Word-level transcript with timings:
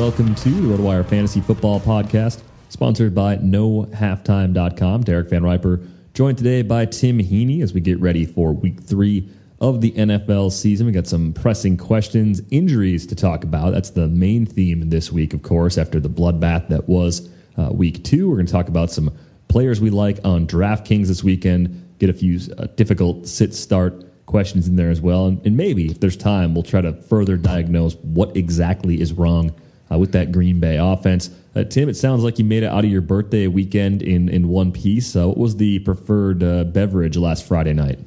Welcome 0.00 0.34
to 0.34 0.48
the 0.48 0.74
RotoWire 0.74 1.06
Fantasy 1.06 1.42
Football 1.42 1.78
Podcast, 1.78 2.40
sponsored 2.70 3.14
by 3.14 3.36
NoHalftime.com. 3.36 5.02
Derek 5.02 5.28
Van 5.28 5.42
Riper, 5.42 5.78
joined 6.14 6.38
today 6.38 6.62
by 6.62 6.86
Tim 6.86 7.18
Heaney 7.18 7.62
as 7.62 7.74
we 7.74 7.82
get 7.82 8.00
ready 8.00 8.24
for 8.24 8.54
week 8.54 8.80
three 8.80 9.28
of 9.60 9.82
the 9.82 9.92
NFL 9.92 10.52
season. 10.52 10.86
We 10.86 10.92
got 10.92 11.06
some 11.06 11.34
pressing 11.34 11.76
questions, 11.76 12.40
injuries 12.50 13.06
to 13.08 13.14
talk 13.14 13.44
about. 13.44 13.74
That's 13.74 13.90
the 13.90 14.08
main 14.08 14.46
theme 14.46 14.88
this 14.88 15.12
week, 15.12 15.34
of 15.34 15.42
course, 15.42 15.76
after 15.76 16.00
the 16.00 16.08
bloodbath 16.08 16.68
that 16.68 16.88
was 16.88 17.28
uh, 17.58 17.68
week 17.70 18.02
two. 18.02 18.30
We're 18.30 18.36
going 18.36 18.46
to 18.46 18.52
talk 18.52 18.68
about 18.68 18.90
some 18.90 19.14
players 19.48 19.82
we 19.82 19.90
like 19.90 20.18
on 20.24 20.46
DraftKings 20.46 21.08
this 21.08 21.22
weekend, 21.22 21.98
get 21.98 22.08
a 22.08 22.14
few 22.14 22.40
uh, 22.56 22.68
difficult 22.68 23.28
sit 23.28 23.54
start 23.54 24.02
questions 24.24 24.66
in 24.66 24.76
there 24.76 24.90
as 24.90 25.02
well. 25.02 25.26
And, 25.26 25.46
and 25.46 25.58
maybe 25.58 25.90
if 25.90 26.00
there's 26.00 26.16
time, 26.16 26.54
we'll 26.54 26.62
try 26.62 26.80
to 26.80 26.94
further 26.94 27.36
diagnose 27.36 27.96
what 27.96 28.34
exactly 28.34 28.98
is 28.98 29.12
wrong 29.12 29.54
uh, 29.90 29.98
with 29.98 30.12
that 30.12 30.32
Green 30.32 30.60
Bay 30.60 30.76
offense. 30.76 31.30
Uh, 31.54 31.64
Tim, 31.64 31.88
it 31.88 31.96
sounds 31.96 32.22
like 32.22 32.38
you 32.38 32.44
made 32.44 32.62
it 32.62 32.66
out 32.66 32.84
of 32.84 32.90
your 32.90 33.00
birthday 33.00 33.46
weekend 33.46 34.02
in, 34.02 34.28
in 34.28 34.48
one 34.48 34.72
piece. 34.72 35.16
Uh, 35.16 35.26
what 35.26 35.38
was 35.38 35.56
the 35.56 35.80
preferred 35.80 36.42
uh, 36.42 36.64
beverage 36.64 37.16
last 37.16 37.46
Friday 37.46 37.72
night? 37.72 37.98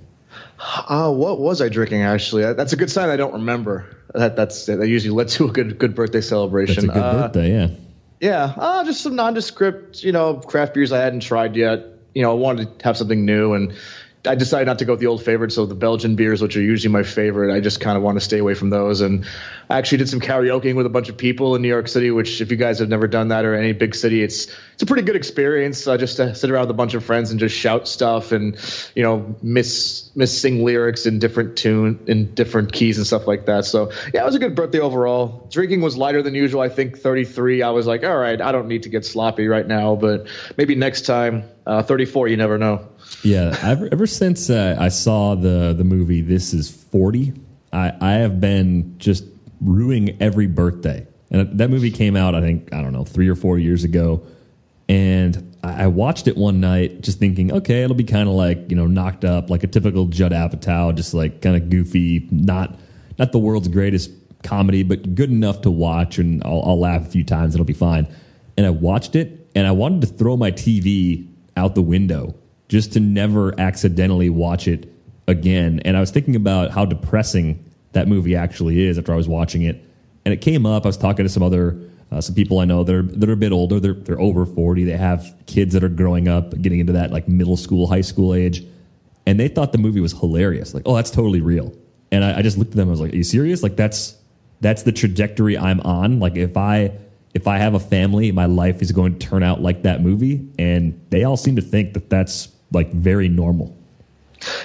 Uh, 0.60 1.12
what 1.12 1.40
was 1.40 1.62
I 1.62 1.70
drinking? 1.70 2.02
Actually, 2.04 2.54
that's 2.54 2.72
a 2.74 2.78
good 2.78 2.90
sign. 2.90 3.10
I 3.10 3.18
don't 3.18 3.34
remember. 3.34 3.98
That 4.14 4.36
that's 4.36 4.68
that 4.68 4.88
usually 4.88 5.14
led 5.14 5.28
to 5.30 5.46
a 5.46 5.52
good 5.52 5.78
good 5.78 5.94
birthday 5.94 6.22
celebration. 6.22 6.88
That's 6.88 6.98
a 6.98 7.00
good 7.00 7.06
uh, 7.06 7.22
birthday, 7.24 7.52
yeah. 7.52 7.68
Yeah, 8.22 8.54
uh, 8.56 8.86
just 8.86 9.02
some 9.02 9.18
nondescript, 9.18 10.02
you 10.04 10.14
know, 10.14 10.36
craft 10.36 10.76
beers 10.76 10.94
I 10.94 11.00
hadn't 11.00 11.20
tried 11.20 11.58
yet. 11.58 11.86
You 12.14 12.22
know, 12.22 12.32
I 12.32 12.36
wanted 12.36 12.80
to 12.80 12.86
have 12.86 12.96
something 12.96 13.26
new, 13.26 13.54
and 13.54 13.74
I 14.26 14.36
decided 14.36 14.68
not 14.68 14.80
to 14.80 14.86
go 14.86 14.94
with 14.94 15.02
the 15.02 15.08
old 15.08 15.24
favorites. 15.24 15.56
So 15.56 15.66
the 15.66 15.76
Belgian 15.76 16.16
beers, 16.16 16.42
which 16.42 16.56
are 16.56 16.62
usually 16.62 16.92
my 16.92 17.04
favorite, 17.04 17.54
I 17.54 17.60
just 17.60 17.82
kind 17.82 17.98
of 17.98 18.04
want 18.04 18.18
to 18.18 18.22
stay 18.22 18.40
away 18.40 18.54
from 18.54 18.70
those. 18.70 19.02
And 19.02 19.26
I 19.70 19.78
actually 19.78 19.98
did 20.00 20.10
some 20.10 20.22
karaokeing 20.22 20.76
with 20.76 20.86
a 20.86 20.90
bunch 20.90 21.10
of 21.10 21.18
people 21.18 21.56
in 21.56 21.62
New 21.62 21.68
York 21.68 21.88
City, 21.90 22.10
which 22.10 22.40
if 22.40 22.50
you 22.50 22.58
guys 22.58 22.80
have 22.80 22.90
never 22.90 23.08
done 23.08 23.30
that 23.30 23.44
or 23.44 23.54
any 23.54 23.74
big 23.74 23.96
city, 23.96 24.24
it's 24.24 24.48
it's 24.74 24.84
a 24.84 24.86
pretty 24.86 25.04
good 25.04 25.16
experience. 25.16 25.88
Uh, 25.88 25.98
just 25.98 26.18
to 26.18 26.36
sit 26.36 26.50
around 26.50 26.64
with 26.64 26.72
a 26.72 26.76
bunch 26.76 26.94
of 26.94 27.04
friends 27.04 27.32
and 27.32 27.40
just 27.40 27.56
shout 27.56 27.88
stuff 27.88 28.32
and 28.32 28.58
you 28.96 29.04
know 29.04 29.36
miss 29.42 30.10
miss 30.16 30.40
sing 30.40 30.64
lyrics 30.64 31.06
in 31.06 31.20
different 31.20 31.58
tune 31.58 32.04
in 32.08 32.34
different 32.34 32.74
keys 32.74 32.98
and 32.98 33.08
stuff 33.08 33.28
like 33.28 33.46
that. 33.46 33.66
So 33.66 33.92
yeah, 34.14 34.22
it 34.22 34.26
was 34.26 34.36
a 34.36 34.40
good 34.40 34.56
birthday 34.56 34.80
overall. 34.80 35.48
Drinking 35.52 35.82
was 35.82 35.98
lighter 35.98 36.22
than 36.22 36.36
usual. 36.36 36.62
I 36.62 36.70
think 36.70 36.98
33. 36.98 37.62
I 37.62 37.70
was 37.70 37.88
like, 37.88 38.04
all 38.04 38.18
right, 38.18 38.40
I 38.42 38.52
don't 38.52 38.68
need 38.68 38.84
to 38.84 38.90
get 38.90 39.06
sloppy 39.06 39.48
right 39.48 39.68
now, 39.68 39.96
but 39.96 40.28
maybe 40.58 40.76
next 40.76 41.02
time. 41.02 41.50
Uh, 41.66 41.82
34, 41.82 42.28
you 42.28 42.36
never 42.36 42.58
know. 42.58 42.86
Yeah, 43.24 43.58
ever, 43.62 43.88
ever 43.90 44.06
since 44.06 44.50
uh, 44.50 44.76
I 44.78 44.90
saw 44.90 45.36
the 45.36 45.74
the 45.78 45.86
movie 45.86 46.20
This 46.20 46.54
Is 46.54 46.70
Forty, 46.70 47.32
I, 47.72 47.94
I 48.02 48.12
have 48.16 48.42
been 48.42 48.96
just 48.98 49.24
ruining 49.62 50.22
every 50.22 50.48
birthday. 50.48 51.08
And 51.32 51.58
that 51.58 51.70
movie 51.70 51.92
came 51.92 52.16
out, 52.16 52.36
I 52.36 52.42
think, 52.42 52.74
I 52.74 52.82
don't 52.82 52.94
know, 52.94 53.04
three 53.04 53.28
or 53.28 53.36
four 53.36 53.58
years 53.58 53.84
ago. 53.84 54.24
And 54.90 55.56
I 55.64 55.88
watched 55.88 56.28
it 56.28 56.36
one 56.36 56.60
night, 56.60 57.02
just 57.02 57.20
thinking, 57.20 57.52
okay, 57.52 57.84
it'll 57.84 57.96
be 57.96 58.04
kind 58.04 58.28
of 58.28 58.36
like 58.36 58.70
you 58.70 58.76
know, 58.76 58.86
knocked 58.86 59.24
up, 59.24 59.50
like 59.50 59.64
a 59.64 59.68
typical 59.68 60.08
Judd 60.08 60.34
Apatow, 60.34 60.94
just 60.94 61.14
like 61.14 61.42
kind 61.42 61.56
of 61.56 61.70
goofy, 61.70 62.28
not 62.32 62.78
not 63.18 63.32
the 63.32 63.40
world's 63.40 63.68
greatest 63.70 64.12
comedy, 64.44 64.84
but 64.84 65.16
good 65.16 65.30
enough 65.30 65.62
to 65.62 65.72
watch, 65.72 66.18
and 66.18 66.44
I'll, 66.44 66.62
I'll 66.66 66.80
laugh 66.80 67.04
a 67.04 67.10
few 67.10 67.24
times, 67.24 67.56
it'll 67.56 67.66
be 67.66 67.74
fine. 67.74 68.08
And 68.58 68.66
I 68.66 68.72
watched 68.72 69.16
it, 69.16 69.50
and 69.56 69.66
I 69.66 69.72
wanted 69.72 70.02
to 70.02 70.08
throw 70.08 70.36
my 70.36 70.52
TV 70.52 71.28
out 71.56 71.76
the 71.76 71.82
window 71.82 72.36
just 72.68 72.94
to 72.94 73.00
never 73.00 73.58
accidentally 73.60 74.30
watch 74.30 74.68
it 74.68 74.92
again. 75.28 75.82
And 75.86 75.96
I 75.96 76.00
was 76.00 76.12
thinking 76.12 76.36
about 76.36 76.72
how 76.72 76.86
depressing 76.86 77.64
that 77.94 78.08
movie 78.08 78.36
actually 78.36 78.86
is 78.86 78.98
after 78.98 79.14
I 79.14 79.16
was 79.16 79.28
watching 79.28 79.64
it. 79.64 79.84
And 80.26 80.34
it 80.34 80.42
came 80.42 80.66
up. 80.66 80.86
I 80.86 80.90
was 80.90 80.98
talking 80.98 81.26
to 81.26 81.30
some 81.30 81.44
other 81.44 81.80
uh, 82.14 82.22
some 82.22 82.36
people 82.36 82.60
I 82.60 82.66
know 82.66 82.84
that 82.84 82.96
are 82.96 83.02
that 83.02 83.30
are 83.30 83.34
a 83.34 83.38
bit 83.38 83.52
older. 83.52 83.80
They're 83.80 83.94
they're 83.94 84.22
over 84.22 84.46
forty. 84.46 84.84
They 84.84 84.98
have 84.98 85.36
kids 85.48 85.74
that 85.74 85.84
are 85.84 85.90
growing 85.90 86.28
up, 86.28 86.62
getting 86.62 86.80
into 86.80 86.94
that 86.94 87.12
like 87.12 87.28
middle 87.28 87.58
school, 87.58 87.88
high 87.88 88.02
school 88.02 88.34
age. 88.34 88.64
and 89.26 89.40
they 89.40 89.48
thought 89.48 89.72
the 89.72 89.78
movie 89.78 90.00
was 90.00 90.12
hilarious. 90.14 90.74
Like, 90.74 90.84
oh, 90.86 90.96
that's 90.96 91.12
totally 91.12 91.42
real. 91.42 91.74
And 92.12 92.24
I, 92.24 92.40
I 92.40 92.42
just 92.42 92.58
looked 92.58 92.72
at 92.72 92.78
them. 92.78 92.90
I 92.90 92.92
was 92.92 93.02
like, 93.02 93.14
are 93.14 93.16
you 93.16 93.24
serious? 93.24 93.64
Like, 93.64 93.76
that's 93.76 94.18
that's 94.62 94.84
the 94.84 94.92
trajectory 94.92 95.58
I'm 95.58 95.80
on. 95.82 96.20
Like, 96.20 96.36
if 96.36 96.58
I 96.58 96.92
if 97.34 97.48
I 97.48 97.58
have 97.58 97.74
a 97.74 97.80
family, 97.80 98.32
my 98.32 98.46
life 98.46 98.82
is 98.82 98.92
going 98.92 99.18
to 99.18 99.28
turn 99.28 99.44
out 99.44 99.62
like 99.62 99.84
that 99.84 100.02
movie. 100.02 100.48
And 100.60 101.00
they 101.10 101.24
all 101.24 101.38
seem 101.38 101.56
to 101.56 101.62
think 101.62 101.94
that 101.94 102.10
that's 102.10 102.50
like 102.72 102.92
very 102.92 103.30
normal. 103.30 103.78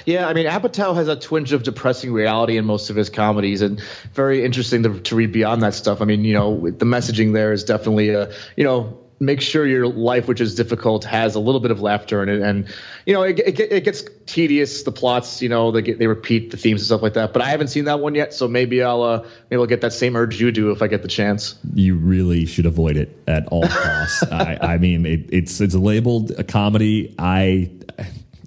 Yeah, 0.07 0.27
I 0.27 0.35
mean, 0.35 0.47
Apatow 0.47 0.95
has 0.95 1.09
a 1.09 1.17
twinge 1.17 1.53
of 1.53 1.63
depressing 1.63 2.13
reality 2.13 2.57
in 2.57 2.65
most 2.65 2.91
of 2.91 2.97
his 2.97 3.11
comedies, 3.11 3.63
and 3.63 3.81
very 4.13 4.45
interesting 4.45 4.83
to, 4.85 5.01
to 5.01 5.17
read 5.17 5.33
beyond 5.33 5.63
that 5.63 5.75
stuff. 5.75 6.01
I 6.01 6.05
mean, 6.05 6.25
you 6.25 6.35
know, 6.35 6.71
the 6.71 6.87
messaging 6.87 7.33
there 7.33 7.53
is 7.53 7.65
definitely 7.65 8.11
a, 8.11 8.33
you 8.57 8.65
know, 8.65 8.99
make 9.21 9.41
sure 9.41 9.67
your 9.67 9.87
life, 9.87 10.29
which 10.29 10.41
is 10.41 10.55
difficult, 10.55 11.05
has 11.05 11.35
a 11.35 11.41
little 11.41 11.61
bit 11.61 11.71
of 11.71 11.81
laughter 11.81 12.23
in 12.23 12.29
it. 12.29 12.41
And 12.41 12.69
you 13.07 13.15
know, 13.15 13.23
it, 13.23 13.39
it, 13.39 13.61
it 13.61 13.85
gets 13.85 14.05
tedious. 14.27 14.83
The 14.83 14.93
plots, 14.93 15.43
you 15.43 15.49
know, 15.49 15.71
they 15.71 15.83
get, 15.83 15.99
they 15.99 16.07
repeat 16.07 16.51
the 16.51 16.57
themes 16.57 16.83
and 16.83 16.87
stuff 16.87 17.03
like 17.03 17.15
that. 17.15 17.33
But 17.33 17.43
I 17.43 17.51
haven't 17.51 17.69
seen 17.69 17.85
that 17.87 18.01
one 18.01 18.15
yet, 18.15 18.35
so 18.35 18.49
maybe 18.49 18.83
I'll 18.83 19.03
uh, 19.03 19.27
maybe 19.51 19.61
I'll 19.61 19.67
get 19.67 19.81
that 19.81 19.93
same 19.93 20.17
urge 20.17 20.41
you 20.41 20.53
do 20.53 20.71
if 20.71 20.83
I 20.83 20.89
get 20.89 21.03
the 21.03 21.09
chance. 21.09 21.57
You 21.75 21.97
really 21.97 22.47
should 22.47 22.67
avoid 22.67 22.97
it 22.97 23.17
at 23.27 23.47
all 23.49 23.67
costs. 23.67 24.23
I, 24.31 24.59
I, 24.61 24.79
mean, 24.79 25.07
it, 25.07 25.29
it's 25.33 25.61
it's 25.61 25.75
labeled 25.75 26.33
a 26.33 26.45
comedy. 26.45 27.15
I 27.19 27.71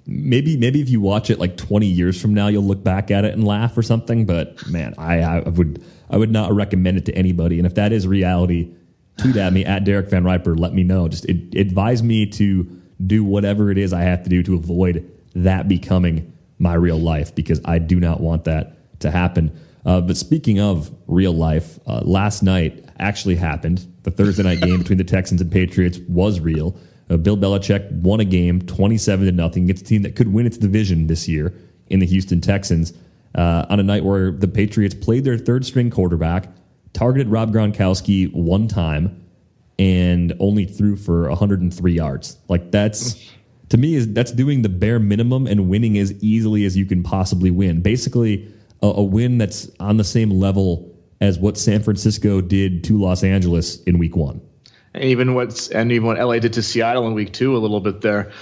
maybe 0.06 0.56
maybe 0.56 0.80
if 0.80 0.88
you 0.88 1.00
watch 1.00 1.30
it 1.30 1.38
like 1.38 1.56
20 1.56 1.86
years 1.86 2.20
from 2.20 2.34
now, 2.34 2.48
you'll 2.48 2.64
look 2.64 2.82
back 2.82 3.10
at 3.10 3.24
it 3.24 3.34
and 3.34 3.44
laugh 3.44 3.76
or 3.76 3.82
something. 3.82 4.26
But 4.26 4.66
man, 4.68 4.94
I, 4.98 5.20
I 5.20 5.48
would 5.48 5.82
I 6.10 6.16
would 6.16 6.30
not 6.30 6.52
recommend 6.52 6.98
it 6.98 7.06
to 7.06 7.14
anybody. 7.14 7.58
And 7.58 7.66
if 7.66 7.74
that 7.74 7.92
is 7.92 8.06
reality 8.06 8.74
tweet 9.18 9.36
at 9.36 9.52
me 9.52 9.64
at 9.64 9.84
Derek 9.84 10.10
Van 10.10 10.24
Riper. 10.24 10.56
Let 10.56 10.72
me 10.72 10.82
know. 10.82 11.08
Just 11.08 11.24
it, 11.26 11.54
advise 11.54 12.02
me 12.02 12.26
to 12.26 12.64
do 13.04 13.24
whatever 13.24 13.70
it 13.70 13.78
is 13.78 13.92
I 13.92 14.02
have 14.02 14.22
to 14.24 14.30
do 14.30 14.42
to 14.44 14.54
avoid 14.54 15.10
that 15.34 15.68
becoming 15.68 16.32
my 16.58 16.74
real 16.74 16.98
life 16.98 17.34
because 17.34 17.60
I 17.64 17.78
do 17.78 17.98
not 17.98 18.20
want 18.20 18.44
that 18.44 19.00
to 19.00 19.10
happen. 19.10 19.58
Uh, 19.84 20.00
but 20.00 20.16
speaking 20.16 20.60
of 20.60 20.94
real 21.06 21.32
life, 21.32 21.78
uh, 21.86 22.00
last 22.04 22.42
night 22.42 22.84
actually 22.98 23.36
happened. 23.36 23.86
The 24.04 24.10
Thursday 24.10 24.42
night 24.44 24.60
game 24.60 24.78
between 24.82 24.98
the 24.98 25.04
Texans 25.04 25.40
and 25.40 25.50
Patriots 25.50 25.98
was 26.08 26.40
real. 26.40 26.76
Uh, 27.12 27.16
Bill 27.18 27.36
Belichick 27.36 27.90
won 27.92 28.20
a 28.20 28.24
game 28.24 28.62
27 28.62 29.26
to 29.26 29.32
nothing 29.32 29.64
against 29.64 29.82
a 29.82 29.86
team 29.86 30.02
that 30.02 30.16
could 30.16 30.32
win 30.32 30.46
its 30.46 30.56
division 30.56 31.08
this 31.08 31.28
year 31.28 31.52
in 31.88 32.00
the 32.00 32.06
Houston 32.06 32.40
Texans 32.40 32.94
uh, 33.34 33.66
on 33.68 33.78
a 33.78 33.82
night 33.82 34.04
where 34.04 34.30
the 34.30 34.48
Patriots 34.48 34.94
played 34.94 35.24
their 35.24 35.36
third 35.36 35.66
string 35.66 35.90
quarterback 35.90 36.48
targeted 36.92 37.28
Rob 37.28 37.52
Gronkowski 37.52 38.32
one 38.32 38.68
time 38.68 39.24
and 39.78 40.32
only 40.38 40.64
threw 40.64 40.96
for 40.96 41.28
103 41.28 41.92
yards. 41.92 42.36
Like 42.48 42.70
that's 42.70 43.30
to 43.70 43.76
me 43.76 43.94
is 43.94 44.12
that's 44.12 44.32
doing 44.32 44.62
the 44.62 44.68
bare 44.68 44.98
minimum 44.98 45.46
and 45.46 45.68
winning 45.68 45.98
as 45.98 46.12
easily 46.22 46.64
as 46.64 46.76
you 46.76 46.86
can 46.86 47.02
possibly 47.02 47.50
win. 47.50 47.82
Basically, 47.82 48.50
a, 48.82 48.86
a 48.86 49.02
win 49.02 49.38
that's 49.38 49.70
on 49.80 49.96
the 49.96 50.04
same 50.04 50.30
level 50.30 50.90
as 51.20 51.38
what 51.38 51.56
San 51.56 51.82
Francisco 51.82 52.40
did 52.40 52.84
to 52.84 52.98
Los 52.98 53.22
Angeles 53.22 53.82
in 53.84 53.98
Week 53.98 54.16
One. 54.16 54.40
And 54.94 55.04
even 55.04 55.34
what 55.34 55.70
and 55.72 55.90
even 55.90 56.06
what 56.06 56.18
LA 56.18 56.38
did 56.38 56.54
to 56.54 56.62
Seattle 56.62 57.06
in 57.06 57.14
Week 57.14 57.32
Two 57.32 57.56
a 57.56 57.58
little 57.58 57.80
bit 57.80 58.02
there. 58.02 58.32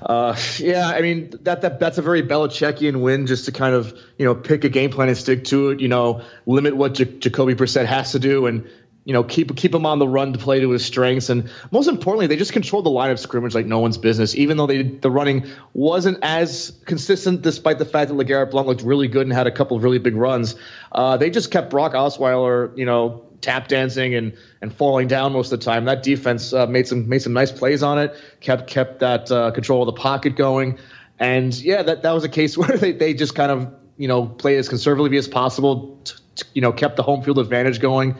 Uh, 0.00 0.36
yeah, 0.58 0.88
I 0.88 1.02
mean 1.02 1.34
that, 1.42 1.60
that 1.60 1.78
that's 1.78 1.98
a 1.98 2.02
very 2.02 2.22
Belichickian 2.22 3.00
win, 3.02 3.26
just 3.26 3.44
to 3.44 3.52
kind 3.52 3.74
of 3.74 3.92
you 4.16 4.24
know 4.24 4.34
pick 4.34 4.64
a 4.64 4.70
game 4.70 4.90
plan 4.90 5.08
and 5.08 5.18
stick 5.18 5.44
to 5.44 5.70
it. 5.70 5.80
You 5.80 5.88
know, 5.88 6.22
limit 6.46 6.76
what 6.76 6.94
J- 6.94 7.18
Jacoby 7.18 7.54
Brissett 7.54 7.84
has 7.84 8.12
to 8.12 8.18
do, 8.18 8.46
and 8.46 8.66
you 9.04 9.12
know 9.12 9.22
keep 9.22 9.54
keep 9.54 9.74
him 9.74 9.84
on 9.84 9.98
the 9.98 10.08
run 10.08 10.32
to 10.32 10.38
play 10.38 10.60
to 10.60 10.70
his 10.70 10.82
strengths. 10.82 11.28
And 11.28 11.50
most 11.70 11.88
importantly, 11.88 12.26
they 12.26 12.36
just 12.36 12.54
controlled 12.54 12.86
the 12.86 12.90
line 12.90 13.10
of 13.10 13.20
scrimmage 13.20 13.54
like 13.54 13.66
no 13.66 13.80
one's 13.80 13.98
business. 13.98 14.34
Even 14.34 14.56
though 14.56 14.66
they 14.66 14.82
the 14.82 15.10
running 15.10 15.46
wasn't 15.74 16.20
as 16.22 16.72
consistent, 16.86 17.42
despite 17.42 17.78
the 17.78 17.84
fact 17.84 18.08
that 18.08 18.14
LeGarrette 18.14 18.50
Blunt 18.50 18.66
looked 18.66 18.82
really 18.82 19.08
good 19.08 19.26
and 19.26 19.32
had 19.34 19.46
a 19.46 19.52
couple 19.52 19.76
of 19.76 19.82
really 19.82 19.98
big 19.98 20.16
runs, 20.16 20.54
uh, 20.90 21.18
they 21.18 21.28
just 21.28 21.50
kept 21.50 21.68
Brock 21.68 21.92
Osweiler, 21.92 22.76
you 22.78 22.86
know, 22.86 23.27
tap 23.40 23.68
dancing 23.68 24.14
and 24.14 24.36
and 24.60 24.72
falling 24.72 25.08
down 25.08 25.32
most 25.32 25.52
of 25.52 25.60
the 25.60 25.64
time. 25.64 25.84
That 25.84 26.02
defense 26.02 26.52
uh, 26.52 26.66
made 26.66 26.86
some 26.86 27.08
made 27.08 27.20
some 27.20 27.32
nice 27.32 27.52
plays 27.52 27.82
on 27.82 27.98
it. 27.98 28.14
Kept 28.40 28.68
kept 28.68 29.00
that 29.00 29.30
uh, 29.30 29.50
control 29.50 29.82
of 29.82 29.94
the 29.94 30.00
pocket 30.00 30.36
going, 30.36 30.78
and 31.18 31.54
yeah, 31.60 31.82
that 31.82 32.02
that 32.02 32.12
was 32.12 32.24
a 32.24 32.28
case 32.28 32.56
where 32.58 32.76
they 32.76 32.92
they 32.92 33.14
just 33.14 33.34
kind 33.34 33.50
of 33.50 33.72
you 33.96 34.08
know 34.08 34.26
played 34.26 34.58
as 34.58 34.68
conservatively 34.68 35.16
as 35.18 35.28
possible. 35.28 36.00
T- 36.04 36.14
t- 36.36 36.48
you 36.54 36.62
know, 36.62 36.72
kept 36.72 36.96
the 36.96 37.02
home 37.02 37.22
field 37.22 37.38
advantage 37.38 37.80
going. 37.80 38.16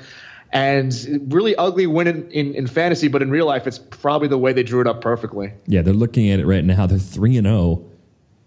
And 0.50 1.26
really 1.31 1.55
ugly 1.56 1.87
win 1.87 2.06
in, 2.06 2.31
in, 2.31 2.55
in, 2.55 2.67
fantasy, 2.67 3.09
but 3.09 3.21
in 3.21 3.31
real 3.31 3.44
life, 3.44 3.67
it's 3.67 3.79
probably 3.79 4.29
the 4.29 4.38
way 4.38 4.55
they 4.55 4.62
drew 4.62 4.81
it 4.81 4.87
up 4.87 5.03
perfectly. 5.03 5.53
Yeah, 5.67 5.82
they're 5.82 5.93
looking 5.93 6.31
at 6.31 6.41
it 6.41 6.47
right 6.47 6.64
now. 6.64 6.87
They're 6.87 6.99
three 6.99 7.37
and 7.37 7.47
zero 7.47 7.59
oh 7.59 7.91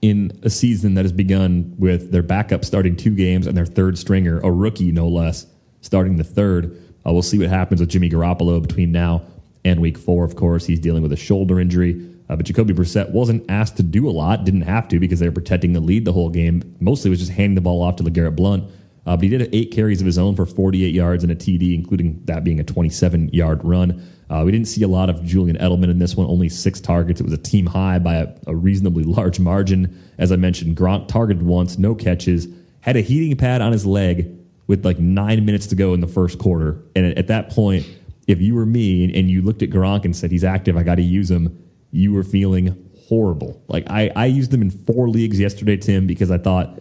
in 0.02 0.38
a 0.42 0.50
season 0.50 0.96
that 0.96 1.06
has 1.06 1.12
begun 1.12 1.76
with 1.78 2.12
their 2.12 2.24
backup 2.24 2.66
starting 2.66 2.96
two 2.96 3.16
games 3.16 3.46
and 3.46 3.56
their 3.56 3.66
third 3.66 3.98
stringer, 3.98 4.40
a 4.40 4.52
rookie 4.52 4.92
no 4.92 5.08
less, 5.08 5.46
starting 5.82 6.18
the 6.18 6.24
third. 6.24 6.78
Uh, 7.06 7.14
we'll 7.14 7.22
see 7.22 7.38
what 7.38 7.50
happens 7.50 7.82
with 7.82 7.90
Jimmy 7.90 8.10
Garoppolo 8.10 8.62
between 8.62 8.92
now 8.92 9.24
and 9.66 9.82
week 9.82 9.98
four. 9.98 10.24
Of 10.24 10.36
course, 10.36 10.66
he's 10.66 10.80
dealing 10.80 11.04
with 11.04 11.12
a 11.12 11.18
shoulder 11.18 11.60
injury. 11.60 12.08
Uh, 12.30 12.38
but 12.38 12.46
Jacoby 12.46 12.74
Brissett 12.74 13.12
wasn't 13.12 13.44
asked 13.50 13.76
to 13.78 13.84
do 13.84 14.10
a 14.10 14.12
lot, 14.12 14.46
didn't 14.46 14.62
have 14.62 14.88
to 14.88 15.00
because 15.00 15.20
they 15.20 15.28
were 15.28 15.34
protecting 15.34 15.74
the 15.74 15.82
lead 15.82 16.06
the 16.06 16.14
whole 16.14 16.30
game. 16.30 16.76
Mostly 16.80 17.10
was 17.10 17.20
just 17.20 17.32
handing 17.32 17.56
the 17.56 17.62
ball 17.62 17.84
off 17.84 17.98
to 17.98 18.04
LeGarrette 18.04 18.38
Blunt. 18.38 18.64
Uh, 19.06 19.18
but 19.18 19.24
he 19.24 19.30
did 19.30 19.50
eight 19.54 19.72
carries 19.72 20.00
of 20.00 20.06
his 20.06 20.18
own 20.18 20.36
for 20.36 20.46
48 20.46 20.94
yards 20.94 21.24
and 21.24 21.32
a 21.32 21.36
TD, 21.36 21.74
including 21.74 22.22
that 22.26 22.44
being 22.44 22.60
a 22.60 22.64
27 22.64 23.30
yard 23.30 23.64
run. 23.64 24.08
Uh, 24.30 24.44
we 24.46 24.52
didn't 24.52 24.68
see 24.68 24.84
a 24.84 24.88
lot 24.88 25.10
of 25.10 25.24
Julian 25.26 25.58
Edelman 25.58 25.90
in 25.90 26.00
this 26.00 26.16
one, 26.16 26.28
only 26.28 26.48
six 26.48 26.80
targets. 26.80 27.20
It 27.20 27.24
was 27.24 27.34
a 27.34 27.38
team 27.38 27.66
high 27.66 28.00
by 28.00 28.16
a, 28.16 28.30
a 28.48 28.56
reasonably 28.56 29.04
large 29.06 29.40
margin. 29.40 30.00
As 30.18 30.32
I 30.32 30.36
mentioned, 30.36 30.78
Gronk 30.78 31.08
targeted 31.08 31.44
once, 31.44 31.78
no 31.78 31.96
catches, 31.96 32.48
had 32.82 32.96
a 32.96 33.02
heating 33.02 33.36
pad 33.36 33.62
on 33.62 33.72
his 33.72 33.86
leg, 33.86 34.38
with 34.72 34.86
like 34.86 35.00
nine 35.00 35.44
minutes 35.44 35.68
to 35.68 35.76
go 35.76 35.94
in 35.94 36.00
the 36.00 36.08
first 36.08 36.40
quarter. 36.40 36.82
And 36.96 37.18
at 37.18 37.28
that 37.28 37.50
point, 37.50 37.86
if 38.26 38.40
you 38.40 38.56
were 38.56 38.66
me 38.66 39.04
and 39.04 39.30
you 39.30 39.42
looked 39.42 39.62
at 39.62 39.70
Gronk 39.70 40.06
and 40.06 40.16
said 40.16 40.32
he's 40.32 40.46
active, 40.46 40.78
I 40.78 40.84
got 40.84 40.96
to 40.96 41.02
use 41.02 41.30
him, 41.30 41.62
you 41.92 42.14
were 42.14 42.24
feeling 42.24 42.90
horrible. 43.10 43.62
Like 43.68 43.84
I, 43.90 44.14
I 44.16 44.28
used 44.28 44.54
him 44.54 44.62
in 44.62 44.72
four 44.72 45.10
leagues 45.10 45.42
yesterday, 45.42 45.76
Tim, 45.76 46.08
because 46.08 46.32
I 46.32 46.38
thought 46.38 46.80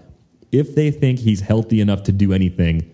if 0.53 0.77
they 0.77 0.93
think 0.93 1.19
he's 1.19 1.41
healthy 1.41 1.81
enough 1.81 2.05
to 2.05 2.13
do 2.13 2.33
anything, 2.33 2.89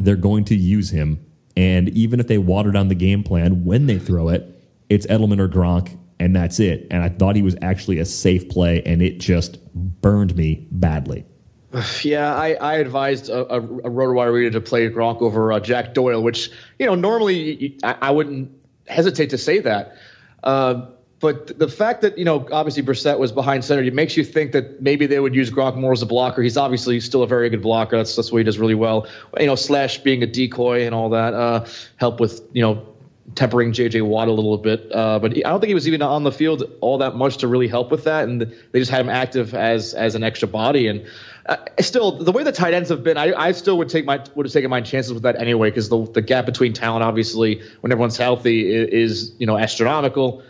they're 0.00 0.16
going 0.16 0.44
to 0.46 0.56
use 0.56 0.90
him. 0.90 1.24
And 1.56 1.88
even 1.90 2.18
if 2.18 2.26
they 2.26 2.38
water 2.38 2.72
down 2.72 2.88
the 2.88 2.96
game 2.96 3.22
plan 3.22 3.64
when 3.64 3.86
they 3.86 4.00
throw 4.00 4.30
it, 4.30 4.52
it's 4.88 5.06
Edelman 5.06 5.38
or 5.38 5.48
Gronk, 5.48 5.96
and 6.18 6.34
that's 6.34 6.58
it. 6.58 6.88
And 6.90 7.04
I 7.04 7.08
thought 7.08 7.36
he 7.36 7.42
was 7.42 7.54
actually 7.62 8.00
a 8.00 8.04
safe 8.04 8.48
play, 8.48 8.82
and 8.82 9.00
it 9.00 9.20
just 9.20 9.64
burned 9.74 10.34
me 10.34 10.66
badly. 10.72 11.24
Yeah, 12.02 12.34
I, 12.34 12.54
I 12.54 12.74
advised 12.76 13.28
a, 13.28 13.52
a, 13.52 13.58
a 13.58 13.90
RotoWire 13.90 14.32
reader 14.32 14.50
to 14.50 14.60
play 14.60 14.88
Gronk 14.88 15.22
over 15.22 15.52
uh, 15.52 15.60
Jack 15.60 15.94
Doyle, 15.94 16.22
which 16.22 16.50
you 16.78 16.86
know 16.86 16.94
normally 16.94 17.76
I, 17.82 17.96
I 18.02 18.10
wouldn't 18.10 18.50
hesitate 18.88 19.30
to 19.30 19.38
say 19.38 19.60
that. 19.60 19.96
Uh, 20.42 20.86
but 21.20 21.58
the 21.58 21.68
fact 21.68 22.00
that 22.00 22.16
you 22.16 22.24
know 22.24 22.46
obviously 22.50 22.82
Brissett 22.82 23.18
was 23.18 23.30
behind 23.30 23.64
center, 23.64 23.82
it 23.82 23.94
makes 23.94 24.16
you 24.16 24.24
think 24.24 24.52
that 24.52 24.80
maybe 24.80 25.06
they 25.06 25.20
would 25.20 25.34
use 25.34 25.50
Gronk 25.50 25.76
more 25.76 25.92
as 25.92 26.02
a 26.02 26.06
blocker. 26.06 26.42
He's 26.42 26.56
obviously 26.56 26.98
still 26.98 27.22
a 27.22 27.26
very 27.26 27.50
good 27.50 27.62
blocker. 27.62 27.96
That's 27.96 28.16
that's 28.16 28.32
what 28.32 28.38
he 28.38 28.44
does 28.44 28.58
really 28.58 28.74
well. 28.74 29.06
You 29.38 29.46
know, 29.46 29.54
slash 29.54 29.98
being 29.98 30.22
a 30.22 30.26
decoy 30.26 30.86
and 30.86 30.94
all 30.94 31.10
that. 31.10 31.34
Uh, 31.34 31.66
help 31.96 32.20
with 32.20 32.40
you 32.52 32.62
know 32.62 32.86
tempering 33.34 33.72
J.J. 33.72 34.00
Watt 34.00 34.28
a 34.28 34.32
little 34.32 34.58
bit. 34.58 34.90
Uh, 34.92 35.18
but 35.18 35.36
I 35.36 35.40
don't 35.40 35.60
think 35.60 35.68
he 35.68 35.74
was 35.74 35.86
even 35.86 36.02
on 36.02 36.24
the 36.24 36.32
field 36.32 36.64
all 36.80 36.98
that 36.98 37.16
much 37.16 37.36
to 37.38 37.48
really 37.48 37.68
help 37.68 37.90
with 37.90 38.04
that. 38.04 38.28
And 38.28 38.40
they 38.40 38.78
just 38.78 38.90
had 38.90 39.00
him 39.02 39.08
active 39.08 39.54
as 39.54 39.94
as 39.94 40.14
an 40.14 40.24
extra 40.24 40.48
body. 40.48 40.86
And 40.88 41.06
uh, 41.46 41.56
still, 41.80 42.12
the 42.12 42.32
way 42.32 42.42
the 42.42 42.52
tight 42.52 42.74
ends 42.74 42.90
have 42.90 43.02
been, 43.02 43.16
I, 43.16 43.32
I 43.32 43.52
still 43.52 43.78
would 43.78 43.88
take 43.88 44.04
my 44.04 44.22
would 44.34 44.46
have 44.46 44.52
taken 44.52 44.70
my 44.70 44.80
chances 44.80 45.12
with 45.12 45.22
that 45.22 45.36
anyway 45.36 45.70
because 45.70 45.88
the 45.88 46.04
the 46.04 46.22
gap 46.22 46.46
between 46.46 46.72
talent, 46.72 47.02
obviously, 47.02 47.62
when 47.80 47.92
everyone's 47.92 48.16
healthy, 48.16 48.72
is, 48.72 49.22
is 49.22 49.32
you 49.38 49.46
know 49.46 49.56
astronomical. 49.56 50.42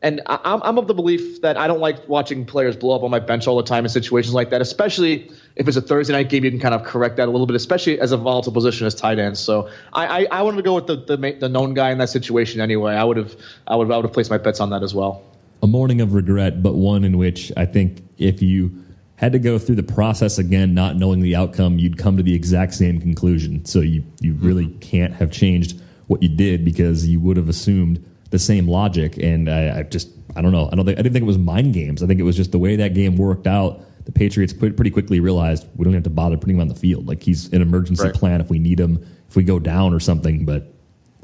And 0.00 0.22
I, 0.26 0.38
I'm 0.44 0.78
of 0.78 0.86
the 0.86 0.94
belief 0.94 1.42
that 1.42 1.56
I 1.56 1.66
don't 1.66 1.80
like 1.80 2.08
watching 2.08 2.44
players 2.46 2.76
blow 2.76 2.94
up 2.94 3.02
on 3.02 3.10
my 3.10 3.18
bench 3.18 3.48
all 3.48 3.56
the 3.56 3.64
time 3.64 3.84
in 3.84 3.88
situations 3.88 4.32
like 4.32 4.50
that, 4.50 4.60
especially 4.60 5.28
if 5.56 5.66
it's 5.66 5.76
a 5.76 5.82
Thursday 5.82 6.12
night 6.12 6.28
game. 6.28 6.44
You 6.44 6.50
can 6.50 6.60
kind 6.60 6.74
of 6.74 6.84
correct 6.84 7.16
that 7.16 7.26
a 7.26 7.32
little 7.32 7.48
bit, 7.48 7.56
especially 7.56 7.98
as 8.00 8.12
a 8.12 8.16
volatile 8.16 8.52
position 8.52 8.86
as 8.86 8.94
tight 8.94 9.18
ends. 9.18 9.40
So 9.40 9.68
I, 9.92 10.20
I, 10.22 10.26
I 10.30 10.42
wanted 10.42 10.58
to 10.58 10.62
go 10.62 10.76
with 10.76 10.86
the, 10.86 10.96
the 10.96 11.36
the 11.40 11.48
known 11.48 11.74
guy 11.74 11.90
in 11.90 11.98
that 11.98 12.10
situation 12.10 12.60
anyway. 12.60 12.94
I 12.94 13.02
would 13.02 13.16
have 13.16 13.34
I 13.66 13.74
would 13.74 13.90
I 13.90 13.96
would 13.96 14.04
have 14.04 14.12
placed 14.12 14.30
my 14.30 14.38
bets 14.38 14.60
on 14.60 14.70
that 14.70 14.84
as 14.84 14.94
well. 14.94 15.24
A 15.62 15.66
morning 15.66 16.00
of 16.00 16.14
regret, 16.14 16.62
but 16.62 16.74
one 16.74 17.02
in 17.02 17.18
which 17.18 17.50
I 17.56 17.66
think 17.66 18.02
if 18.18 18.40
you 18.40 18.84
had 19.18 19.32
to 19.32 19.38
go 19.40 19.58
through 19.58 19.74
the 19.74 19.82
process 19.82 20.38
again, 20.38 20.74
not 20.74 20.94
knowing 20.94 21.18
the 21.18 21.34
outcome, 21.34 21.76
you'd 21.76 21.98
come 21.98 22.16
to 22.16 22.22
the 22.22 22.34
exact 22.34 22.72
same 22.72 23.00
conclusion. 23.00 23.64
So 23.64 23.80
you, 23.80 24.04
you 24.20 24.34
really 24.34 24.66
mm-hmm. 24.66 24.78
can't 24.78 25.12
have 25.12 25.32
changed 25.32 25.80
what 26.06 26.22
you 26.22 26.28
did 26.28 26.64
because 26.64 27.06
you 27.06 27.18
would 27.18 27.36
have 27.36 27.48
assumed 27.48 28.04
the 28.30 28.38
same 28.38 28.68
logic. 28.68 29.16
And 29.18 29.50
I, 29.50 29.80
I, 29.80 29.82
just, 29.82 30.08
I 30.36 30.40
don't 30.40 30.52
know. 30.52 30.68
I 30.70 30.76
don't 30.76 30.86
think, 30.86 31.00
I 31.00 31.02
didn't 31.02 31.14
think 31.14 31.24
it 31.24 31.26
was 31.26 31.36
mind 31.36 31.74
games. 31.74 32.00
I 32.00 32.06
think 32.06 32.20
it 32.20 32.22
was 32.22 32.36
just 32.36 32.52
the 32.52 32.60
way 32.60 32.76
that 32.76 32.94
game 32.94 33.16
worked 33.16 33.48
out. 33.48 33.80
The 34.04 34.12
Patriots 34.12 34.52
pretty 34.52 34.90
quickly 34.90 35.18
realized 35.18 35.66
we 35.74 35.84
don't 35.84 35.94
have 35.94 36.04
to 36.04 36.10
bother 36.10 36.36
putting 36.36 36.54
him 36.54 36.60
on 36.60 36.68
the 36.68 36.76
field. 36.76 37.08
Like 37.08 37.20
he's 37.20 37.52
an 37.52 37.60
emergency 37.60 38.04
right. 38.04 38.14
plan 38.14 38.40
if 38.40 38.48
we 38.48 38.60
need 38.60 38.78
him, 38.78 39.04
if 39.28 39.34
we 39.34 39.42
go 39.42 39.58
down 39.58 39.92
or 39.92 39.98
something, 39.98 40.44
but 40.44 40.72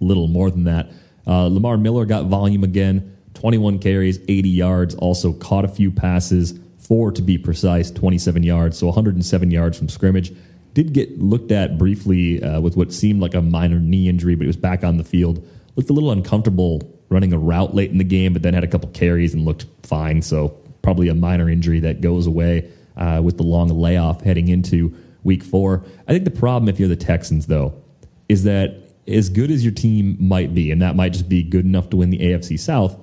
little 0.01 0.27
more 0.27 0.51
than 0.51 0.65
that. 0.65 0.91
Uh, 1.29 1.47
Lamar 1.47 1.77
Miller 1.77 2.07
got 2.07 2.27
volume 2.27 2.65
again, 2.65 3.17
21 3.35 3.79
carries, 3.79 4.19
80 4.29 4.49
yards, 4.49 4.95
also 4.97 5.33
caught 5.33 5.65
a 5.65 5.69
few 5.69 5.93
passes 5.93 6.59
four 6.87 7.11
to 7.13 7.23
be 7.23 7.39
precise, 7.39 7.91
27 7.91 8.43
yards, 8.43 8.79
so 8.79 8.87
107 8.87 9.51
yards 9.51 9.79
from 9.79 9.89
scrimmage. 9.89 10.35
Did 10.75 10.93
get 10.93 11.19
looked 11.21 11.53
at 11.53 11.79
briefly 11.79 12.43
uh, 12.43 12.61
with 12.61 12.77
what 12.77 12.93
seemed 12.93 13.21
like 13.21 13.35
a 13.35 13.43
minor 13.43 13.79
knee 13.79 14.09
injury, 14.09 14.35
but 14.35 14.43
he 14.43 14.47
was 14.49 14.57
back 14.57 14.83
on 14.85 14.97
the 14.97 15.05
field. 15.05 15.47
Looked 15.77 15.91
a 15.91 15.93
little 15.93 16.11
uncomfortable 16.11 16.83
running 17.09 17.33
a 17.33 17.39
route 17.39 17.75
late 17.75 17.91
in 17.91 17.99
the 17.99 18.05
game, 18.05 18.33
but 18.33 18.43
then 18.43 18.55
had 18.55 18.65
a 18.65 18.69
couple 18.69 18.89
carries 18.91 19.35
and 19.35 19.45
looked 19.45 19.67
fine. 19.83 20.21
So 20.21 20.49
probably 20.83 21.09
a 21.09 21.15
minor 21.15 21.49
injury 21.49 21.81
that 21.81 22.01
goes 22.01 22.27
away 22.27 22.71
uh, 22.97 23.21
with 23.25 23.37
the 23.37 23.45
long 23.45 23.69
layoff 23.69 24.23
heading 24.23 24.49
into 24.49 24.95
week 25.23 25.43
four. 25.43 25.85
I 26.07 26.13
think 26.13 26.25
the 26.25 26.31
problem, 26.31 26.69
if 26.69 26.79
you're 26.79 26.89
the 26.89 26.97
Texans, 26.97 27.47
though, 27.47 27.75
is 28.29 28.45
that 28.45 28.75
as 29.07 29.29
good 29.29 29.51
as 29.51 29.65
your 29.65 29.73
team 29.73 30.17
might 30.19 30.55
be, 30.55 30.71
and 30.71 30.81
that 30.83 30.97
might 30.97 31.13
just 31.13 31.29
be 31.29 31.43
good 31.43 31.65
enough 31.65 31.91
to 31.91 31.97
win 31.97 32.11
the 32.11 32.19
AFC 32.19 32.59
South, 32.59 32.97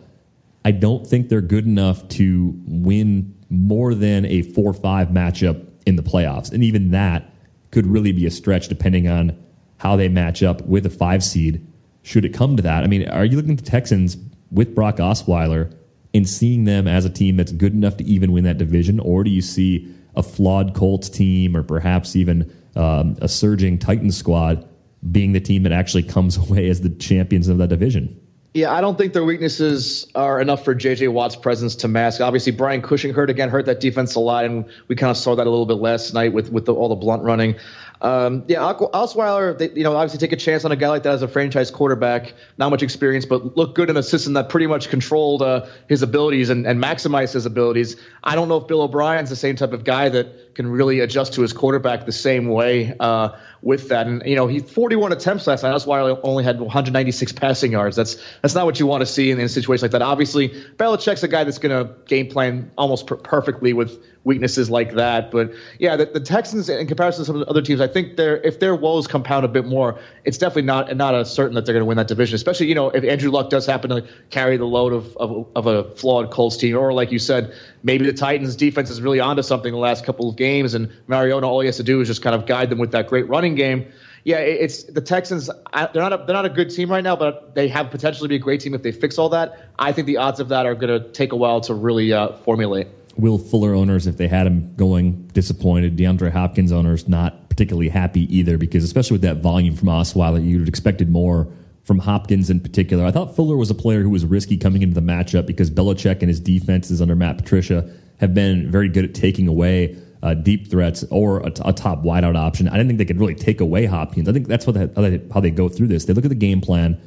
I 0.63 0.71
don't 0.71 1.05
think 1.05 1.29
they're 1.29 1.41
good 1.41 1.65
enough 1.65 2.07
to 2.09 2.53
win 2.65 3.35
more 3.51 3.93
than 3.93 4.25
a 4.25 4.41
4 4.41 4.73
5 4.73 5.09
matchup 5.09 5.67
in 5.85 5.95
the 5.97 6.03
playoffs. 6.03 6.51
And 6.51 6.63
even 6.63 6.91
that 6.91 7.31
could 7.71 7.85
really 7.85 8.11
be 8.11 8.25
a 8.25 8.31
stretch 8.31 8.67
depending 8.67 9.07
on 9.07 9.37
how 9.77 9.95
they 9.95 10.07
match 10.07 10.43
up 10.43 10.61
with 10.65 10.85
a 10.85 10.89
five 10.89 11.23
seed. 11.23 11.65
Should 12.03 12.25
it 12.25 12.33
come 12.33 12.55
to 12.55 12.63
that? 12.63 12.83
I 12.83 12.87
mean, 12.87 13.07
are 13.09 13.25
you 13.25 13.37
looking 13.37 13.51
at 13.51 13.63
the 13.63 13.69
Texans 13.69 14.17
with 14.51 14.75
Brock 14.75 14.97
Osweiler 14.97 15.73
and 16.13 16.27
seeing 16.27 16.65
them 16.65 16.87
as 16.87 17.05
a 17.05 17.09
team 17.09 17.37
that's 17.37 17.51
good 17.51 17.73
enough 17.73 17.97
to 17.97 18.03
even 18.03 18.31
win 18.31 18.43
that 18.43 18.57
division? 18.57 18.99
Or 18.99 19.23
do 19.23 19.31
you 19.31 19.41
see 19.41 19.91
a 20.15 20.21
flawed 20.21 20.75
Colts 20.75 21.09
team 21.09 21.55
or 21.55 21.63
perhaps 21.63 22.15
even 22.15 22.53
um, 22.75 23.17
a 23.21 23.27
surging 23.27 23.79
Titans 23.79 24.17
squad 24.17 24.67
being 25.11 25.31
the 25.31 25.39
team 25.39 25.63
that 25.63 25.71
actually 25.71 26.03
comes 26.03 26.37
away 26.49 26.69
as 26.69 26.81
the 26.81 26.89
champions 26.89 27.47
of 27.47 27.57
that 27.57 27.69
division? 27.69 28.20
Yeah, 28.53 28.73
I 28.73 28.81
don't 28.81 28.97
think 28.97 29.13
their 29.13 29.23
weaknesses 29.23 30.07
are 30.13 30.41
enough 30.41 30.65
for 30.65 30.75
J.J. 30.75 31.07
Watt's 31.07 31.37
presence 31.37 31.77
to 31.77 31.87
mask. 31.87 32.19
Obviously, 32.19 32.51
Brian 32.51 32.81
Cushing 32.81 33.13
hurt 33.13 33.29
again, 33.29 33.47
hurt 33.47 33.67
that 33.67 33.79
defense 33.79 34.15
a 34.15 34.19
lot, 34.19 34.43
and 34.43 34.65
we 34.89 34.97
kind 34.97 35.09
of 35.09 35.15
saw 35.15 35.35
that 35.35 35.47
a 35.47 35.49
little 35.49 35.65
bit 35.65 35.77
last 35.77 36.13
night 36.13 36.33
with 36.33 36.51
with 36.51 36.65
the, 36.65 36.73
all 36.73 36.89
the 36.89 36.95
blunt 36.95 37.23
running. 37.23 37.55
Um, 38.01 38.43
yeah, 38.47 38.59
Osweiler, 38.59 39.57
they, 39.57 39.69
you 39.69 39.83
know, 39.83 39.95
obviously 39.95 40.19
take 40.19 40.33
a 40.33 40.41
chance 40.41 40.65
on 40.65 40.71
a 40.71 40.75
guy 40.75 40.89
like 40.89 41.03
that 41.03 41.13
as 41.13 41.21
a 41.21 41.27
franchise 41.27 41.69
quarterback. 41.69 42.33
Not 42.57 42.71
much 42.71 42.81
experience, 42.81 43.25
but 43.25 43.55
look 43.55 43.75
good 43.75 43.89
in 43.89 43.95
a 43.95 44.03
system 44.03 44.33
that 44.33 44.49
pretty 44.49 44.67
much 44.67 44.89
controlled 44.89 45.43
uh, 45.43 45.67
his 45.87 46.01
abilities 46.01 46.49
and, 46.49 46.65
and 46.65 46.83
maximized 46.83 47.33
his 47.33 47.45
abilities. 47.45 47.95
I 48.23 48.35
don't 48.35 48.49
know 48.49 48.57
if 48.57 48.67
Bill 48.67 48.81
O'Brien's 48.81 49.29
the 49.29 49.35
same 49.35 49.55
type 49.55 49.71
of 49.71 49.83
guy 49.83 50.09
that 50.09 50.50
can 50.53 50.67
really 50.67 50.99
adjust 50.99 51.33
to 51.33 51.41
his 51.41 51.53
quarterback 51.53 52.05
the 52.05 52.11
same 52.11 52.47
way. 52.47 52.93
Uh, 52.99 53.37
with 53.61 53.89
that. 53.89 54.07
And 54.07 54.23
you 54.25 54.35
know, 54.35 54.47
he 54.47 54.59
41 54.59 55.11
attempts 55.11 55.47
last 55.47 55.63
night. 55.63 55.71
That's 55.71 55.85
why 55.85 56.01
he 56.01 56.15
only 56.23 56.43
had 56.43 56.59
196 56.59 57.31
passing 57.33 57.71
yards. 57.71 57.95
That's 57.95 58.21
that's 58.41 58.55
not 58.55 58.65
what 58.65 58.79
you 58.79 58.87
want 58.87 59.01
to 59.01 59.05
see 59.05 59.31
in, 59.31 59.39
in 59.39 59.45
a 59.45 59.49
situation 59.49 59.83
like 59.83 59.91
that. 59.91 60.01
Obviously, 60.01 60.49
Belichick's 60.49 61.23
a 61.23 61.27
guy 61.27 61.43
that's 61.43 61.59
going 61.59 61.85
to 61.85 61.93
game 62.05 62.27
plan 62.27 62.71
almost 62.77 63.07
per- 63.07 63.17
perfectly 63.17 63.73
with 63.73 64.03
weaknesses 64.23 64.69
like 64.69 64.93
that. 64.95 65.31
But 65.31 65.53
yeah, 65.79 65.95
the, 65.95 66.05
the, 66.05 66.19
Texans, 66.19 66.69
in 66.69 66.85
comparison 66.87 67.21
to 67.21 67.25
some 67.25 67.35
of 67.35 67.41
the 67.41 67.47
other 67.47 67.61
teams, 67.61 67.81
I 67.81 67.87
think 67.87 68.17
they're 68.17 68.37
if 68.37 68.59
their 68.59 68.75
woes 68.75 69.07
compound 69.07 69.45
a 69.45 69.49
bit 69.49 69.65
more, 69.65 69.99
it's 70.25 70.37
definitely 70.37 70.63
not 70.63 70.95
not 70.97 71.13
a 71.13 71.25
certain 71.25 71.55
that 71.55 71.65
they're 71.65 71.73
going 71.73 71.81
to 71.81 71.87
win 71.87 71.97
that 71.97 72.07
division. 72.07 72.35
Especially 72.35 72.67
you 72.67 72.75
know 72.75 72.89
if 72.89 73.03
Andrew 73.03 73.29
Luck 73.29 73.49
does 73.49 73.65
happen 73.65 73.91
to 73.91 74.07
carry 74.31 74.57
the 74.57 74.65
load 74.65 74.93
of 74.93 75.15
of, 75.17 75.47
of 75.55 75.67
a 75.67 75.83
flawed 75.95 76.31
Colts 76.31 76.57
team, 76.57 76.77
or 76.77 76.93
like 76.93 77.11
you 77.11 77.19
said, 77.19 77.53
maybe 77.83 78.05
the 78.05 78.13
Titans 78.13 78.55
defense 78.55 78.89
is 78.89 79.01
really 79.01 79.19
onto 79.19 79.41
something 79.41 79.71
the 79.71 79.79
last 79.79 80.05
couple 80.05 80.29
of 80.29 80.35
games, 80.35 80.73
and 80.73 80.91
Mariota 81.07 81.45
all 81.45 81.59
he 81.61 81.65
has 81.67 81.77
to 81.77 81.83
do 81.83 82.01
is 82.01 82.07
just 82.07 82.21
kind 82.21 82.35
of 82.35 82.45
guide 82.45 82.69
them 82.69 82.79
with 82.79 82.91
that 82.91 83.07
great 83.07 83.27
running 83.27 83.55
game. 83.55 83.91
Yeah, 84.23 84.37
it's 84.37 84.83
the 84.83 85.01
Texans. 85.01 85.49
They're 85.73 85.89
not 85.95 86.13
a, 86.13 86.17
they're 86.17 86.35
not 86.35 86.45
a 86.45 86.49
good 86.49 86.69
team 86.69 86.91
right 86.91 87.03
now, 87.03 87.15
but 87.15 87.55
they 87.55 87.67
have 87.69 87.89
potentially 87.89 88.27
be 88.27 88.35
a 88.35 88.39
great 88.39 88.61
team 88.61 88.75
if 88.75 88.83
they 88.83 88.91
fix 88.91 89.17
all 89.17 89.29
that. 89.29 89.69
I 89.79 89.91
think 89.91 90.05
the 90.05 90.17
odds 90.17 90.39
of 90.39 90.49
that 90.49 90.67
are 90.67 90.75
going 90.75 91.01
to 91.01 91.11
take 91.11 91.31
a 91.31 91.35
while 91.35 91.59
to 91.61 91.73
really 91.73 92.13
uh, 92.13 92.33
formulate. 92.33 92.87
Will 93.17 93.39
Fuller 93.39 93.73
owners, 93.73 94.05
if 94.05 94.17
they 94.17 94.27
had 94.27 94.45
him 94.45 94.73
going, 94.75 95.27
disappointed. 95.33 95.97
DeAndre 95.97 96.31
Hopkins 96.31 96.71
owners 96.71 97.07
not 97.07 97.49
particularly 97.49 97.89
happy 97.89 98.33
either, 98.35 98.57
because 98.59 98.83
especially 98.83 99.15
with 99.15 99.23
that 99.23 99.37
volume 99.37 99.75
from 99.75 99.87
Osweiler, 99.87 100.43
you'd 100.43 100.69
expected 100.69 101.09
more 101.09 101.47
from 101.91 101.99
Hopkins 101.99 102.49
in 102.49 102.61
particular. 102.61 103.03
I 103.03 103.11
thought 103.11 103.35
Fuller 103.35 103.57
was 103.57 103.69
a 103.69 103.75
player 103.75 104.01
who 104.01 104.09
was 104.09 104.23
risky 104.23 104.55
coming 104.55 104.81
into 104.81 104.95
the 104.95 105.01
matchup 105.01 105.45
because 105.45 105.69
Belichick 105.69 106.21
and 106.21 106.29
his 106.29 106.39
defenses 106.39 107.01
under 107.01 107.17
Matt 107.17 107.37
Patricia 107.37 107.93
have 108.21 108.33
been 108.33 108.71
very 108.71 108.87
good 108.87 109.03
at 109.03 109.13
taking 109.13 109.49
away 109.49 109.97
uh, 110.23 110.33
deep 110.33 110.71
threats 110.71 111.03
or 111.11 111.45
a, 111.45 111.51
t- 111.51 111.61
a 111.65 111.73
top 111.73 112.03
wideout 112.03 112.37
option. 112.37 112.69
I 112.69 112.77
didn't 112.77 112.87
think 112.87 112.97
they 112.97 113.03
could 113.03 113.19
really 113.19 113.35
take 113.35 113.59
away 113.59 113.87
Hopkins. 113.87 114.29
I 114.29 114.31
think 114.31 114.47
that's 114.47 114.65
what 114.65 114.77
how, 114.77 115.01
they, 115.01 115.21
how 115.33 115.41
they 115.41 115.51
go 115.51 115.67
through 115.67 115.87
this. 115.87 116.05
They 116.05 116.13
look 116.13 116.23
at 116.23 116.29
the 116.29 116.35
game 116.35 116.61
plan 116.61 116.97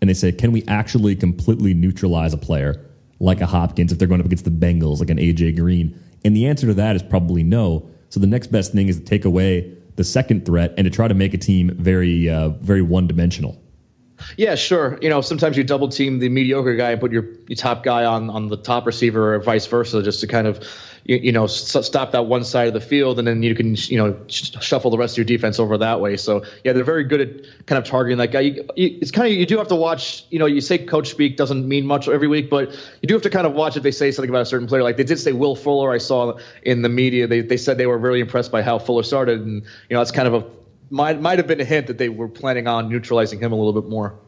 and 0.00 0.08
they 0.08 0.14
say, 0.14 0.32
can 0.32 0.52
we 0.52 0.64
actually 0.68 1.16
completely 1.16 1.74
neutralize 1.74 2.32
a 2.32 2.38
player 2.38 2.82
like 3.18 3.42
a 3.42 3.46
Hopkins 3.46 3.92
if 3.92 3.98
they're 3.98 4.08
going 4.08 4.22
up 4.22 4.26
against 4.26 4.46
the 4.46 4.50
Bengals, 4.50 5.00
like 5.00 5.10
an 5.10 5.18
AJ 5.18 5.58
Green? 5.58 6.02
And 6.24 6.34
the 6.34 6.46
answer 6.46 6.66
to 6.66 6.72
that 6.72 6.96
is 6.96 7.02
probably 7.02 7.42
no. 7.42 7.90
So 8.08 8.20
the 8.20 8.26
next 8.26 8.46
best 8.46 8.72
thing 8.72 8.88
is 8.88 8.98
to 9.00 9.04
take 9.04 9.26
away 9.26 9.76
the 9.96 10.04
second 10.04 10.46
threat 10.46 10.72
and 10.78 10.86
to 10.86 10.90
try 10.90 11.08
to 11.08 11.14
make 11.14 11.34
a 11.34 11.38
team 11.38 11.76
very, 11.76 12.30
uh, 12.30 12.48
very 12.48 12.80
one 12.80 13.06
dimensional. 13.06 13.60
Yeah, 14.36 14.54
sure. 14.54 14.98
You 15.00 15.08
know, 15.08 15.20
sometimes 15.20 15.56
you 15.56 15.64
double 15.64 15.88
team 15.88 16.18
the 16.18 16.28
mediocre 16.28 16.76
guy 16.76 16.90
and 16.92 17.00
put 17.00 17.12
your, 17.12 17.24
your 17.46 17.56
top 17.56 17.82
guy 17.82 18.04
on 18.04 18.30
on 18.30 18.48
the 18.48 18.56
top 18.56 18.86
receiver, 18.86 19.34
or 19.34 19.40
vice 19.40 19.66
versa, 19.66 20.02
just 20.02 20.20
to 20.20 20.26
kind 20.26 20.46
of 20.46 20.66
you, 21.04 21.16
you 21.16 21.32
know 21.32 21.46
stop 21.46 22.12
that 22.12 22.26
one 22.26 22.44
side 22.44 22.68
of 22.68 22.74
the 22.74 22.80
field, 22.80 23.18
and 23.18 23.26
then 23.26 23.42
you 23.42 23.54
can 23.54 23.74
you 23.74 23.96
know 23.96 24.18
sh- 24.28 24.52
shuffle 24.60 24.90
the 24.90 24.98
rest 24.98 25.14
of 25.14 25.18
your 25.18 25.24
defense 25.24 25.58
over 25.58 25.78
that 25.78 26.00
way. 26.00 26.16
So 26.16 26.44
yeah, 26.64 26.72
they're 26.72 26.84
very 26.84 27.04
good 27.04 27.20
at 27.20 27.66
kind 27.66 27.78
of 27.78 27.84
targeting 27.84 28.18
that 28.18 28.28
guy. 28.32 28.40
You, 28.40 28.68
you, 28.76 28.98
it's 29.00 29.10
kind 29.10 29.28
of 29.28 29.34
you 29.34 29.46
do 29.46 29.58
have 29.58 29.68
to 29.68 29.76
watch. 29.76 30.24
You 30.30 30.38
know, 30.38 30.46
you 30.46 30.60
say 30.60 30.78
coach 30.78 31.08
speak 31.10 31.36
doesn't 31.36 31.66
mean 31.66 31.86
much 31.86 32.08
every 32.08 32.28
week, 32.28 32.50
but 32.50 32.70
you 33.02 33.06
do 33.06 33.14
have 33.14 33.22
to 33.22 33.30
kind 33.30 33.46
of 33.46 33.54
watch 33.54 33.76
if 33.76 33.82
they 33.82 33.90
say 33.90 34.10
something 34.10 34.30
about 34.30 34.42
a 34.42 34.46
certain 34.46 34.68
player. 34.68 34.82
Like 34.82 34.96
they 34.96 35.04
did 35.04 35.18
say 35.18 35.32
Will 35.32 35.56
Fuller. 35.56 35.92
I 35.92 35.98
saw 35.98 36.38
in 36.62 36.82
the 36.82 36.88
media 36.88 37.26
they 37.26 37.40
they 37.40 37.56
said 37.56 37.78
they 37.78 37.86
were 37.86 37.98
really 37.98 38.20
impressed 38.20 38.52
by 38.52 38.62
how 38.62 38.78
Fuller 38.78 39.02
started, 39.02 39.40
and 39.40 39.62
you 39.88 39.96
know 39.96 40.00
it's 40.00 40.12
kind 40.12 40.28
of 40.28 40.34
a 40.34 40.59
might 40.90 41.20
might 41.20 41.38
have 41.38 41.46
been 41.46 41.60
a 41.60 41.64
hint 41.64 41.86
that 41.86 41.98
they 41.98 42.08
were 42.08 42.28
planning 42.28 42.66
on 42.66 42.88
neutralizing 42.88 43.40
him 43.40 43.52
a 43.52 43.56
little 43.56 43.80
bit 43.80 43.88
more. 43.88 44.18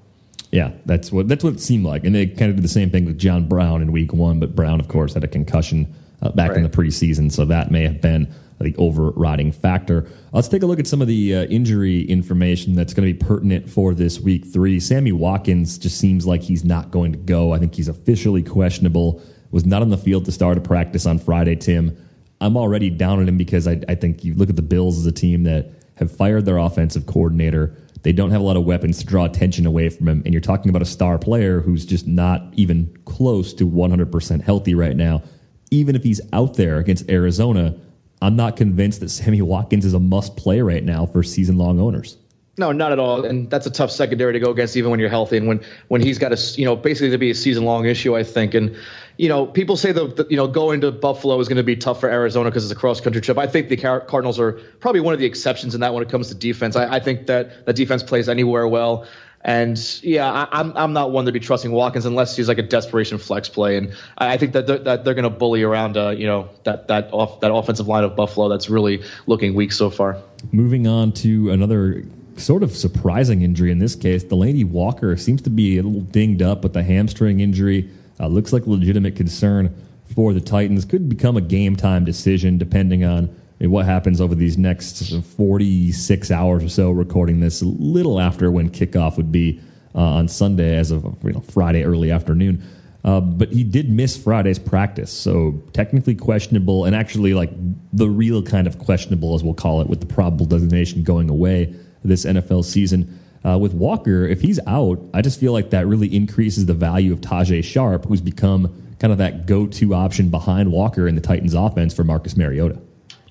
Yeah, 0.50 0.72
that's 0.86 1.10
what 1.10 1.28
that's 1.28 1.42
what 1.44 1.54
it 1.54 1.60
seemed 1.60 1.84
like, 1.84 2.04
and 2.04 2.14
they 2.14 2.26
kind 2.26 2.50
of 2.50 2.56
did 2.56 2.64
the 2.64 2.68
same 2.68 2.90
thing 2.90 3.04
with 3.04 3.18
John 3.18 3.48
Brown 3.48 3.82
in 3.82 3.92
Week 3.92 4.12
One. 4.12 4.38
But 4.38 4.54
Brown, 4.54 4.80
of 4.80 4.88
course, 4.88 5.14
had 5.14 5.24
a 5.24 5.28
concussion 5.28 5.94
uh, 6.20 6.30
back 6.30 6.50
right. 6.50 6.58
in 6.58 6.62
the 6.62 6.68
preseason, 6.68 7.32
so 7.32 7.44
that 7.46 7.70
may 7.70 7.82
have 7.82 8.00
been 8.00 8.32
the 8.60 8.76
overriding 8.76 9.50
factor. 9.50 10.08
Let's 10.32 10.48
take 10.48 10.62
a 10.62 10.66
look 10.66 10.78
at 10.78 10.86
some 10.86 11.02
of 11.02 11.08
the 11.08 11.34
uh, 11.34 11.44
injury 11.44 12.02
information 12.02 12.74
that's 12.74 12.94
going 12.94 13.08
to 13.08 13.12
be 13.12 13.18
pertinent 13.18 13.68
for 13.68 13.94
this 13.94 14.20
Week 14.20 14.44
Three. 14.46 14.78
Sammy 14.78 15.12
Watkins 15.12 15.78
just 15.78 15.98
seems 15.98 16.26
like 16.26 16.42
he's 16.42 16.64
not 16.64 16.90
going 16.90 17.12
to 17.12 17.18
go. 17.18 17.52
I 17.52 17.58
think 17.58 17.74
he's 17.74 17.88
officially 17.88 18.42
questionable. 18.42 19.22
Was 19.50 19.66
not 19.66 19.82
on 19.82 19.90
the 19.90 19.98
field 19.98 20.24
to 20.26 20.32
start 20.32 20.56
a 20.56 20.62
practice 20.62 21.04
on 21.04 21.18
Friday. 21.18 21.56
Tim, 21.56 21.96
I'm 22.40 22.56
already 22.56 22.88
down 22.88 23.18
on 23.18 23.28
him 23.28 23.36
because 23.36 23.68
I, 23.68 23.80
I 23.88 23.94
think 23.94 24.24
you 24.24 24.34
look 24.34 24.48
at 24.48 24.56
the 24.56 24.62
Bills 24.62 24.98
as 24.98 25.06
a 25.06 25.12
team 25.12 25.42
that 25.44 25.70
have 25.96 26.14
fired 26.14 26.44
their 26.44 26.58
offensive 26.58 27.06
coordinator. 27.06 27.76
They 28.02 28.12
don't 28.12 28.30
have 28.30 28.40
a 28.40 28.44
lot 28.44 28.56
of 28.56 28.64
weapons 28.64 28.98
to 28.98 29.06
draw 29.06 29.24
attention 29.24 29.66
away 29.66 29.88
from 29.88 30.08
him. 30.08 30.22
And 30.24 30.34
you're 30.34 30.40
talking 30.40 30.70
about 30.70 30.82
a 30.82 30.86
star 30.86 31.18
player 31.18 31.60
who's 31.60 31.86
just 31.86 32.06
not 32.06 32.42
even 32.54 32.96
close 33.04 33.54
to 33.54 33.68
100% 33.68 34.42
healthy 34.42 34.74
right 34.74 34.96
now. 34.96 35.22
Even 35.70 35.94
if 35.94 36.02
he's 36.02 36.20
out 36.32 36.54
there 36.54 36.78
against 36.78 37.08
Arizona, 37.10 37.76
I'm 38.20 38.36
not 38.36 38.56
convinced 38.56 39.00
that 39.00 39.10
Sammy 39.10 39.42
Watkins 39.42 39.84
is 39.84 39.94
a 39.94 40.00
must 40.00 40.36
play 40.36 40.60
right 40.60 40.82
now 40.82 41.06
for 41.06 41.22
season 41.22 41.58
long 41.58 41.80
owners. 41.80 42.16
No, 42.58 42.70
not 42.70 42.92
at 42.92 42.98
all. 42.98 43.24
And 43.24 43.48
that's 43.48 43.66
a 43.66 43.70
tough 43.70 43.90
secondary 43.90 44.34
to 44.34 44.38
go 44.38 44.50
against, 44.50 44.76
even 44.76 44.90
when 44.90 45.00
you're 45.00 45.08
healthy 45.08 45.38
and 45.38 45.48
when 45.48 45.60
when 45.88 46.02
he's 46.02 46.18
got 46.18 46.32
a 46.32 46.60
you 46.60 46.66
know 46.66 46.76
basically 46.76 47.10
to 47.10 47.18
be 47.18 47.30
a 47.30 47.34
season 47.34 47.64
long 47.64 47.86
issue. 47.86 48.14
I 48.14 48.24
think, 48.24 48.52
and 48.52 48.76
you 49.16 49.28
know 49.28 49.46
people 49.46 49.76
say 49.76 49.92
that 49.92 50.26
you 50.30 50.36
know 50.36 50.48
going 50.48 50.80
to 50.82 50.92
Buffalo 50.92 51.38
is 51.40 51.48
going 51.48 51.56
to 51.56 51.62
be 51.62 51.76
tough 51.76 52.00
for 52.00 52.08
Arizona 52.08 52.50
because 52.50 52.64
it's 52.64 52.72
a 52.72 52.76
cross 52.76 53.00
country 53.00 53.20
trip. 53.20 53.38
I 53.38 53.46
think 53.46 53.68
the 53.68 53.76
Cardinals 53.76 54.38
are 54.38 54.52
probably 54.80 55.00
one 55.00 55.14
of 55.14 55.20
the 55.20 55.26
exceptions 55.26 55.74
in 55.74 55.80
that 55.80 55.94
when 55.94 56.02
it 56.02 56.08
comes 56.08 56.28
to 56.28 56.34
defense. 56.34 56.76
I, 56.76 56.96
I 56.96 57.00
think 57.00 57.26
that 57.26 57.66
the 57.66 57.72
defense 57.72 58.02
plays 58.02 58.28
anywhere 58.28 58.66
well. 58.66 59.06
And 59.44 59.76
yeah, 60.04 60.30
I, 60.30 60.60
am 60.60 60.70
I'm, 60.70 60.76
I'm 60.76 60.92
not 60.92 61.10
one 61.10 61.26
to 61.26 61.32
be 61.32 61.40
trusting 61.40 61.72
Watkins 61.72 62.06
unless 62.06 62.36
he's 62.36 62.46
like 62.46 62.58
a 62.58 62.62
desperation 62.62 63.18
flex 63.18 63.48
play. 63.48 63.76
And 63.76 63.92
I, 64.16 64.34
I 64.34 64.36
think 64.36 64.52
that 64.52 64.66
they're, 64.68 64.78
that 64.78 65.04
they're 65.04 65.14
going 65.14 65.24
to 65.24 65.30
bully 65.30 65.64
around, 65.64 65.96
uh, 65.96 66.10
you 66.10 66.26
know, 66.26 66.48
that 66.64 66.88
that 66.88 67.12
off 67.12 67.40
that 67.40 67.52
offensive 67.52 67.88
line 67.88 68.04
of 68.04 68.14
Buffalo 68.14 68.48
that's 68.48 68.70
really 68.70 69.02
looking 69.26 69.54
weak 69.54 69.72
so 69.72 69.90
far. 69.90 70.22
Moving 70.52 70.86
on 70.86 71.12
to 71.14 71.50
another 71.50 72.04
sort 72.36 72.62
of 72.62 72.76
surprising 72.76 73.42
injury 73.42 73.72
in 73.72 73.78
this 73.78 73.96
case. 73.96 74.24
Delanie 74.24 74.64
Walker 74.64 75.16
seems 75.16 75.42
to 75.42 75.50
be 75.50 75.76
a 75.76 75.82
little 75.82 76.00
dinged 76.00 76.42
up 76.42 76.62
with 76.62 76.76
a 76.76 76.82
hamstring 76.82 77.40
injury. 77.40 77.90
Uh, 78.22 78.28
looks 78.28 78.52
like 78.52 78.64
a 78.66 78.70
legitimate 78.70 79.16
concern 79.16 79.74
for 80.14 80.32
the 80.32 80.40
Titans. 80.40 80.84
Could 80.84 81.08
become 81.08 81.36
a 81.36 81.40
game 81.40 81.74
time 81.74 82.04
decision 82.04 82.56
depending 82.56 83.04
on 83.04 83.34
what 83.58 83.84
happens 83.84 84.20
over 84.20 84.34
these 84.34 84.56
next 84.56 85.12
46 85.36 86.30
hours 86.30 86.64
or 86.64 86.68
so. 86.68 86.90
Recording 86.90 87.40
this 87.40 87.62
a 87.62 87.66
little 87.66 88.20
after 88.20 88.50
when 88.50 88.70
kickoff 88.70 89.16
would 89.16 89.32
be 89.32 89.60
uh, 89.94 90.00
on 90.00 90.28
Sunday, 90.28 90.76
as 90.76 90.90
of 90.90 91.04
you 91.24 91.32
know, 91.32 91.40
Friday 91.40 91.84
early 91.84 92.10
afternoon. 92.10 92.62
Uh, 93.04 93.20
but 93.20 93.52
he 93.52 93.64
did 93.64 93.90
miss 93.90 94.16
Friday's 94.16 94.60
practice, 94.60 95.10
so 95.10 95.60
technically 95.72 96.14
questionable, 96.14 96.84
and 96.84 96.94
actually 96.94 97.34
like 97.34 97.50
the 97.92 98.08
real 98.08 98.42
kind 98.42 98.68
of 98.68 98.78
questionable, 98.78 99.34
as 99.34 99.42
we'll 99.42 99.54
call 99.54 99.80
it, 99.80 99.88
with 99.88 99.98
the 99.98 100.06
probable 100.06 100.46
designation 100.46 101.02
going 101.02 101.28
away 101.28 101.74
this 102.04 102.24
NFL 102.24 102.64
season. 102.64 103.18
Uh, 103.44 103.58
with 103.58 103.74
Walker, 103.74 104.24
if 104.26 104.40
he's 104.40 104.60
out, 104.66 105.00
I 105.12 105.22
just 105.22 105.40
feel 105.40 105.52
like 105.52 105.70
that 105.70 105.86
really 105.86 106.14
increases 106.14 106.66
the 106.66 106.74
value 106.74 107.12
of 107.12 107.20
Tajae 107.20 107.64
Sharpe, 107.64 108.04
who's 108.04 108.20
become 108.20 108.94
kind 109.00 109.10
of 109.10 109.18
that 109.18 109.46
go-to 109.46 109.94
option 109.94 110.28
behind 110.28 110.70
Walker 110.70 111.08
in 111.08 111.16
the 111.16 111.20
Titans 111.20 111.54
offense 111.54 111.92
for 111.92 112.04
Marcus 112.04 112.36
Mariota. 112.36 112.80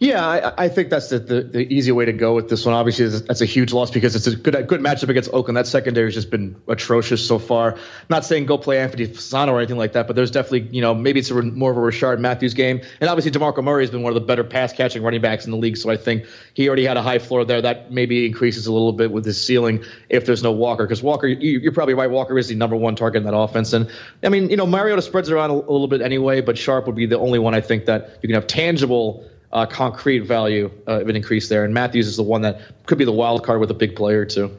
Yeah, 0.01 0.27
I, 0.27 0.63
I 0.63 0.70
think 0.70 0.89
that's 0.89 1.10
the, 1.10 1.20
the, 1.20 1.41
the, 1.43 1.60
easy 1.72 1.91
way 1.91 2.05
to 2.05 2.12
go 2.12 2.34
with 2.34 2.50
this 2.50 2.65
one. 2.65 2.74
Obviously, 2.74 3.08
that's 3.08 3.41
a 3.41 3.46
huge 3.46 3.72
loss 3.72 3.91
because 3.91 4.15
it's 4.15 4.25
a 4.25 4.36
good 4.36 4.67
good 4.67 4.81
matchup 4.81 5.10
against 5.10 5.31
Oakland. 5.31 5.58
That 5.58 5.67
secondary 5.67 6.08
has 6.08 6.15
just 6.15 6.31
been 6.31 6.60
atrocious 6.67 7.27
so 7.27 7.38
far. 7.38 7.77
Not 8.10 8.25
saying 8.25 8.48
go 8.48 8.58
play 8.58 8.79
Anthony 8.79 9.05
Fasano 9.05 9.50
or 9.50 9.60
anything 9.60 9.77
like 9.77 9.93
that, 9.93 10.08
but 10.08 10.15
there's 10.15 10.31
definitely, 10.31 10.75
you 10.75 10.81
know, 10.81 10.96
maybe 10.96 11.20
it's 11.20 11.29
a, 11.29 11.39
more 11.39 11.70
of 11.70 11.77
a 11.77 11.81
Rishard 11.81 12.17
Matthews 12.17 12.55
game. 12.55 12.81
And 13.00 13.12
obviously, 13.12 13.29
DeMarco 13.29 13.63
Murray 13.63 13.84
has 13.84 13.91
been 13.91 14.01
one 14.01 14.10
of 14.10 14.15
the 14.15 14.25
better 14.25 14.43
pass 14.43 14.74
catching 14.74 15.03
running 15.03 15.22
backs 15.22 15.46
in 15.46 15.51
the 15.51 15.58
league. 15.58 15.77
So 15.77 15.91
I 15.91 15.98
think 15.98 16.25
he 16.55 16.67
already 16.67 16.86
had 16.86 16.98
a 16.98 17.03
high 17.03 17.20
floor 17.20 17.46
there. 17.46 17.62
That 17.62 17.91
maybe 17.91 18.25
increases 18.25 18.65
a 18.65 18.74
little 18.74 18.93
bit 18.93 19.12
with 19.12 19.24
his 19.24 19.39
ceiling 19.39 19.84
if 20.10 20.25
there's 20.25 20.41
no 20.41 20.51
Walker. 20.51 20.84
Because 20.84 21.03
Walker, 21.03 21.27
you, 21.27 21.70
are 21.70 21.74
probably 21.74 21.93
right. 21.93 22.10
Walker 22.10 22.39
is 22.39 22.48
the 22.48 22.55
number 22.55 22.75
one 22.75 22.96
target 22.96 23.20
in 23.20 23.25
that 23.25 23.38
offense. 23.38 23.72
And 23.74 23.88
I 24.24 24.29
mean, 24.29 24.50
you 24.50 24.58
know, 24.58 24.65
Mariota 24.65 25.03
spreads 25.03 25.29
around 25.29 25.51
a, 25.51 25.53
a 25.53 25.72
little 25.72 25.88
bit 25.88 26.01
anyway, 26.01 26.41
but 26.41 26.58
Sharpe 26.58 26.88
would 26.88 26.96
be 26.96 27.05
the 27.05 27.20
only 27.20 27.38
one 27.38 27.53
I 27.53 27.62
think 27.62 27.86
that 27.86 28.17
you 28.24 28.29
can 28.29 28.34
have 28.34 28.48
tangible 28.48 29.29
uh, 29.53 29.65
concrete 29.65 30.20
value 30.20 30.72
uh, 30.88 31.01
of 31.01 31.10
an 31.10 31.15
increase 31.15 31.50
there. 31.50 31.65
And 31.65 31.74
Matthews 31.74 32.08
is 32.08 32.17
the 32.17 32.24
one 32.24 32.41
that 32.41 32.62
could 32.86 32.98
be 32.98 33.05
the 33.05 33.12
wild 33.12 33.43
card 33.43 33.60
with 33.60 33.72
a 33.72 33.75
big 33.75 33.96
player 33.96 34.25
too. 34.25 34.55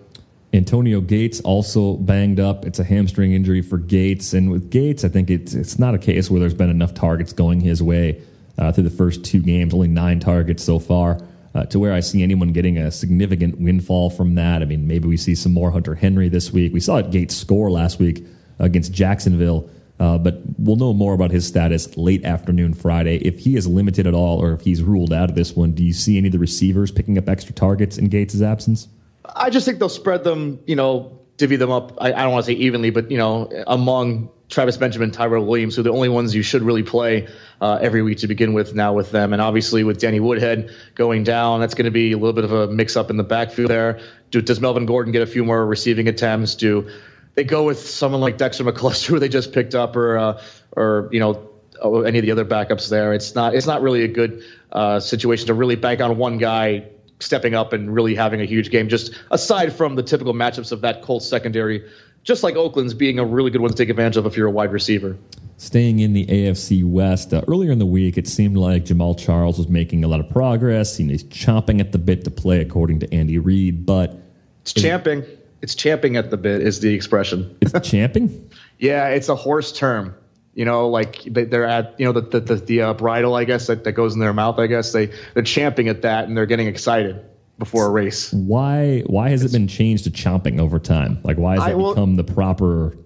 Antonio 0.54 1.00
Gates 1.00 1.40
also 1.40 1.96
banged 1.96 2.38
up. 2.38 2.66
It's 2.66 2.78
a 2.78 2.84
hamstring 2.84 3.32
injury 3.32 3.62
for 3.62 3.78
Gates, 3.78 4.34
and 4.34 4.50
with 4.50 4.70
Gates, 4.70 5.02
I 5.02 5.08
think 5.08 5.30
it's 5.30 5.54
it's 5.54 5.78
not 5.78 5.94
a 5.94 5.98
case 5.98 6.30
where 6.30 6.40
there's 6.40 6.52
been 6.52 6.68
enough 6.68 6.92
targets 6.92 7.32
going 7.32 7.60
his 7.60 7.82
way 7.82 8.20
uh, 8.58 8.70
through 8.70 8.84
the 8.84 8.90
first 8.90 9.24
two 9.24 9.40
games. 9.40 9.72
Only 9.72 9.88
nine 9.88 10.20
targets 10.20 10.62
so 10.62 10.78
far. 10.78 11.18
Uh, 11.54 11.66
to 11.66 11.78
where 11.78 11.92
I 11.92 12.00
see 12.00 12.22
anyone 12.22 12.52
getting 12.52 12.78
a 12.78 12.90
significant 12.90 13.60
windfall 13.60 14.08
from 14.08 14.36
that. 14.36 14.62
I 14.62 14.64
mean, 14.64 14.86
maybe 14.86 15.06
we 15.06 15.18
see 15.18 15.34
some 15.34 15.52
more 15.52 15.70
Hunter 15.70 15.94
Henry 15.94 16.30
this 16.30 16.50
week. 16.50 16.72
We 16.72 16.80
saw 16.80 16.96
it 16.96 17.10
Gates 17.10 17.36
score 17.36 17.70
last 17.70 17.98
week 17.98 18.24
against 18.58 18.90
Jacksonville. 18.92 19.68
Uh, 20.02 20.18
but 20.18 20.40
we'll 20.58 20.74
know 20.74 20.92
more 20.92 21.14
about 21.14 21.30
his 21.30 21.46
status 21.46 21.96
late 21.96 22.24
afternoon 22.24 22.74
Friday. 22.74 23.18
If 23.18 23.38
he 23.38 23.54
is 23.54 23.68
limited 23.68 24.04
at 24.04 24.14
all 24.14 24.42
or 24.42 24.52
if 24.52 24.62
he's 24.62 24.82
ruled 24.82 25.12
out 25.12 25.30
of 25.30 25.36
this 25.36 25.54
one, 25.54 25.74
do 25.74 25.84
you 25.84 25.92
see 25.92 26.18
any 26.18 26.26
of 26.26 26.32
the 26.32 26.40
receivers 26.40 26.90
picking 26.90 27.18
up 27.18 27.28
extra 27.28 27.54
targets 27.54 27.98
in 27.98 28.08
Gates' 28.08 28.42
absence? 28.42 28.88
I 29.24 29.48
just 29.50 29.64
think 29.64 29.78
they'll 29.78 29.88
spread 29.88 30.24
them, 30.24 30.58
you 30.66 30.74
know, 30.74 31.20
divvy 31.36 31.54
them 31.54 31.70
up. 31.70 31.98
I, 32.00 32.12
I 32.12 32.22
don't 32.24 32.32
want 32.32 32.46
to 32.46 32.50
say 32.50 32.58
evenly, 32.58 32.90
but, 32.90 33.12
you 33.12 33.16
know, 33.16 33.48
among 33.68 34.30
Travis 34.48 34.76
Benjamin, 34.76 35.12
Tyrell 35.12 35.46
Williams, 35.46 35.76
who 35.76 35.82
are 35.82 35.84
the 35.84 35.92
only 35.92 36.08
ones 36.08 36.34
you 36.34 36.42
should 36.42 36.62
really 36.62 36.82
play 36.82 37.28
uh, 37.60 37.78
every 37.80 38.02
week 38.02 38.18
to 38.18 38.26
begin 38.26 38.54
with 38.54 38.74
now 38.74 38.94
with 38.94 39.12
them. 39.12 39.32
And 39.32 39.40
obviously 39.40 39.84
with 39.84 40.00
Danny 40.00 40.18
Woodhead 40.18 40.74
going 40.96 41.22
down, 41.22 41.60
that's 41.60 41.74
going 41.74 41.84
to 41.84 41.92
be 41.92 42.10
a 42.10 42.16
little 42.16 42.32
bit 42.32 42.42
of 42.42 42.50
a 42.50 42.66
mix 42.66 42.96
up 42.96 43.08
in 43.10 43.18
the 43.18 43.22
backfield 43.22 43.70
there. 43.70 44.00
Do, 44.32 44.42
does 44.42 44.60
Melvin 44.60 44.84
Gordon 44.84 45.12
get 45.12 45.22
a 45.22 45.26
few 45.26 45.44
more 45.44 45.64
receiving 45.64 46.08
attempts? 46.08 46.56
Do 46.56 46.90
they 47.34 47.44
go 47.44 47.64
with 47.64 47.88
someone 47.88 48.20
like 48.20 48.38
Dexter 48.38 48.64
McCluster, 48.64 49.06
who 49.08 49.18
they 49.18 49.28
just 49.28 49.52
picked 49.52 49.74
up, 49.74 49.96
or 49.96 50.18
uh, 50.18 50.42
or 50.72 51.08
you 51.12 51.20
know 51.20 51.48
oh, 51.80 52.02
any 52.02 52.18
of 52.18 52.24
the 52.24 52.32
other 52.32 52.44
backups 52.44 52.88
there. 52.88 53.12
It's 53.12 53.34
not 53.34 53.54
it's 53.54 53.66
not 53.66 53.82
really 53.82 54.04
a 54.04 54.08
good 54.08 54.44
uh, 54.70 55.00
situation 55.00 55.46
to 55.46 55.54
really 55.54 55.76
bank 55.76 56.00
on 56.00 56.16
one 56.16 56.38
guy 56.38 56.88
stepping 57.20 57.54
up 57.54 57.72
and 57.72 57.94
really 57.94 58.14
having 58.14 58.40
a 58.40 58.44
huge 58.44 58.70
game. 58.70 58.88
Just 58.88 59.12
aside 59.30 59.72
from 59.72 59.94
the 59.94 60.02
typical 60.02 60.34
matchups 60.34 60.72
of 60.72 60.80
that 60.82 61.02
Colts 61.02 61.28
secondary, 61.28 61.88
just 62.24 62.42
like 62.42 62.56
Oakland's 62.56 62.94
being 62.94 63.18
a 63.18 63.24
really 63.24 63.50
good 63.50 63.60
one 63.60 63.70
to 63.70 63.76
take 63.76 63.88
advantage 63.88 64.16
of 64.16 64.26
if 64.26 64.36
you're 64.36 64.48
a 64.48 64.50
wide 64.50 64.72
receiver. 64.72 65.16
Staying 65.56 66.00
in 66.00 66.12
the 66.12 66.26
AFC 66.26 66.82
West, 66.84 67.32
uh, 67.32 67.42
earlier 67.46 67.70
in 67.70 67.78
the 67.78 67.86
week, 67.86 68.18
it 68.18 68.26
seemed 68.26 68.56
like 68.56 68.84
Jamaal 68.84 69.16
Charles 69.16 69.58
was 69.58 69.68
making 69.68 70.02
a 70.02 70.08
lot 70.08 70.18
of 70.18 70.28
progress. 70.28 70.96
He's 70.96 71.22
chomping 71.22 71.78
at 71.78 71.92
the 71.92 71.98
bit 71.98 72.24
to 72.24 72.32
play, 72.32 72.60
according 72.60 72.98
to 73.00 73.14
Andy 73.14 73.38
Reid, 73.38 73.86
but 73.86 74.18
it's 74.62 74.72
champing. 74.72 75.24
It's 75.62 75.76
champing 75.76 76.16
at 76.16 76.30
the 76.30 76.36
bit 76.36 76.60
is 76.60 76.80
the 76.80 76.92
expression. 76.92 77.56
It's 77.60 77.88
champing. 77.88 78.50
yeah, 78.78 79.08
it's 79.08 79.28
a 79.28 79.36
horse 79.36 79.72
term. 79.72 80.16
You 80.54 80.66
know, 80.66 80.88
like 80.88 81.22
they're 81.24 81.64
at 81.64 81.94
you 81.98 82.04
know 82.04 82.12
the 82.12 82.20
the 82.20 82.40
the, 82.40 82.56
the 82.56 82.82
uh, 82.82 82.94
bridle, 82.94 83.34
I 83.34 83.44
guess 83.44 83.68
that, 83.68 83.84
that 83.84 83.92
goes 83.92 84.12
in 84.14 84.20
their 84.20 84.34
mouth. 84.34 84.58
I 84.58 84.66
guess 84.66 84.92
they 84.92 85.10
they're 85.34 85.44
champing 85.44 85.88
at 85.88 86.02
that 86.02 86.26
and 86.26 86.36
they're 86.36 86.46
getting 86.46 86.66
excited 86.66 87.24
before 87.58 87.86
a 87.86 87.90
race. 87.90 88.32
Why 88.32 89.02
why 89.06 89.30
has 89.30 89.44
it's, 89.44 89.54
it 89.54 89.56
been 89.56 89.68
changed 89.68 90.04
to 90.04 90.10
chomping 90.10 90.60
over 90.60 90.78
time? 90.78 91.20
Like 91.22 91.38
why 91.38 91.58
has 91.58 91.72
it 91.72 91.78
become 91.78 92.16
the 92.16 92.24
proper? 92.24 92.96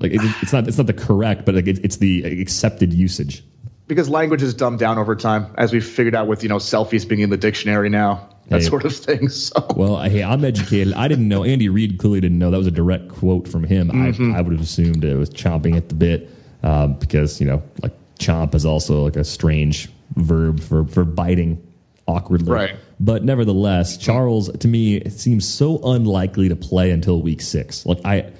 Like 0.00 0.12
it, 0.12 0.20
it's 0.42 0.52
not 0.52 0.66
it's 0.66 0.78
not 0.78 0.86
the 0.86 0.92
correct, 0.94 1.44
but 1.44 1.54
like 1.54 1.66
it, 1.66 1.84
it's 1.84 1.98
the 1.98 2.24
accepted 2.40 2.92
usage. 2.92 3.44
Because 3.88 4.08
language 4.08 4.42
is 4.42 4.54
dumbed 4.54 4.78
down 4.78 4.98
over 4.98 5.16
time, 5.16 5.52
as 5.56 5.72
we've 5.72 5.84
figured 5.84 6.14
out 6.14 6.28
with 6.28 6.42
you 6.42 6.48
know 6.48 6.56
selfies 6.56 7.08
being 7.08 7.22
in 7.22 7.30
the 7.30 7.36
dictionary 7.36 7.88
now 7.88 8.28
that 8.48 8.62
hey, 8.62 8.68
sort 8.68 8.84
of 8.84 8.94
thing. 8.94 9.28
So. 9.38 9.66
Well, 9.76 10.00
hey, 10.02 10.22
I'm 10.22 10.44
educated. 10.44 10.94
I 10.94 11.06
didn't 11.06 11.28
know. 11.28 11.44
Andy 11.44 11.68
Reid 11.68 11.98
clearly 11.98 12.20
didn't 12.20 12.38
know. 12.38 12.50
That 12.50 12.58
was 12.58 12.66
a 12.66 12.72
direct 12.72 13.08
quote 13.08 13.46
from 13.46 13.64
him. 13.64 13.88
Mm-hmm. 13.88 14.34
I, 14.34 14.38
I 14.38 14.40
would 14.40 14.52
have 14.52 14.62
assumed 14.62 15.04
it 15.04 15.16
was 15.16 15.30
chomping 15.30 15.76
at 15.76 15.88
the 15.88 15.94
bit 15.94 16.30
um, 16.62 16.94
because, 16.94 17.40
you 17.40 17.46
know, 17.46 17.62
like 17.82 17.92
chomp 18.18 18.54
is 18.54 18.66
also 18.66 19.04
like 19.04 19.16
a 19.16 19.24
strange 19.24 19.88
verb 20.16 20.60
for, 20.60 20.86
for 20.86 21.04
biting 21.04 21.62
awkwardly. 22.06 22.52
Right. 22.52 22.76
But 22.98 23.22
nevertheless, 23.22 23.96
Charles, 23.96 24.50
to 24.50 24.68
me, 24.68 24.96
it 24.96 25.12
seems 25.12 25.46
so 25.46 25.78
unlikely 25.84 26.48
to 26.48 26.56
play 26.56 26.90
until 26.90 27.22
week 27.22 27.42
six. 27.42 27.86
Like, 27.86 28.00
I, 28.04 28.32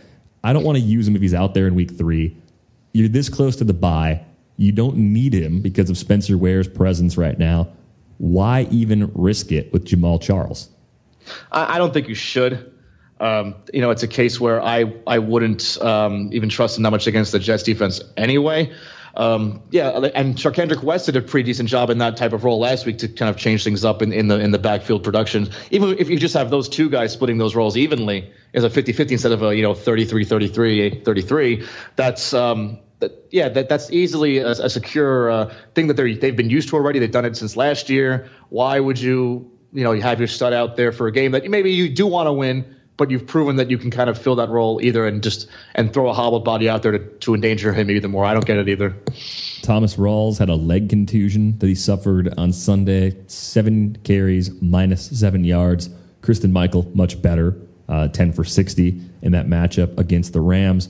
I 0.42 0.52
don't 0.52 0.64
want 0.64 0.78
to 0.78 0.84
use 0.84 1.06
him 1.06 1.16
if 1.16 1.22
he's 1.22 1.34
out 1.34 1.54
there 1.54 1.66
in 1.66 1.74
week 1.74 1.96
three. 1.96 2.36
You're 2.92 3.08
this 3.08 3.28
close 3.28 3.56
to 3.56 3.64
the 3.64 3.74
bye. 3.74 4.24
You 4.58 4.72
don't 4.72 4.96
need 4.96 5.32
him 5.32 5.62
because 5.62 5.88
of 5.88 5.96
Spencer 5.96 6.36
Ware's 6.36 6.68
presence 6.68 7.16
right 7.16 7.38
now 7.38 7.68
why 8.18 8.66
even 8.70 9.10
risk 9.14 9.50
it 9.52 9.72
with 9.72 9.84
Jamaal 9.86 10.20
Charles? 10.20 10.68
I, 11.50 11.76
I 11.76 11.78
don't 11.78 11.94
think 11.94 12.08
you 12.08 12.14
should. 12.14 12.74
Um, 13.20 13.56
you 13.72 13.80
know, 13.80 13.90
it's 13.90 14.02
a 14.02 14.08
case 14.08 14.38
where 14.38 14.62
I 14.62 14.92
I 15.06 15.18
wouldn't 15.18 15.80
um, 15.82 16.30
even 16.32 16.48
trust 16.48 16.76
him 16.76 16.84
that 16.84 16.90
much 16.90 17.06
against 17.06 17.32
the 17.32 17.38
Jets 17.38 17.62
defense 17.64 18.00
anyway. 18.16 18.72
Um, 19.16 19.62
yeah, 19.70 19.98
and 20.14 20.36
Charcandrick 20.36 20.84
West 20.84 21.06
did 21.06 21.16
a 21.16 21.22
pretty 21.22 21.44
decent 21.46 21.68
job 21.68 21.90
in 21.90 21.98
that 21.98 22.16
type 22.16 22.32
of 22.32 22.44
role 22.44 22.60
last 22.60 22.86
week 22.86 22.98
to 22.98 23.08
kind 23.08 23.28
of 23.28 23.36
change 23.36 23.64
things 23.64 23.84
up 23.84 24.02
in, 24.02 24.12
in 24.12 24.28
the 24.28 24.38
in 24.38 24.52
the 24.52 24.58
backfield 24.58 25.02
production. 25.02 25.48
Even 25.72 25.98
if 25.98 26.08
you 26.08 26.18
just 26.18 26.34
have 26.34 26.50
those 26.50 26.68
two 26.68 26.88
guys 26.88 27.12
splitting 27.12 27.38
those 27.38 27.56
roles 27.56 27.76
evenly 27.76 28.30
as 28.54 28.62
a 28.62 28.70
50-50 28.70 29.10
instead 29.12 29.32
of 29.32 29.42
a 29.42 29.56
you 29.56 29.62
know 29.62 29.74
33-33 29.74 31.04
33, 31.04 31.66
that's 31.96 32.32
um, 32.32 32.78
that, 33.00 33.26
yeah, 33.30 33.48
that 33.48 33.68
that's 33.68 33.90
easily 33.90 34.38
a, 34.38 34.50
a 34.50 34.70
secure 34.70 35.30
uh, 35.30 35.54
thing 35.74 35.86
that 35.86 35.94
they 35.94 36.14
they've 36.14 36.36
been 36.36 36.50
used 36.50 36.68
to 36.70 36.76
already. 36.76 36.98
They've 36.98 37.10
done 37.10 37.24
it 37.24 37.36
since 37.36 37.56
last 37.56 37.88
year. 37.88 38.28
Why 38.48 38.80
would 38.80 38.98
you 38.98 39.50
you 39.72 39.84
know 39.84 39.92
you 39.92 40.02
have 40.02 40.18
your 40.18 40.28
stud 40.28 40.52
out 40.52 40.76
there 40.76 40.92
for 40.92 41.06
a 41.06 41.12
game 41.12 41.32
that 41.32 41.48
maybe 41.48 41.72
you 41.72 41.88
do 41.88 42.06
want 42.06 42.26
to 42.26 42.32
win, 42.32 42.64
but 42.96 43.10
you've 43.10 43.26
proven 43.26 43.56
that 43.56 43.70
you 43.70 43.78
can 43.78 43.90
kind 43.90 44.10
of 44.10 44.18
fill 44.18 44.34
that 44.36 44.48
role 44.48 44.80
either 44.82 45.06
and 45.06 45.22
just 45.22 45.48
and 45.74 45.92
throw 45.92 46.08
a 46.08 46.12
hobbled 46.12 46.44
body 46.44 46.68
out 46.68 46.82
there 46.82 46.92
to, 46.92 46.98
to 46.98 47.34
endanger 47.34 47.72
him 47.72 47.90
even 47.90 48.10
more. 48.10 48.24
I 48.24 48.34
don't 48.34 48.44
get 48.44 48.56
it 48.56 48.68
either. 48.68 48.96
Thomas 49.62 49.96
Rawls 49.96 50.38
had 50.38 50.48
a 50.48 50.54
leg 50.54 50.88
contusion 50.88 51.58
that 51.58 51.66
he 51.66 51.74
suffered 51.74 52.34
on 52.36 52.52
Sunday. 52.52 53.16
Seven 53.26 53.96
carries, 54.02 54.50
minus 54.60 55.18
seven 55.18 55.44
yards. 55.44 55.90
Christine 56.22 56.52
Michael 56.52 56.90
much 56.94 57.22
better, 57.22 57.56
uh, 57.88 58.08
ten 58.08 58.32
for 58.32 58.42
sixty 58.44 59.00
in 59.22 59.32
that 59.32 59.46
matchup 59.46 59.98
against 59.98 60.32
the 60.32 60.40
Rams. 60.40 60.88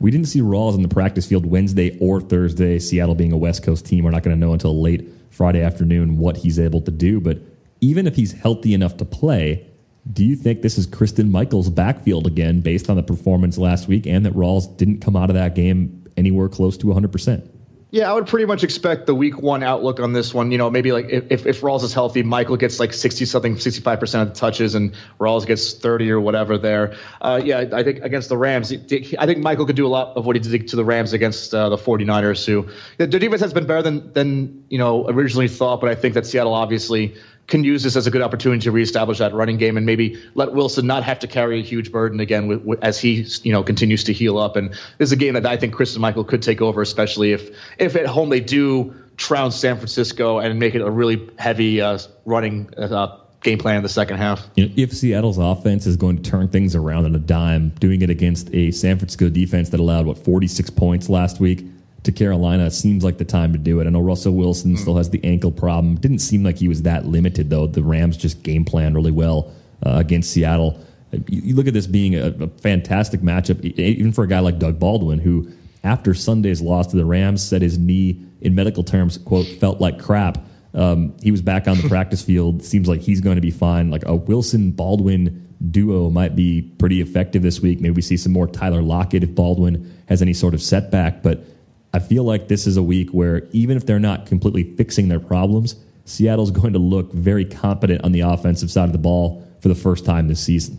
We 0.00 0.10
didn't 0.10 0.28
see 0.28 0.40
Rawls 0.40 0.74
in 0.74 0.82
the 0.82 0.88
practice 0.88 1.26
field 1.26 1.44
Wednesday 1.44 1.96
or 2.00 2.22
Thursday. 2.22 2.78
Seattle 2.78 3.14
being 3.14 3.32
a 3.32 3.36
West 3.36 3.62
Coast 3.62 3.84
team, 3.84 4.04
we're 4.04 4.10
not 4.10 4.22
going 4.22 4.34
to 4.34 4.40
know 4.40 4.54
until 4.54 4.80
late 4.80 5.06
Friday 5.28 5.62
afternoon 5.62 6.16
what 6.16 6.38
he's 6.38 6.58
able 6.58 6.80
to 6.80 6.90
do. 6.90 7.20
But 7.20 7.38
even 7.82 8.06
if 8.06 8.16
he's 8.16 8.32
healthy 8.32 8.72
enough 8.72 8.96
to 8.96 9.04
play, 9.04 9.66
do 10.10 10.24
you 10.24 10.36
think 10.36 10.62
this 10.62 10.78
is 10.78 10.86
Christine 10.86 11.30
Michael's 11.30 11.68
backfield 11.68 12.26
again 12.26 12.62
based 12.62 12.88
on 12.88 12.96
the 12.96 13.02
performance 13.02 13.58
last 13.58 13.88
week 13.88 14.06
and 14.06 14.24
that 14.24 14.32
Rawls 14.32 14.74
didn't 14.78 15.00
come 15.00 15.16
out 15.16 15.28
of 15.28 15.34
that 15.34 15.54
game 15.54 16.06
anywhere 16.16 16.48
close 16.48 16.78
to 16.78 16.86
100%? 16.86 17.46
Yeah, 17.92 18.08
I 18.08 18.14
would 18.14 18.28
pretty 18.28 18.46
much 18.46 18.62
expect 18.62 19.06
the 19.06 19.14
week 19.14 19.40
one 19.40 19.64
outlook 19.64 19.98
on 19.98 20.12
this 20.12 20.32
one. 20.32 20.52
You 20.52 20.58
know, 20.58 20.70
maybe 20.70 20.92
like 20.92 21.06
if, 21.08 21.44
if 21.44 21.60
Rawls 21.60 21.82
is 21.82 21.92
healthy, 21.92 22.22
Michael 22.22 22.56
gets 22.56 22.78
like 22.78 22.92
60 22.92 23.24
something, 23.24 23.56
65% 23.56 24.22
of 24.22 24.28
the 24.28 24.34
touches, 24.34 24.76
and 24.76 24.94
Rawls 25.18 25.44
gets 25.44 25.72
30 25.72 26.12
or 26.12 26.20
whatever 26.20 26.56
there. 26.56 26.94
Uh, 27.20 27.40
yeah, 27.42 27.64
I 27.72 27.82
think 27.82 28.04
against 28.04 28.28
the 28.28 28.36
Rams, 28.36 28.72
I 28.72 29.26
think 29.26 29.38
Michael 29.38 29.66
could 29.66 29.74
do 29.74 29.86
a 29.86 29.88
lot 29.88 30.16
of 30.16 30.24
what 30.24 30.36
he 30.36 30.40
did 30.40 30.68
to 30.68 30.76
the 30.76 30.84
Rams 30.84 31.12
against 31.12 31.52
uh, 31.52 31.68
the 31.68 31.76
49ers, 31.76 32.46
who 32.46 32.68
their 32.98 33.08
defense 33.08 33.40
has 33.40 33.52
been 33.52 33.66
better 33.66 33.82
than, 33.82 34.12
than, 34.12 34.64
you 34.68 34.78
know, 34.78 35.08
originally 35.08 35.48
thought, 35.48 35.80
but 35.80 35.90
I 35.90 35.96
think 35.96 36.14
that 36.14 36.26
Seattle 36.26 36.54
obviously 36.54 37.16
can 37.50 37.64
use 37.64 37.82
this 37.82 37.96
as 37.96 38.06
a 38.06 38.10
good 38.10 38.22
opportunity 38.22 38.62
to 38.62 38.72
reestablish 38.72 39.18
that 39.18 39.34
running 39.34 39.58
game 39.58 39.76
and 39.76 39.84
maybe 39.84 40.22
let 40.34 40.52
Wilson 40.52 40.86
not 40.86 41.02
have 41.02 41.18
to 41.18 41.26
carry 41.26 41.60
a 41.60 41.62
huge 41.62 41.92
burden 41.92 42.20
again 42.20 42.46
with, 42.46 42.62
with, 42.62 42.82
as 42.82 42.98
he 42.98 43.26
you 43.42 43.52
know 43.52 43.62
continues 43.62 44.04
to 44.04 44.12
heal 44.12 44.38
up. 44.38 44.56
And 44.56 44.70
this 44.70 45.08
is 45.08 45.12
a 45.12 45.16
game 45.16 45.34
that 45.34 45.44
I 45.44 45.56
think 45.56 45.74
Christine 45.74 46.00
Michael 46.00 46.24
could 46.24 46.42
take 46.42 46.62
over, 46.62 46.80
especially 46.80 47.32
if 47.32 47.50
if 47.78 47.96
at 47.96 48.06
home 48.06 48.30
they 48.30 48.40
do 48.40 48.94
trounce 49.16 49.56
San 49.56 49.76
Francisco 49.76 50.38
and 50.38 50.58
make 50.58 50.74
it 50.74 50.80
a 50.80 50.90
really 50.90 51.28
heavy 51.38 51.82
uh, 51.82 51.98
running. 52.24 52.72
Uh, 52.76 53.18
game 53.42 53.56
plan 53.56 53.76
in 53.76 53.82
the 53.82 53.88
second 53.88 54.18
half. 54.18 54.50
You 54.54 54.66
know, 54.66 54.74
if 54.76 54.92
Seattle's 54.92 55.38
offense 55.38 55.86
is 55.86 55.96
going 55.96 56.22
to 56.22 56.30
turn 56.30 56.48
things 56.48 56.76
around 56.76 57.06
on 57.06 57.14
a 57.14 57.18
dime, 57.18 57.70
doing 57.80 58.02
it 58.02 58.10
against 58.10 58.52
a 58.52 58.70
San 58.70 58.98
Francisco 58.98 59.30
defense 59.30 59.70
that 59.70 59.80
allowed 59.80 60.04
what 60.04 60.18
46 60.18 60.68
points 60.68 61.08
last 61.08 61.40
week, 61.40 61.64
to 62.04 62.12
Carolina 62.12 62.70
seems 62.70 63.04
like 63.04 63.18
the 63.18 63.24
time 63.24 63.52
to 63.52 63.58
do 63.58 63.80
it. 63.80 63.86
I 63.86 63.90
know 63.90 64.00
Russell 64.00 64.34
Wilson 64.34 64.76
still 64.76 64.96
has 64.96 65.10
the 65.10 65.22
ankle 65.24 65.52
problem. 65.52 65.96
Didn't 65.96 66.20
seem 66.20 66.42
like 66.42 66.58
he 66.58 66.68
was 66.68 66.82
that 66.82 67.06
limited 67.06 67.50
though. 67.50 67.66
The 67.66 67.82
Rams 67.82 68.16
just 68.16 68.42
game 68.42 68.64
plan 68.64 68.94
really 68.94 69.10
well 69.10 69.52
uh, 69.84 69.96
against 69.96 70.30
Seattle. 70.30 70.82
You, 71.12 71.22
you, 71.28 71.54
look 71.54 71.66
at 71.66 71.74
this 71.74 71.86
being 71.86 72.14
a, 72.14 72.28
a, 72.40 72.48
fantastic 72.48 73.20
matchup, 73.20 73.62
even 73.64 74.12
for 74.12 74.24
a 74.24 74.28
guy 74.28 74.38
like 74.38 74.58
Doug 74.58 74.78
Baldwin, 74.78 75.18
who 75.18 75.50
after 75.82 76.14
Sunday's 76.14 76.60
loss 76.60 76.86
to 76.88 76.96
the 76.96 77.04
Rams, 77.04 77.42
said 77.42 77.62
his 77.62 77.78
knee, 77.78 78.24
in 78.40 78.54
medical 78.54 78.82
terms, 78.82 79.18
quote, 79.18 79.46
felt 79.46 79.80
like 79.80 79.98
crap. 79.98 80.38
Um, 80.72 81.14
he 81.22 81.30
was 81.30 81.42
back 81.42 81.68
on 81.68 81.78
the 81.78 81.88
practice 81.88 82.22
field. 82.22 82.62
Seems 82.62 82.88
like 82.88 83.00
he's 83.00 83.20
going 83.20 83.36
to 83.36 83.42
be 83.42 83.50
fine. 83.50 83.90
Like 83.90 84.06
a 84.06 84.14
Wilson 84.14 84.70
Baldwin 84.70 85.48
duo 85.70 86.10
might 86.10 86.34
be 86.34 86.62
pretty 86.62 87.00
effective 87.00 87.42
this 87.42 87.60
week. 87.60 87.80
Maybe 87.80 87.94
we 87.96 88.02
see 88.02 88.16
some 88.16 88.32
more 88.32 88.46
Tyler 88.46 88.80
Lockett 88.80 89.22
if 89.22 89.34
Baldwin 89.34 90.02
has 90.08 90.22
any 90.22 90.32
sort 90.32 90.54
of 90.54 90.62
setback. 90.62 91.22
But 91.22 91.44
I 91.92 91.98
feel 91.98 92.24
like 92.24 92.48
this 92.48 92.66
is 92.66 92.76
a 92.76 92.82
week 92.82 93.10
where 93.10 93.48
even 93.52 93.76
if 93.76 93.86
they're 93.86 93.98
not 93.98 94.26
completely 94.26 94.62
fixing 94.62 95.08
their 95.08 95.20
problems, 95.20 95.76
Seattle's 96.04 96.50
going 96.50 96.72
to 96.72 96.78
look 96.78 97.12
very 97.12 97.44
competent 97.44 98.04
on 98.04 98.12
the 98.12 98.20
offensive 98.20 98.70
side 98.70 98.84
of 98.84 98.92
the 98.92 98.98
ball 98.98 99.46
for 99.60 99.68
the 99.68 99.74
first 99.74 100.04
time 100.04 100.28
this 100.28 100.40
season. 100.40 100.78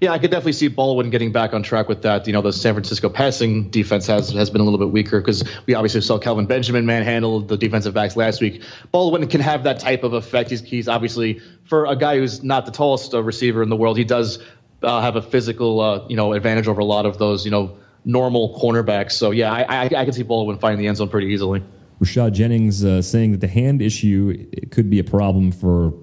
Yeah, 0.00 0.10
I 0.10 0.18
could 0.18 0.32
definitely 0.32 0.54
see 0.54 0.66
Baldwin 0.66 1.10
getting 1.10 1.30
back 1.30 1.54
on 1.54 1.62
track 1.62 1.88
with 1.88 2.02
that. 2.02 2.26
You 2.26 2.32
know, 2.32 2.42
the 2.42 2.52
San 2.52 2.74
Francisco 2.74 3.08
passing 3.08 3.70
defense 3.70 4.06
has 4.08 4.30
has 4.30 4.50
been 4.50 4.60
a 4.60 4.64
little 4.64 4.78
bit 4.78 4.90
weaker 4.90 5.20
because 5.20 5.44
we 5.66 5.74
obviously 5.74 6.00
saw 6.00 6.18
Kelvin 6.18 6.46
Benjamin 6.46 6.86
manhandle 6.86 7.40
the 7.40 7.56
defensive 7.56 7.94
backs 7.94 8.16
last 8.16 8.40
week. 8.40 8.62
Baldwin 8.90 9.28
can 9.28 9.40
have 9.40 9.62
that 9.62 9.78
type 9.78 10.02
of 10.02 10.12
effect. 10.12 10.50
He's, 10.50 10.60
he's 10.60 10.88
obviously 10.88 11.40
for 11.64 11.86
a 11.86 11.94
guy 11.94 12.16
who's 12.18 12.42
not 12.42 12.66
the 12.66 12.72
tallest 12.72 13.12
receiver 13.12 13.62
in 13.62 13.68
the 13.68 13.76
world, 13.76 13.96
he 13.96 14.02
does 14.02 14.40
uh, 14.82 15.00
have 15.00 15.14
a 15.14 15.22
physical 15.22 15.80
uh, 15.80 16.06
you 16.08 16.16
know 16.16 16.32
advantage 16.32 16.66
over 16.66 16.80
a 16.80 16.84
lot 16.84 17.06
of 17.06 17.18
those 17.18 17.44
you 17.44 17.52
know 17.52 17.76
normal 18.04 18.58
cornerbacks. 18.60 19.12
So 19.12 19.30
yeah, 19.30 19.52
I, 19.52 19.62
I, 19.62 19.84
I 19.84 20.04
can 20.04 20.12
see 20.12 20.22
Baldwin 20.22 20.58
finding 20.58 20.80
the 20.80 20.88
end 20.88 20.96
zone 20.96 21.08
pretty 21.08 21.28
easily. 21.28 21.62
Rashad 22.00 22.32
Jennings 22.32 22.84
uh, 22.84 23.00
saying 23.00 23.30
that 23.32 23.40
the 23.40 23.48
hand 23.48 23.80
issue 23.80 24.50
could 24.70 24.90
be 24.90 24.98
a 24.98 25.04
problem 25.04 25.52
for 25.52 25.94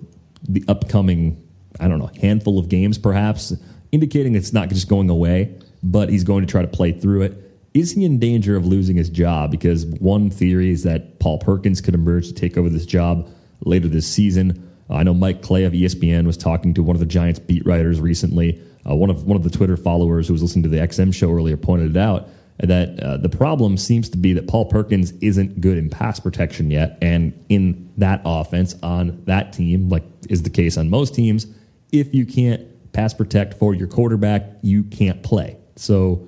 the 0.47 0.63
upcoming, 0.67 1.43
I 1.79 1.87
don't 1.87 1.99
know, 1.99 2.09
handful 2.21 2.57
of 2.57 2.69
games, 2.69 2.97
perhaps, 2.97 3.53
indicating 3.91 4.35
it's 4.35 4.53
not 4.53 4.69
just 4.69 4.87
going 4.87 5.09
away, 5.09 5.53
but 5.83 6.09
he's 6.09 6.23
going 6.23 6.45
to 6.45 6.51
try 6.51 6.61
to 6.61 6.67
play 6.67 6.93
through 6.93 7.23
it. 7.23 7.45
Is 7.73 7.91
he 7.91 8.05
in 8.05 8.17
danger 8.17 8.55
of 8.55 8.65
losing 8.65 8.95
his 8.95 9.09
job? 9.09 9.51
Because 9.51 9.85
one 9.85 10.29
theory 10.29 10.71
is 10.71 10.83
that 10.83 11.19
Paul 11.19 11.37
Perkins 11.37 11.81
could 11.81 11.93
emerge 11.93 12.27
to 12.27 12.33
take 12.33 12.57
over 12.57 12.69
this 12.69 12.85
job 12.85 13.29
later 13.65 13.87
this 13.87 14.07
season. 14.07 14.65
I 14.89 15.03
know 15.03 15.13
Mike 15.13 15.41
Clay 15.41 15.65
of 15.65 15.73
ESPN 15.73 16.25
was 16.25 16.37
talking 16.37 16.73
to 16.73 16.83
one 16.83 16.95
of 16.95 16.99
the 16.99 17.05
Giants 17.05 17.39
beat 17.39 17.65
writers 17.65 17.99
recently. 17.99 18.59
Uh, 18.89 18.95
one 18.95 19.09
of 19.09 19.25
one 19.25 19.37
of 19.37 19.43
the 19.43 19.49
Twitter 19.49 19.77
followers 19.77 20.27
who 20.27 20.33
was 20.33 20.41
listening 20.41 20.63
to 20.63 20.69
the 20.69 20.77
XM 20.77 21.13
show 21.13 21.31
earlier 21.31 21.57
pointed 21.57 21.95
it 21.95 21.99
out 21.99 22.29
that 22.59 22.99
uh, 23.01 23.15
the 23.17 23.29
problem 23.29 23.77
seems 23.77 24.09
to 24.09 24.17
be 24.17 24.33
that 24.33 24.47
Paul 24.47 24.65
Perkins 24.65 25.13
isn't 25.21 25.61
good 25.61 25.77
in 25.77 25.89
pass 25.89 26.19
protection 26.19 26.71
yet, 26.71 26.97
and 27.01 27.33
in 27.47 27.89
that 27.97 28.21
offense 28.25 28.75
on 28.83 29.23
that 29.25 29.53
team, 29.53 29.89
like 29.89 30.03
is 30.29 30.43
the 30.43 30.49
case 30.49 30.77
on 30.77 30.89
most 30.89 31.15
teams, 31.15 31.47
if 31.91 32.13
you 32.13 32.25
can't 32.25 32.65
pass 32.91 33.13
protect 33.13 33.53
for 33.53 33.73
your 33.73 33.87
quarterback, 33.87 34.43
you 34.61 34.83
can't 34.83 35.21
play. 35.23 35.57
So. 35.75 36.25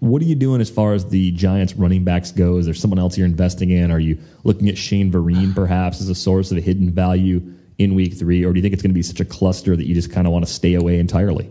What 0.00 0.20
are 0.20 0.24
you 0.24 0.34
doing 0.34 0.60
as 0.60 0.68
far 0.68 0.94
as 0.94 1.06
the 1.06 1.30
Giants 1.30 1.74
running 1.74 2.02
backs 2.02 2.32
go? 2.32 2.56
Is 2.56 2.64
there 2.64 2.74
someone 2.74 2.98
else 2.98 3.16
you're 3.16 3.24
investing 3.24 3.70
in? 3.70 3.92
Are 3.92 4.00
you 4.00 4.18
looking 4.42 4.68
at 4.68 4.76
Shane 4.76 5.12
Vereen 5.12 5.54
perhaps 5.54 6.00
as 6.00 6.08
a 6.08 6.14
source 6.16 6.50
of 6.50 6.58
a 6.58 6.60
hidden 6.60 6.90
value 6.90 7.40
in 7.78 7.94
week 7.94 8.14
three? 8.14 8.44
Or 8.44 8.52
do 8.52 8.58
you 8.58 8.62
think 8.62 8.72
it's 8.72 8.82
going 8.82 8.90
to 8.90 8.94
be 8.94 9.02
such 9.04 9.20
a 9.20 9.24
cluster 9.24 9.76
that 9.76 9.86
you 9.86 9.94
just 9.94 10.10
kind 10.10 10.26
of 10.26 10.32
want 10.32 10.44
to 10.44 10.52
stay 10.52 10.74
away 10.74 10.98
entirely? 10.98 11.48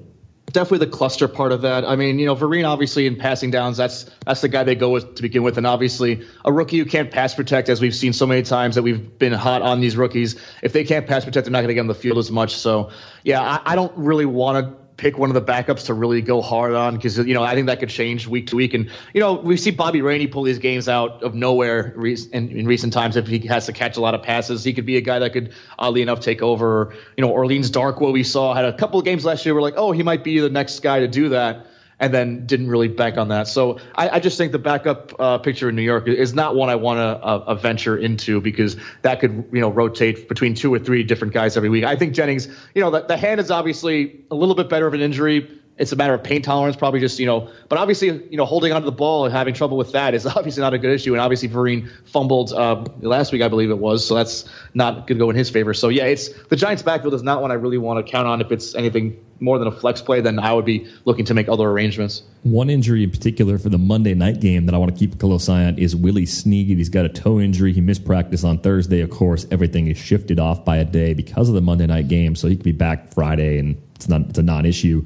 Definitely 0.51 0.85
the 0.85 0.91
cluster 0.91 1.27
part 1.27 1.51
of 1.51 1.61
that. 1.63 1.85
I 1.85 1.95
mean, 1.95 2.19
you 2.19 2.25
know, 2.25 2.35
Vereen 2.35 2.67
obviously 2.67 3.07
in 3.07 3.15
passing 3.15 3.51
downs, 3.51 3.77
that's 3.77 4.09
that's 4.25 4.41
the 4.41 4.49
guy 4.49 4.63
they 4.63 4.75
go 4.75 4.89
with 4.89 5.15
to 5.15 5.21
begin 5.21 5.43
with, 5.43 5.57
and 5.57 5.67
obviously 5.67 6.25
a 6.45 6.51
rookie 6.51 6.77
who 6.77 6.85
can't 6.85 7.11
pass 7.11 7.35
protect, 7.35 7.69
as 7.69 7.81
we've 7.81 7.95
seen 7.95 8.13
so 8.13 8.25
many 8.25 8.41
times 8.43 8.75
that 8.75 8.83
we've 8.83 9.17
been 9.17 9.33
hot 9.33 9.61
on 9.61 9.79
these 9.79 9.97
rookies. 9.97 10.39
If 10.61 10.73
they 10.73 10.83
can't 10.83 11.07
pass 11.07 11.25
protect, 11.25 11.45
they're 11.45 11.51
not 11.51 11.59
going 11.59 11.69
to 11.69 11.73
get 11.73 11.81
on 11.81 11.87
the 11.87 11.95
field 11.95 12.17
as 12.17 12.31
much. 12.31 12.55
So, 12.55 12.91
yeah, 13.23 13.41
I, 13.41 13.73
I 13.73 13.75
don't 13.75 13.95
really 13.97 14.25
want 14.25 14.65
to 14.65 14.80
pick 15.01 15.17
one 15.17 15.31
of 15.31 15.33
the 15.33 15.41
backups 15.41 15.87
to 15.87 15.95
really 15.95 16.21
go 16.21 16.43
hard 16.43 16.75
on 16.75 16.95
because 16.95 17.17
you 17.17 17.33
know 17.33 17.41
I 17.41 17.55
think 17.55 17.65
that 17.65 17.79
could 17.79 17.89
change 17.89 18.27
week 18.27 18.47
to 18.47 18.55
week. 18.55 18.75
And 18.75 18.87
you 19.15 19.19
know 19.19 19.33
we 19.33 19.57
see 19.57 19.71
Bobby 19.71 20.03
Rainey 20.03 20.27
pull 20.27 20.43
these 20.43 20.59
games 20.59 20.87
out 20.87 21.23
of 21.23 21.33
nowhere 21.33 21.95
in, 22.05 22.29
in 22.31 22.67
recent 22.67 22.93
times. 22.93 23.15
If 23.15 23.25
he 23.25 23.39
has 23.47 23.65
to 23.65 23.73
catch 23.73 23.97
a 23.97 23.99
lot 23.99 24.13
of 24.13 24.21
passes, 24.21 24.63
he 24.63 24.73
could 24.73 24.85
be 24.85 24.97
a 24.97 25.01
guy 25.01 25.17
that 25.17 25.33
could 25.33 25.53
oddly 25.79 26.03
enough 26.03 26.19
take 26.19 26.43
over. 26.43 26.93
You 27.17 27.23
know 27.23 27.31
Orleans 27.31 27.71
Darkwa 27.71 28.13
we 28.13 28.23
saw 28.23 28.53
had 28.53 28.65
a 28.65 28.77
couple 28.77 28.99
of 28.99 29.05
games 29.05 29.25
last 29.25 29.43
year. 29.43 29.55
We're 29.55 29.63
like, 29.63 29.73
oh, 29.75 29.91
he 29.91 30.03
might 30.03 30.23
be 30.23 30.39
the 30.39 30.51
next 30.51 30.81
guy 30.81 30.99
to 30.99 31.07
do 31.07 31.29
that 31.29 31.65
and 32.01 32.11
then 32.11 32.47
didn't 32.47 32.67
really 32.67 32.87
bank 32.87 33.17
on 33.17 33.29
that. 33.29 33.47
So 33.47 33.79
I, 33.95 34.09
I 34.09 34.19
just 34.19 34.37
think 34.37 34.51
the 34.51 34.59
backup 34.59 35.13
uh, 35.19 35.37
picture 35.37 35.69
in 35.69 35.75
New 35.75 35.83
York 35.83 36.07
is 36.07 36.33
not 36.33 36.55
one 36.55 36.67
I 36.67 36.75
want 36.75 36.97
to 36.97 37.03
uh, 37.03 37.53
venture 37.55 37.95
into 37.95 38.41
because 38.41 38.75
that 39.03 39.19
could 39.19 39.45
you 39.53 39.61
know 39.61 39.69
rotate 39.69 40.27
between 40.27 40.55
two 40.55 40.73
or 40.73 40.79
three 40.79 41.03
different 41.03 41.33
guys 41.33 41.55
every 41.55 41.69
week. 41.69 41.83
I 41.83 41.95
think 41.95 42.13
Jennings, 42.13 42.47
you 42.73 42.81
know, 42.81 42.89
the, 42.89 43.01
the 43.01 43.15
hand 43.15 43.39
is 43.39 43.51
obviously 43.51 44.25
a 44.31 44.35
little 44.35 44.55
bit 44.55 44.67
better 44.67 44.87
of 44.87 44.95
an 44.95 45.01
injury. 45.01 45.60
It's 45.81 45.91
a 45.91 45.95
matter 45.95 46.13
of 46.13 46.23
pain 46.23 46.41
tolerance, 46.41 46.75
probably 46.75 46.99
just 46.99 47.19
you 47.19 47.25
know. 47.25 47.49
But 47.67 47.79
obviously, 47.79 48.07
you 48.07 48.37
know, 48.37 48.45
holding 48.45 48.71
onto 48.71 48.85
the 48.85 48.91
ball 48.91 49.25
and 49.25 49.33
having 49.33 49.53
trouble 49.53 49.77
with 49.77 49.91
that 49.93 50.13
is 50.13 50.25
obviously 50.37 50.61
not 50.61 50.73
a 50.73 50.77
good 50.77 50.91
issue. 50.91 51.13
And 51.13 51.21
obviously, 51.21 51.49
Vereen 51.49 51.89
fumbled 52.05 52.53
uh, 52.53 52.85
last 53.01 53.31
week, 53.31 53.41
I 53.41 53.47
believe 53.47 53.71
it 53.71 53.79
was, 53.79 54.05
so 54.05 54.15
that's 54.15 54.47
not 54.73 55.07
going 55.07 55.17
to 55.17 55.25
go 55.25 55.29
in 55.29 55.35
his 55.35 55.49
favor. 55.49 55.73
So 55.73 55.89
yeah, 55.89 56.05
it's 56.05 56.29
the 56.43 56.55
Giants' 56.55 56.83
backfield 56.83 57.13
is 57.15 57.23
not 57.23 57.41
one 57.41 57.51
I 57.51 57.55
really 57.55 57.77
want 57.77 58.05
to 58.05 58.09
count 58.09 58.27
on. 58.27 58.41
If 58.41 58.51
it's 58.51 58.75
anything 58.75 59.19
more 59.41 59.57
than 59.57 59.67
a 59.67 59.71
flex 59.71 60.01
play, 60.01 60.21
then 60.21 60.39
I 60.39 60.53
would 60.53 60.65
be 60.65 60.87
looking 61.05 61.25
to 61.25 61.33
make 61.33 61.49
other 61.49 61.67
arrangements. 61.67 62.21
One 62.43 62.69
injury 62.69 63.03
in 63.03 63.09
particular 63.09 63.57
for 63.57 63.69
the 63.69 63.77
Monday 63.77 64.13
night 64.13 64.39
game 64.39 64.67
that 64.67 64.75
I 64.75 64.77
want 64.77 64.93
to 64.93 64.97
keep 64.97 65.15
a 65.15 65.17
close 65.17 65.49
eye 65.49 65.65
on 65.65 65.77
is 65.77 65.95
Willie 65.95 66.27
Snead. 66.27 66.77
He's 66.77 66.89
got 66.89 67.05
a 67.05 67.09
toe 67.09 67.39
injury. 67.39 67.73
He 67.73 67.81
missed 67.81 68.05
practice 68.05 68.43
on 68.43 68.59
Thursday. 68.59 69.01
Of 69.01 69.09
course, 69.09 69.45
everything 69.51 69.87
is 69.87 69.97
shifted 69.97 70.39
off 70.39 70.63
by 70.63 70.77
a 70.77 70.85
day 70.85 71.13
because 71.13 71.49
of 71.49 71.55
the 71.55 71.61
Monday 71.61 71.87
night 71.87 72.07
game, 72.07 72.35
so 72.35 72.47
he 72.47 72.55
could 72.55 72.63
be 72.63 72.71
back 72.71 73.11
Friday, 73.13 73.57
and 73.57 73.81
it's 73.95 74.07
not 74.07 74.21
it's 74.29 74.39
a 74.39 74.43
non-issue. 74.43 75.05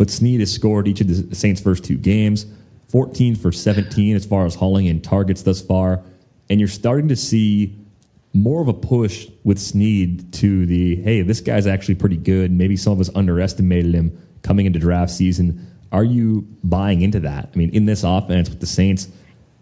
But 0.00 0.08
Snead 0.08 0.40
has 0.40 0.50
scored 0.50 0.88
each 0.88 1.02
of 1.02 1.28
the 1.28 1.36
Saints' 1.36 1.60
first 1.60 1.84
two 1.84 1.98
games, 1.98 2.46
14 2.88 3.36
for 3.36 3.52
17 3.52 4.16
as 4.16 4.24
far 4.24 4.46
as 4.46 4.54
hauling 4.54 4.86
in 4.86 5.02
targets 5.02 5.42
thus 5.42 5.60
far. 5.60 6.00
And 6.48 6.58
you're 6.58 6.70
starting 6.70 7.08
to 7.08 7.16
see 7.16 7.76
more 8.32 8.62
of 8.62 8.68
a 8.68 8.72
push 8.72 9.28
with 9.44 9.58
Snead 9.58 10.32
to 10.32 10.64
the 10.64 10.96
hey, 11.02 11.20
this 11.20 11.42
guy's 11.42 11.66
actually 11.66 11.96
pretty 11.96 12.16
good. 12.16 12.50
Maybe 12.50 12.78
some 12.78 12.94
of 12.94 13.00
us 13.00 13.10
underestimated 13.14 13.92
him 13.94 14.18
coming 14.40 14.64
into 14.64 14.78
draft 14.78 15.12
season. 15.12 15.70
Are 15.92 16.02
you 16.02 16.48
buying 16.64 17.02
into 17.02 17.20
that? 17.20 17.50
I 17.54 17.58
mean, 17.58 17.68
in 17.68 17.84
this 17.84 18.02
offense 18.02 18.48
with 18.48 18.60
the 18.60 18.66
Saints, 18.66 19.06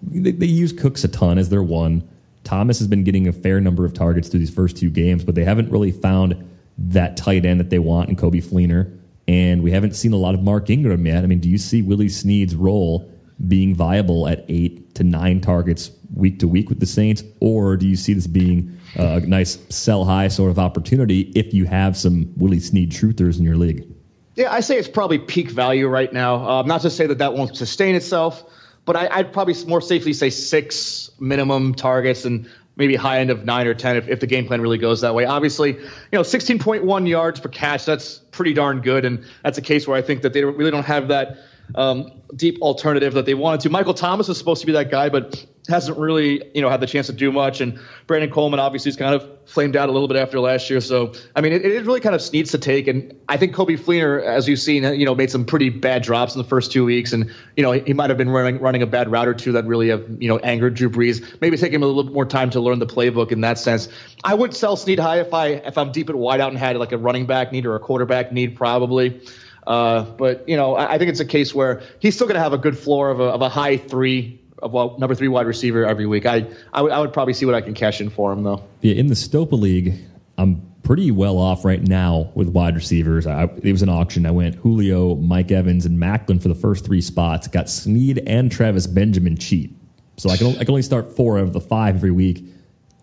they, 0.05 0.31
they 0.31 0.47
use 0.47 0.73
Cooks 0.73 1.03
a 1.03 1.09
ton 1.09 1.39
as 1.39 1.49
their 1.49 1.65
one. 1.65 2.09
Thomas 2.45 2.79
has 2.79 2.87
been 2.87 3.03
getting 3.03 3.27
a 3.27 3.33
fair 3.33 3.61
number 3.61 3.85
of 3.85 3.93
targets 3.93 4.29
through 4.29 4.39
these 4.39 4.55
first 4.55 4.77
two 4.77 4.89
games, 4.89 5.25
but 5.25 5.35
they 5.35 5.43
haven't 5.43 5.73
really 5.73 5.91
found 5.91 6.49
that 6.79 7.17
tight 7.17 7.45
end 7.45 7.59
that 7.59 7.71
they 7.71 7.81
want 7.81 8.09
in 8.09 8.15
Coby 8.15 8.41
Fleener. 8.41 8.98
And 9.29 9.63
we 9.63 9.71
haven't 9.71 9.95
seen 9.95 10.13
a 10.13 10.17
lot 10.17 10.35
of 10.35 10.43
Mark 10.43 10.71
Ingram 10.71 11.07
yet. 11.07 11.23
I 11.23 11.27
mean, 11.27 11.39
do 11.39 11.49
you 11.49 11.59
see 11.59 11.83
Willie 11.83 12.09
Snead's 12.09 12.57
role 12.57 13.13
being 13.47 13.75
viable 13.75 14.27
at 14.27 14.45
eight 14.49 14.95
to 14.97 15.05
nine 15.05 15.41
targets 15.41 15.93
week 16.15 16.39
to 16.41 16.49
week 16.49 16.69
with 16.69 16.81
the 16.81 16.87
Saints, 16.87 17.23
or 17.41 17.77
do 17.77 17.87
you 17.87 17.95
see 17.95 18.15
this 18.15 18.27
being 18.27 18.79
a 18.97 19.21
nice 19.21 19.59
sell 19.69 20.05
high 20.05 20.29
sort 20.29 20.51
of 20.51 20.59
opportunity 20.59 21.33
if 21.37 21.53
you 21.55 21.67
have 21.67 21.97
some 21.97 22.33
Willie 22.37 22.59
Snead 22.59 22.91
truthers 22.91 23.39
in 23.39 23.45
your 23.45 23.57
league? 23.57 23.87
Yeah, 24.35 24.53
I 24.53 24.61
say 24.61 24.79
it's 24.79 24.89
probably 24.89 25.19
peak 25.19 25.51
value 25.51 25.89
right 25.89 26.13
now. 26.13 26.49
Uh, 26.49 26.63
not 26.63 26.81
to 26.83 26.91
say 26.91 27.07
that 27.07 27.19
that 27.19 27.35
won't 27.35 27.57
sustain 27.57 27.95
itself, 27.95 28.45
but 28.85 28.97
I, 28.97 29.19
would 29.19 29.33
probably 29.33 29.55
more 29.67 29.81
safely 29.81 30.13
say 30.13 30.31
six 30.31 31.11
minimum 31.21 31.75
targets 31.75 32.25
and 32.25 32.49
maybe 32.79 32.95
high 32.95 33.19
end 33.19 33.29
of 33.29 33.45
nine 33.45 33.67
or 33.67 33.75
ten 33.75 33.97
if, 33.97 34.09
if 34.09 34.21
the 34.21 34.27
game 34.27 34.47
plan 34.47 34.63
really 34.63 34.79
goes 34.79 35.03
that 35.03 35.15
way. 35.15 35.27
Obviously, 35.27 35.73
you 35.73 35.83
know, 36.13 36.23
16.1 36.23 37.09
yards 37.09 37.41
per 37.41 37.49
catch, 37.49 37.85
that's 37.85 38.19
pretty 38.31 38.55
darn 38.55 38.81
good, 38.81 39.05
and 39.05 39.25
that's 39.43 39.59
a 39.59 39.63
case 39.63 39.87
where 39.87 39.97
I 39.97 40.03
think 40.03 40.23
that 40.23 40.33
they 40.33 40.45
really 40.45 40.71
don't 40.71 40.87
have 40.87 41.09
that 41.09 41.37
um, 41.75 42.13
deep 42.35 42.61
alternative 42.63 43.15
that 43.15 43.27
they 43.27 43.35
wanted 43.35 43.61
to. 43.61 43.71
Michael 43.71 43.95
Thomas 43.95 44.29
is 44.29 44.39
supposed 44.39 44.61
to 44.61 44.67
be 44.67 44.73
that 44.73 44.91
guy, 44.91 45.09
but 45.09 45.47
hasn't 45.69 45.99
really, 45.99 46.43
you 46.55 46.63
know, 46.63 46.71
had 46.71 46.81
the 46.81 46.87
chance 46.87 47.09
to 47.09 47.13
do 47.13 47.31
much. 47.31 47.61
And 47.61 47.79
Brandon 48.07 48.31
Coleman 48.31 48.59
obviously 48.59 48.89
is 48.89 48.97
kind 48.97 49.15
of 49.15 49.29
flamed 49.45 49.77
out 49.77 49.89
a 49.89 49.93
little 49.93 50.09
bit 50.09 50.17
after 50.17 50.41
last 50.41 50.71
year. 50.71 50.81
So, 50.81 51.13
I 51.37 51.43
mean, 51.43 51.53
it, 51.53 51.65
it 51.65 51.85
really 51.85 52.01
kind 52.01 52.15
of 52.15 52.33
needs 52.33 52.53
to 52.53 52.59
take. 52.59 52.89
And 52.89 53.15
I 53.29 53.37
think 53.37 53.55
Coby 53.55 53.79
Fleener, 53.79 54.23
as 54.23 54.49
you've 54.49 54.61
seen, 54.61 54.83
you 54.99 55.05
know, 55.05 55.15
made 55.15 55.31
some 55.31 55.45
pretty 55.45 55.69
bad 55.69 56.03
drops 56.03 56.35
in 56.35 56.43
the 56.43 56.49
first 56.49 56.73
two 56.73 56.85
weeks. 56.85 57.13
And, 57.13 57.31
you 57.57 57.63
know, 57.63 57.73
he 57.73 57.93
might 57.93 58.09
have 58.09 58.17
been 58.17 58.31
running, 58.31 58.61
running 58.61 58.83
a 58.83 58.87
bad 58.87 59.11
route 59.11 59.29
or 59.29 59.35
two 59.35 59.53
that 59.53 59.67
really 59.67 59.89
have, 59.89 60.05
you 60.19 60.29
know, 60.29 60.39
angered 60.39 60.75
Drew 60.75 60.89
Brees. 60.89 61.39
Maybe 61.41 61.57
take 61.59 61.73
him 61.73 61.83
a 61.83 61.87
little 61.87 62.05
bit 62.05 62.15
more 62.15 62.27
time 62.27 62.51
to 62.51 62.61
learn 62.61 62.79
the 62.79 62.87
playbook 62.87 63.31
in 63.31 63.43
that 63.43 63.59
sense. 63.59 63.89
I 64.25 64.33
would 64.35 64.55
sell 64.55 64.77
Snead 64.77 64.99
high 64.99 65.21
if 65.21 65.35
I, 65.35 65.49
if 65.49 65.77
I'm 65.77 65.93
deep 65.93 66.09
at 66.09 66.17
wideout 66.17 66.49
and 66.49 66.59
had 66.59 66.77
like 66.77 66.93
a 66.93 66.99
running 66.99 67.27
back 67.27 67.53
need 67.53 67.67
or 67.67 67.75
a 67.75 67.81
quarterback 67.81 68.33
need 68.33 68.57
probably. 68.57 69.21
Uh, 69.69 70.03
but 70.03 70.49
you 70.49 70.57
know, 70.57 70.77
I, 70.77 70.95
I, 70.95 70.99
think 70.99 71.11
it's 71.11 71.21
a 71.21 71.27
case 71.27 71.55
where 71.55 71.83
he's 72.01 72.15
still 72.15 72.27
going 72.27 72.37
to 72.37 72.41
have 72.41 72.55
a 72.55 72.59
good 72.59 72.77
floor 72.77 73.11
of 73.11 73.21
a, 73.21 73.25
of 73.25 73.43
a 73.43 73.51
high 73.51 73.77
three 73.77 74.41
of 74.63 74.75
a 74.75 74.99
number 74.99 75.15
three 75.15 75.29
wide 75.29 75.47
receiver 75.47 75.85
every 75.87 76.07
week. 76.07 76.25
I, 76.25 76.37
I, 76.73 76.79
w- 76.79 76.95
I 76.95 76.99
would 76.99 77.13
probably 77.13 77.35
see 77.35 77.45
what 77.45 77.55
I 77.55 77.61
can 77.61 77.75
cash 77.75 78.01
in 78.01 78.09
for 78.09 78.33
him 78.33 78.45
though. 78.45 78.65
Yeah, 78.81 78.95
in 78.95 79.09
the 79.09 79.15
Stopa 79.15 79.61
League, 79.61 79.95
I'm 80.39 80.63
pretty 80.85 81.11
well 81.11 81.37
off 81.37 81.67
right 81.67 81.83
now 81.83 82.33
with 82.35 82.49
wide 82.49 82.77
receivers. 82.77 83.27
I, 83.27 83.45
it 83.63 83.71
was 83.71 83.83
an 83.83 83.91
auction. 83.91 84.25
I 84.25 84.31
went 84.31 84.55
Julio, 84.55 85.17
Mike 85.17 85.53
Evans, 85.53 85.85
and 85.85 85.99
Maclin 85.99 86.41
for 86.41 86.49
the 86.49 86.55
first 86.55 86.87
three 86.87 87.03
spots. 87.03 87.47
Got 87.47 87.69
Snead 87.69 88.23
and 88.27 88.51
Travis 88.51 88.87
Benjamin 88.87 89.37
cheap, 89.37 89.77
so 90.17 90.31
I 90.31 90.39
can 90.39 90.47
I 90.57 90.61
can 90.61 90.71
only 90.71 90.83
start 90.83 91.15
four 91.15 91.37
out 91.37 91.45
of 91.45 91.53
the 91.53 91.61
five 91.61 91.97
every 91.97 92.11
week. 92.11 92.43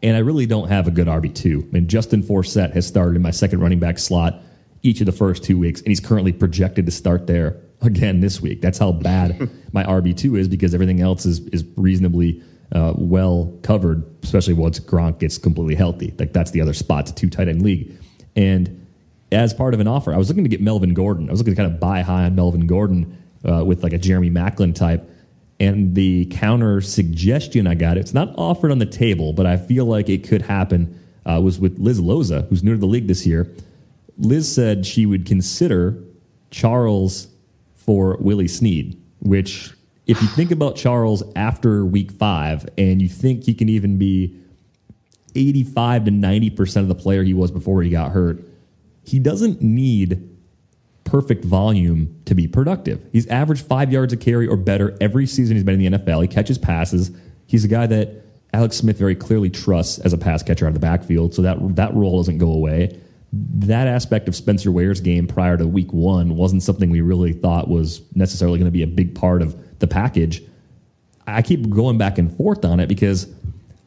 And 0.01 0.17
I 0.17 0.21
really 0.21 0.47
don't 0.47 0.69
have 0.69 0.87
a 0.87 0.91
good 0.91 1.05
RB 1.05 1.35
two. 1.35 1.63
I 1.69 1.73
mean, 1.73 1.87
Justin 1.87 2.23
Forsett 2.23 2.73
has 2.73 2.87
started 2.87 3.15
in 3.15 3.21
my 3.21 3.31
second 3.31 3.59
running 3.59 3.79
back 3.79 3.99
slot 3.99 4.41
each 4.83 4.99
of 4.99 5.05
the 5.05 5.11
first 5.11 5.43
two 5.43 5.57
weeks, 5.57 5.81
and 5.81 5.89
he's 5.89 5.99
currently 5.99 6.31
projected 6.31 6.85
to 6.85 6.91
start 6.91 7.27
there 7.27 7.57
again 7.81 8.19
this 8.19 8.41
week. 8.41 8.61
That's 8.61 8.77
how 8.77 8.91
bad 8.91 9.49
my 9.73 9.83
RB 9.83 10.15
two 10.15 10.35
is 10.35 10.47
because 10.47 10.73
everything 10.73 11.01
else 11.01 11.25
is 11.25 11.39
is 11.47 11.63
reasonably 11.75 12.41
uh, 12.71 12.93
well 12.95 13.57
covered, 13.63 14.03
especially 14.23 14.53
once 14.53 14.79
Gronk 14.79 15.19
gets 15.19 15.37
completely 15.37 15.75
healthy. 15.75 16.13
Like 16.17 16.33
that's 16.33 16.51
the 16.51 16.61
other 16.61 16.73
spot. 16.73 17.05
to 17.07 17.13
two 17.13 17.29
tight 17.29 17.47
end 17.47 17.61
league, 17.61 17.97
and 18.35 18.85
as 19.31 19.53
part 19.53 19.73
of 19.73 19.79
an 19.79 19.87
offer, 19.87 20.13
I 20.13 20.17
was 20.17 20.29
looking 20.29 20.43
to 20.43 20.49
get 20.49 20.61
Melvin 20.61 20.93
Gordon. 20.93 21.29
I 21.29 21.31
was 21.31 21.39
looking 21.39 21.55
to 21.55 21.61
kind 21.61 21.71
of 21.71 21.79
buy 21.79 22.01
high 22.01 22.25
on 22.25 22.35
Melvin 22.35 22.67
Gordon 22.67 23.17
uh, 23.47 23.63
with 23.63 23.83
like 23.83 23.93
a 23.93 23.97
Jeremy 23.97 24.29
Maclin 24.29 24.73
type. 24.73 25.09
And 25.59 25.95
the 25.95 26.25
counter 26.25 26.81
suggestion 26.81 27.65
I 27.65 27.75
got, 27.75 27.97
it's 27.97 28.13
not 28.13 28.33
offered 28.37 28.71
on 28.71 28.79
the 28.79 28.85
table, 28.85 29.31
but 29.31 29.45
I 29.45 29.57
feel 29.57 29.85
like 29.85 30.09
it 30.09 30.27
could 30.27 30.41
happen, 30.41 30.99
uh, 31.25 31.39
was 31.41 31.59
with 31.59 31.79
Liz 31.79 31.99
Loza, 31.99 32.47
who's 32.49 32.61
new 32.61 32.73
to 32.73 32.77
the 32.77 32.85
league 32.85 33.07
this 33.07 33.25
year. 33.25 33.49
Liz 34.17 34.53
said 34.53 34.85
she 34.85 35.05
would 35.05 35.25
consider 35.25 36.01
Charles 36.51 37.27
for 37.75 38.17
Willie 38.19 38.47
Snead, 38.47 38.99
which, 39.19 39.71
if 40.07 40.21
you 40.21 40.27
think 40.29 40.51
about 40.51 40.75
Charles 40.75 41.23
after 41.35 41.85
week 41.85 42.11
five 42.11 42.67
and 42.77 43.01
you 43.01 43.09
think 43.09 43.43
he 43.43 43.53
can 43.53 43.69
even 43.69 43.97
be 43.97 44.37
85 45.35 46.05
to 46.05 46.11
90% 46.11 46.77
of 46.77 46.87
the 46.87 46.95
player 46.95 47.23
he 47.23 47.33
was 47.33 47.51
before 47.51 47.81
he 47.81 47.89
got 47.89 48.11
hurt, 48.11 48.43
he 49.03 49.19
doesn't 49.19 49.61
need 49.61 50.29
perfect 51.03 51.45
volume 51.45 52.21
to 52.25 52.33
be 52.33 52.47
productive. 52.47 53.05
He's 53.11 53.27
averaged 53.27 53.65
five 53.65 53.91
yards 53.91 54.13
a 54.13 54.17
carry 54.17 54.47
or 54.47 54.57
better 54.57 54.97
every 54.99 55.27
season 55.27 55.55
he's 55.55 55.63
been 55.63 55.79
in 55.79 55.91
the 55.93 55.99
NFL. 55.99 56.21
He 56.21 56.27
catches 56.27 56.57
passes. 56.57 57.11
He's 57.45 57.63
a 57.63 57.67
guy 57.67 57.85
that 57.87 58.23
Alex 58.53 58.77
Smith 58.77 58.97
very 58.97 59.15
clearly 59.15 59.49
trusts 59.49 59.99
as 59.99 60.13
a 60.13 60.17
pass 60.17 60.41
catcher 60.41 60.65
out 60.65 60.69
of 60.69 60.73
the 60.73 60.79
backfield, 60.79 61.33
so 61.33 61.41
that 61.41 61.75
that 61.75 61.93
role 61.93 62.17
doesn't 62.17 62.37
go 62.37 62.51
away. 62.51 62.99
That 63.37 63.87
aspect 63.87 64.27
of 64.27 64.35
Spencer 64.35 64.71
Ware's 64.71 65.01
game 65.01 65.27
prior 65.27 65.57
to 65.57 65.67
week 65.67 65.91
one 65.91 66.35
wasn't 66.37 66.63
something 66.63 66.89
we 66.89 67.01
really 67.01 67.33
thought 67.33 67.67
was 67.67 68.01
necessarily 68.15 68.59
going 68.59 68.67
to 68.67 68.71
be 68.71 68.83
a 68.83 68.87
big 68.87 69.13
part 69.13 69.41
of 69.41 69.79
the 69.79 69.87
package. 69.87 70.41
I 71.27 71.41
keep 71.41 71.69
going 71.69 71.97
back 71.97 72.17
and 72.17 72.35
forth 72.37 72.63
on 72.63 72.79
it 72.79 72.87
because 72.87 73.27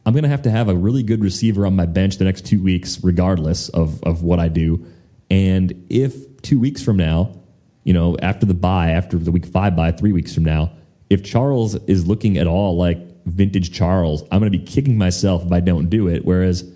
I'm 0.05 0.13
going 0.13 0.23
to 0.23 0.29
have 0.29 0.43
to 0.43 0.51
have 0.51 0.69
a 0.69 0.75
really 0.75 1.03
good 1.03 1.21
receiver 1.21 1.65
on 1.65 1.75
my 1.75 1.85
bench 1.85 2.17
the 2.17 2.25
next 2.25 2.45
two 2.45 2.61
weeks, 2.61 3.03
regardless 3.03 3.69
of, 3.69 4.03
of 4.03 4.23
what 4.23 4.39
I 4.39 4.49
do. 4.49 4.85
And 5.31 5.85
if 5.89 6.41
two 6.41 6.59
weeks 6.59 6.83
from 6.83 6.97
now, 6.97 7.35
you 7.83 7.93
know, 7.93 8.17
after 8.21 8.45
the 8.45 8.53
bye, 8.53 8.91
after 8.91 9.17
the 9.17 9.31
week 9.31 9.45
five 9.45 9.75
bye, 9.75 9.91
three 9.91 10.11
weeks 10.11 10.33
from 10.33 10.45
now, 10.45 10.71
if 11.09 11.23
Charles 11.23 11.75
is 11.87 12.05
looking 12.05 12.37
at 12.37 12.45
all 12.45 12.77
like 12.77 12.99
vintage 13.25 13.71
Charles, 13.71 14.21
I'm 14.31 14.39
going 14.39 14.51
to 14.51 14.57
be 14.57 14.63
kicking 14.63 14.97
myself 14.97 15.45
if 15.45 15.51
I 15.51 15.59
don't 15.59 15.89
do 15.89 16.07
it. 16.07 16.25
Whereas 16.25 16.69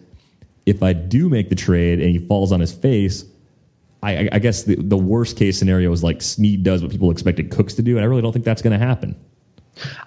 if 0.66 0.82
I 0.84 0.94
do 0.94 1.30
make 1.30 1.50
the 1.50 1.56
trade 1.56 2.00
and 2.00 2.10
he 2.10 2.20
falls 2.20 2.52
on 2.52 2.60
his 2.60 2.72
face, 2.72 3.26
I, 4.02 4.30
I 4.32 4.40
guess 4.40 4.64
the, 4.64 4.76
the 4.76 4.98
worst 4.98 5.38
case 5.38 5.58
scenario 5.58 5.92
is 5.92 6.04
like 6.04 6.22
Snead 6.22 6.64
does 6.64 6.82
what 6.82 6.92
people 6.92 7.10
expected 7.12 7.52
Cooks 7.52 7.74
to 7.76 7.82
do, 7.82 7.96
and 7.96 8.04
I 8.04 8.08
really 8.08 8.22
don't 8.22 8.34
think 8.34 8.46
that's 8.46 8.62
going 8.62 8.78
to 8.78 8.86
happen. 8.86 9.16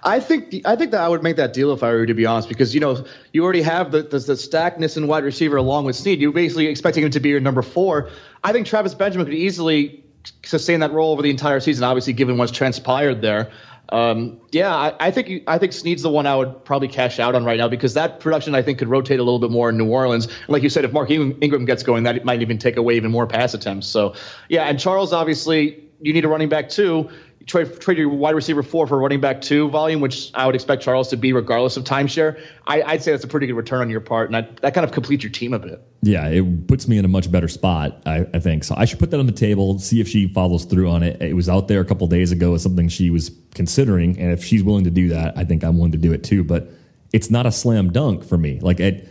I 0.03 0.19
think 0.21 0.61
I 0.65 0.77
think 0.77 0.91
that 0.91 1.01
I 1.01 1.09
would 1.09 1.23
make 1.23 1.35
that 1.35 1.51
deal 1.51 1.73
if 1.73 1.83
I 1.83 1.91
were 1.91 2.05
to 2.05 2.13
be 2.13 2.25
honest, 2.25 2.47
because 2.47 2.73
you 2.73 2.79
know 2.79 3.05
you 3.33 3.43
already 3.43 3.61
have 3.63 3.91
the 3.91 4.03
the, 4.03 4.19
the 4.19 4.37
stackness 4.37 4.95
in 4.95 5.07
wide 5.07 5.23
receiver 5.23 5.57
along 5.57 5.85
with 5.85 5.95
Snead. 5.95 6.21
You're 6.21 6.31
basically 6.31 6.67
expecting 6.67 7.03
him 7.03 7.11
to 7.11 7.19
be 7.19 7.29
your 7.29 7.41
number 7.41 7.61
four. 7.61 8.09
I 8.43 8.53
think 8.53 8.67
Travis 8.67 8.93
Benjamin 8.93 9.25
could 9.25 9.35
easily 9.35 10.03
sustain 10.43 10.79
that 10.81 10.93
role 10.93 11.11
over 11.11 11.21
the 11.21 11.29
entire 11.29 11.59
season. 11.59 11.83
Obviously, 11.83 12.13
given 12.13 12.37
what's 12.37 12.51
transpired 12.51 13.21
there. 13.21 13.51
Um, 13.89 14.39
yeah, 14.51 14.75
I, 14.75 14.93
I, 14.99 15.11
think 15.11 15.43
I 15.47 15.57
think 15.57 15.71
Snead's 15.71 16.01
the 16.01 16.09
one 16.09 16.25
I 16.25 16.35
would 16.35 16.65
probably 16.65 16.87
cash 16.87 17.19
out 17.19 17.35
on 17.35 17.45
right 17.45 17.57
now 17.57 17.67
because 17.67 17.93
that 17.93 18.19
production 18.19 18.53
I 18.53 18.61
think 18.61 18.79
could 18.79 18.89
rotate 18.89 19.19
a 19.19 19.23
little 19.23 19.39
bit 19.39 19.51
more 19.51 19.69
in 19.69 19.77
New 19.77 19.89
Orleans. 19.89 20.27
Like 20.47 20.63
you 20.63 20.69
said, 20.69 20.83
if 20.83 20.91
Mark 20.91 21.09
Ingram 21.09 21.65
gets 21.65 21.83
going, 21.83 22.03
that 22.03 22.25
might 22.25 22.41
even 22.41 22.57
take 22.57 22.75
away 22.77 22.95
even 22.95 23.11
more 23.11 23.27
pass 23.27 23.53
attempts. 23.53 23.87
So 23.87 24.15
yeah, 24.49 24.63
and 24.63 24.79
Charles 24.79 25.13
obviously 25.13 25.86
you 25.99 26.13
need 26.13 26.25
a 26.25 26.27
running 26.27 26.49
back 26.49 26.69
too 26.69 27.09
trade 27.47 27.79
trade 27.79 27.97
your 27.97 28.09
wide 28.09 28.35
receiver 28.35 28.61
four 28.61 28.85
for 28.85 28.99
running 28.99 29.21
back 29.21 29.41
two 29.41 29.69
volume, 29.69 30.01
which 30.01 30.31
I 30.33 30.45
would 30.45 30.53
expect 30.53 30.83
Charles 30.83 31.09
to 31.09 31.17
be 31.17 31.33
regardless 31.33 31.77
of 31.77 31.85
timeshare. 31.85 32.39
I, 32.67 32.93
would 32.93 33.01
say 33.01 33.11
that's 33.11 33.23
a 33.23 33.27
pretty 33.27 33.47
good 33.47 33.55
return 33.55 33.81
on 33.81 33.89
your 33.89 34.01
part, 34.01 34.27
and 34.27 34.35
that, 34.35 34.61
that 34.61 34.73
kind 34.73 34.85
of 34.85 34.91
completes 34.91 35.23
your 35.23 35.31
team 35.31 35.53
a 35.53 35.59
bit. 35.59 35.81
Yeah, 36.03 36.27
it 36.27 36.67
puts 36.67 36.87
me 36.87 36.97
in 36.97 37.05
a 37.05 37.07
much 37.07 37.31
better 37.31 37.47
spot, 37.47 38.01
I, 38.05 38.27
I, 38.33 38.39
think. 38.39 38.63
So 38.63 38.75
I 38.77 38.85
should 38.85 38.99
put 38.99 39.11
that 39.11 39.19
on 39.19 39.25
the 39.25 39.31
table, 39.31 39.79
see 39.79 39.99
if 40.01 40.07
she 40.07 40.27
follows 40.27 40.65
through 40.65 40.89
on 40.89 41.03
it. 41.03 41.21
It 41.21 41.33
was 41.33 41.49
out 41.49 41.67
there 41.67 41.79
a 41.79 41.85
couple 41.85 42.05
days 42.07 42.31
ago 42.31 42.53
as 42.53 42.61
something 42.61 42.89
she 42.89 43.09
was 43.09 43.31
considering, 43.55 44.19
and 44.19 44.31
if 44.31 44.43
she's 44.43 44.63
willing 44.63 44.83
to 44.83 44.91
do 44.91 45.09
that, 45.09 45.37
I 45.37 45.45
think 45.45 45.63
I'm 45.63 45.77
willing 45.77 45.93
to 45.93 45.97
do 45.97 46.11
it 46.13 46.23
too. 46.23 46.43
But 46.43 46.69
it's 47.13 47.31
not 47.31 47.45
a 47.45 47.51
slam 47.51 47.91
dunk 47.91 48.25
for 48.25 48.37
me. 48.37 48.59
Like 48.59 48.79
at, 48.79 49.05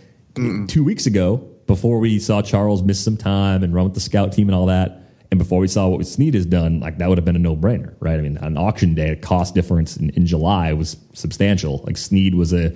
two 0.68 0.84
weeks 0.84 1.06
ago, 1.06 1.38
before 1.66 1.98
we 1.98 2.18
saw 2.18 2.42
Charles 2.42 2.82
miss 2.82 3.02
some 3.02 3.16
time 3.16 3.64
and 3.64 3.74
run 3.74 3.84
with 3.84 3.94
the 3.94 4.00
scout 4.00 4.32
team 4.32 4.48
and 4.48 4.54
all 4.54 4.66
that 4.66 5.05
and 5.36 5.44
before 5.44 5.60
we 5.60 5.68
saw 5.68 5.88
what 5.88 6.06
Snead 6.06 6.32
has 6.32 6.46
done, 6.46 6.80
like 6.80 6.96
that 6.96 7.10
would 7.10 7.18
have 7.18 7.26
been 7.26 7.36
a 7.36 7.38
no 7.38 7.54
brainer, 7.54 7.94
right? 8.00 8.18
I 8.18 8.22
mean, 8.22 8.38
on 8.38 8.56
auction 8.56 8.94
day, 8.94 9.10
the 9.10 9.16
cost 9.16 9.54
difference 9.54 9.98
in, 9.98 10.08
in 10.10 10.24
July 10.24 10.72
was 10.72 10.96
substantial. 11.12 11.82
Like 11.84 11.98
Snead 11.98 12.34
was 12.34 12.54
a, 12.54 12.74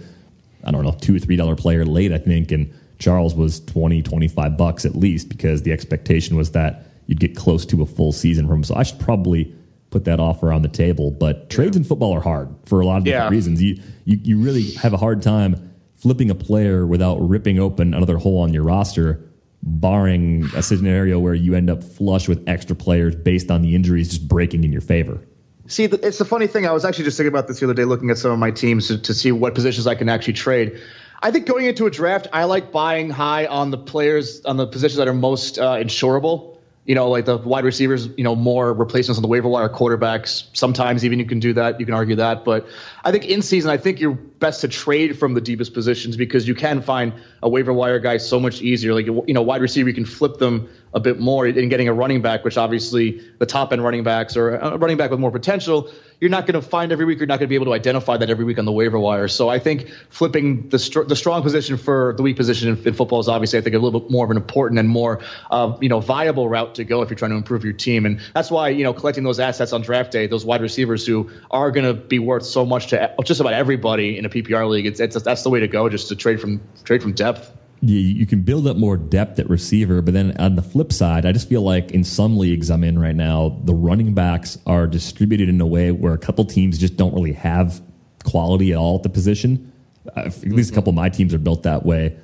I 0.62 0.70
don't 0.70 0.85
know, 0.85 0.92
two 1.01 1.16
or 1.16 1.18
three 1.18 1.37
dollar 1.37 1.57
player 1.57 1.87
late, 1.87 2.12
I 2.12 2.18
think, 2.18 2.53
and 2.53 2.70
Charles 2.99 3.35
was 3.35 3.61
20, 3.61 4.03
25 4.03 4.59
bucks 4.59 4.85
at 4.85 4.94
least 4.94 5.31
because 5.31 5.62
the 5.62 5.73
expectation 5.73 6.37
was 6.37 6.51
that 6.51 6.85
you'd 7.07 7.18
get 7.18 7.35
close 7.35 7.64
to 7.64 7.81
a 7.81 7.87
full 7.87 8.12
season 8.12 8.46
from 8.46 8.57
him. 8.57 8.64
So 8.64 8.75
I 8.75 8.83
should 8.83 9.01
probably 9.01 9.55
put 9.88 10.05
that 10.05 10.20
offer 10.20 10.53
on 10.53 10.61
the 10.61 10.68
table. 10.68 11.11
But 11.11 11.49
trades 11.49 11.79
in 11.79 11.85
football 11.85 12.12
are 12.14 12.20
hard 12.20 12.55
for 12.66 12.83
a 12.83 12.87
lot 12.87 12.99
of 12.99 13.05
different 13.05 13.33
yeah. 13.33 13.35
reasons. 13.35 13.62
You, 13.62 13.81
you 14.05 14.18
you 14.23 14.38
really 14.38 14.73
have 14.73 14.92
a 14.92 14.99
hard 14.99 15.23
time 15.23 15.73
flipping 15.96 16.31
a 16.31 16.35
player 16.35 16.87
without 16.87 17.16
ripping 17.27 17.59
open 17.59 17.94
another 17.94 18.18
hole 18.18 18.42
on 18.42 18.53
your 18.53 18.64
roster 18.64 19.30
barring 19.62 20.44
a 20.57 20.62
scenario 20.62 21.18
where 21.18 21.35
you 21.35 21.55
end 21.55 21.68
up 21.68 21.85
flush 21.85 22.29
with 22.29 22.49
extra 22.49 22.75
players 22.75 23.14
based 23.14 23.51
on 23.51 23.62
the 23.62 23.75
injuries 23.75 24.09
just 24.09 24.27
breaking 24.27 24.64
in 24.64 24.73
your 24.73 24.81
favor. 24.81 25.20
See, 25.66 25.85
it's 25.85 26.18
the 26.18 26.25
funny 26.25 26.46
thing. 26.46 26.66
I 26.66 26.73
was 26.73 26.85
actually 26.85 27.05
just 27.05 27.16
thinking 27.16 27.33
about 27.33 27.46
this 27.46 27.61
the 27.61 27.66
other 27.66 27.75
day, 27.75 27.85
looking 27.85 28.11
at 28.11 28.18
some 28.18 28.33
of 28.33 28.38
my 28.38 28.51
teams 28.51 28.88
to, 28.88 28.99
to 28.99 29.14
see 29.14 29.31
what 29.31 29.55
positions 29.55 29.87
I 29.87 29.94
can 29.94 30.09
actually 30.09 30.33
trade. 30.33 30.81
I 31.23 31.31
think 31.31 31.46
going 31.46 31.66
into 31.66 31.87
a 31.87 31.90
draft, 31.90 32.27
I 32.33 32.44
like 32.44 32.73
buying 32.73 33.11
high 33.11 33.46
on 33.46 33.70
the 33.70 33.79
players 33.79 34.44
on 34.44 34.57
the 34.57 34.66
positions 34.66 34.96
that 34.96 35.07
are 35.07 35.14
most 35.14 35.59
uh, 35.59 35.75
insurable 35.75 36.51
you 36.90 36.94
know, 36.94 37.09
like 37.09 37.25
the 37.25 37.37
wide 37.37 37.64
receivers, 37.64 38.09
you 38.16 38.25
know, 38.25 38.35
more 38.35 38.73
replacements 38.73 39.18
on 39.18 39.23
the 39.23 39.29
waiver 39.29 39.49
wire, 39.49 39.68
quarterbacks. 39.68 40.49
Sometimes 40.55 41.05
even 41.05 41.18
you 41.18 41.25
can 41.25 41.38
do 41.38 41.53
that. 41.53 41.79
You 41.79 41.87
can 41.87 41.94
argue 41.94 42.16
that. 42.16 42.44
But 42.44 42.66
I 43.05 43.12
think 43.12 43.27
in 43.27 43.42
season, 43.42 43.70
I 43.70 43.77
think 43.77 44.01
you're 44.01 44.18
best 44.40 44.62
to 44.62 44.68
trade 44.68 45.18
from 45.18 45.35
the 45.35 45.40
deepest 45.40 45.74
positions 45.74 46.16
because 46.16 46.48
you 46.48 46.55
can 46.55 46.83
find 46.83 47.12
a 47.42 47.48
waiver 47.48 47.72
wire 47.72 47.98
guy 47.98 48.16
so 48.16 48.40
much 48.40 48.62
easier. 48.62 48.94
Like, 48.94 49.07
you 49.07 49.35
know, 49.35 49.42
wide 49.42 49.61
receiver, 49.61 49.88
you 49.88 49.94
can 49.94 50.07
flip 50.07 50.38
them 50.38 50.68
a 50.92 51.00
bit 51.00 51.20
more 51.20 51.46
in 51.46 51.68
getting 51.68 51.88
a 51.88 51.92
running 51.92 52.20
back, 52.20 52.44
which 52.44 52.57
obviously 52.57 53.22
the 53.38 53.46
top 53.46 53.72
end 53.72 53.85
running 53.85 54.03
backs 54.03 54.37
or 54.37 54.57
a 54.57 54.76
running 54.76 54.96
back 54.96 55.11
with 55.11 55.20
more 55.20 55.31
potential, 55.31 55.88
you're 56.20 56.31
not 56.31 56.46
going 56.46 56.61
to 56.61 56.66
find 56.66 56.92
every 56.92 57.05
week. 57.07 57.18
You're 57.18 57.26
not 57.26 57.38
going 57.38 57.46
to 57.46 57.48
be 57.48 57.55
able 57.55 57.66
to 57.66 57.72
identify 57.72 58.16
that 58.18 58.29
every 58.29 58.44
week 58.44 58.59
on 58.59 58.66
the 58.66 58.72
waiver 58.72 58.98
wire. 58.98 59.26
So 59.26 59.48
I 59.48 59.59
think 59.59 59.88
flipping 60.11 60.68
the 60.68 60.79
str- 60.79 61.05
the 61.05 61.16
strong 61.16 61.42
position 61.42 61.79
for 61.79 62.14
the 62.16 62.22
weak 62.22 62.37
position 62.37 62.68
in, 62.68 62.87
in, 62.87 62.92
football 62.92 63.20
is 63.20 63.29
obviously 63.29 63.59
I 63.59 63.62
think 63.62 63.74
a 63.74 63.79
little 63.79 64.00
bit 64.00 64.11
more 64.11 64.24
of 64.24 64.31
an 64.31 64.37
important 64.37 64.79
and 64.79 64.88
more 64.88 65.20
uh, 65.50 65.76
you 65.81 65.88
know 65.88 66.00
viable 66.00 66.48
route 66.48 66.74
to 66.74 66.85
go 66.85 67.03
if 67.03 67.09
you're 67.09 67.16
trying 67.16 67.31
to 67.31 67.37
improve 67.37 67.64
your 67.64 67.72
team. 67.72 68.05
And 68.05 68.20
that's 68.35 68.50
why 68.50 68.68
you 68.68 68.85
know 68.85 68.92
collecting 68.92 69.24
those 69.24 69.40
assets 69.40 69.72
on 69.72 69.81
draft 69.81 70.12
day, 70.12 70.26
those 70.26 70.44
wide 70.44 70.61
receivers 70.61 71.07
who 71.07 71.31
are 71.50 71.70
going 71.70 71.87
to 71.87 71.94
be 71.94 72.18
worth 72.18 72.44
so 72.44 72.66
much 72.66 72.88
to 72.88 73.14
just 73.24 73.40
about 73.40 73.55
everybody 73.55 74.18
in 74.18 74.26
a 74.26 74.30
PPR 74.31 74.69
league, 74.69 74.87
it's, 74.87 75.01
it's 75.01 75.21
that's 75.23 75.43
the 75.43 75.51
way 75.51 75.61
to 75.61 75.69
go, 75.69 75.88
just 75.88 76.09
to 76.09 76.16
trade 76.16 76.40
from 76.40 76.61
trade 76.85 77.03
from 77.03 77.12
depth 77.12 77.53
you, 77.83 77.97
you 77.97 78.27
can 78.27 78.43
build 78.43 78.66
up 78.66 78.77
more 78.77 78.97
depth 78.97 79.38
at 79.38 79.49
receiver, 79.49 80.03
but 80.03 80.12
then 80.12 80.37
on 80.38 80.57
the 80.57 80.62
flip 80.62 80.93
side, 80.93 81.25
I 81.25 81.33
just 81.33 81.49
feel 81.49 81.62
like 81.62 81.90
in 81.93 82.05
some 82.05 82.37
leagues 82.37 82.71
I'm 82.71 82.85
in 82.85 82.99
right 82.99 83.16
now, 83.16 83.61
the 83.64 83.75
running 83.75 84.12
backs 84.12 84.59
are 84.66 84.87
distributed 84.87 85.49
in 85.49 85.61
a 85.61 85.66
way 85.66 85.90
where 85.90 86.12
a 86.12 86.19
couple 86.19 86.45
teams 86.45 86.79
just 86.79 86.97
don't 86.97 87.14
really 87.14 87.33
have 87.33 87.81
quality 88.25 88.73
at 88.73 88.79
all 88.79 88.97
at 88.97 89.03
the 89.03 89.09
position. 89.09 89.73
Uh, 90.14 90.21
at 90.27 90.43
least 90.45 90.73
a 90.73 90.75
couple 90.75 90.90
of 90.90 90.97
my 90.97 91.09
teams 91.09 91.33
are 91.33 91.38
built 91.38 91.62
that 91.62 91.85
way. 91.85 92.16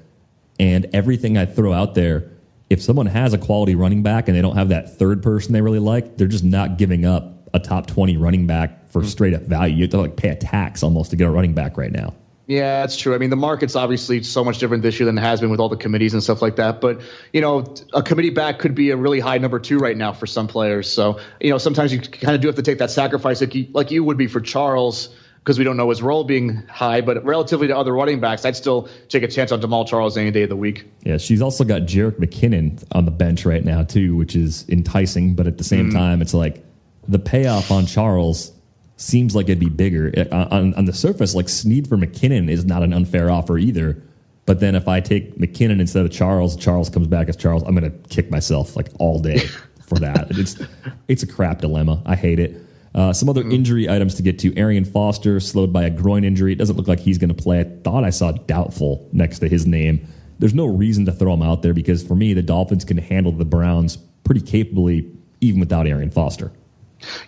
And 0.58 0.88
everything 0.92 1.38
I 1.38 1.46
throw 1.46 1.72
out 1.72 1.94
there, 1.94 2.30
if 2.68 2.82
someone 2.82 3.06
has 3.06 3.32
a 3.32 3.38
quality 3.38 3.74
running 3.74 4.02
back 4.02 4.28
and 4.28 4.36
they 4.36 4.42
don't 4.42 4.56
have 4.56 4.70
that 4.70 4.98
third 4.98 5.22
person 5.22 5.52
they 5.52 5.62
really 5.62 5.78
like, 5.78 6.16
they're 6.16 6.26
just 6.26 6.44
not 6.44 6.76
giving 6.76 7.06
up 7.06 7.48
a 7.54 7.60
top 7.60 7.86
20 7.86 8.16
running 8.18 8.46
back 8.46 8.85
for 9.00 9.06
straight 9.06 9.34
up 9.34 9.42
value. 9.42 9.76
You 9.76 9.82
have 9.82 9.90
to 9.90 9.98
like 9.98 10.16
pay 10.16 10.28
a 10.28 10.36
tax 10.36 10.82
almost 10.82 11.10
to 11.10 11.16
get 11.16 11.26
a 11.26 11.30
running 11.30 11.54
back 11.54 11.76
right 11.76 11.92
now. 11.92 12.14
Yeah, 12.46 12.82
that's 12.82 12.96
true. 12.96 13.12
I 13.14 13.18
mean, 13.18 13.30
the 13.30 13.36
market's 13.36 13.74
obviously 13.74 14.22
so 14.22 14.44
much 14.44 14.58
different 14.58 14.84
this 14.84 15.00
year 15.00 15.06
than 15.06 15.18
it 15.18 15.20
has 15.20 15.40
been 15.40 15.50
with 15.50 15.58
all 15.58 15.68
the 15.68 15.76
committees 15.76 16.14
and 16.14 16.22
stuff 16.22 16.40
like 16.40 16.56
that. 16.56 16.80
But, 16.80 17.00
you 17.32 17.40
know, 17.40 17.74
a 17.92 18.02
committee 18.02 18.30
back 18.30 18.60
could 18.60 18.74
be 18.74 18.90
a 18.90 18.96
really 18.96 19.18
high 19.18 19.38
number 19.38 19.58
two 19.58 19.78
right 19.78 19.96
now 19.96 20.12
for 20.12 20.26
some 20.26 20.46
players. 20.46 20.88
So, 20.88 21.18
you 21.40 21.50
know, 21.50 21.58
sometimes 21.58 21.92
you 21.92 22.00
kind 22.00 22.36
of 22.36 22.40
do 22.40 22.46
have 22.46 22.54
to 22.54 22.62
take 22.62 22.78
that 22.78 22.92
sacrifice 22.92 23.40
like 23.40 23.54
you, 23.54 23.66
like 23.72 23.90
you 23.90 24.04
would 24.04 24.16
be 24.16 24.28
for 24.28 24.40
Charles 24.40 25.08
because 25.40 25.58
we 25.58 25.64
don't 25.64 25.76
know 25.76 25.90
his 25.90 26.02
role 26.02 26.22
being 26.22 26.62
high. 26.68 27.00
But 27.00 27.24
relatively 27.24 27.66
to 27.66 27.76
other 27.76 27.92
running 27.92 28.20
backs, 28.20 28.44
I'd 28.44 28.54
still 28.54 28.88
take 29.08 29.24
a 29.24 29.28
chance 29.28 29.50
on 29.50 29.60
Jamaal 29.60 29.88
Charles 29.88 30.16
any 30.16 30.30
day 30.30 30.44
of 30.44 30.48
the 30.48 30.56
week. 30.56 30.88
Yeah, 31.02 31.18
she's 31.18 31.42
also 31.42 31.64
got 31.64 31.82
Jerick 31.82 32.20
McKinnon 32.20 32.84
on 32.92 33.06
the 33.06 33.10
bench 33.10 33.44
right 33.44 33.64
now, 33.64 33.82
too, 33.82 34.14
which 34.14 34.36
is 34.36 34.64
enticing. 34.68 35.34
But 35.34 35.48
at 35.48 35.58
the 35.58 35.64
same 35.64 35.90
mm. 35.90 35.94
time, 35.94 36.22
it's 36.22 36.34
like 36.34 36.64
the 37.08 37.18
payoff 37.18 37.72
on 37.72 37.86
Charles 37.86 38.52
seems 38.96 39.34
like 39.34 39.44
it'd 39.44 39.58
be 39.58 39.68
bigger. 39.68 40.12
On, 40.32 40.74
on 40.74 40.84
the 40.84 40.92
surface, 40.92 41.34
like 41.34 41.48
Snead 41.48 41.88
for 41.88 41.96
McKinnon 41.96 42.50
is 42.50 42.64
not 42.64 42.82
an 42.82 42.92
unfair 42.92 43.30
offer 43.30 43.58
either. 43.58 44.02
But 44.46 44.60
then 44.60 44.74
if 44.74 44.88
I 44.88 45.00
take 45.00 45.36
McKinnon 45.36 45.80
instead 45.80 46.06
of 46.06 46.12
Charles, 46.12 46.56
Charles 46.56 46.88
comes 46.88 47.06
back 47.06 47.28
as 47.28 47.36
Charles, 47.36 47.62
I'm 47.64 47.74
going 47.76 47.90
to 47.90 48.08
kick 48.08 48.30
myself 48.30 48.76
like 48.76 48.88
all 48.98 49.18
day 49.18 49.38
for 49.86 49.98
that. 49.98 50.28
it's 50.30 50.62
it's 51.08 51.22
a 51.22 51.26
crap 51.26 51.60
dilemma. 51.60 52.02
I 52.06 52.16
hate 52.16 52.38
it. 52.38 52.62
Uh, 52.94 53.12
some 53.12 53.28
other 53.28 53.42
injury 53.42 53.90
items 53.90 54.14
to 54.14 54.22
get 54.22 54.38
to. 54.38 54.56
Arian 54.56 54.86
Foster 54.86 55.38
slowed 55.38 55.70
by 55.70 55.84
a 55.84 55.90
groin 55.90 56.24
injury. 56.24 56.52
It 56.52 56.56
doesn't 56.56 56.76
look 56.76 56.88
like 56.88 56.98
he's 56.98 57.18
going 57.18 57.34
to 57.34 57.42
play. 57.42 57.60
I 57.60 57.64
thought 57.64 58.04
I 58.04 58.10
saw 58.10 58.32
doubtful 58.32 59.06
next 59.12 59.40
to 59.40 59.48
his 59.48 59.66
name. 59.66 60.06
There's 60.38 60.54
no 60.54 60.64
reason 60.64 61.04
to 61.04 61.12
throw 61.12 61.34
him 61.34 61.42
out 61.42 61.60
there 61.62 61.74
because 61.74 62.02
for 62.02 62.14
me, 62.14 62.32
the 62.32 62.42
Dolphins 62.42 62.86
can 62.86 62.96
handle 62.96 63.32
the 63.32 63.44
Browns 63.44 63.98
pretty 64.24 64.40
capably 64.40 65.10
even 65.42 65.60
without 65.60 65.86
Arian 65.86 66.10
Foster. 66.10 66.52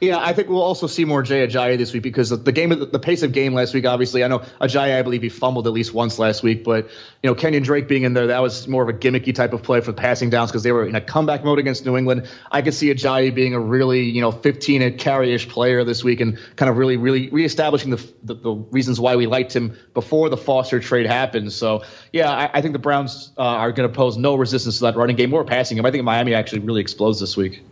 Yeah, 0.01 0.19
I 0.19 0.33
think 0.33 0.49
we'll 0.49 0.63
also 0.63 0.87
see 0.87 1.05
more 1.05 1.23
Jay 1.23 1.47
Ajayi 1.47 1.77
this 1.77 1.93
week 1.93 2.03
because 2.03 2.31
the 2.31 2.53
game, 2.53 2.71
the 2.71 2.99
pace 2.99 3.23
of 3.23 3.33
game 3.33 3.53
last 3.53 3.75
week. 3.75 3.85
Obviously, 3.85 4.25
I 4.25 4.29
know 4.29 4.39
Ajayi, 4.61 4.99
I 4.99 5.03
believe 5.03 5.21
he 5.21 5.29
fumbled 5.29 5.67
at 5.67 5.75
least 5.75 5.93
once 5.93 6.19
last 6.19 6.43
week, 6.43 6.65
but 6.65 6.89
you 7.23 7.29
know 7.29 7.35
Kenyon 7.35 7.63
Drake 7.63 7.87
being 7.87 8.05
in 8.05 8.15
there, 8.15 8.29
that 8.29 8.41
was 8.41 8.67
more 8.67 8.83
of 8.83 8.89
a 8.89 8.95
gimmicky 8.95 9.35
type 9.35 9.53
of 9.53 9.63
play 9.63 9.81
for 9.83 9.93
passing 9.93 10.31
downs 10.31 10.51
because 10.51 10.63
they 10.63 10.73
were 10.73 10.87
in 10.87 10.95
a 10.95 11.01
comeback 11.03 11.45
mode 11.45 11.59
against 11.59 11.85
New 11.85 11.99
England. 11.99 12.29
I 12.51 12.63
could 12.63 12.73
see 12.73 12.93
Ajayi 12.93 13.35
being 13.35 13.53
a 13.55 13.61
really 13.61 14.03
you 14.05 14.23
know 14.23 14.33
15 14.33 14.97
carry-ish 14.97 15.49
player 15.49 15.85
this 15.85 16.03
week 16.03 16.21
and 16.21 16.39
kind 16.57 16.71
of 16.71 16.79
really 16.79 16.97
really 16.97 17.29
reestablishing 17.29 17.91
the, 17.91 18.13
the, 18.23 18.35
the 18.35 18.53
reasons 18.53 18.99
why 18.99 19.17
we 19.17 19.27
liked 19.27 19.55
him 19.55 19.77
before 19.93 20.31
the 20.31 20.39
Foster 20.39 20.81
trade 20.81 21.07
happened. 21.07 21.53
So 21.53 21.83
yeah, 22.13 22.31
I, 22.31 22.51
I 22.55 22.63
think 22.63 22.73
the 22.73 22.79
Browns 22.79 23.33
uh, 23.37 23.43
are 23.43 23.73
going 23.73 23.89
to 23.89 23.95
pose 23.95 24.17
no 24.17 24.35
resistance 24.35 24.79
to 24.79 24.85
that 24.85 24.97
running 24.97 25.17
game 25.17 25.35
or 25.35 25.45
passing. 25.45 25.85
I 25.85 25.91
think 25.91 26.05
Miami 26.05 26.33
actually 26.33 26.61
really 26.61 26.81
explodes 26.81 27.21
this 27.21 27.37
week. 27.37 27.63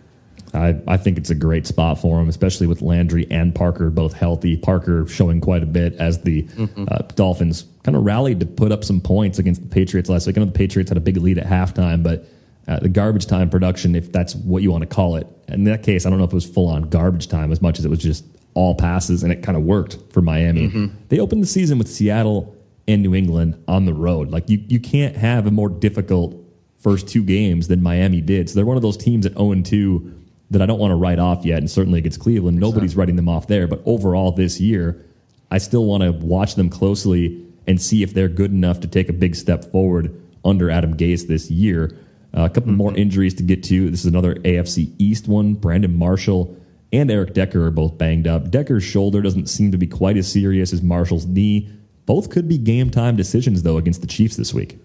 I, 0.56 0.80
I 0.86 0.96
think 0.96 1.18
it's 1.18 1.30
a 1.30 1.34
great 1.34 1.66
spot 1.66 2.00
for 2.00 2.20
him, 2.20 2.28
especially 2.28 2.66
with 2.66 2.82
Landry 2.82 3.26
and 3.30 3.54
Parker 3.54 3.90
both 3.90 4.12
healthy. 4.12 4.56
Parker 4.56 5.06
showing 5.06 5.40
quite 5.40 5.62
a 5.62 5.66
bit 5.66 5.94
as 5.94 6.22
the 6.22 6.42
mm-hmm. 6.42 6.86
uh, 6.90 6.98
Dolphins 7.14 7.66
kind 7.82 7.96
of 7.96 8.04
rallied 8.04 8.40
to 8.40 8.46
put 8.46 8.72
up 8.72 8.82
some 8.84 9.00
points 9.00 9.38
against 9.38 9.62
the 9.62 9.68
Patriots 9.68 10.08
last 10.08 10.26
week. 10.26 10.36
I 10.36 10.40
know 10.40 10.46
the 10.46 10.52
Patriots 10.52 10.90
had 10.90 10.96
a 10.96 11.00
big 11.00 11.16
lead 11.18 11.38
at 11.38 11.46
halftime, 11.46 12.02
but 12.02 12.26
uh, 12.66 12.80
the 12.80 12.88
garbage 12.88 13.26
time 13.26 13.48
production, 13.48 13.94
if 13.94 14.10
that's 14.10 14.34
what 14.34 14.62
you 14.62 14.72
want 14.72 14.82
to 14.82 14.88
call 14.88 15.16
it, 15.16 15.28
in 15.48 15.64
that 15.64 15.82
case, 15.82 16.04
I 16.06 16.10
don't 16.10 16.18
know 16.18 16.24
if 16.24 16.32
it 16.32 16.34
was 16.34 16.46
full 16.48 16.68
on 16.68 16.82
garbage 16.82 17.28
time 17.28 17.52
as 17.52 17.62
much 17.62 17.78
as 17.78 17.84
it 17.84 17.88
was 17.88 18.00
just 18.00 18.24
all 18.54 18.74
passes, 18.74 19.22
and 19.22 19.32
it 19.32 19.42
kind 19.42 19.56
of 19.56 19.64
worked 19.64 19.98
for 20.10 20.22
Miami. 20.22 20.68
Mm-hmm. 20.68 20.86
They 21.08 21.20
opened 21.20 21.42
the 21.42 21.46
season 21.46 21.78
with 21.78 21.88
Seattle 21.88 22.56
and 22.88 23.02
New 23.02 23.14
England 23.14 23.62
on 23.68 23.84
the 23.84 23.92
road. 23.92 24.30
Like 24.30 24.48
you, 24.48 24.62
you 24.66 24.80
can't 24.80 25.14
have 25.14 25.46
a 25.46 25.50
more 25.50 25.68
difficult 25.68 26.34
first 26.78 27.08
two 27.08 27.22
games 27.22 27.68
than 27.68 27.82
Miami 27.82 28.20
did. 28.20 28.48
So 28.48 28.54
they're 28.54 28.66
one 28.66 28.76
of 28.76 28.82
those 28.82 28.96
teams 28.96 29.26
at 29.26 29.32
0 29.32 29.54
2 29.62 30.25
that 30.50 30.62
I 30.62 30.66
don't 30.66 30.78
want 30.78 30.92
to 30.92 30.96
write 30.96 31.18
off 31.18 31.44
yet, 31.44 31.58
and 31.58 31.70
certainly 31.70 31.98
against 31.98 32.20
Cleveland, 32.20 32.58
nobody's 32.58 32.96
writing 32.96 33.16
them 33.16 33.28
off 33.28 33.48
there. 33.48 33.66
But 33.66 33.82
overall, 33.84 34.32
this 34.32 34.60
year, 34.60 35.04
I 35.50 35.58
still 35.58 35.84
want 35.84 36.02
to 36.02 36.12
watch 36.12 36.54
them 36.54 36.68
closely 36.68 37.44
and 37.66 37.80
see 37.80 38.02
if 38.02 38.14
they're 38.14 38.28
good 38.28 38.52
enough 38.52 38.80
to 38.80 38.88
take 38.88 39.08
a 39.08 39.12
big 39.12 39.34
step 39.34 39.64
forward 39.64 40.20
under 40.44 40.70
Adam 40.70 40.96
Gase 40.96 41.26
this 41.26 41.50
year. 41.50 41.96
Uh, 42.36 42.44
a 42.44 42.48
couple 42.48 42.70
mm-hmm. 42.70 42.76
more 42.76 42.96
injuries 42.96 43.34
to 43.34 43.42
get 43.42 43.62
to. 43.64 43.90
This 43.90 44.00
is 44.00 44.06
another 44.06 44.34
AFC 44.36 44.92
East 44.98 45.26
one. 45.26 45.54
Brandon 45.54 45.96
Marshall 45.96 46.56
and 46.92 47.10
Eric 47.10 47.34
Decker 47.34 47.66
are 47.66 47.70
both 47.70 47.98
banged 47.98 48.28
up. 48.28 48.50
Decker's 48.50 48.84
shoulder 48.84 49.22
doesn't 49.22 49.48
seem 49.48 49.72
to 49.72 49.78
be 49.78 49.86
quite 49.86 50.16
as 50.16 50.30
serious 50.30 50.72
as 50.72 50.82
Marshall's 50.82 51.26
knee. 51.26 51.68
Both 52.04 52.30
could 52.30 52.48
be 52.48 52.58
game 52.58 52.90
time 52.90 53.16
decisions, 53.16 53.62
though, 53.62 53.78
against 53.78 54.00
the 54.00 54.06
Chiefs 54.06 54.36
this 54.36 54.54
week. 54.54 54.78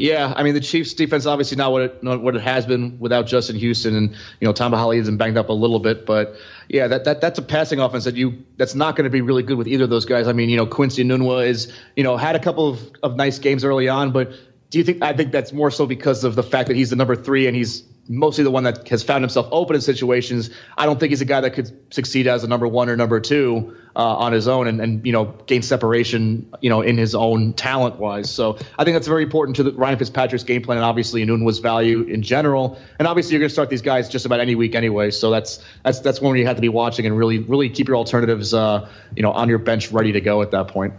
Yeah, 0.00 0.32
I 0.34 0.42
mean 0.42 0.54
the 0.54 0.60
Chiefs' 0.60 0.94
defense 0.94 1.26
obviously 1.26 1.56
not 1.56 1.72
what 1.72 1.82
it 1.82 2.02
not 2.02 2.22
what 2.22 2.34
it 2.34 2.42
has 2.42 2.66
been 2.66 2.98
without 2.98 3.26
Justin 3.26 3.56
Houston, 3.56 3.94
and 3.94 4.10
you 4.40 4.46
know 4.46 4.52
Tom 4.52 4.72
has 4.72 5.06
been 5.06 5.16
banged 5.16 5.36
up 5.36 5.48
a 5.48 5.52
little 5.52 5.78
bit, 5.78 6.06
but 6.06 6.36
yeah, 6.68 6.88
that, 6.88 7.04
that 7.04 7.20
that's 7.20 7.38
a 7.38 7.42
passing 7.42 7.80
offense 7.80 8.04
that 8.04 8.16
you 8.16 8.44
that's 8.56 8.74
not 8.74 8.96
going 8.96 9.04
to 9.04 9.10
be 9.10 9.20
really 9.20 9.42
good 9.42 9.58
with 9.58 9.68
either 9.68 9.84
of 9.84 9.90
those 9.90 10.06
guys. 10.06 10.26
I 10.26 10.32
mean, 10.32 10.48
you 10.48 10.56
know 10.56 10.66
Quincy 10.66 11.04
Enunwa 11.04 11.46
is 11.46 11.72
you 11.96 12.02
know 12.02 12.16
had 12.16 12.34
a 12.34 12.40
couple 12.40 12.68
of, 12.68 12.80
of 13.02 13.16
nice 13.16 13.38
games 13.38 13.64
early 13.64 13.88
on, 13.88 14.12
but 14.12 14.32
do 14.70 14.78
you 14.78 14.84
think 14.84 15.02
I 15.02 15.12
think 15.12 15.32
that's 15.32 15.52
more 15.52 15.70
so 15.70 15.86
because 15.86 16.24
of 16.24 16.34
the 16.34 16.42
fact 16.42 16.68
that 16.68 16.76
he's 16.76 16.90
the 16.90 16.96
number 16.96 17.16
three 17.16 17.46
and 17.46 17.54
he's 17.56 17.82
mostly 18.10 18.42
the 18.42 18.50
one 18.50 18.64
that 18.64 18.88
has 18.88 19.04
found 19.04 19.22
himself 19.22 19.48
open 19.52 19.76
in 19.76 19.80
situations. 19.80 20.50
I 20.76 20.84
don't 20.84 20.98
think 20.98 21.10
he's 21.10 21.20
a 21.20 21.26
guy 21.26 21.40
that 21.40 21.52
could 21.52 21.94
succeed 21.94 22.26
as 22.26 22.42
a 22.42 22.48
number 22.48 22.66
one 22.66 22.90
or 22.90 22.96
number 22.96 23.20
two 23.20 23.76
uh, 23.94 24.16
on 24.16 24.32
his 24.32 24.48
own 24.48 24.66
and, 24.66 24.80
and 24.80 25.06
you 25.06 25.12
know 25.12 25.26
gain 25.46 25.62
separation 25.62 26.52
you 26.60 26.70
know 26.70 26.80
in 26.80 26.98
his 26.98 27.14
own 27.14 27.52
talent 27.52 27.96
wise. 27.96 28.28
So 28.28 28.58
I 28.76 28.84
think 28.84 28.96
that's 28.96 29.06
very 29.06 29.22
important 29.22 29.56
to 29.56 29.62
the 29.62 29.72
Ryan 29.72 29.96
Fitzpatrick's 29.96 30.42
game 30.42 30.62
plan 30.62 30.78
and 30.78 30.84
obviously 30.84 31.24
Enunwa's 31.24 31.60
value 31.60 32.02
in 32.02 32.22
general. 32.22 32.78
And 32.98 33.06
obviously 33.06 33.32
you're 33.32 33.40
going 33.40 33.48
to 33.48 33.54
start 33.54 33.70
these 33.70 33.82
guys 33.82 34.08
just 34.08 34.26
about 34.26 34.40
any 34.40 34.56
week 34.56 34.74
anyway. 34.74 35.12
So 35.12 35.30
that's 35.30 35.64
that's 35.84 36.00
that's 36.00 36.20
when 36.20 36.36
you 36.36 36.46
have 36.46 36.56
to 36.56 36.62
be 36.62 36.68
watching 36.68 37.06
and 37.06 37.16
really 37.16 37.38
really 37.38 37.70
keep 37.70 37.86
your 37.86 37.96
alternatives 37.96 38.52
uh, 38.52 38.90
you 39.14 39.22
know 39.22 39.30
on 39.30 39.48
your 39.48 39.58
bench 39.58 39.92
ready 39.92 40.12
to 40.12 40.20
go 40.20 40.42
at 40.42 40.50
that 40.50 40.66
point. 40.68 40.94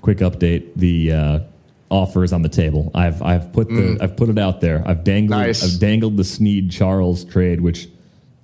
Quick 0.00 0.18
update: 0.18 0.72
the 0.74 1.12
uh, 1.12 1.38
offers 1.90 2.32
on 2.32 2.42
the 2.42 2.48
table. 2.48 2.90
I've 2.94 3.22
I've 3.22 3.52
put 3.52 3.68
the 3.68 3.74
mm. 3.74 4.02
I've 4.02 4.16
put 4.16 4.28
it 4.28 4.38
out 4.38 4.60
there. 4.60 4.82
I've 4.86 5.04
dangled 5.04 5.40
nice. 5.40 5.62
I've 5.62 5.80
dangled 5.80 6.16
the 6.16 6.24
Snead 6.24 6.70
Charles 6.70 7.24
trade, 7.24 7.60
which 7.60 7.88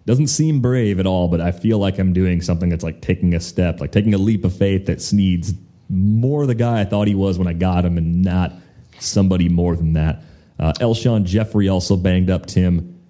doesn't 0.06 0.28
seem 0.28 0.60
brave 0.60 0.98
at 0.98 1.06
all, 1.06 1.28
but 1.28 1.40
I 1.40 1.52
feel 1.52 1.78
like 1.78 1.98
I'm 1.98 2.12
doing 2.12 2.40
something 2.40 2.68
that's 2.68 2.84
like 2.84 3.00
taking 3.00 3.34
a 3.34 3.40
step, 3.40 3.80
like 3.80 3.92
taking 3.92 4.14
a 4.14 4.18
leap 4.18 4.44
of 4.44 4.56
faith 4.56 4.86
that 4.86 5.00
Snead's 5.00 5.54
more 5.88 6.46
the 6.46 6.54
guy 6.54 6.80
I 6.80 6.84
thought 6.84 7.06
he 7.06 7.14
was 7.14 7.38
when 7.38 7.46
I 7.46 7.52
got 7.52 7.84
him, 7.84 7.98
and 7.98 8.22
not 8.22 8.52
somebody 8.98 9.48
more 9.48 9.76
than 9.76 9.92
that. 9.94 10.22
Uh, 10.58 10.72
Alshon 10.74 11.24
Jeffery 11.24 11.68
also 11.68 11.96
banged 11.96 12.30
up. 12.30 12.46
Tim, 12.46 13.00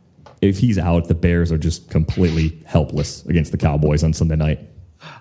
if 0.40 0.58
he's 0.58 0.78
out, 0.78 1.08
the 1.08 1.14
Bears 1.14 1.52
are 1.52 1.58
just 1.58 1.90
completely 1.90 2.58
helpless 2.66 3.24
against 3.26 3.52
the 3.52 3.58
Cowboys 3.58 4.02
on 4.02 4.12
Sunday 4.12 4.36
night. 4.36 4.60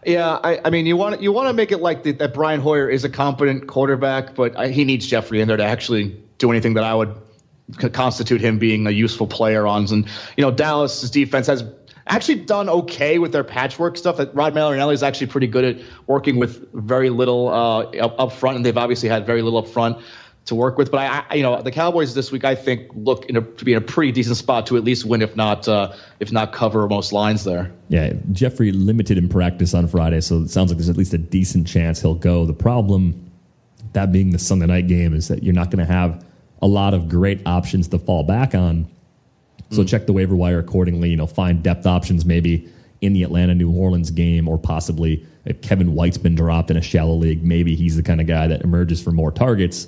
Yeah, 0.06 0.40
I, 0.44 0.60
I, 0.66 0.70
mean, 0.72 0.88
you 0.88 0.98
want 0.98 1.22
you 1.22 1.32
want 1.32 1.48
to 1.50 1.54
make 1.54 1.72
it 1.72 1.80
like 1.80 2.04
the, 2.04 2.12
that 2.14 2.34
Brian 2.34 2.60
Hoyer 2.60 2.90
is 2.90 3.04
a 3.04 3.10
competent 3.10 3.68
quarterback, 3.68 4.34
but 4.34 4.58
I, 4.58 4.70
he 4.70 4.84
needs 4.84 5.06
Jeffery 5.06 5.42
in 5.42 5.48
there 5.48 5.58
to 5.58 5.64
actually 5.64 6.24
do 6.40 6.50
anything 6.52 6.74
that 6.74 6.84
I 6.84 6.96
would 6.96 7.16
constitute 7.94 8.42
him 8.42 8.58
being 8.58 8.88
a 8.88 8.92
useful 8.92 9.28
player 9.28 9.68
on. 9.68 9.92
And 9.92 10.08
you 10.38 10.44
know, 10.44 10.52
Dallas's 10.52 11.12
defense 11.12 11.48
has 11.48 11.64
actually 12.08 12.40
done 12.40 12.68
okay 12.68 13.20
with 13.20 13.32
their 13.32 13.44
patchwork 13.44 13.96
stuff. 13.96 14.18
That 14.18 14.34
Rod 14.34 14.56
Marinelli 14.56 14.96
is 14.96 15.04
actually 15.04 15.28
pretty 15.28 15.48
good 15.48 15.64
at 15.64 15.86
working 16.08 16.38
with 16.38 16.74
very 16.74 17.12
little 17.12 17.50
uh, 17.50 17.82
up, 17.98 18.20
up 18.20 18.32
front, 18.34 18.56
and 18.56 18.66
they've 18.66 18.78
obviously 18.78 19.10
had 19.10 19.28
very 19.28 19.44
little 19.44 19.60
up 19.60 19.68
front 19.68 20.00
to 20.52 20.56
work 20.56 20.78
with. 20.78 20.92
But 20.92 21.00
I, 21.00 21.24
I, 21.30 21.36
you 21.36 21.44
know, 21.44 21.62
the 21.62 21.72
Cowboys 21.72 22.14
this 22.14 22.32
week 22.32 22.44
I 22.44 22.56
think 22.56 22.92
look 22.94 23.28
a, 23.30 23.34
to 23.42 23.66
be 23.66 23.72
in 23.72 23.78
a 23.78 23.82
pretty 23.82 24.12
decent 24.12 24.38
spot 24.38 24.68
to 24.68 24.78
at 24.78 24.84
least 24.84 25.06
win, 25.06 25.22
if 25.22 25.36
not 25.36 25.68
uh, 25.68 25.94
if 26.20 26.32
not 26.32 26.52
cover 26.52 26.88
most 26.88 27.14
lines 27.14 27.44
there. 27.44 27.72
Yeah, 27.88 28.14
Jeffery 28.32 28.72
limited 28.72 29.18
in 29.18 29.30
practice 29.30 29.74
on 29.74 29.88
Friday, 29.88 30.22
so 30.22 30.42
it 30.42 30.50
sounds 30.50 30.70
like 30.70 30.78
there's 30.78 30.90
at 30.90 30.98
least 30.98 31.14
a 31.14 31.18
decent 31.18 31.68
chance 31.68 32.02
he'll 32.02 32.16
go. 32.16 32.46
The 32.46 32.54
problem, 32.54 33.32
that 33.94 34.12
being 34.12 34.32
the 34.32 34.40
Sunday 34.40 34.68
night 34.68 34.88
game, 34.88 35.14
is 35.14 35.30
that 35.30 35.42
you're 35.42 35.54
not 35.54 35.72
going 35.72 35.86
to 35.86 35.92
have 35.92 36.24
a 36.62 36.68
lot 36.68 36.94
of 36.94 37.10
great 37.10 37.42
options 37.46 37.88
to 37.88 37.98
fall 37.98 38.24
back 38.24 38.54
on. 38.54 38.88
So 39.72 39.84
mm. 39.84 39.88
check 39.88 40.06
the 40.06 40.14
waiver 40.14 40.36
wire 40.36 40.60
accordingly. 40.60 41.10
You 41.10 41.18
know, 41.18 41.28
find 41.28 41.64
depth 41.64 41.86
options 41.86 42.26
maybe 42.26 42.70
in 43.00 43.14
the 43.14 43.24
Atlanta 43.24 43.56
New 43.56 43.72
Orleans 43.72 44.12
game, 44.12 44.48
or 44.50 44.58
possibly 44.58 45.26
if 45.46 45.62
Kevin 45.62 45.94
White's 45.94 46.18
been 46.18 46.36
dropped 46.36 46.70
in 46.70 46.78
a 46.78 46.82
shallow 46.82 47.16
league, 47.16 47.42
maybe 47.42 47.74
he's 47.74 47.96
the 47.96 48.04
kind 48.04 48.20
of 48.20 48.28
guy 48.28 48.48
that 48.48 48.62
emerges 48.62 49.02
for 49.02 49.12
more 49.12 49.32
targets 49.32 49.88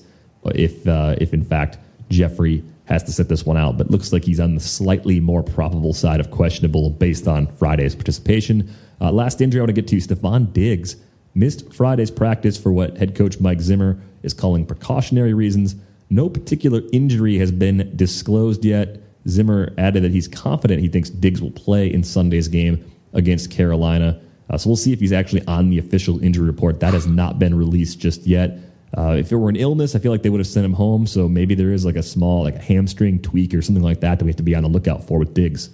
if 0.55 0.87
uh, 0.87 1.15
if 1.19 1.33
in 1.33 1.43
fact 1.43 1.77
Jeffery 2.09 2.63
has 2.85 3.03
to 3.03 3.13
sit 3.13 3.29
this 3.29 3.45
one 3.45 3.57
out. 3.57 3.77
But 3.77 3.89
looks 3.89 4.11
like 4.11 4.23
he's 4.23 4.39
on 4.39 4.55
the 4.55 4.61
slightly 4.61 5.19
more 5.19 5.43
probable 5.43 5.93
side 5.93 6.19
of 6.19 6.31
questionable 6.31 6.89
based 6.89 7.27
on 7.27 7.47
Friday's 7.55 7.95
participation. 7.95 8.73
Uh, 8.99 9.11
last 9.11 9.41
injury 9.41 9.59
I 9.59 9.63
want 9.63 9.75
to 9.75 9.81
get 9.81 9.87
to: 9.89 9.97
Stefon 9.97 10.51
Diggs 10.53 10.97
missed 11.35 11.73
Friday's 11.73 12.11
practice 12.11 12.57
for 12.57 12.71
what 12.71 12.97
head 12.97 13.15
coach 13.15 13.39
Mike 13.39 13.61
Zimmer 13.61 13.99
is 14.21 14.33
calling 14.33 14.65
precautionary 14.65 15.33
reasons. 15.33 15.75
No 16.09 16.29
particular 16.29 16.81
injury 16.91 17.37
has 17.39 17.51
been 17.51 17.91
disclosed 17.95 18.63
yet. 18.63 19.01
Zimmer 19.27 19.73
added 19.77 20.03
that 20.03 20.11
he's 20.11 20.27
confident 20.27 20.81
he 20.81 20.89
thinks 20.89 21.09
Diggs 21.09 21.41
will 21.41 21.51
play 21.51 21.91
in 21.91 22.03
Sunday's 22.03 22.47
game 22.47 22.83
against 23.13 23.49
Carolina. 23.49 24.19
Uh, 24.49 24.57
so 24.57 24.69
we'll 24.69 24.75
see 24.77 24.93
if 24.93 24.99
he's 24.99 25.13
actually 25.13 25.45
on 25.47 25.69
the 25.69 25.79
official 25.79 26.21
injury 26.23 26.45
report. 26.45 26.79
That 26.81 26.93
has 26.93 27.07
not 27.07 27.39
been 27.39 27.55
released 27.55 27.99
just 27.99 28.27
yet. 28.27 28.59
Uh, 28.95 29.15
if 29.17 29.31
it 29.31 29.35
were 29.35 29.49
an 29.49 29.55
illness, 29.55 29.95
I 29.95 29.99
feel 29.99 30.11
like 30.11 30.21
they 30.21 30.29
would 30.29 30.39
have 30.39 30.47
sent 30.47 30.65
him 30.65 30.73
home. 30.73 31.07
So 31.07 31.27
maybe 31.27 31.55
there 31.55 31.71
is 31.71 31.83
like 31.83 31.95
a 31.95 32.03
small 32.03 32.43
like 32.43 32.55
a 32.55 32.61
hamstring 32.61 33.19
tweak 33.19 33.53
or 33.53 33.61
something 33.61 33.83
like 33.83 34.01
that 34.01 34.19
that 34.19 34.25
we 34.25 34.29
have 34.29 34.37
to 34.37 34.43
be 34.43 34.55
on 34.55 34.63
the 34.63 34.69
lookout 34.69 35.05
for 35.05 35.19
with 35.19 35.33
Diggs. 35.33 35.69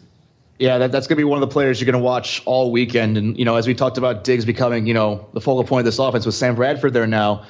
Yeah, 0.58 0.78
that, 0.80 0.92
that's 0.92 1.08
going 1.08 1.16
to 1.16 1.22
be 1.22 1.26
one 1.26 1.42
of 1.42 1.48
the 1.48 1.54
players 1.54 1.80
you're 1.80 1.86
going 1.86 2.02
to 2.02 2.06
watch 2.06 2.42
all 2.46 2.72
weekend. 2.72 3.18
And 3.18 3.38
you 3.38 3.46
know, 3.46 3.56
as 3.56 3.68
we 3.68 3.74
talked 3.74 3.98
about 3.98 4.24
Diggs 4.24 4.46
becoming 4.46 4.88
you 4.88 4.94
know 4.94 5.28
the 5.34 5.42
focal 5.42 5.64
point 5.64 5.82
of 5.82 5.86
this 5.86 6.00
offense 6.00 6.26
with 6.26 6.36
Sam 6.36 6.56
Bradford 6.56 6.94
there 6.94 7.08
now, 7.08 7.46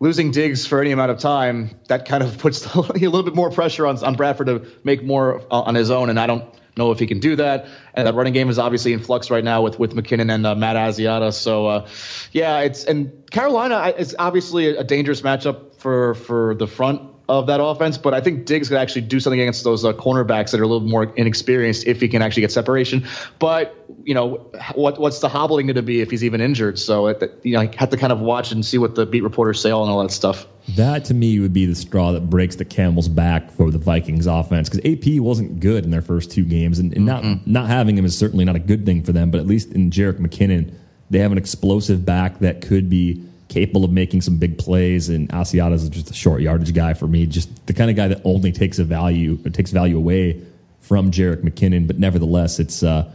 losing 0.00 0.32
Diggs 0.32 0.66
for 0.66 0.80
any 0.80 0.90
amount 0.90 1.12
of 1.12 1.18
time 1.18 1.70
that 1.88 2.06
kind 2.06 2.22
of 2.22 2.38
puts 2.38 2.64
a 2.74 2.80
little 2.80 3.22
bit 3.22 3.34
more 3.34 3.50
pressure 3.50 3.86
on 3.86 4.02
on 4.02 4.16
Bradford 4.16 4.46
to 4.48 4.66
make 4.82 5.04
more 5.04 5.42
on 5.50 5.74
his 5.76 5.90
own. 5.90 6.10
And 6.10 6.18
I 6.18 6.26
don't 6.26 6.44
know 6.76 6.90
if 6.90 6.98
he 6.98 7.06
can 7.06 7.20
do 7.20 7.36
that. 7.36 7.66
And 7.94 8.06
that 8.06 8.14
running 8.14 8.32
game 8.32 8.48
is 8.48 8.58
obviously 8.58 8.92
in 8.92 9.00
flux 9.00 9.30
right 9.30 9.44
now 9.44 9.62
with 9.62 9.78
with 9.78 9.94
McKinnon 9.94 10.32
and 10.32 10.46
uh, 10.46 10.54
Matt 10.54 10.76
Asiata. 10.76 11.32
So 11.32 11.66
uh, 11.66 11.88
yeah, 12.32 12.60
it's 12.60 12.84
and 12.84 13.30
Carolina 13.30 13.94
is 13.96 14.16
obviously 14.18 14.68
a 14.76 14.84
dangerous 14.84 15.22
matchup 15.22 15.76
for 15.76 16.14
for 16.14 16.54
the 16.54 16.66
front 16.66 17.11
of 17.28 17.46
that 17.46 17.62
offense, 17.62 17.96
but 17.98 18.14
I 18.14 18.20
think 18.20 18.46
Diggs 18.46 18.68
could 18.68 18.78
actually 18.78 19.02
do 19.02 19.20
something 19.20 19.40
against 19.40 19.62
those 19.64 19.84
uh, 19.84 19.92
cornerbacks 19.92 20.50
that 20.50 20.60
are 20.60 20.64
a 20.64 20.66
little 20.66 20.86
more 20.86 21.04
inexperienced 21.04 21.86
if 21.86 22.00
he 22.00 22.08
can 22.08 22.20
actually 22.20 22.42
get 22.42 22.52
separation. 22.52 23.06
But 23.38 23.76
you 24.04 24.14
know, 24.14 24.50
what 24.74 24.98
what's 24.98 25.20
the 25.20 25.28
hobbling 25.28 25.66
going 25.66 25.76
to 25.76 25.82
be 25.82 26.00
if 26.00 26.10
he's 26.10 26.24
even 26.24 26.40
injured? 26.40 26.78
So 26.78 27.06
it, 27.06 27.40
you 27.44 27.54
know, 27.54 27.60
I 27.60 27.70
have 27.76 27.90
to 27.90 27.96
kind 27.96 28.12
of 28.12 28.20
watch 28.20 28.50
and 28.50 28.64
see 28.64 28.78
what 28.78 28.96
the 28.96 29.06
beat 29.06 29.22
reporters 29.22 29.60
say 29.60 29.70
and 29.70 29.78
all 29.78 30.02
that 30.02 30.10
stuff. 30.10 30.46
That 30.76 31.04
to 31.06 31.14
me 31.14 31.38
would 31.38 31.52
be 31.52 31.66
the 31.66 31.74
straw 31.74 32.12
that 32.12 32.28
breaks 32.28 32.56
the 32.56 32.64
camel's 32.64 33.08
back 33.08 33.50
for 33.52 33.70
the 33.70 33.78
Vikings 33.78 34.26
offense 34.26 34.68
because 34.68 34.84
AP 34.84 35.20
wasn't 35.20 35.60
good 35.60 35.84
in 35.84 35.90
their 35.90 36.02
first 36.02 36.30
two 36.30 36.44
games, 36.44 36.78
and, 36.78 36.92
and 36.94 37.06
not 37.06 37.22
mm-hmm. 37.22 37.50
not 37.50 37.68
having 37.68 37.96
him 37.96 38.04
is 38.04 38.18
certainly 38.18 38.44
not 38.44 38.56
a 38.56 38.60
good 38.60 38.84
thing 38.84 39.02
for 39.02 39.12
them. 39.12 39.30
But 39.30 39.40
at 39.40 39.46
least 39.46 39.72
in 39.72 39.90
Jerick 39.90 40.18
McKinnon, 40.18 40.74
they 41.10 41.20
have 41.20 41.30
an 41.30 41.38
explosive 41.38 42.04
back 42.04 42.40
that 42.40 42.60
could 42.60 42.90
be 42.90 43.24
capable 43.52 43.84
of 43.84 43.92
making 43.92 44.22
some 44.22 44.36
big 44.36 44.58
plays. 44.58 45.08
And 45.08 45.28
Asiata 45.28 45.74
is 45.74 45.88
just 45.88 46.10
a 46.10 46.14
short 46.14 46.40
yardage 46.40 46.74
guy 46.74 46.94
for 46.94 47.06
me, 47.06 47.26
just 47.26 47.66
the 47.66 47.74
kind 47.74 47.90
of 47.90 47.96
guy 47.96 48.08
that 48.08 48.20
only 48.24 48.52
takes 48.52 48.78
a 48.78 48.84
value 48.84 49.36
takes 49.50 49.70
value 49.70 49.96
away 49.96 50.40
from 50.80 51.10
Jerick 51.10 51.42
McKinnon. 51.42 51.86
But 51.86 51.98
nevertheless, 51.98 52.58
it's 52.58 52.82
uh, 52.82 53.10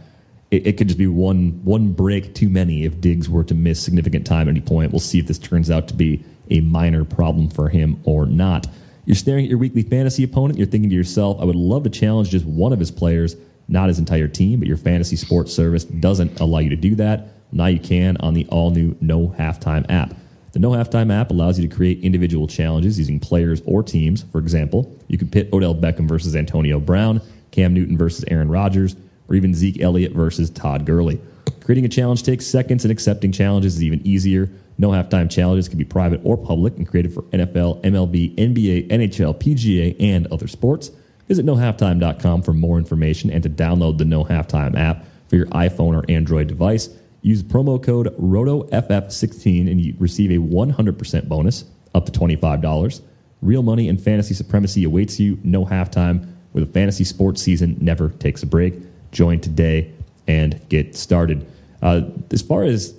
it, 0.50 0.66
it, 0.66 0.78
could 0.78 0.88
just 0.88 0.98
be 0.98 1.06
one 1.06 1.60
one 1.64 1.92
break 1.92 2.34
too 2.34 2.48
many 2.48 2.84
if 2.84 3.00
Diggs 3.00 3.28
were 3.28 3.44
to 3.44 3.54
miss 3.54 3.82
significant 3.82 4.26
time 4.26 4.48
at 4.48 4.52
any 4.52 4.60
point. 4.60 4.92
We'll 4.92 5.00
see 5.00 5.18
if 5.18 5.26
this 5.26 5.38
turns 5.38 5.70
out 5.70 5.88
to 5.88 5.94
be 5.94 6.24
a 6.50 6.60
minor 6.60 7.04
problem 7.04 7.50
for 7.50 7.68
him 7.68 8.00
or 8.04 8.26
not. 8.26 8.66
You're 9.04 9.16
staring 9.16 9.44
at 9.44 9.50
your 9.50 9.58
weekly 9.58 9.82
fantasy 9.82 10.22
opponent. 10.24 10.58
You're 10.58 10.68
thinking 10.68 10.90
to 10.90 10.96
yourself, 10.96 11.38
I 11.40 11.44
would 11.44 11.56
love 11.56 11.84
to 11.84 11.90
challenge 11.90 12.30
just 12.30 12.44
one 12.44 12.72
of 12.72 12.78
his 12.78 12.90
players, 12.90 13.36
not 13.66 13.88
his 13.88 13.98
entire 13.98 14.28
team, 14.28 14.58
but 14.58 14.68
your 14.68 14.76
fantasy 14.76 15.16
sports 15.16 15.52
service 15.52 15.84
doesn't 15.84 16.40
allow 16.40 16.58
you 16.58 16.70
to 16.70 16.76
do 16.76 16.94
that. 16.96 17.28
Now 17.52 17.66
you 17.66 17.80
can 17.80 18.16
on 18.18 18.34
the 18.34 18.46
all 18.48 18.70
new 18.70 18.96
No 19.00 19.28
Halftime 19.28 19.86
app. 19.88 20.14
The 20.58 20.62
No 20.62 20.70
Halftime 20.72 21.12
app 21.12 21.30
allows 21.30 21.56
you 21.56 21.68
to 21.68 21.72
create 21.72 22.00
individual 22.00 22.48
challenges 22.48 22.98
using 22.98 23.20
players 23.20 23.62
or 23.64 23.80
teams. 23.80 24.24
For 24.32 24.40
example, 24.40 24.92
you 25.06 25.16
could 25.16 25.30
pit 25.30 25.48
Odell 25.52 25.72
Beckham 25.72 26.08
versus 26.08 26.34
Antonio 26.34 26.80
Brown, 26.80 27.20
Cam 27.52 27.72
Newton 27.72 27.96
versus 27.96 28.24
Aaron 28.26 28.48
Rodgers, 28.48 28.96
or 29.28 29.36
even 29.36 29.54
Zeke 29.54 29.80
Elliott 29.80 30.14
versus 30.14 30.50
Todd 30.50 30.84
Gurley. 30.84 31.20
Creating 31.60 31.84
a 31.84 31.88
challenge 31.88 32.24
takes 32.24 32.44
seconds, 32.44 32.84
and 32.84 32.90
accepting 32.90 33.30
challenges 33.30 33.76
is 33.76 33.84
even 33.84 34.04
easier. 34.04 34.50
No 34.78 34.88
halftime 34.88 35.30
challenges 35.30 35.68
can 35.68 35.78
be 35.78 35.84
private 35.84 36.20
or 36.24 36.36
public 36.36 36.76
and 36.76 36.88
created 36.88 37.14
for 37.14 37.22
NFL, 37.22 37.80
MLB, 37.82 38.34
NBA, 38.34 38.88
NHL, 38.88 39.38
PGA, 39.38 39.94
and 40.00 40.26
other 40.32 40.48
sports. 40.48 40.90
Visit 41.28 41.46
nohalftime.com 41.46 42.42
for 42.42 42.52
more 42.52 42.78
information 42.78 43.30
and 43.30 43.44
to 43.44 43.48
download 43.48 43.98
the 43.98 44.04
No 44.04 44.24
Halftime 44.24 44.76
app 44.76 45.04
for 45.28 45.36
your 45.36 45.46
iPhone 45.46 45.94
or 45.94 46.04
Android 46.10 46.48
device. 46.48 46.88
Use 47.28 47.42
promo 47.42 47.82
code 47.82 48.06
ROTOFF16 48.18 49.70
and 49.70 49.78
you 49.78 49.94
receive 49.98 50.30
a 50.30 50.42
100% 50.42 51.28
bonus 51.28 51.66
up 51.94 52.06
to 52.06 52.12
$25. 52.12 53.02
Real 53.42 53.62
money 53.62 53.90
and 53.90 54.00
fantasy 54.00 54.32
supremacy 54.32 54.84
awaits 54.84 55.20
you. 55.20 55.38
No 55.44 55.66
halftime 55.66 56.26
with 56.54 56.62
a 56.62 56.66
fantasy 56.72 57.04
sports 57.04 57.42
season 57.42 57.76
never 57.82 58.08
takes 58.08 58.42
a 58.42 58.46
break. 58.46 58.76
Join 59.12 59.40
today 59.40 59.92
and 60.26 60.58
get 60.70 60.96
started. 60.96 61.46
Uh, 61.82 62.04
as 62.30 62.40
far 62.40 62.62
as 62.62 62.94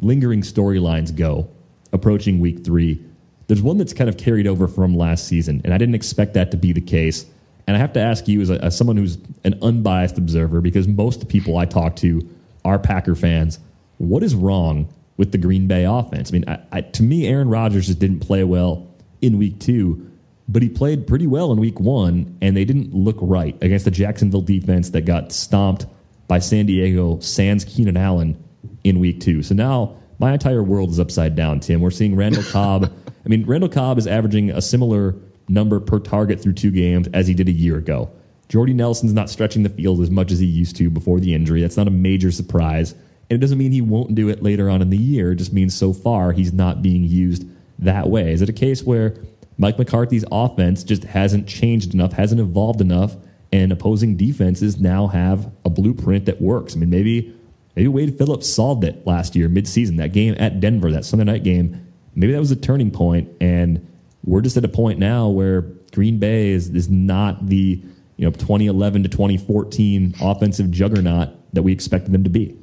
lingering 0.00 0.42
storylines 0.42 1.12
go, 1.12 1.48
approaching 1.92 2.38
week 2.38 2.64
three, 2.64 3.04
there's 3.48 3.60
one 3.60 3.76
that's 3.76 3.92
kind 3.92 4.08
of 4.08 4.16
carried 4.16 4.46
over 4.46 4.68
from 4.68 4.96
last 4.96 5.26
season, 5.26 5.60
and 5.64 5.74
I 5.74 5.78
didn't 5.78 5.96
expect 5.96 6.34
that 6.34 6.52
to 6.52 6.56
be 6.56 6.70
the 6.70 6.80
case. 6.80 7.26
And 7.66 7.76
I 7.76 7.80
have 7.80 7.92
to 7.94 8.00
ask 8.00 8.28
you, 8.28 8.40
as, 8.40 8.50
a, 8.50 8.64
as 8.64 8.78
someone 8.78 8.96
who's 8.96 9.18
an 9.42 9.58
unbiased 9.62 10.16
observer, 10.16 10.60
because 10.60 10.86
most 10.86 11.28
people 11.28 11.56
I 11.58 11.64
talk 11.64 11.96
to 11.96 12.22
are 12.64 12.78
Packer 12.78 13.14
fans, 13.14 13.58
what 13.98 14.22
is 14.22 14.34
wrong 14.34 14.92
with 15.16 15.32
the 15.32 15.38
Green 15.38 15.66
Bay 15.66 15.84
offense? 15.84 16.30
I 16.30 16.32
mean, 16.32 16.44
I, 16.48 16.58
I, 16.72 16.80
to 16.80 17.02
me, 17.02 17.26
Aaron 17.26 17.48
Rodgers 17.48 17.86
just 17.86 17.98
didn't 17.98 18.20
play 18.20 18.44
well 18.44 18.88
in 19.20 19.38
week 19.38 19.60
two, 19.60 20.10
but 20.48 20.62
he 20.62 20.68
played 20.68 21.06
pretty 21.06 21.26
well 21.26 21.52
in 21.52 21.60
week 21.60 21.80
one, 21.80 22.36
and 22.40 22.56
they 22.56 22.64
didn't 22.64 22.94
look 22.94 23.16
right 23.20 23.56
against 23.62 23.84
the 23.84 23.90
Jacksonville 23.90 24.42
defense 24.42 24.90
that 24.90 25.02
got 25.02 25.32
stomped 25.32 25.86
by 26.28 26.38
San 26.38 26.66
Diego 26.66 27.18
sans 27.20 27.64
Keenan 27.64 27.96
Allen 27.96 28.42
in 28.82 28.98
week 29.00 29.20
two. 29.20 29.42
So 29.42 29.54
now 29.54 29.96
my 30.18 30.32
entire 30.32 30.62
world 30.62 30.90
is 30.90 31.00
upside 31.00 31.34
down, 31.36 31.60
Tim. 31.60 31.80
We're 31.80 31.90
seeing 31.90 32.16
Randall 32.16 32.42
Cobb. 32.44 32.92
I 33.24 33.28
mean, 33.28 33.46
Randall 33.46 33.70
Cobb 33.70 33.98
is 33.98 34.06
averaging 34.06 34.50
a 34.50 34.60
similar 34.60 35.14
number 35.48 35.80
per 35.80 35.98
target 35.98 36.40
through 36.40 36.54
two 36.54 36.70
games 36.70 37.08
as 37.12 37.26
he 37.26 37.34
did 37.34 37.48
a 37.48 37.52
year 37.52 37.76
ago. 37.76 38.10
Jordy 38.48 38.74
Nelson's 38.74 39.12
not 39.12 39.30
stretching 39.30 39.62
the 39.62 39.68
field 39.68 40.00
as 40.00 40.10
much 40.10 40.30
as 40.30 40.38
he 40.38 40.46
used 40.46 40.76
to 40.76 40.90
before 40.90 41.20
the 41.20 41.34
injury. 41.34 41.60
That's 41.62 41.76
not 41.76 41.88
a 41.88 41.92
major 41.92 42.30
surprise. 42.30 42.92
And 42.92 43.36
it 43.36 43.38
doesn't 43.38 43.58
mean 43.58 43.72
he 43.72 43.80
won't 43.80 44.14
do 44.14 44.28
it 44.28 44.42
later 44.42 44.68
on 44.68 44.82
in 44.82 44.90
the 44.90 44.98
year. 44.98 45.32
It 45.32 45.36
just 45.36 45.52
means 45.52 45.74
so 45.74 45.92
far 45.92 46.32
he's 46.32 46.52
not 46.52 46.82
being 46.82 47.04
used 47.04 47.46
that 47.78 48.08
way. 48.08 48.32
Is 48.32 48.42
it 48.42 48.48
a 48.48 48.52
case 48.52 48.82
where 48.82 49.14
Mike 49.56 49.78
McCarthy's 49.78 50.24
offense 50.30 50.84
just 50.84 51.04
hasn't 51.04 51.48
changed 51.48 51.94
enough, 51.94 52.12
hasn't 52.12 52.40
evolved 52.40 52.80
enough, 52.80 53.16
and 53.52 53.72
opposing 53.72 54.16
defenses 54.16 54.78
now 54.78 55.06
have 55.06 55.50
a 55.64 55.70
blueprint 55.70 56.26
that 56.26 56.40
works? 56.40 56.76
I 56.76 56.78
mean, 56.78 56.90
maybe 56.90 57.34
maybe 57.76 57.88
Wade 57.88 58.18
Phillips 58.18 58.48
solved 58.48 58.84
it 58.84 59.06
last 59.06 59.34
year, 59.34 59.48
midseason, 59.48 59.96
that 59.96 60.12
game 60.12 60.36
at 60.38 60.60
Denver, 60.60 60.90
that 60.92 61.04
Sunday 61.04 61.24
night 61.24 61.44
game. 61.44 61.86
Maybe 62.14 62.32
that 62.32 62.38
was 62.38 62.50
a 62.50 62.56
turning 62.56 62.90
point, 62.90 63.28
and 63.40 63.86
we're 64.22 64.42
just 64.42 64.56
at 64.56 64.64
a 64.64 64.68
point 64.68 64.98
now 64.98 65.28
where 65.28 65.62
Green 65.92 66.18
Bay 66.18 66.50
is, 66.50 66.68
is 66.70 66.88
not 66.88 67.48
the 67.48 67.82
you 68.16 68.24
know 68.24 68.30
2011 68.30 69.02
to 69.04 69.08
2014 69.08 70.14
offensive 70.20 70.70
juggernaut 70.70 71.30
that 71.52 71.62
we 71.62 71.72
expected 71.72 72.12
them 72.12 72.24
to 72.24 72.30
be. 72.30 72.56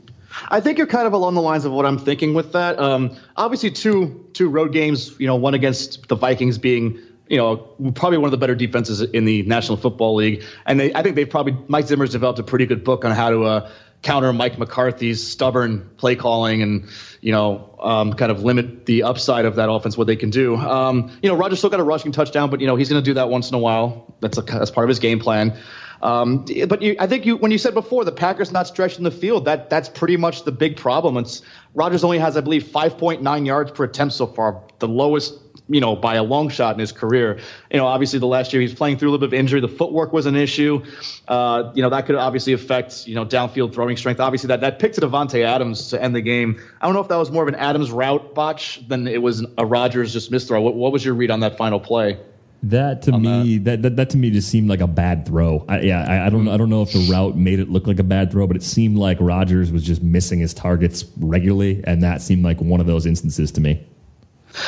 I 0.50 0.62
think 0.62 0.78
you're 0.78 0.88
kind 0.88 1.08
of 1.08 1.14
along 1.14 1.36
the 1.36 1.42
lines 1.42 1.66
of 1.66 1.72
what 1.74 1.86
I'm 1.86 1.98
thinking 1.98 2.34
with 2.34 2.54
that. 2.54 2.80
Um, 2.80 3.18
obviously, 3.36 3.72
two 3.72 4.30
two 4.34 4.50
road 4.50 4.72
games. 4.72 5.20
You 5.20 5.28
know, 5.28 5.36
one 5.36 5.54
against 5.54 6.08
the 6.08 6.16
Vikings 6.16 6.58
being 6.58 7.00
you 7.28 7.38
know 7.38 7.58
probably 7.96 8.18
one 8.18 8.28
of 8.28 8.32
the 8.32 8.38
better 8.38 8.56
defenses 8.56 9.02
in 9.02 9.26
the 9.26 9.44
National 9.44 9.78
Football 9.78 10.16
League, 10.16 10.44
and 10.66 10.80
they, 10.80 10.94
I 10.94 11.04
think 11.04 11.16
they've 11.16 11.30
probably 11.30 11.58
Mike 11.68 11.88
Zimmer's 11.88 12.12
developed 12.12 12.40
a 12.40 12.44
pretty 12.44 12.66
good 12.66 12.84
book 12.84 13.06
on 13.06 13.12
how 13.12 13.30
to 13.30 13.44
uh, 13.44 13.72
counter 14.02 14.34
Mike 14.34 14.58
McCarthy's 14.58 15.26
stubborn 15.26 15.90
play 15.98 16.16
calling 16.16 16.62
and 16.62 16.88
you 17.22 17.32
know 17.32 17.76
um, 17.80 18.14
kind 18.14 18.32
of 18.32 18.44
limit 18.44 18.86
the 18.86 19.04
upside 19.04 19.46
of 19.46 19.56
that 19.56 19.70
offense 19.70 19.98
what 19.98 20.08
they 20.08 20.16
can 20.16 20.30
do. 20.30 20.56
Um, 20.56 21.12
you 21.22 21.30
know, 21.30 21.36
Rodgers 21.36 21.60
still 21.60 21.70
got 21.70 21.80
a 21.80 21.84
rushing 21.84 22.12
touchdown, 22.12 22.50
but 22.50 22.62
you 22.62 22.68
know 22.68 22.76
he's 22.76 22.90
going 22.90 23.02
to 23.02 23.06
do 23.10 23.16
that 23.16 23.30
once 23.30 23.50
in 23.50 23.56
a 23.56 23.60
while. 23.60 24.16
That's 24.20 24.38
a, 24.38 24.42
that's 24.42 24.72
part 24.72 24.86
of 24.86 24.90
his 24.90 25.00
game 25.00 25.20
plan. 25.20 25.58
Um, 26.02 26.46
but 26.68 26.82
you, 26.82 26.96
I 27.00 27.06
think 27.06 27.26
you, 27.26 27.38
when 27.38 27.52
you 27.52 27.60
said 27.60 27.76
before 27.76 28.04
the 28.06 28.12
Packers 28.12 28.52
not 28.52 28.68
stretching 28.68 29.04
the 29.04 29.12
field, 29.12 29.46
that 29.46 29.70
that's 29.70 29.88
pretty 29.88 30.18
much 30.18 30.44
the 30.44 30.52
big 30.52 30.78
problem. 30.78 31.18
It's 31.18 31.44
Rodgers 31.76 32.04
only 32.04 32.18
has, 32.18 32.36
I 32.36 32.42
believe, 32.42 32.64
5.9 32.64 33.46
yards 33.46 33.72
per 33.72 33.84
attempt 33.84 34.16
so 34.16 34.26
far, 34.26 34.64
the 34.80 34.88
lowest 34.88 35.40
you 35.72 35.80
know, 35.80 35.96
by 35.96 36.16
a 36.16 36.24
long 36.24 36.50
shot 36.50 36.76
in 36.76 36.80
his 36.80 36.92
career. 36.92 37.40
You 37.72 37.78
know, 37.78 37.86
obviously 37.86 38.20
the 38.20 38.28
last 38.28 38.54
year 38.54 38.62
he's 38.62 38.74
playing 38.74 38.98
through 38.98 39.10
a 39.10 39.12
little 39.12 39.28
bit 39.28 39.36
of 39.36 39.40
injury. 39.40 39.62
The 39.62 39.68
footwork 39.68 40.12
was 40.14 40.26
an 40.26 40.36
issue. 40.36 40.84
Uh, 41.28 41.72
you 41.74 41.82
know, 41.82 41.90
that 41.90 42.06
could 42.06 42.16
obviously 42.16 42.54
affect, 42.54 43.08
you 43.08 43.16
know, 43.16 43.26
downfield 43.26 43.74
throwing 43.74 43.98
strength. 43.98 44.20
Obviously 44.20 44.48
that, 44.48 44.62
that 44.62 44.80
pick 44.80 44.94
to 44.94 45.02
Davante 45.02 45.44
Adams 45.44 45.90
to 45.90 46.02
end 46.02 46.16
the 46.16 46.22
game. 46.22 46.62
I 46.82 46.86
don't 46.86 46.94
know 46.94 47.02
if 47.02 47.08
that 47.08 47.18
was 47.18 47.32
more 47.32 47.44
of 47.44 47.50
an 47.50 47.56
Adams 47.56 47.92
route 47.92 48.36
botch 48.36 48.88
than 48.88 49.08
it 49.08 49.22
was 49.22 49.46
a 49.58 49.66
Rodgers 49.66 50.14
just 50.14 50.32
missed 50.32 50.48
throw. 50.48 50.62
What, 50.62 50.76
what 50.76 50.92
was 50.92 51.06
your 51.06 51.14
read 51.14 51.32
on 51.32 51.40
that 51.40 51.58
final 51.58 51.80
play? 51.80 52.20
That 52.64 53.02
to 53.04 53.18
me, 53.18 53.58
that. 53.58 53.64
that. 53.64 53.82
That, 53.82 53.96
that 53.96 54.10
to 54.12 54.18
me 54.18 54.30
just 54.30 54.50
seemed 54.50 54.70
like 54.70 54.82
a 54.82 54.88
bad 54.88 55.26
throw. 55.26 55.66
I, 55.68 55.80
yeah, 55.80 56.06
I, 56.08 56.28
I, 56.28 56.30
don't, 56.30 56.48
I 56.48 56.58
don't 56.58 56.70
know 56.70 56.84
if 56.84 56.94
the 56.94 57.08
route 57.12 57.36
made 57.36 57.60
it 57.60 57.70
look 57.70 57.88
like 57.88 57.98
a 57.98 58.04
bad 58.04 58.32
throw, 58.32 58.46
but 58.46 58.56
it 58.56 58.62
seemed 58.62 58.98
like 58.98 59.18
Rodgers 59.20 59.72
was 59.72 59.84
just 59.84 60.04
missing 60.04 60.40
his 60.40 60.54
targets 60.54 61.06
regularly, 61.18 61.84
and 61.86 62.04
that 62.04 62.22
seemed 62.22 62.44
like 62.44 62.62
one 62.62 62.80
of 62.80 62.86
those 62.86 63.08
instances 63.08 63.52
to 63.54 63.62
me. 63.62 63.84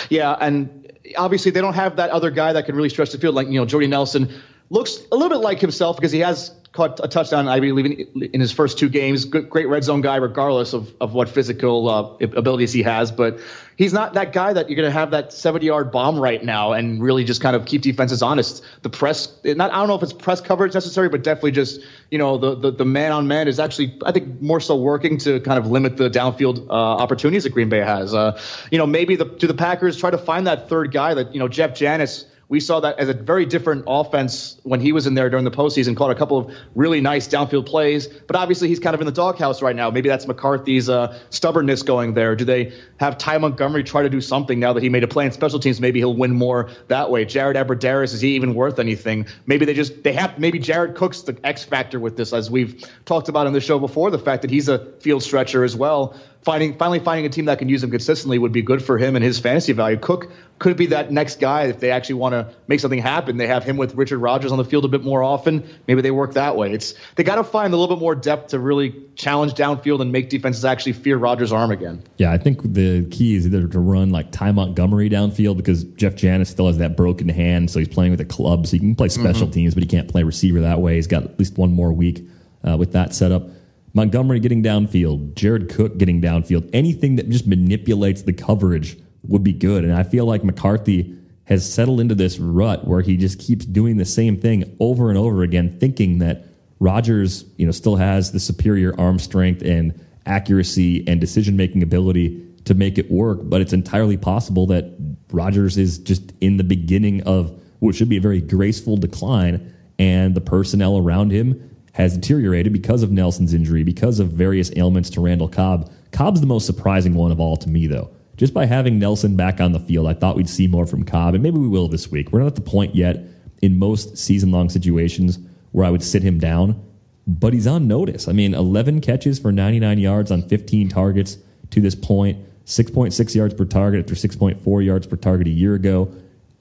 Yeah, 0.09 0.37
and 0.41 0.82
obviously 1.17 1.51
they 1.51 1.61
don't 1.61 1.73
have 1.73 1.97
that 1.97 2.09
other 2.09 2.31
guy 2.31 2.53
that 2.53 2.65
can 2.65 2.75
really 2.75 2.89
stretch 2.89 3.11
the 3.11 3.17
field, 3.17 3.35
like 3.35 3.47
you 3.47 3.59
know 3.59 3.65
Jordy 3.65 3.87
Nelson 3.87 4.29
looks 4.73 4.99
a 5.11 5.15
little 5.15 5.29
bit 5.29 5.43
like 5.43 5.61
himself 5.61 5.95
because 5.95 6.11
he 6.11 6.19
has 6.19 6.51
caught 6.73 6.99
a 7.03 7.07
touchdown, 7.07 7.47
I 7.47 7.59
believe, 7.59 7.85
in, 7.85 8.23
in 8.33 8.41
his 8.41 8.51
first 8.51 8.79
two 8.79 8.89
games. 8.89 9.25
Good, 9.25 9.47
great 9.47 9.67
red 9.67 9.83
zone 9.83 10.01
guy, 10.01 10.15
regardless 10.15 10.73
of, 10.73 10.91
of 10.99 11.13
what 11.13 11.29
physical 11.29 11.87
uh, 11.87 12.25
abilities 12.35 12.73
he 12.73 12.81
has. 12.81 13.11
But 13.11 13.39
he's 13.77 13.93
not 13.93 14.15
that 14.15 14.33
guy 14.33 14.51
that 14.51 14.69
you're 14.69 14.75
going 14.75 14.87
to 14.87 14.99
have 14.99 15.11
that 15.11 15.31
70 15.31 15.67
yard 15.67 15.91
bomb 15.91 16.19
right 16.19 16.43
now 16.43 16.73
and 16.73 17.03
really 17.03 17.23
just 17.23 17.41
kind 17.41 17.55
of 17.55 17.65
keep 17.65 17.83
defenses 17.83 18.23
honest. 18.23 18.65
The 18.81 18.89
press, 18.89 19.31
not 19.43 19.71
I 19.71 19.75
don't 19.75 19.87
know 19.87 19.95
if 19.95 20.01
it's 20.01 20.13
press 20.13 20.41
coverage 20.41 20.73
necessary, 20.73 21.07
but 21.07 21.23
definitely 21.23 21.51
just 21.51 21.79
you 22.09 22.17
know 22.17 22.39
the 22.39 22.71
the, 22.71 22.85
man 22.85 23.11
on 23.11 23.27
man 23.27 23.47
is 23.47 23.59
actually 23.59 23.97
I 24.03 24.11
think 24.11 24.41
more 24.41 24.59
so 24.59 24.75
working 24.75 25.19
to 25.19 25.39
kind 25.39 25.59
of 25.59 25.67
limit 25.67 25.97
the 25.97 26.09
downfield 26.09 26.67
uh, 26.67 26.73
opportunities 26.73 27.43
that 27.43 27.51
Green 27.51 27.69
Bay 27.69 27.79
has. 27.79 28.13
Uh, 28.13 28.39
you 28.71 28.79
know, 28.79 28.87
maybe 28.87 29.15
the 29.15 29.25
do 29.25 29.45
the 29.45 29.53
Packers 29.53 29.97
try 29.97 30.09
to 30.09 30.17
find 30.17 30.47
that 30.47 30.69
third 30.69 30.91
guy 30.91 31.13
that 31.13 31.33
you 31.33 31.39
know 31.39 31.47
Jeff 31.47 31.75
Janis 31.75 32.25
we 32.53 32.59
saw 32.59 32.79
that 32.81 32.99
as 32.99 33.09
a 33.09 33.15
very 33.15 33.47
different 33.47 33.85
offense 33.87 34.59
when 34.61 34.79
he 34.79 34.91
was 34.91 35.07
in 35.07 35.15
there 35.15 35.27
during 35.27 35.43
the 35.43 35.49
postseason. 35.49 35.97
Caught 35.97 36.11
a 36.11 36.15
couple 36.15 36.37
of 36.37 36.55
really 36.75 37.01
nice 37.01 37.27
downfield 37.27 37.65
plays, 37.65 38.05
but 38.05 38.35
obviously 38.35 38.67
he's 38.67 38.79
kind 38.79 38.93
of 38.93 39.01
in 39.01 39.07
the 39.07 39.11
doghouse 39.11 39.63
right 39.63 39.75
now. 39.75 39.89
Maybe 39.89 40.07
that's 40.07 40.27
McCarthy's 40.27 40.87
uh, 40.87 41.17
stubbornness 41.31 41.81
going 41.81 42.13
there. 42.13 42.35
Do 42.35 42.45
they 42.45 42.71
have 43.03 43.17
Ty 43.17 43.37
Montgomery 43.39 43.83
try 43.83 44.03
to 44.03 44.09
do 44.09 44.21
something 44.21 44.59
now 44.59 44.73
that 44.73 44.81
he 44.81 44.89
made 44.89 45.03
a 45.03 45.07
play 45.07 45.25
in 45.25 45.31
special 45.31 45.59
teams? 45.59 45.81
Maybe 45.81 45.99
he'll 45.99 46.15
win 46.15 46.31
more 46.31 46.69
that 46.87 47.11
way. 47.11 47.25
Jared 47.25 47.55
Abbrederis 47.55 48.13
is 48.13 48.21
he 48.21 48.35
even 48.35 48.55
worth 48.55 48.79
anything? 48.79 49.27
Maybe 49.45 49.65
they 49.65 49.73
just 49.73 50.03
they 50.03 50.13
have 50.13 50.39
maybe 50.39 50.59
Jared 50.59 50.95
Cook's 50.95 51.21
the 51.21 51.37
X 51.43 51.63
factor 51.63 51.99
with 51.99 52.17
this, 52.17 52.33
as 52.33 52.49
we've 52.49 52.83
talked 53.05 53.29
about 53.29 53.47
in 53.47 53.53
the 53.53 53.61
show 53.61 53.79
before. 53.79 54.09
The 54.11 54.19
fact 54.19 54.41
that 54.43 54.51
he's 54.51 54.69
a 54.69 54.79
field 55.01 55.23
stretcher 55.23 55.63
as 55.63 55.75
well 55.75 56.15
finding 56.43 56.77
finally 56.77 56.99
finding 56.99 57.25
a 57.25 57.29
team 57.29 57.45
that 57.45 57.59
can 57.59 57.69
use 57.69 57.83
him 57.83 57.91
consistently 57.91 58.37
would 58.37 58.51
be 58.51 58.61
good 58.61 58.83
for 58.83 58.97
him 58.97 59.15
and 59.15 59.23
his 59.23 59.39
fantasy 59.39 59.73
value. 59.73 59.97
Cook 59.97 60.31
could 60.59 60.77
be 60.77 60.87
that 60.87 61.11
next 61.11 61.39
guy 61.39 61.63
if 61.63 61.79
they 61.79 61.91
actually 61.91 62.15
want 62.15 62.33
to 62.33 62.53
make 62.67 62.79
something 62.79 62.99
happen. 62.99 63.37
They 63.37 63.47
have 63.47 63.63
him 63.63 63.77
with 63.77 63.95
Richard 63.95 64.19
Rodgers 64.19 64.51
on 64.51 64.57
the 64.57 64.63
field 64.63 64.85
a 64.85 64.87
bit 64.87 65.03
more 65.03 65.23
often. 65.23 65.67
Maybe 65.87 66.01
they 66.01 66.11
work 66.11 66.33
that 66.33 66.55
way. 66.55 66.71
It's 66.71 66.93
they 67.15 67.23
got 67.23 67.35
to 67.35 67.43
find 67.43 67.73
a 67.73 67.77
little 67.77 67.95
bit 67.95 68.01
more 68.01 68.15
depth 68.15 68.49
to 68.49 68.59
really 68.59 68.95
challenge 69.15 69.53
downfield 69.53 70.01
and 70.01 70.11
make 70.11 70.29
defenses 70.29 70.65
actually 70.65 70.93
fear 70.93 71.17
Rodgers' 71.17 71.51
arm 71.51 71.71
again. 71.71 72.03
Yeah, 72.17 72.31
I 72.31 72.37
think 72.37 72.61
the 72.61 72.92
key 73.01 73.35
is 73.35 73.45
either 73.45 73.67
to 73.67 73.79
run 73.79 74.11
like 74.11 74.31
Ty 74.31 74.51
Montgomery 74.51 75.09
downfield 75.09 75.57
because 75.57 75.83
Jeff 75.83 76.15
Janis 76.15 76.49
still 76.49 76.67
has 76.67 76.77
that 76.77 76.95
broken 76.95 77.27
hand, 77.27 77.71
so 77.71 77.79
he's 77.79 77.87
playing 77.87 78.11
with 78.11 78.21
a 78.21 78.25
club, 78.25 78.67
so 78.67 78.71
he 78.73 78.79
can 78.79 78.95
play 78.95 79.09
special 79.09 79.47
mm-hmm. 79.47 79.51
teams, 79.51 79.73
but 79.73 79.83
he 79.83 79.89
can't 79.89 80.07
play 80.07 80.23
receiver 80.23 80.61
that 80.61 80.79
way. 80.79 80.95
He's 80.95 81.07
got 81.07 81.23
at 81.23 81.39
least 81.39 81.57
one 81.57 81.71
more 81.71 81.91
week 81.91 82.25
uh, 82.63 82.77
with 82.77 82.91
that 82.93 83.13
setup. 83.13 83.49
Montgomery 83.93 84.39
getting 84.39 84.63
downfield, 84.63 85.35
Jared 85.35 85.69
Cook 85.69 85.97
getting 85.97 86.21
downfield, 86.21 86.69
anything 86.73 87.15
that 87.17 87.29
just 87.29 87.47
manipulates 87.47 88.23
the 88.23 88.33
coverage 88.33 88.97
would 89.23 89.43
be 89.43 89.53
good. 89.53 89.83
And 89.83 89.93
I 89.93 90.03
feel 90.03 90.25
like 90.25 90.43
McCarthy 90.43 91.15
has 91.45 91.71
settled 91.71 91.99
into 91.99 92.15
this 92.15 92.39
rut 92.39 92.87
where 92.87 93.01
he 93.01 93.17
just 93.17 93.39
keeps 93.39 93.65
doing 93.65 93.97
the 93.97 94.05
same 94.05 94.39
thing 94.39 94.75
over 94.79 95.09
and 95.09 95.17
over 95.17 95.43
again, 95.43 95.77
thinking 95.79 96.19
that 96.19 96.45
Rodgers, 96.79 97.45
you 97.57 97.65
know, 97.65 97.71
still 97.71 97.95
has 97.95 98.31
the 98.31 98.39
superior 98.39 98.99
arm 98.99 99.19
strength 99.19 99.61
and 99.61 99.99
accuracy 100.25 101.07
and 101.07 101.19
decision 101.21 101.55
making 101.55 101.83
ability 101.83 102.41
to 102.65 102.73
make 102.73 102.97
it 102.97 103.11
work. 103.11 103.39
But 103.43 103.61
it's 103.61 103.73
entirely 103.73 104.17
possible 104.17 104.67
that 104.67 104.95
Rodgers 105.31 105.77
is 105.77 105.97
just 105.97 106.33
in 106.41 106.57
the 106.57 106.63
beginning 106.63 107.23
of 107.23 107.59
what 107.79 107.95
should 107.95 108.09
be 108.09 108.17
a 108.17 108.21
very 108.21 108.41
graceful 108.41 108.97
decline, 108.97 109.73
and 109.99 110.35
the 110.35 110.41
personnel 110.41 110.97
around 110.97 111.31
him 111.31 111.69
has 111.93 112.15
deteriorated 112.15 112.73
because 112.73 113.03
of 113.03 113.11
Nelson's 113.11 113.53
injury, 113.53 113.83
because 113.83 114.19
of 114.19 114.29
various 114.29 114.71
ailments 114.75 115.09
to 115.11 115.21
Randall 115.21 115.47
Cobb. 115.47 115.91
Cobb's 116.11 116.41
the 116.41 116.47
most 116.47 116.65
surprising 116.65 117.13
one 117.13 117.31
of 117.31 117.39
all 117.39 117.57
to 117.57 117.69
me, 117.69 117.87
though. 117.87 118.09
Just 118.35 118.53
by 118.53 118.65
having 118.65 118.97
Nelson 118.97 119.35
back 119.35 119.61
on 119.61 119.73
the 119.73 119.79
field, 119.79 120.07
I 120.07 120.13
thought 120.13 120.35
we'd 120.35 120.49
see 120.49 120.67
more 120.67 120.87
from 120.87 121.03
Cobb, 121.03 121.35
and 121.35 121.43
maybe 121.43 121.59
we 121.59 121.67
will 121.67 121.87
this 121.87 122.09
week. 122.09 122.31
We're 122.31 122.39
not 122.39 122.47
at 122.47 122.55
the 122.55 122.61
point 122.61 122.95
yet 122.95 123.23
in 123.61 123.77
most 123.77 124.17
season 124.17 124.51
long 124.51 124.69
situations 124.69 125.37
where 125.71 125.85
I 125.85 125.91
would 125.91 126.03
sit 126.03 126.23
him 126.23 126.39
down, 126.39 126.83
but 127.27 127.53
he's 127.53 127.67
on 127.67 127.87
notice. 127.87 128.27
I 128.27 128.31
mean, 128.31 128.53
11 128.53 129.01
catches 129.01 129.37
for 129.39 129.51
99 129.51 129.99
yards 129.99 130.31
on 130.31 130.47
15 130.47 130.89
targets 130.89 131.37
to 131.71 131.79
this 131.79 131.95
point, 131.95 132.37
6.6 132.65 133.35
yards 133.35 133.53
per 133.53 133.65
target 133.65 133.99
after 134.01 134.15
6.4 134.15 134.85
yards 134.85 135.07
per 135.07 135.15
target 135.15 135.47
a 135.47 135.51
year 135.51 135.75
ago. 135.75 136.13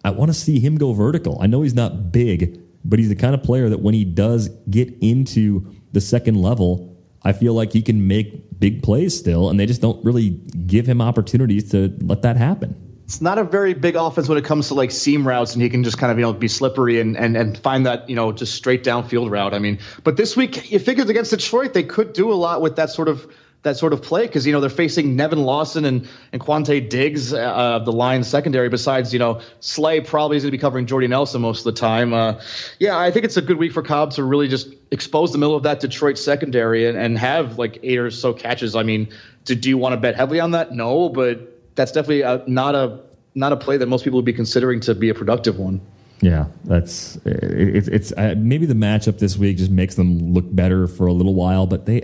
I 0.05 0.11
want 0.11 0.30
to 0.30 0.34
see 0.34 0.59
him 0.59 0.76
go 0.76 0.92
vertical. 0.92 1.38
I 1.40 1.46
know 1.46 1.62
he's 1.62 1.74
not 1.74 2.11
big, 2.11 2.61
but 2.84 2.98
he's 2.98 3.09
the 3.09 3.16
kind 3.16 3.34
of 3.34 3.42
player 3.42 3.68
that 3.68 3.80
when 3.80 3.94
he 3.94 4.05
does 4.05 4.48
get 4.68 4.92
into 5.00 5.72
the 5.92 6.00
second 6.00 6.42
level, 6.42 6.96
I 7.22 7.32
feel 7.32 7.55
like 7.55 7.72
he 7.72 7.82
can 7.82 8.09
make 8.09 8.59
big 8.59 8.82
plays 8.82 9.16
still, 9.16 9.48
and 9.48 9.61
they 9.61 9.66
just 9.66 9.80
don't 9.80 10.05
really 10.05 10.30
give 10.30 10.86
him 10.86 11.00
opportunities 11.00 11.70
to 11.70 11.96
let 12.00 12.22
that 12.22 12.36
happen. 12.36 12.74
It's 13.05 13.20
not 13.20 13.38
a 13.38 13.44
very 13.44 13.74
big 13.74 13.94
offense 13.94 14.28
when 14.28 14.38
it 14.38 14.44
comes 14.44 14.68
to 14.68 14.74
like 14.74 14.90
seam 14.90 15.26
routes, 15.26 15.53
and 15.53 15.62
he 15.62 15.68
can 15.68 15.84
just 15.84 15.98
kind 15.98 16.11
of 16.11 16.18
you 16.18 16.22
know 16.22 16.32
be 16.32 16.48
slippery 16.48 17.00
and 17.00 17.16
and 17.16 17.36
and 17.36 17.59
find 17.59 17.86
that 17.86 18.09
you 18.09 18.16
know 18.16 18.32
just 18.32 18.55
straight 18.55 18.82
downfield 18.82 19.30
route. 19.30 19.55
I 19.55 19.59
mean, 19.59 19.78
but 20.03 20.16
this 20.16 20.36
week 20.36 20.72
you 20.72 20.78
figured 20.78 21.11
against 21.11 21.30
Detroit 21.30 21.74
they 21.74 21.82
could 21.82 22.12
do 22.12 22.32
a 22.32 22.34
lot 22.34 22.62
with 22.62 22.76
that 22.76 22.90
sort 22.90 23.09
of 23.09 23.30
that 23.63 23.77
sort 23.77 23.93
of 23.93 24.03
play 24.03 24.27
because 24.27 24.47
you 24.47 24.53
know 24.53 24.61
they're 24.61 24.71
facing 24.71 25.15
Nevin 25.17 25.43
Lawson 25.43 25.85
and 25.85 26.09
and 26.33 26.43
Quandre 26.43 26.89
Diggs, 26.89 27.33
uh, 27.33 27.79
the 27.85 27.93
Lions 27.93 28.29
secondary. 28.29 28.69
Besides, 28.69 29.13
you 29.13 29.19
know 29.19 29.41
Slay 29.61 30.01
probably 30.01 30.37
is 30.37 30.43
going 30.43 30.51
to 30.51 30.57
be 30.57 30.61
covering 30.61 30.87
Jordy 30.87 31.07
Nelson 31.07 31.41
most 31.43 31.61
of 31.61 31.65
the 31.75 31.81
time. 31.81 32.13
Uh, 32.13 32.41
yeah, 32.79 32.99
I 32.99 33.11
think 33.11 33.25
it's 33.25 33.37
a 33.37 33.43
good 33.43 33.59
week 33.59 33.73
for 33.73 33.83
Cobb 33.83 34.13
to 34.13 34.25
really 34.25 34.49
just 34.49 34.69
expose 34.91 35.33
the 35.33 35.39
middle 35.39 35.55
of 35.55 35.63
that 35.63 35.81
Detroit 35.81 36.19
secondary 36.19 36.87
and, 36.89 36.99
and 36.99 37.17
have 37.19 37.59
like 37.59 37.79
eight 37.83 37.99
or 37.99 38.11
so 38.11 38.33
catches. 38.33 38.75
I 38.75 38.83
mean, 38.83 39.09
do, 39.45 39.55
do 39.55 39.69
you 39.69 39.79
want 39.79 39.93
to 39.95 39.97
bet 39.97 40.17
heavily 40.17 40.41
on 40.41 40.53
that? 40.53 40.73
No, 40.73 41.09
but 41.09 41.75
that's 41.77 41.93
definitely 41.93 42.23
a, 42.23 42.43
not 42.47 42.75
a 42.75 43.01
not 43.35 43.53
a 43.53 43.57
play 43.57 43.77
that 43.77 43.87
most 43.87 44.05
people 44.05 44.19
would 44.19 44.25
be 44.25 44.33
considering 44.33 44.81
to 44.81 44.95
be 44.95 45.09
a 45.09 45.15
productive 45.15 45.59
one. 45.59 45.81
Yeah, 46.21 46.47
that's 46.65 47.17
it, 47.25 47.89
it's 47.89 48.13
uh, 48.13 48.35
maybe 48.37 48.67
the 48.67 48.75
matchup 48.75 49.19
this 49.19 49.37
week 49.37 49.57
just 49.57 49.71
makes 49.71 49.95
them 49.95 50.35
look 50.35 50.45
better 50.49 50.87
for 50.87 51.07
a 51.07 51.13
little 51.13 51.35
while, 51.35 51.67
but 51.67 51.87
they 51.87 52.03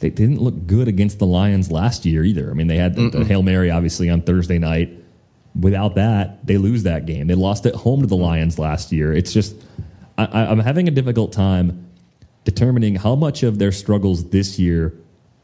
they 0.00 0.10
didn't 0.10 0.40
look 0.40 0.66
good 0.66 0.88
against 0.88 1.18
the 1.18 1.26
Lions 1.26 1.70
last 1.70 2.06
year 2.06 2.22
either. 2.22 2.50
I 2.50 2.54
mean, 2.54 2.68
they 2.68 2.76
had 2.76 2.94
the, 2.94 3.10
the 3.10 3.24
Hail 3.24 3.42
Mary 3.42 3.70
obviously 3.70 4.08
on 4.10 4.22
Thursday 4.22 4.58
night. 4.58 4.90
Without 5.58 5.96
that, 5.96 6.46
they 6.46 6.56
lose 6.56 6.84
that 6.84 7.04
game. 7.06 7.26
They 7.26 7.34
lost 7.34 7.66
at 7.66 7.74
home 7.74 8.02
to 8.02 8.06
the 8.06 8.16
Lions 8.16 8.58
last 8.58 8.92
year. 8.92 9.12
It's 9.12 9.32
just, 9.32 9.56
I, 10.16 10.46
I'm 10.46 10.60
having 10.60 10.86
a 10.86 10.92
difficult 10.92 11.32
time 11.32 11.86
determining 12.44 12.94
how 12.94 13.16
much 13.16 13.42
of 13.42 13.58
their 13.58 13.72
struggles 13.72 14.30
this 14.30 14.58
year 14.58 14.94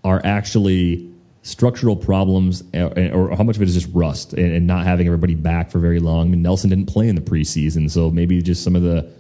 are 0.05 0.21
actually 0.25 1.11
structural 1.43 1.97
problems 1.97 2.63
uh, 2.75 3.11
or 3.13 3.37
how 3.37 3.43
much 3.43 3.57
of 3.57 3.63
it 3.63 3.69
is 3.69 3.75
just 3.75 3.93
rust 3.95 4.33
and, 4.33 4.67
not 4.67 4.85
having 4.85 5.07
everybody 5.07 5.35
back 5.35 5.71
for 5.71 5.79
very 5.79 6.01
long. 6.01 6.29
I 6.29 6.31
mean, 6.31 6.43
Nelson 6.43 6.71
didn't 6.71 6.87
play 6.87 7.09
in 7.09 7.15
the 7.15 7.21
preseason, 7.21 7.91
so 7.91 8.11
maybe 8.11 8.41
just 8.41 8.63
some 8.65 8.75
of 8.77 8.83
the 8.83 9.11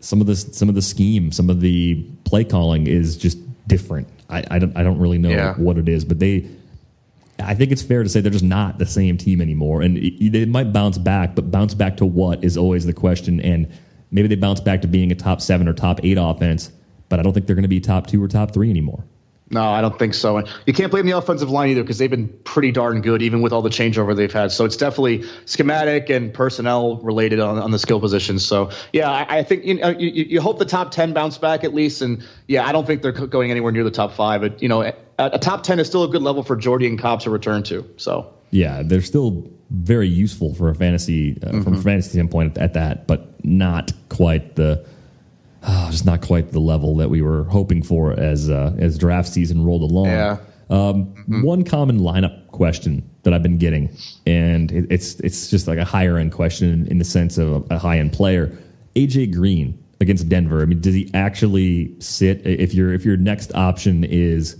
some 0.00 0.20
of 0.20 0.26
the 0.26 0.36
some 0.36 0.68
of 0.68 0.74
the 0.74 0.82
scheme, 0.82 1.32
some 1.32 1.48
of 1.48 1.60
the 1.60 2.04
play 2.24 2.44
calling 2.44 2.86
is 2.86 3.16
just 3.16 3.38
different. 3.66 4.08
I, 4.32 4.44
I 4.50 4.58
don't 4.58 4.76
I 4.76 4.82
don't 4.82 4.98
really 4.98 5.18
know 5.18 5.30
yeah. 5.30 5.54
what 5.54 5.78
it 5.78 5.88
is, 5.88 6.04
but 6.04 6.18
they. 6.18 6.48
I 7.38 7.54
think 7.54 7.72
it's 7.72 7.82
fair 7.82 8.02
to 8.02 8.08
say 8.08 8.20
they're 8.20 8.30
just 8.30 8.44
not 8.44 8.78
the 8.78 8.86
same 8.86 9.16
team 9.16 9.40
anymore, 9.40 9.82
and 9.82 9.96
it, 9.98 10.32
they 10.32 10.44
might 10.44 10.72
bounce 10.72 10.98
back, 10.98 11.34
but 11.34 11.50
bounce 11.50 11.74
back 11.74 11.96
to 11.96 12.06
what 12.06 12.44
is 12.44 12.56
always 12.56 12.86
the 12.86 12.92
question. 12.92 13.40
And 13.40 13.68
maybe 14.10 14.28
they 14.28 14.36
bounce 14.36 14.60
back 14.60 14.82
to 14.82 14.88
being 14.88 15.10
a 15.10 15.14
top 15.14 15.40
seven 15.40 15.66
or 15.66 15.72
top 15.72 16.00
eight 16.04 16.18
offense, 16.20 16.70
but 17.08 17.18
I 17.18 17.22
don't 17.22 17.32
think 17.32 17.46
they're 17.46 17.56
going 17.56 17.62
to 17.62 17.68
be 17.68 17.80
top 17.80 18.06
two 18.06 18.22
or 18.22 18.28
top 18.28 18.52
three 18.52 18.70
anymore. 18.70 19.04
No, 19.52 19.62
I 19.62 19.82
don't 19.82 19.98
think 19.98 20.14
so. 20.14 20.38
And 20.38 20.48
you 20.66 20.72
can't 20.72 20.90
blame 20.90 21.04
the 21.04 21.12
offensive 21.12 21.50
line 21.50 21.68
either 21.68 21.82
because 21.82 21.98
they've 21.98 22.10
been 22.10 22.28
pretty 22.44 22.72
darn 22.72 23.02
good, 23.02 23.20
even 23.20 23.42
with 23.42 23.52
all 23.52 23.60
the 23.60 23.68
changeover 23.68 24.16
they've 24.16 24.32
had. 24.32 24.50
So 24.50 24.64
it's 24.64 24.78
definitely 24.78 25.24
schematic 25.44 26.08
and 26.08 26.32
personnel 26.32 26.96
related 26.96 27.38
on, 27.38 27.58
on 27.58 27.70
the 27.70 27.78
skill 27.78 28.00
positions. 28.00 28.44
So 28.46 28.70
yeah, 28.94 29.10
I, 29.10 29.38
I 29.38 29.42
think 29.42 29.66
you, 29.66 29.74
know, 29.74 29.90
you, 29.90 30.08
you 30.08 30.40
hope 30.40 30.58
the 30.58 30.64
top 30.64 30.90
ten 30.90 31.12
bounce 31.12 31.36
back 31.36 31.64
at 31.64 31.74
least. 31.74 32.00
And 32.00 32.24
yeah, 32.48 32.66
I 32.66 32.72
don't 32.72 32.86
think 32.86 33.02
they're 33.02 33.12
going 33.12 33.50
anywhere 33.50 33.72
near 33.72 33.84
the 33.84 33.90
top 33.90 34.12
five. 34.14 34.40
But 34.40 34.62
you 34.62 34.70
know, 34.70 34.82
a, 34.82 34.94
a 35.18 35.38
top 35.38 35.64
ten 35.64 35.78
is 35.78 35.86
still 35.86 36.04
a 36.04 36.08
good 36.08 36.22
level 36.22 36.42
for 36.42 36.56
Jordy 36.56 36.86
and 36.86 36.98
Cobb 36.98 37.20
to 37.20 37.30
return 37.30 37.62
to. 37.64 37.88
So 37.98 38.32
yeah, 38.50 38.82
they're 38.82 39.02
still 39.02 39.50
very 39.68 40.08
useful 40.08 40.54
for 40.54 40.70
a 40.70 40.74
fantasy 40.74 41.38
uh, 41.42 41.46
mm-hmm. 41.46 41.62
from 41.62 41.74
a 41.74 41.82
fantasy 41.82 42.10
standpoint 42.10 42.56
at, 42.56 42.62
at 42.62 42.72
that, 42.74 43.06
but 43.06 43.44
not 43.44 43.92
quite 44.08 44.56
the 44.56 44.86
oh, 45.66 45.88
just 45.90 46.04
not 46.04 46.20
quite 46.20 46.52
the 46.52 46.60
level 46.60 46.96
that 46.96 47.10
we 47.10 47.22
were 47.22 47.44
hoping 47.44 47.82
for 47.82 48.12
as 48.18 48.50
uh, 48.50 48.74
as 48.78 48.98
draft 48.98 49.28
season 49.28 49.64
rolled 49.64 49.82
along. 49.82 50.06
Yeah. 50.06 50.38
Um, 50.70 51.06
mm-hmm. 51.06 51.42
One 51.42 51.64
common 51.64 52.00
lineup 52.00 52.48
question 52.48 53.08
that 53.22 53.34
I've 53.34 53.42
been 53.42 53.58
getting, 53.58 53.94
and 54.26 54.72
it, 54.72 54.86
it's 54.90 55.14
it's 55.20 55.50
just 55.50 55.68
like 55.68 55.78
a 55.78 55.84
higher 55.84 56.16
end 56.16 56.32
question 56.32 56.72
in, 56.72 56.86
in 56.88 56.98
the 56.98 57.04
sense 57.04 57.38
of 57.38 57.70
a, 57.70 57.74
a 57.74 57.78
high 57.78 57.98
end 57.98 58.12
player. 58.12 58.56
AJ 58.94 59.34
Green 59.34 59.78
against 60.00 60.28
Denver. 60.28 60.62
I 60.62 60.64
mean, 60.66 60.80
does 60.80 60.94
he 60.94 61.10
actually 61.14 61.94
sit? 62.00 62.46
If 62.46 62.74
your 62.74 62.92
if 62.92 63.04
your 63.04 63.16
next 63.16 63.54
option 63.54 64.04
is, 64.04 64.56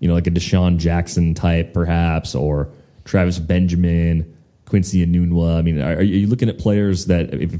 you 0.00 0.08
know, 0.08 0.14
like 0.14 0.26
a 0.26 0.30
DeSean 0.30 0.78
Jackson 0.78 1.34
type, 1.34 1.74
perhaps, 1.74 2.34
or 2.34 2.70
Travis 3.04 3.38
Benjamin 3.38 4.37
Quincy 4.68 5.04
Enunwa. 5.04 5.58
I 5.58 5.62
mean, 5.62 5.80
are, 5.80 5.96
are, 5.96 6.02
you 6.02 6.26
looking 6.26 6.48
at 6.48 6.58
players 6.58 7.06
that 7.06 7.32
if 7.34 7.52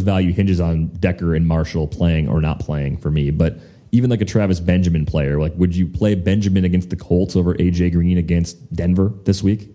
value 0.00 0.32
hinges 0.32 0.60
on 0.60 0.88
Decker 0.88 1.34
and 1.34 1.46
Marshall 1.46 1.86
playing 1.86 2.28
or 2.28 2.40
not 2.40 2.58
playing 2.60 2.96
for 2.96 3.10
me, 3.10 3.30
but 3.30 3.58
even 3.92 4.10
like 4.10 4.20
a 4.20 4.24
Travis 4.24 4.60
Benjamin 4.60 5.04
player, 5.04 5.38
like 5.38 5.52
would 5.56 5.76
you 5.76 5.86
play 5.86 6.14
Benjamin 6.14 6.64
against 6.64 6.90
the 6.90 6.96
Colts 6.96 7.36
over 7.36 7.54
AJ 7.54 7.92
Green 7.92 8.18
against 8.18 8.74
Denver 8.74 9.12
this 9.24 9.42
week? 9.42 9.68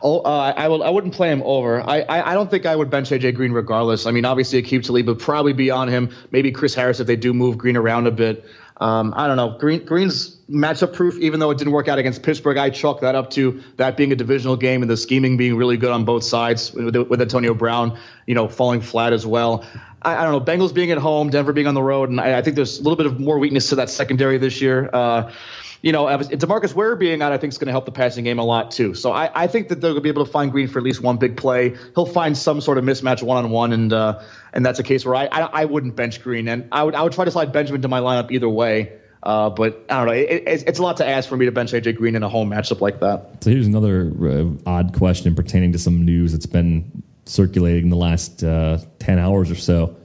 Oh, 0.00 0.20
uh, 0.20 0.54
I 0.56 0.68
will. 0.68 0.84
I 0.84 0.90
wouldn't 0.90 1.14
play 1.14 1.32
him 1.32 1.42
over. 1.44 1.80
I, 1.80 2.02
I, 2.02 2.30
I 2.30 2.34
don't 2.34 2.48
think 2.48 2.66
I 2.66 2.76
would 2.76 2.88
bench 2.88 3.10
AJ 3.10 3.34
Green 3.34 3.50
regardless. 3.50 4.06
I 4.06 4.12
mean, 4.12 4.24
obviously 4.24 4.62
Aqib 4.62 4.84
Talib 4.84 5.08
would 5.08 5.18
probably 5.18 5.52
be 5.52 5.72
on 5.72 5.88
him. 5.88 6.14
Maybe 6.30 6.52
Chris 6.52 6.74
Harris 6.74 7.00
if 7.00 7.08
they 7.08 7.16
do 7.16 7.34
move 7.34 7.58
Green 7.58 7.76
around 7.76 8.06
a 8.06 8.12
bit. 8.12 8.44
Um, 8.80 9.12
I 9.16 9.26
don't 9.26 9.36
know. 9.36 9.56
Green, 9.58 9.84
Green's 9.84 10.36
matchup 10.48 10.92
proof, 10.92 11.18
even 11.18 11.40
though 11.40 11.50
it 11.50 11.58
didn't 11.58 11.72
work 11.72 11.88
out 11.88 11.98
against 11.98 12.22
Pittsburgh. 12.22 12.56
I 12.56 12.70
chalk 12.70 13.00
that 13.00 13.14
up 13.14 13.30
to 13.30 13.62
that 13.76 13.96
being 13.96 14.12
a 14.12 14.16
divisional 14.16 14.56
game 14.56 14.82
and 14.82 14.90
the 14.90 14.96
scheming 14.96 15.36
being 15.36 15.56
really 15.56 15.76
good 15.76 15.90
on 15.90 16.04
both 16.04 16.24
sides 16.24 16.72
with, 16.72 16.96
with 16.96 17.20
Antonio 17.20 17.54
Brown, 17.54 17.98
you 18.26 18.34
know, 18.34 18.48
falling 18.48 18.80
flat 18.80 19.12
as 19.12 19.26
well. 19.26 19.64
I, 20.02 20.16
I, 20.16 20.24
don't 20.24 20.32
know. 20.32 20.40
Bengals 20.40 20.72
being 20.72 20.90
at 20.92 20.98
home, 20.98 21.30
Denver 21.30 21.52
being 21.52 21.66
on 21.66 21.74
the 21.74 21.82
road, 21.82 22.08
and 22.08 22.20
I, 22.20 22.38
I, 22.38 22.42
think 22.42 22.54
there's 22.54 22.78
a 22.78 22.82
little 22.82 22.96
bit 22.96 23.06
of 23.06 23.18
more 23.18 23.38
weakness 23.38 23.70
to 23.70 23.76
that 23.76 23.90
secondary 23.90 24.38
this 24.38 24.60
year. 24.60 24.88
Uh, 24.92 25.32
you 25.80 25.92
know, 25.92 26.06
Demarcus 26.06 26.74
Ware 26.74 26.96
being 26.96 27.22
out, 27.22 27.32
I 27.32 27.38
think 27.38 27.52
is 27.52 27.58
going 27.58 27.66
to 27.66 27.72
help 27.72 27.84
the 27.84 27.92
passing 27.92 28.24
game 28.24 28.38
a 28.38 28.44
lot 28.44 28.72
too. 28.72 28.94
So 28.94 29.12
I, 29.12 29.30
I 29.34 29.46
think 29.46 29.68
that 29.68 29.80
they're 29.80 29.92
going 29.92 29.96
to 29.96 30.00
be 30.00 30.08
able 30.08 30.24
to 30.24 30.30
find 30.30 30.50
Green 30.50 30.66
for 30.66 30.78
at 30.78 30.84
least 30.84 31.00
one 31.00 31.18
big 31.18 31.36
play. 31.36 31.76
He'll 31.94 32.06
find 32.06 32.36
some 32.36 32.60
sort 32.60 32.78
of 32.78 32.84
mismatch 32.84 33.22
one 33.22 33.44
on 33.44 33.50
one, 33.50 33.72
and 33.72 33.92
uh, 33.92 34.20
and 34.52 34.66
that's 34.66 34.80
a 34.80 34.82
case 34.82 35.04
where 35.04 35.14
I, 35.14 35.26
I, 35.26 35.40
I 35.40 35.64
wouldn't 35.66 35.94
bench 35.94 36.22
Green, 36.22 36.48
and 36.48 36.68
I 36.72 36.82
would 36.82 36.94
I 36.94 37.02
would 37.02 37.12
try 37.12 37.24
to 37.24 37.30
slide 37.30 37.52
Benjamin 37.52 37.82
to 37.82 37.88
my 37.88 38.00
lineup 38.00 38.30
either 38.30 38.48
way. 38.48 38.92
Uh, 39.22 39.50
but 39.50 39.84
I 39.90 39.98
don't 39.98 40.06
know. 40.06 40.12
It, 40.12 40.44
it's, 40.46 40.62
it's, 40.62 40.78
a 40.78 40.82
lot 40.82 40.98
to 40.98 41.06
ask 41.06 41.28
for 41.28 41.36
me 41.36 41.46
to 41.46 41.52
bench 41.52 41.72
AJ 41.72 41.96
Green 41.96 42.14
in 42.14 42.22
a 42.22 42.28
home 42.28 42.50
matchup 42.50 42.80
like 42.80 43.00
that. 43.00 43.42
So 43.42 43.50
here's 43.50 43.66
another 43.66 44.12
uh, 44.22 44.44
odd 44.64 44.94
question 44.94 45.34
pertaining 45.34 45.72
to 45.72 45.78
some 45.78 46.04
news 46.04 46.30
that's 46.30 46.46
been 46.46 47.02
circulating 47.24 47.90
the 47.90 47.96
last 47.96 48.42
uh, 48.42 48.78
ten 48.98 49.18
hours 49.18 49.50
or 49.50 49.56
so. 49.56 49.96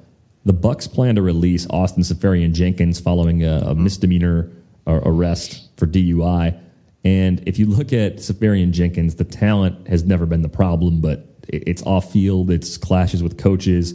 The 0.46 0.54
Bucks 0.54 0.88
plan 0.88 1.16
to 1.16 1.22
release 1.22 1.66
Austin 1.70 2.04
Seferian 2.04 2.54
Jenkins 2.54 3.00
following 3.00 3.44
a, 3.44 3.60
a 3.68 3.76
misdemeanor 3.76 4.52
arrest 4.86 5.63
for 5.84 5.92
DUI. 5.92 6.58
And 7.04 7.44
if 7.46 7.60
you 7.60 7.66
look 7.66 7.92
at 7.92 8.18
Seferian 8.18 8.72
Jenkins, 8.72 9.16
the 9.16 9.26
talent 9.26 9.88
has 9.90 10.06
never 10.06 10.26
been 10.26 10.42
the 10.42 10.50
problem, 10.50 11.02
but 11.02 11.36
it's 11.50 11.84
off 11.84 12.14
field, 12.14 12.50
it's 12.50 12.78
clashes 12.78 13.22
with 13.22 13.38
coaches. 13.38 13.94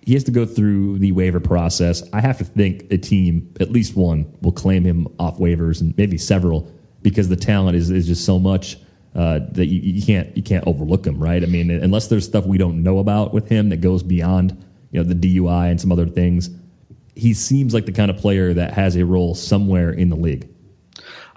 He 0.00 0.14
has 0.14 0.24
to 0.24 0.30
go 0.30 0.46
through 0.46 1.00
the 1.00 1.12
waiver 1.12 1.40
process. 1.40 2.02
I 2.14 2.22
have 2.22 2.38
to 2.38 2.44
think 2.44 2.90
a 2.90 2.96
team, 2.96 3.52
at 3.60 3.70
least 3.70 3.94
one, 3.94 4.34
will 4.40 4.52
claim 4.52 4.84
him 4.84 5.06
off 5.18 5.36
waivers 5.36 5.82
and 5.82 5.94
maybe 5.98 6.16
several 6.16 6.72
because 7.02 7.28
the 7.28 7.36
talent 7.36 7.76
is, 7.76 7.90
is 7.90 8.06
just 8.06 8.24
so 8.24 8.38
much 8.38 8.78
uh, 9.14 9.40
that 9.52 9.66
you, 9.66 9.80
you, 9.80 10.02
can't 10.02 10.34
you 10.34 10.42
can't 10.42 10.66
overlook 10.66 11.06
him, 11.06 11.22
right? 11.22 11.42
I 11.42 11.46
mean, 11.46 11.70
unless 11.70 12.06
there's 12.06 12.24
stuff 12.24 12.46
we 12.46 12.56
don't 12.56 12.82
know 12.82 13.00
about 13.00 13.34
with 13.34 13.50
him 13.50 13.68
that 13.68 13.82
goes 13.82 14.02
beyond 14.02 14.52
you 14.92 15.02
know 15.02 15.06
the 15.06 15.14
DUI 15.14 15.70
and 15.70 15.78
some 15.78 15.92
other 15.92 16.06
things, 16.06 16.48
he 17.14 17.34
seems 17.34 17.74
like 17.74 17.84
the 17.84 17.92
kind 17.92 18.10
of 18.10 18.16
player 18.16 18.54
that 18.54 18.72
has 18.72 18.96
a 18.96 19.04
role 19.04 19.34
somewhere 19.34 19.90
in 19.90 20.08
the 20.08 20.16
league. 20.16 20.48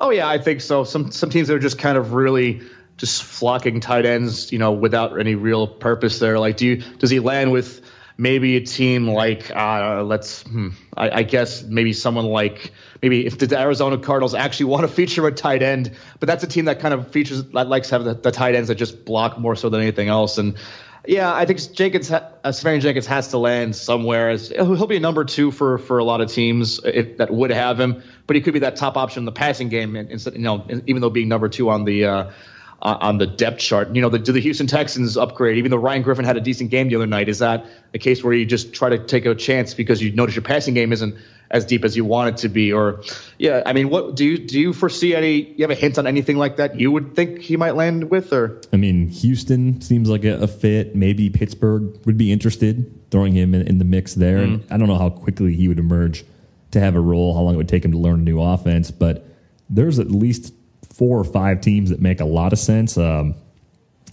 Oh 0.01 0.09
yeah, 0.09 0.27
I 0.27 0.39
think 0.39 0.61
so. 0.61 0.83
Some 0.83 1.11
some 1.11 1.29
teams 1.29 1.47
that 1.47 1.53
are 1.53 1.59
just 1.59 1.77
kind 1.77 1.95
of 1.95 2.13
really 2.13 2.61
just 2.97 3.23
flocking 3.23 3.79
tight 3.81 4.03
ends, 4.03 4.51
you 4.51 4.57
know, 4.57 4.71
without 4.71 5.19
any 5.19 5.35
real 5.35 5.67
purpose 5.67 6.17
there. 6.17 6.39
Like, 6.39 6.57
do 6.57 6.65
you 6.65 6.75
does 6.77 7.11
he 7.11 7.19
land 7.19 7.51
with 7.51 7.81
maybe 8.17 8.57
a 8.57 8.61
team 8.61 9.07
like 9.07 9.51
uh, 9.55 10.01
let's 10.03 10.41
hmm, 10.41 10.69
I, 10.97 11.19
I, 11.19 11.23
guess 11.23 11.63
maybe 11.63 11.93
someone 11.93 12.25
like 12.25 12.71
maybe 13.01 13.27
if 13.27 13.37
the 13.37 13.57
Arizona 13.57 13.99
Cardinals 13.99 14.33
actually 14.33 14.65
want 14.65 14.81
to 14.83 14.87
feature 14.87 15.27
a 15.27 15.31
tight 15.31 15.61
end, 15.61 15.95
but 16.19 16.25
that's 16.25 16.43
a 16.43 16.47
team 16.47 16.65
that 16.65 16.79
kind 16.79 16.95
of 16.95 17.11
features 17.11 17.43
that 17.43 17.67
likes 17.67 17.91
have 17.91 18.03
the, 18.03 18.15
the 18.15 18.31
tight 18.31 18.55
ends 18.55 18.69
that 18.69 18.75
just 18.75 19.05
block 19.05 19.37
more 19.37 19.55
so 19.55 19.69
than 19.69 19.81
anything 19.81 20.07
else. 20.09 20.39
And 20.39 20.57
yeah, 21.07 21.33
I 21.33 21.45
think 21.45 21.59
Jenkins, 21.73 22.11
uh, 22.11 22.51
Jenkins 22.53 23.07
has 23.07 23.29
to 23.29 23.39
land 23.39 23.75
somewhere. 23.75 24.29
As 24.29 24.49
he'll 24.49 24.85
be 24.87 24.97
a 24.97 24.99
number 24.99 25.25
two 25.25 25.49
for 25.51 25.77
for 25.79 25.97
a 25.97 26.03
lot 26.03 26.21
of 26.21 26.31
teams 26.31 26.79
if, 26.83 27.17
that 27.17 27.31
would 27.31 27.49
have 27.49 27.79
him, 27.79 28.03
but 28.27 28.35
he 28.35 28.41
could 28.41 28.53
be 28.53 28.59
that 28.59 28.75
top 28.75 28.97
option 28.97 29.21
in 29.21 29.25
the 29.25 29.31
passing 29.31 29.69
game. 29.69 29.95
Instead, 29.95 30.33
you 30.33 30.39
know, 30.39 30.65
even 30.85 31.01
though 31.01 31.09
being 31.09 31.27
number 31.27 31.49
two 31.49 31.69
on 31.69 31.85
the 31.85 32.05
uh, 32.05 32.31
on 32.83 33.17
the 33.17 33.25
depth 33.25 33.59
chart, 33.59 33.95
you 33.95 34.01
know, 34.01 34.09
the, 34.09 34.19
do 34.19 34.31
the 34.31 34.41
Houston 34.41 34.67
Texans 34.67 35.17
upgrade? 35.17 35.57
Even 35.57 35.71
though 35.71 35.77
Ryan 35.77 36.03
Griffin 36.03 36.25
had 36.25 36.37
a 36.37 36.41
decent 36.41 36.69
game 36.69 36.87
the 36.89 36.95
other 36.95 37.07
night, 37.07 37.29
is 37.29 37.39
that 37.39 37.65
a 37.93 37.99
case 37.99 38.23
where 38.23 38.33
you 38.33 38.45
just 38.45 38.73
try 38.73 38.89
to 38.89 38.99
take 38.99 39.25
a 39.25 39.33
chance 39.33 39.73
because 39.73 40.01
you 40.01 40.11
notice 40.11 40.35
your 40.35 40.43
passing 40.43 40.75
game 40.75 40.93
isn't 40.93 41.15
as 41.51 41.65
deep 41.65 41.85
as 41.85 41.95
you 41.95 42.03
want 42.03 42.29
it 42.29 42.37
to 42.37 42.49
be? 42.49 42.73
Or, 42.73 43.03
yeah, 43.37 43.61
I 43.65 43.73
mean, 43.73 43.89
what 43.89 44.15
do 44.15 44.25
you 44.25 44.37
do? 44.37 44.59
You 44.59 44.73
foresee 44.73 45.13
any? 45.15 45.53
You 45.53 45.63
have 45.63 45.71
a 45.71 45.75
hint 45.75 45.99
on 45.99 46.07
anything 46.07 46.37
like 46.37 46.57
that 46.57 46.79
you 46.79 46.91
would 46.91 47.15
think 47.15 47.39
he 47.39 47.57
might 47.57 47.75
land 47.75 48.09
with? 48.09 48.33
Or, 48.33 48.59
I 48.73 48.77
mean, 48.77 49.07
Houston 49.09 49.79
seems 49.81 50.09
like 50.09 50.23
a, 50.23 50.37
a 50.39 50.47
fit. 50.47 50.95
Maybe 50.95 51.29
Pittsburgh 51.29 51.99
would 52.05 52.17
be 52.17 52.31
interested 52.31 52.97
throwing 53.11 53.33
him 53.33 53.53
in, 53.53 53.67
in 53.67 53.77
the 53.77 53.85
mix 53.85 54.15
there. 54.15 54.39
Mm. 54.39 54.63
I 54.71 54.77
don't 54.77 54.87
know 54.87 54.97
how 54.97 55.09
quickly 55.09 55.53
he 55.53 55.67
would 55.67 55.79
emerge 55.79 56.23
to 56.71 56.79
have 56.79 56.95
a 56.95 56.99
role, 56.99 57.33
how 57.35 57.41
long 57.41 57.53
it 57.53 57.57
would 57.57 57.69
take 57.69 57.85
him 57.85 57.91
to 57.91 57.97
learn 57.97 58.21
a 58.21 58.23
new 58.23 58.41
offense, 58.41 58.89
but 58.89 59.27
there's 59.69 59.99
at 59.99 60.09
least 60.09 60.53
four 60.93 61.19
or 61.19 61.23
five 61.23 61.61
teams 61.61 61.89
that 61.89 62.01
make 62.01 62.19
a 62.19 62.25
lot 62.25 62.53
of 62.53 62.59
sense. 62.59 62.97
Um, 62.97 63.35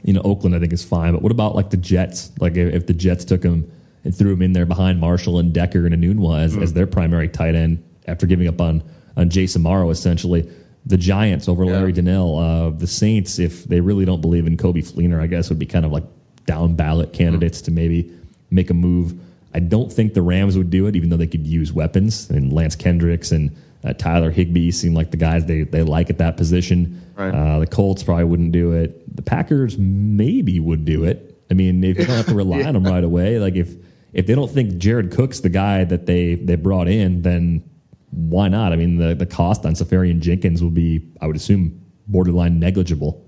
you 0.02 0.12
know, 0.12 0.20
Oakland 0.22 0.54
I 0.54 0.58
think 0.58 0.72
is 0.72 0.84
fine, 0.84 1.12
but 1.12 1.22
what 1.22 1.32
about 1.32 1.54
like 1.54 1.70
the 1.70 1.76
Jets? 1.76 2.30
Like 2.40 2.56
if, 2.56 2.74
if 2.74 2.86
the 2.86 2.94
Jets 2.94 3.24
took 3.24 3.42
him 3.42 3.70
and 4.08 4.16
threw 4.16 4.32
him 4.32 4.40
in 4.40 4.54
there 4.54 4.64
behind 4.64 4.98
Marshall 4.98 5.38
and 5.38 5.52
Decker 5.52 5.84
and 5.84 5.94
Enunwa 5.94 6.40
as, 6.40 6.56
mm. 6.56 6.62
as 6.62 6.72
their 6.72 6.86
primary 6.86 7.28
tight 7.28 7.54
end 7.54 7.84
after 8.06 8.26
giving 8.26 8.48
up 8.48 8.58
on 8.58 8.82
on 9.18 9.28
Jace 9.28 9.54
Amaro 9.54 9.90
essentially. 9.90 10.50
The 10.86 10.96
Giants 10.96 11.46
over 11.46 11.64
yeah. 11.64 11.72
Larry 11.72 11.92
Donnell, 11.92 12.38
uh, 12.38 12.70
the 12.70 12.86
Saints, 12.86 13.38
if 13.38 13.64
they 13.64 13.80
really 13.80 14.06
don't 14.06 14.22
believe 14.22 14.46
in 14.46 14.56
Coby 14.56 14.78
Fleener, 14.78 15.20
I 15.20 15.26
guess 15.26 15.50
would 15.50 15.58
be 15.58 15.66
kind 15.66 15.84
of 15.84 15.92
like 15.92 16.04
down 16.46 16.74
ballot 16.74 17.12
candidates 17.12 17.60
mm. 17.60 17.66
to 17.66 17.70
maybe 17.70 18.10
make 18.50 18.70
a 18.70 18.74
move. 18.74 19.20
I 19.52 19.60
don't 19.60 19.92
think 19.92 20.14
the 20.14 20.22
Rams 20.22 20.56
would 20.56 20.70
do 20.70 20.86
it, 20.86 20.96
even 20.96 21.10
though 21.10 21.18
they 21.18 21.26
could 21.26 21.46
use 21.46 21.70
weapons 21.70 22.30
and 22.30 22.50
Lance 22.50 22.76
Kendricks 22.76 23.30
and 23.30 23.54
uh, 23.84 23.92
Tyler 23.92 24.30
Higbee 24.30 24.70
seem 24.70 24.94
like 24.94 25.10
the 25.10 25.18
guys 25.18 25.44
they, 25.44 25.64
they 25.64 25.82
like 25.82 26.08
at 26.08 26.16
that 26.16 26.38
position. 26.38 27.04
Right. 27.14 27.34
Uh, 27.34 27.58
the 27.58 27.66
Colts 27.66 28.02
probably 28.02 28.24
wouldn't 28.24 28.52
do 28.52 28.72
it. 28.72 29.14
The 29.14 29.22
Packers 29.22 29.76
maybe 29.76 30.60
would 30.60 30.86
do 30.86 31.04
it. 31.04 31.38
I 31.50 31.54
mean, 31.54 31.84
if 31.84 31.98
you 31.98 32.06
don't 32.06 32.16
have 32.16 32.26
to 32.26 32.34
rely 32.34 32.58
yeah. 32.60 32.68
on 32.68 32.74
them 32.74 32.84
right 32.84 33.04
away, 33.04 33.38
like 33.38 33.56
if 33.56 33.74
if 34.12 34.26
they 34.26 34.34
don't 34.34 34.50
think 34.50 34.78
Jared 34.78 35.10
Cook's 35.10 35.40
the 35.40 35.48
guy 35.48 35.84
that 35.84 36.06
they 36.06 36.36
they 36.36 36.56
brought 36.56 36.88
in, 36.88 37.22
then 37.22 37.62
why 38.10 38.48
not? 38.48 38.72
I 38.72 38.76
mean, 38.76 38.96
the 38.96 39.14
the 39.14 39.26
cost 39.26 39.66
on 39.66 39.74
Seferian 39.74 40.20
Jenkins 40.20 40.62
will 40.62 40.70
be, 40.70 41.10
I 41.20 41.26
would 41.26 41.36
assume, 41.36 41.80
borderline 42.06 42.58
negligible. 42.58 43.27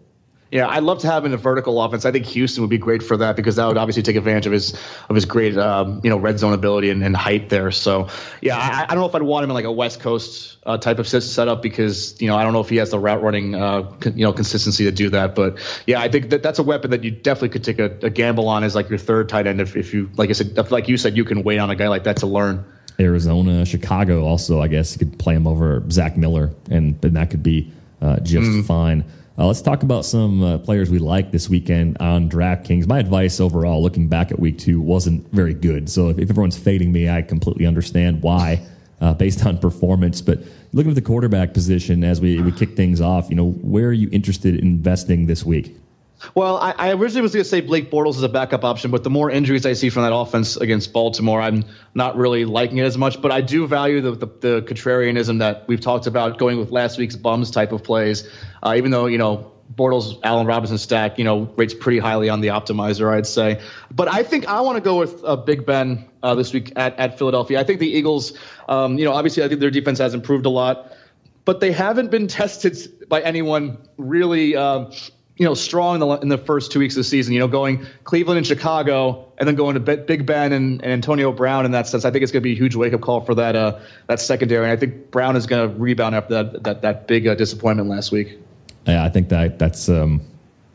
Yeah, 0.51 0.67
I'd 0.67 0.83
love 0.83 0.99
to 1.01 1.07
have 1.07 1.25
him 1.25 1.33
in 1.33 1.35
a 1.35 1.41
vertical 1.41 1.81
offense. 1.81 2.05
I 2.05 2.11
think 2.11 2.27
Houston 2.27 2.63
would 2.63 2.71
be 2.71 2.79
great 2.79 3.05
for 3.05 3.17
that 3.19 3.37
because 3.37 3.55
that 3.57 3.67
would 3.67 3.77
obviously 3.77 4.03
take 4.03 4.17
advantage 4.17 4.47
of 4.47 4.53
his 4.53 4.75
of 5.09 5.15
his 5.15 5.25
great 5.25 5.57
um, 5.57 6.01
you 6.03 6.11
know 6.11 6.17
red 6.17 6.41
zone 6.41 6.53
ability 6.53 6.91
and, 6.91 7.05
and 7.05 7.17
height 7.17 7.49
there. 7.51 7.71
So 7.71 8.09
yeah, 8.41 8.57
I, 8.57 8.83
I, 8.83 8.87
don't 8.87 8.99
know 8.99 9.07
if 9.07 9.15
I'd 9.15 9.23
want 9.23 9.45
him 9.45 9.51
in 9.51 9.55
like 9.55 9.65
a 9.65 9.71
West 9.71 10.01
Coast 10.01 10.57
uh, 10.67 10.77
type 10.77 10.99
of 10.99 11.07
setup 11.07 11.63
because 11.63 12.21
you 12.21 12.27
know 12.27 12.37
I 12.37 12.43
don't 12.43 12.53
know 12.53 12.61
if 12.61 12.69
he 12.69 12.77
has 12.77 12.91
the 12.91 12.99
route 12.99 13.23
running 13.23 13.55
uh, 13.55 13.93
you 14.05 14.25
know 14.25 14.33
consistency 14.33 14.85
to 14.85 14.91
do 14.91 15.11
that. 15.11 15.37
But 15.37 15.59
yeah, 15.87 16.01
I 16.01 16.09
think 16.09 16.31
that 16.31 16.43
that's 16.43 16.59
a 16.59 16.65
weapon 16.65 16.91
that 16.91 17.05
you 17.05 17.13
definitely 17.13 17.51
could 17.51 17.65
take 17.65 17.79
a, 17.79 18.07
a 18.07 18.11
gamble 18.11 18.49
on 18.49 18.65
as 18.65 18.75
like 18.75 18.89
your 18.89 18.99
third 18.99 19.29
tight 19.29 19.47
end 19.47 19.61
if, 19.61 19.77
if 19.77 19.95
you 19.95 20.11
like 20.17 20.31
I 20.31 20.33
said 20.33 20.71
like 20.73 20.89
you 20.89 20.97
said 20.97 21.17
you 21.17 21.25
can 21.25 21.45
wait 21.45 21.59
on 21.59 21.71
a 21.71 21.77
guy 21.77 21.87
like 21.87 22.05
that 22.05 22.17
to 22.19 22.27
learn. 22.27 22.65
Arizona, 22.99 23.65
Chicago, 23.65 24.25
also 24.25 24.61
I 24.61 24.67
guess 24.67 24.93
you 24.93 24.99
could 24.99 25.17
play 25.17 25.35
him 25.35 25.47
over 25.47 25.83
Zach 25.91 26.17
Miller, 26.17 26.51
and, 26.71 27.03
and 27.05 27.17
that 27.17 27.31
could 27.31 27.43
be 27.43 27.73
uh, 28.03 28.19
just 28.21 28.49
mm. 28.49 28.67
fine. 28.67 29.05
Uh, 29.41 29.47
let's 29.47 29.63
talk 29.63 29.83
about 29.83 30.05
some 30.05 30.43
uh, 30.43 30.59
players 30.59 30.91
we 30.91 30.99
like 30.99 31.31
this 31.31 31.49
weekend 31.49 31.97
on 31.99 32.29
DraftKings. 32.29 32.87
My 32.87 32.99
advice 32.99 33.41
overall, 33.41 33.83
looking 33.83 34.07
back 34.07 34.31
at 34.31 34.39
week 34.39 34.59
two, 34.59 34.83
wasn't 34.83 35.27
very 35.33 35.55
good. 35.55 35.89
So 35.89 36.11
if, 36.11 36.19
if 36.19 36.29
everyone's 36.29 36.59
fading 36.59 36.93
me, 36.93 37.09
I 37.09 37.23
completely 37.23 37.65
understand 37.65 38.21
why, 38.21 38.61
uh, 39.01 39.15
based 39.15 39.47
on 39.47 39.57
performance. 39.57 40.21
But 40.21 40.41
looking 40.75 40.91
at 40.91 40.95
the 40.95 41.01
quarterback 41.01 41.55
position 41.55 42.05
as 42.05 42.21
we, 42.21 42.43
we 42.43 42.53
kick 42.53 42.77
things 42.77 43.01
off, 43.01 43.31
you 43.31 43.35
know, 43.35 43.53
where 43.53 43.87
are 43.87 43.95
you 43.95 44.11
interested 44.13 44.57
in 44.57 44.67
investing 44.67 45.25
this 45.25 45.43
week? 45.43 45.75
Well, 46.35 46.59
I, 46.59 46.73
I 46.73 46.91
originally 46.93 47.23
was 47.23 47.33
going 47.33 47.45
to 47.45 47.49
say 47.49 47.61
Blake 47.61 47.91
Bortles 47.91 48.17
is 48.17 48.23
a 48.23 48.29
backup 48.29 48.65
option, 48.65 48.91
but 48.91 49.05
the 49.05 49.11
more 49.11 49.31
injuries 49.31 49.65
I 49.65 49.73
see 49.73 49.91
from 49.91 50.03
that 50.03 50.15
offense 50.15 50.57
against 50.57 50.93
Baltimore, 50.93 51.41
I'm 51.41 51.65
not 51.95 52.17
really 52.17 52.45
liking 52.45 52.79
it 52.79 52.85
as 52.85 52.99
much. 52.99 53.21
But 53.21 53.33
I 53.33 53.41
do 53.41 53.67
value 53.67 54.01
the, 54.01 54.13
the, 54.13 54.27
the 54.27 54.63
contrarianism 54.63 55.39
that 55.39 55.67
we've 55.67 55.81
talked 55.81 56.07
about 56.07 56.39
going 56.39 56.59
with 56.59 56.71
last 56.71 56.99
week's 56.99 57.17
bums 57.17 57.51
type 57.51 57.73
of 57.73 57.83
plays. 57.83 58.29
Uh, 58.63 58.75
even 58.77 58.91
though 58.91 59.07
you 59.07 59.19
know 59.19 59.53
Bortles, 59.75 60.19
Allen 60.23 60.47
Robinson 60.47 60.79
stack, 60.79 61.19
you 61.19 61.25
know, 61.25 61.53
rates 61.57 61.75
pretty 61.75 61.99
highly 61.99 62.29
on 62.29 62.41
the 62.41 62.49
optimizer, 62.49 63.13
I'd 63.13 63.27
say. 63.27 63.61
But 63.91 64.13
I 64.13 64.23
think 64.23 64.47
I 64.47 64.61
want 64.63 64.77
to 64.77 64.83
go 64.83 64.99
with 64.99 65.23
uh, 65.25 65.37
Big 65.37 65.65
Ben 65.65 66.09
uh, 66.23 66.35
this 66.35 66.53
week 66.53 66.73
at, 66.77 66.99
at 66.99 67.19
Philadelphia. 67.19 67.61
I 67.61 67.65
think 67.65 67.79
the 67.79 67.91
Eagles, 67.91 68.37
um, 68.69 68.99
you 68.99 69.05
know, 69.05 69.13
obviously 69.13 69.45
I 69.45 69.49
think 69.49 69.61
their 69.61 69.71
defense 69.71 69.99
has 70.01 70.13
improved 70.13 70.45
a 70.47 70.51
lot, 70.51 70.93
but 71.45 71.61
they 71.61 71.71
haven't 71.73 72.11
been 72.11 72.27
tested 72.41 73.09
by 73.09 73.21
anyone 73.21 73.79
really. 73.97 74.57
Um, 74.57 74.93
you 75.41 75.47
know, 75.47 75.55
strong 75.55 75.95
in 75.95 76.01
the, 76.01 76.19
in 76.19 76.29
the 76.29 76.37
first 76.37 76.71
two 76.71 76.79
weeks 76.81 76.95
of 76.97 76.99
the 76.99 77.05
season. 77.05 77.33
You 77.33 77.41
know, 77.41 77.49
going 77.49 77.87
Cleveland 78.05 78.37
and 78.37 78.47
Chicago, 78.47 79.33
and 79.39 79.49
then 79.49 79.55
going 79.55 79.73
to 79.73 79.81
Big 79.81 80.27
Ben 80.27 80.53
and, 80.53 80.83
and 80.83 80.93
Antonio 80.93 81.33
Brown 81.33 81.65
in 81.65 81.73
that 81.73 81.89
sense. 81.89 82.05
I 82.05 82.11
think 82.11 82.23
it's 82.23 82.31
going 82.31 82.43
to 82.43 82.45
be 82.45 82.53
a 82.53 82.57
huge 82.57 82.77
wake 82.77 82.93
up 82.93 83.01
call 83.01 83.23
for 83.23 83.35
that 83.37 83.57
uh, 83.57 83.79
that 84.07 84.21
secondary. 84.21 84.65
And 84.65 84.73
I 84.73 84.77
think 84.77 85.11
Brown 85.11 85.37
is 85.37 85.47
going 85.47 85.67
to 85.67 85.75
rebound 85.75 86.15
after 86.15 86.35
that 86.35 86.63
that 86.65 86.83
that 86.83 87.09
big 87.09 87.27
uh, 87.27 87.37
disappointment 87.37 87.89
last 87.89 88.13
week. 88.13 88.39
Yeah, 88.87 89.03
I 89.03 89.09
think 89.09 89.31
that 89.31 89.59
that's 89.59 89.89
um, 89.89 90.21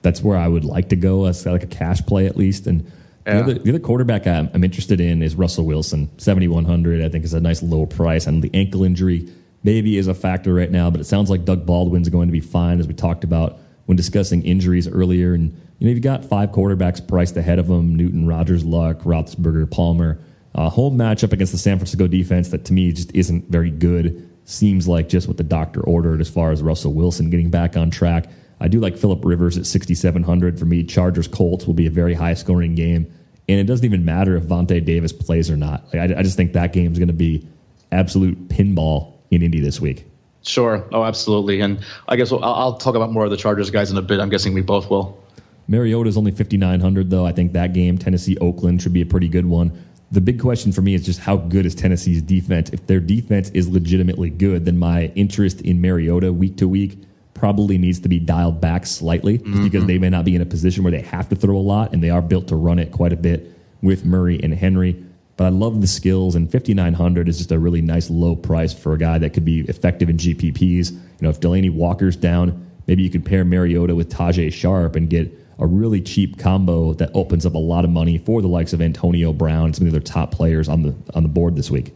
that's 0.01 0.23
where 0.23 0.35
I 0.35 0.47
would 0.47 0.65
like 0.65 0.89
to 0.89 0.95
go 0.95 1.25
as 1.25 1.45
like 1.45 1.61
a 1.61 1.67
cash 1.67 2.03
play 2.03 2.25
at 2.25 2.35
least. 2.35 2.65
And 2.65 2.91
yeah. 3.27 3.33
the, 3.33 3.39
other, 3.41 3.53
the 3.53 3.69
other 3.69 3.79
quarterback 3.79 4.25
I'm, 4.25 4.49
I'm 4.51 4.63
interested 4.63 4.99
in 4.99 5.21
is 5.21 5.35
Russell 5.35 5.67
Wilson, 5.67 6.09
seventy 6.17 6.47
one 6.47 6.65
hundred. 6.65 7.05
I 7.05 7.09
think 7.09 7.23
is 7.23 7.35
a 7.35 7.39
nice 7.39 7.61
low 7.61 7.85
price, 7.85 8.25
and 8.25 8.41
the 8.41 8.49
ankle 8.55 8.83
injury 8.83 9.31
maybe 9.61 9.99
is 9.99 10.07
a 10.07 10.15
factor 10.15 10.55
right 10.55 10.71
now. 10.71 10.89
But 10.89 11.01
it 11.01 11.05
sounds 11.05 11.29
like 11.29 11.45
Doug 11.45 11.67
Baldwin's 11.67 12.09
going 12.09 12.29
to 12.29 12.33
be 12.33 12.41
fine, 12.41 12.79
as 12.79 12.87
we 12.87 12.95
talked 12.95 13.23
about 13.23 13.59
when 13.85 13.95
discussing 13.95 14.43
injuries 14.43 14.87
earlier. 14.87 15.33
And 15.33 15.51
you 15.79 15.87
know, 15.87 15.93
you've 15.93 16.01
got 16.01 16.25
five 16.25 16.51
quarterbacks 16.51 17.05
priced 17.05 17.37
ahead 17.37 17.59
of 17.59 17.67
them: 17.67 17.95
Newton, 17.95 18.27
Rodgers, 18.27 18.63
Luck, 18.63 18.99
Roethlisberger, 18.99 19.69
Palmer. 19.69 20.19
Uh, 20.53 20.69
home 20.69 20.97
matchup 20.97 21.33
against 21.33 21.51
the 21.51 21.59
San 21.59 21.77
Francisco 21.77 22.07
defense 22.07 22.49
that 22.49 22.63
to 22.65 22.73
me 22.73 22.91
just 22.93 23.13
isn't 23.13 23.49
very 23.49 23.69
good. 23.69 24.29
Seems 24.45 24.87
like 24.87 25.09
just 25.09 25.27
what 25.27 25.35
the 25.35 25.43
doctor 25.43 25.81
ordered 25.81 26.21
as 26.21 26.29
far 26.29 26.51
as 26.51 26.61
Russell 26.61 26.93
Wilson 26.93 27.29
getting 27.29 27.49
back 27.49 27.75
on 27.75 27.89
track. 27.89 28.27
I 28.59 28.69
do 28.69 28.79
like 28.79 28.95
Philip 28.95 29.25
Rivers 29.25 29.57
at 29.57 29.65
6,700 29.65 30.57
for 30.57 30.63
me. 30.65 30.83
Chargers 30.83 31.27
Colts 31.27 31.67
will 31.67 31.73
be 31.73 31.87
a 31.87 31.89
very 31.89 32.13
high 32.13 32.35
scoring 32.35 32.73
game, 32.73 33.11
and 33.49 33.59
it 33.59 33.65
doesn't 33.65 33.85
even 33.85 34.05
matter 34.05 34.37
if 34.37 34.43
Vontae 34.43 34.85
Davis 34.85 35.11
plays 35.11 35.51
or 35.51 35.57
not. 35.57 35.83
Like, 35.93 36.11
I, 36.11 36.19
I 36.19 36.23
just 36.23 36.37
think 36.37 36.53
that 36.53 36.71
game 36.71 36.91
is 36.93 36.99
going 36.99 37.09
to 37.09 37.13
be 37.13 37.45
absolute 37.91 38.47
pinball 38.47 39.13
in 39.31 39.41
Indy 39.41 39.59
this 39.59 39.81
week. 39.81 40.05
Sure. 40.45 40.85
Oh, 40.91 41.03
absolutely. 41.03 41.59
And 41.61 41.83
I 42.07 42.15
guess 42.15 42.31
I'll, 42.31 42.43
I'll 42.43 42.77
talk 42.77 42.95
about 42.95 43.11
more 43.11 43.25
of 43.25 43.31
the 43.31 43.37
Chargers 43.37 43.71
guys 43.71 43.91
in 43.91 43.97
a 43.97 44.01
bit. 44.01 44.19
I'm 44.19 44.29
guessing 44.29 44.53
we 44.53 44.61
both 44.61 44.89
will. 44.89 45.21
Mariota 45.67 46.07
is 46.07 46.17
only 46.17 46.31
5,900, 46.31 47.09
though. 47.09 47.25
I 47.25 47.31
think 47.31 47.53
that 47.53 47.73
game, 47.73 47.97
Tennessee 47.97 48.37
Oakland, 48.37 48.81
should 48.81 48.93
be 48.93 49.01
a 49.01 49.05
pretty 49.05 49.27
good 49.27 49.47
one. 49.47 49.83
The 50.11 50.21
big 50.21 50.39
question 50.39 50.71
for 50.71 50.81
me 50.81 50.93
is 50.93 51.03
just 51.03 51.19
how 51.19 51.35
good 51.35 51.65
is 51.65 51.73
Tennessee's 51.73 52.21
defense? 52.21 52.69
If 52.69 52.85
their 52.85 52.99
defense 52.99 53.49
is 53.49 53.67
legitimately 53.67 54.29
good, 54.29 54.65
then 54.65 54.77
my 54.77 55.11
interest 55.15 55.61
in 55.61 55.81
Mariota 55.81 56.31
week 56.31 56.57
to 56.57 56.67
week 56.67 56.99
probably 57.33 57.77
needs 57.77 57.99
to 58.01 58.07
be 58.07 58.19
dialed 58.19 58.61
back 58.61 58.85
slightly 58.85 59.39
mm-hmm. 59.39 59.63
because 59.63 59.85
they 59.87 59.97
may 59.97 60.09
not 60.09 60.25
be 60.25 60.35
in 60.35 60.41
a 60.41 60.45
position 60.45 60.83
where 60.83 60.91
they 60.91 61.01
have 61.01 61.27
to 61.29 61.35
throw 61.35 61.57
a 61.57 61.59
lot, 61.59 61.91
and 61.91 62.03
they 62.03 62.11
are 62.11 62.21
built 62.21 62.47
to 62.49 62.55
run 62.55 62.77
it 62.77 62.91
quite 62.91 63.11
a 63.11 63.17
bit 63.17 63.51
with 63.81 64.05
Murray 64.05 64.39
and 64.41 64.53
Henry. 64.53 65.04
But 65.37 65.45
I 65.45 65.49
love 65.49 65.81
the 65.81 65.87
skills, 65.87 66.35
and 66.35 66.49
5900 66.49 67.27
is 67.27 67.37
just 67.37 67.51
a 67.51 67.59
really 67.59 67.81
nice 67.81 68.09
low 68.09 68.35
price 68.35 68.73
for 68.73 68.93
a 68.93 68.97
guy 68.97 69.17
that 69.17 69.33
could 69.33 69.43
be 69.43 69.61
effective 69.61 70.09
in 70.09 70.17
GPPs. 70.17 70.91
You 70.91 70.99
know, 71.21 71.29
if 71.29 71.41
Delanie 71.41 71.73
Walker's 71.73 72.15
down, 72.15 72.69
maybe 72.87 73.03
you 73.03 73.09
could 73.09 73.25
pair 73.25 73.43
Mariota 73.43 73.95
with 73.95 74.09
Tajae 74.09 74.53
Sharpe 74.53 74.95
and 74.95 75.09
get 75.09 75.31
a 75.59 75.65
really 75.65 76.01
cheap 76.01 76.37
combo 76.37 76.93
that 76.93 77.11
opens 77.13 77.45
up 77.45 77.53
a 77.53 77.59
lot 77.59 77.85
of 77.85 77.91
money 77.91 78.17
for 78.17 78.41
the 78.41 78.47
likes 78.47 78.73
of 78.73 78.81
Antonio 78.81 79.33
Brown, 79.33 79.73
some 79.73 79.85
of 79.85 79.91
the 79.91 79.97
other 79.97 80.05
top 80.05 80.31
players 80.31 80.69
on 80.69 80.83
the 80.83 80.95
on 81.13 81.23
the 81.23 81.29
board 81.29 81.55
this 81.55 81.71
week. 81.71 81.93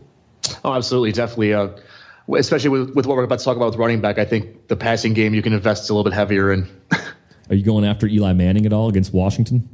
Oh, 0.63 0.73
absolutely, 0.73 1.11
definitely. 1.11 1.53
Uh, 1.53 1.69
especially 2.37 2.69
with, 2.69 2.95
with 2.95 3.05
what 3.05 3.17
we're 3.17 3.23
about 3.23 3.39
to 3.39 3.45
talk 3.45 3.57
about 3.57 3.71
with 3.71 3.75
running 3.79 4.01
back, 4.01 4.17
I 4.17 4.25
think 4.25 4.67
the 4.67 4.75
passing 4.75 5.13
game 5.13 5.33
you 5.33 5.41
can 5.41 5.53
invest 5.53 5.89
a 5.89 5.93
little 5.93 6.09
bit 6.09 6.13
heavier 6.13 6.51
in. 6.51 6.67
Are 7.49 7.55
you 7.55 7.63
going 7.63 7.85
after 7.85 8.07
Eli 8.07 8.33
Manning 8.33 8.65
at 8.65 8.73
all 8.73 8.89
against 8.89 9.13
Washington? 9.13 9.67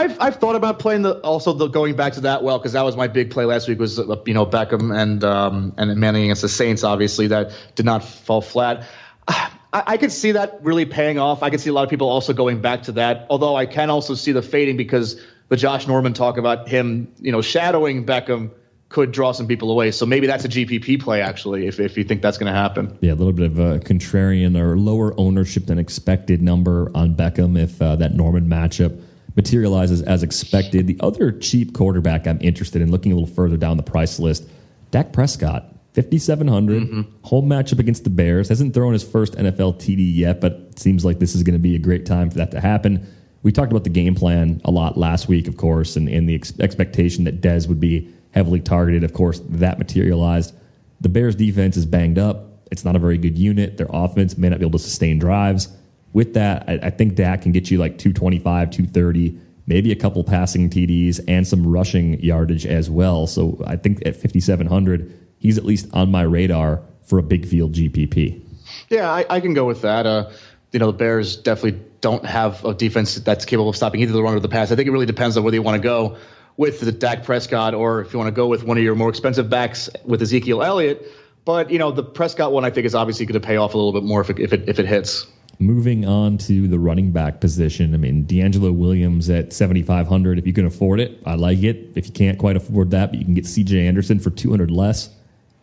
I've 0.00 0.18
I've 0.18 0.36
thought 0.36 0.56
about 0.56 0.78
playing 0.78 1.02
the 1.02 1.20
also 1.20 1.52
the 1.52 1.68
going 1.68 1.94
back 1.94 2.14
to 2.14 2.22
that 2.22 2.42
well 2.42 2.58
because 2.58 2.72
that 2.72 2.82
was 2.82 2.96
my 2.96 3.06
big 3.06 3.30
play 3.30 3.44
last 3.44 3.68
week 3.68 3.78
was 3.78 3.98
uh, 3.98 4.16
you 4.24 4.32
know 4.32 4.46
Beckham 4.46 4.96
and 4.96 5.22
um, 5.22 5.74
and 5.76 5.94
Manning 5.98 6.24
against 6.24 6.40
the 6.40 6.48
Saints 6.48 6.84
obviously 6.84 7.26
that 7.28 7.52
did 7.74 7.84
not 7.84 8.02
fall 8.02 8.40
flat. 8.40 8.86
I, 9.28 9.82
I 9.86 9.96
could 9.98 10.10
see 10.10 10.32
that 10.32 10.60
really 10.62 10.86
paying 10.86 11.18
off. 11.18 11.42
I 11.42 11.50
could 11.50 11.60
see 11.60 11.70
a 11.70 11.72
lot 11.72 11.84
of 11.84 11.90
people 11.90 12.08
also 12.08 12.32
going 12.32 12.62
back 12.62 12.84
to 12.84 12.92
that. 12.92 13.26
Although 13.28 13.54
I 13.54 13.66
can 13.66 13.90
also 13.90 14.14
see 14.14 14.32
the 14.32 14.42
fading 14.42 14.78
because 14.78 15.20
the 15.48 15.56
Josh 15.56 15.86
Norman 15.86 16.14
talk 16.14 16.38
about 16.38 16.66
him 16.66 17.12
you 17.20 17.30
know 17.30 17.42
shadowing 17.42 18.06
Beckham 18.06 18.52
could 18.88 19.12
draw 19.12 19.32
some 19.32 19.46
people 19.46 19.70
away. 19.70 19.90
So 19.90 20.06
maybe 20.06 20.26
that's 20.26 20.44
a 20.46 20.48
GPP 20.48 21.00
play 21.00 21.20
actually, 21.20 21.66
if, 21.68 21.78
if 21.78 21.96
you 21.96 22.04
think 22.04 22.22
that's 22.22 22.38
going 22.38 22.52
to 22.52 22.58
happen. 22.58 22.98
Yeah, 23.00 23.12
a 23.12 23.14
little 23.14 23.32
bit 23.32 23.46
of 23.46 23.58
a 23.58 23.78
contrarian 23.78 24.58
or 24.60 24.76
lower 24.76 25.14
ownership 25.16 25.66
than 25.66 25.78
expected 25.78 26.42
number 26.42 26.90
on 26.92 27.14
Beckham 27.14 27.56
if 27.56 27.80
uh, 27.80 27.94
that 27.96 28.14
Norman 28.14 28.48
matchup 28.48 29.00
materializes 29.36 30.02
as 30.02 30.22
expected. 30.22 30.86
The 30.86 30.98
other 31.00 31.32
cheap 31.32 31.74
quarterback 31.74 32.26
I'm 32.26 32.40
interested 32.40 32.82
in 32.82 32.90
looking 32.90 33.12
a 33.12 33.14
little 33.14 33.34
further 33.34 33.56
down 33.56 33.76
the 33.76 33.82
price 33.82 34.18
list, 34.18 34.48
Dak 34.90 35.12
Prescott. 35.12 35.66
5700 35.94 36.82
mm-hmm. 36.82 37.00
home 37.22 37.48
matchup 37.48 37.80
against 37.80 38.04
the 38.04 38.10
bears 38.10 38.48
hasn't 38.48 38.72
thrown 38.72 38.92
his 38.92 39.02
first 39.02 39.32
nfl 39.32 39.74
td 39.74 39.98
yet 39.98 40.40
but 40.40 40.78
seems 40.78 41.04
like 41.04 41.18
this 41.18 41.34
is 41.34 41.42
going 41.42 41.52
to 41.52 41.58
be 41.58 41.74
a 41.74 41.80
great 41.80 42.06
time 42.06 42.30
for 42.30 42.38
that 42.38 42.52
to 42.52 42.60
happen 42.60 43.04
we 43.42 43.50
talked 43.50 43.72
about 43.72 43.82
the 43.82 43.90
game 43.90 44.14
plan 44.14 44.60
a 44.64 44.70
lot 44.70 44.96
last 44.96 45.26
week 45.26 45.48
of 45.48 45.56
course 45.56 45.96
and, 45.96 46.08
and 46.08 46.28
the 46.28 46.36
ex- 46.36 46.52
expectation 46.60 47.24
that 47.24 47.40
dez 47.40 47.66
would 47.66 47.80
be 47.80 48.08
heavily 48.32 48.60
targeted. 48.60 49.04
Of 49.04 49.12
course, 49.12 49.40
that 49.48 49.78
materialized. 49.78 50.54
The 51.00 51.08
Bears 51.08 51.34
defense 51.34 51.76
is 51.76 51.86
banged 51.86 52.18
up. 52.18 52.46
It's 52.70 52.84
not 52.84 52.96
a 52.96 52.98
very 52.98 53.18
good 53.18 53.36
unit. 53.36 53.76
Their 53.76 53.88
offense 53.90 54.38
may 54.38 54.48
not 54.48 54.58
be 54.60 54.66
able 54.66 54.78
to 54.78 54.84
sustain 54.84 55.18
drives. 55.18 55.68
With 56.12 56.34
that, 56.34 56.64
I, 56.68 56.78
I 56.84 56.90
think 56.90 57.14
Dak 57.14 57.42
can 57.42 57.52
get 57.52 57.70
you 57.70 57.78
like 57.78 57.98
225, 57.98 58.70
230, 58.70 59.38
maybe 59.66 59.92
a 59.92 59.96
couple 59.96 60.24
passing 60.24 60.68
TDs 60.68 61.20
and 61.28 61.46
some 61.46 61.66
rushing 61.66 62.20
yardage 62.20 62.66
as 62.66 62.90
well. 62.90 63.26
So 63.26 63.62
I 63.66 63.76
think 63.76 64.04
at 64.06 64.16
5,700, 64.16 65.16
he's 65.38 65.58
at 65.58 65.64
least 65.64 65.88
on 65.92 66.10
my 66.10 66.22
radar 66.22 66.82
for 67.02 67.18
a 67.18 67.22
big 67.22 67.46
field 67.46 67.72
GPP. 67.72 68.42
Yeah, 68.88 69.10
I, 69.10 69.24
I 69.28 69.40
can 69.40 69.54
go 69.54 69.64
with 69.64 69.82
that. 69.82 70.06
Uh, 70.06 70.30
you 70.72 70.78
know, 70.78 70.86
the 70.86 70.98
Bears 70.98 71.36
definitely 71.36 71.80
don't 72.00 72.24
have 72.24 72.64
a 72.64 72.74
defense 72.74 73.16
that's 73.16 73.44
capable 73.44 73.70
of 73.70 73.76
stopping 73.76 74.00
either 74.00 74.12
the 74.12 74.22
run 74.22 74.34
or 74.34 74.40
the 74.40 74.48
pass. 74.48 74.72
I 74.72 74.76
think 74.76 74.88
it 74.88 74.92
really 74.92 75.06
depends 75.06 75.36
on 75.36 75.44
whether 75.44 75.56
you 75.56 75.62
want 75.62 75.80
to 75.80 75.82
go 75.82 76.16
with 76.56 76.80
the 76.80 76.92
Dak 76.92 77.24
Prescott, 77.24 77.74
or 77.74 78.00
if 78.02 78.12
you 78.12 78.18
want 78.18 78.28
to 78.28 78.34
go 78.34 78.46
with 78.46 78.62
one 78.64 78.76
of 78.76 78.84
your 78.84 78.94
more 78.94 79.08
expensive 79.08 79.48
backs 79.48 79.88
with 80.04 80.22
Ezekiel 80.22 80.62
Elliott. 80.62 81.10
But 81.44 81.70
you 81.70 81.78
know, 81.78 81.90
the 81.90 82.02
Prescott 82.02 82.52
one 82.52 82.64
I 82.64 82.70
think 82.70 82.86
is 82.86 82.94
obviously 82.94 83.26
going 83.26 83.40
to 83.40 83.46
pay 83.46 83.56
off 83.56 83.74
a 83.74 83.76
little 83.76 83.92
bit 83.92 84.04
more 84.04 84.20
if 84.20 84.30
it, 84.30 84.38
if 84.38 84.52
it 84.52 84.68
if 84.68 84.78
it 84.78 84.86
hits. 84.86 85.26
Moving 85.62 86.06
on 86.06 86.38
to 86.38 86.68
the 86.68 86.78
running 86.78 87.12
back 87.12 87.38
position, 87.38 87.92
I 87.92 87.98
mean 87.98 88.24
DeAngelo 88.24 88.74
Williams 88.74 89.28
at 89.28 89.52
seventy 89.52 89.82
five 89.82 90.08
hundred. 90.08 90.38
If 90.38 90.46
you 90.46 90.54
can 90.54 90.64
afford 90.64 91.00
it, 91.00 91.20
I 91.26 91.34
like 91.34 91.62
it. 91.62 91.90
If 91.94 92.06
you 92.06 92.12
can't 92.12 92.38
quite 92.38 92.56
afford 92.56 92.90
that, 92.92 93.10
but 93.10 93.18
you 93.18 93.26
can 93.26 93.34
get 93.34 93.44
C.J. 93.44 93.86
Anderson 93.86 94.18
for 94.18 94.30
two 94.30 94.48
hundred 94.48 94.70
less. 94.70 95.10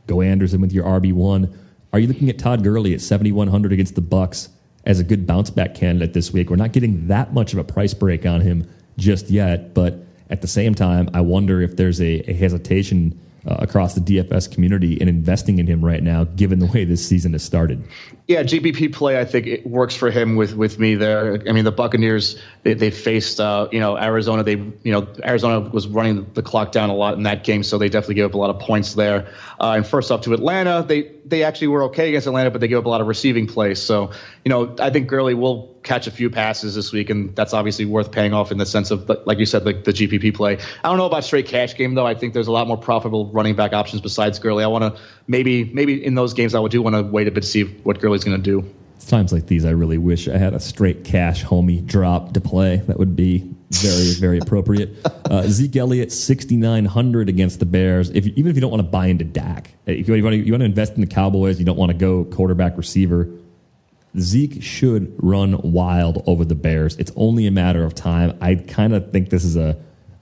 Go 0.05 0.21
Anderson 0.21 0.61
with 0.61 0.71
your 0.71 0.85
RB 0.85 1.13
one. 1.13 1.57
Are 1.93 1.99
you 1.99 2.07
looking 2.07 2.29
at 2.29 2.37
Todd 2.37 2.63
Gurley 2.63 2.93
at 2.93 3.01
seventy 3.01 3.31
one 3.31 3.47
hundred 3.47 3.73
against 3.73 3.95
the 3.95 4.01
Bucks 4.01 4.49
as 4.85 4.99
a 4.99 5.03
good 5.03 5.25
bounce 5.25 5.49
back 5.49 5.73
candidate 5.73 6.13
this 6.13 6.31
week? 6.31 6.51
We're 6.51 6.57
not 6.57 6.73
getting 6.73 7.07
that 7.07 7.33
much 7.33 7.53
of 7.53 7.57
a 7.57 7.63
price 7.63 7.95
break 7.95 8.23
on 8.23 8.41
him 8.41 8.69
just 8.99 9.31
yet, 9.31 9.73
but 9.73 9.95
at 10.29 10.41
the 10.41 10.47
same 10.47 10.75
time, 10.75 11.09
I 11.15 11.21
wonder 11.21 11.59
if 11.59 11.75
there's 11.75 11.99
a, 12.01 12.29
a 12.29 12.33
hesitation 12.33 13.19
uh, 13.45 13.55
across 13.59 13.93
the 13.93 14.01
DFS 14.01 14.51
community 14.51 14.93
in 14.93 15.07
investing 15.07 15.59
in 15.59 15.67
him 15.67 15.83
right 15.83 16.03
now, 16.03 16.23
given 16.23 16.59
the 16.59 16.65
way 16.65 16.83
this 16.83 17.05
season 17.07 17.33
has 17.33 17.43
started. 17.43 17.83
Yeah, 18.27 18.43
GPP 18.43 18.93
play, 18.93 19.19
I 19.19 19.25
think 19.25 19.47
it 19.47 19.65
works 19.65 19.95
for 19.95 20.11
him 20.11 20.35
with 20.35 20.53
with 20.53 20.79
me 20.79 20.95
there. 20.95 21.41
I 21.47 21.53
mean, 21.53 21.63
the 21.63 21.71
Buccaneers 21.71 22.41
they, 22.63 22.73
they 22.73 22.91
faced 22.91 23.39
uh, 23.39 23.69
you 23.71 23.79
know 23.79 23.97
Arizona. 23.97 24.43
They 24.43 24.55
you 24.55 24.91
know 24.91 25.07
Arizona 25.23 25.61
was 25.61 25.87
running 25.87 26.29
the 26.33 26.43
clock 26.43 26.73
down 26.73 26.89
a 26.89 26.95
lot 26.95 27.13
in 27.13 27.23
that 27.23 27.43
game, 27.45 27.63
so 27.63 27.77
they 27.77 27.87
definitely 27.87 28.15
gave 28.15 28.25
up 28.25 28.33
a 28.33 28.37
lot 28.37 28.49
of 28.49 28.59
points 28.59 28.95
there. 28.95 29.33
Uh, 29.59 29.73
and 29.77 29.87
first 29.87 30.11
off 30.11 30.21
to 30.21 30.33
Atlanta, 30.33 30.83
they 30.85 31.11
they 31.25 31.43
actually 31.43 31.67
were 31.67 31.83
okay 31.83 32.09
against 32.09 32.27
Atlanta, 32.27 32.51
but 32.51 32.59
they 32.59 32.67
gave 32.67 32.79
up 32.79 32.85
a 32.85 32.89
lot 32.89 32.99
of 32.99 33.07
receiving 33.07 33.47
plays. 33.47 33.81
So 33.81 34.11
you 34.43 34.49
know 34.49 34.75
I 34.79 34.89
think 34.89 35.07
Gurley 35.07 35.33
will 35.33 35.76
catch 35.87 36.05
a 36.05 36.11
few 36.11 36.29
passes 36.29 36.75
this 36.75 36.91
week, 36.91 37.09
and 37.09 37.35
that's 37.35 37.53
obviously 37.53 37.85
worth 37.85 38.11
paying 38.11 38.33
off 38.33 38.51
in 38.51 38.57
the 38.57 38.65
sense 38.65 38.91
of 38.91 39.09
like 39.25 39.39
you 39.39 39.45
said, 39.45 39.65
like 39.65 39.85
the 39.85 39.93
GPP 39.93 40.35
play. 40.35 40.57
I 40.83 40.89
don't 40.89 40.97
know 40.97 41.05
about 41.05 41.23
straight 41.23 41.47
cash 41.47 41.75
game 41.75 41.95
though. 41.95 42.05
I 42.05 42.13
think 42.13 42.33
there's 42.33 42.47
a 42.47 42.51
lot 42.51 42.67
more 42.67 42.77
profitable 42.77 43.27
running 43.27 43.55
back 43.55 43.73
options 43.73 44.01
besides 44.01 44.37
Gurley. 44.39 44.63
I 44.63 44.67
want 44.67 44.95
to 44.95 45.01
maybe 45.27 45.63
maybe 45.63 46.03
in 46.03 46.15
those 46.15 46.33
games 46.33 46.53
I 46.53 46.59
would 46.59 46.71
do 46.71 46.81
want 46.81 46.95
to 46.95 47.03
wait 47.03 47.27
a 47.27 47.31
bit 47.31 47.41
to 47.41 47.47
see 47.47 47.63
what 47.63 47.99
Gurley's 47.99 48.23
going 48.23 48.37
to 48.37 48.43
do. 48.43 48.69
It's 48.97 49.05
times 49.05 49.31
like 49.31 49.47
these 49.47 49.63
I 49.63 49.69
really 49.69 49.97
wish 49.97 50.27
I 50.27 50.37
had 50.37 50.53
a 50.53 50.59
straight 50.59 51.03
cash 51.03 51.43
homie 51.43 51.85
drop 51.85 52.33
to 52.33 52.41
play. 52.41 52.77
That 52.77 52.99
would 52.99 53.15
be 53.15 53.49
very 53.71 54.13
very 54.19 54.39
appropriate. 54.39 54.97
Uh, 55.29 55.43
Zeke 55.43 55.77
Elliott 55.77 56.11
sixty 56.11 56.57
nine 56.57 56.85
hundred 56.85 57.29
against 57.29 57.59
the 57.59 57.65
Bears. 57.65 58.09
If 58.09 58.27
even 58.27 58.47
if 58.47 58.55
you 58.55 58.61
don't 58.61 58.71
want 58.71 58.83
to 58.83 58.89
buy 58.89 59.07
into 59.07 59.23
Dak, 59.23 59.71
if 59.85 60.09
you 60.09 60.23
want 60.23 60.33
to, 60.33 60.37
you 60.37 60.51
want 60.51 60.61
to 60.61 60.65
invest 60.65 60.95
in 60.95 61.01
the 61.01 61.07
Cowboys, 61.07 61.59
you 61.59 61.65
don't 61.65 61.77
want 61.77 61.91
to 61.91 61.97
go 61.97 62.25
quarterback 62.25 62.77
receiver. 62.77 63.29
Zeke 64.19 64.61
should 64.61 65.13
run 65.17 65.59
wild 65.61 66.23
over 66.25 66.43
the 66.45 66.55
Bears. 66.55 66.95
It's 66.97 67.11
only 67.15 67.47
a 67.47 67.51
matter 67.51 67.83
of 67.83 67.93
time. 67.95 68.37
I 68.41 68.55
kind 68.55 68.93
of 68.93 69.11
think 69.11 69.29
this 69.29 69.43
is 69.43 69.55
a 69.55 69.77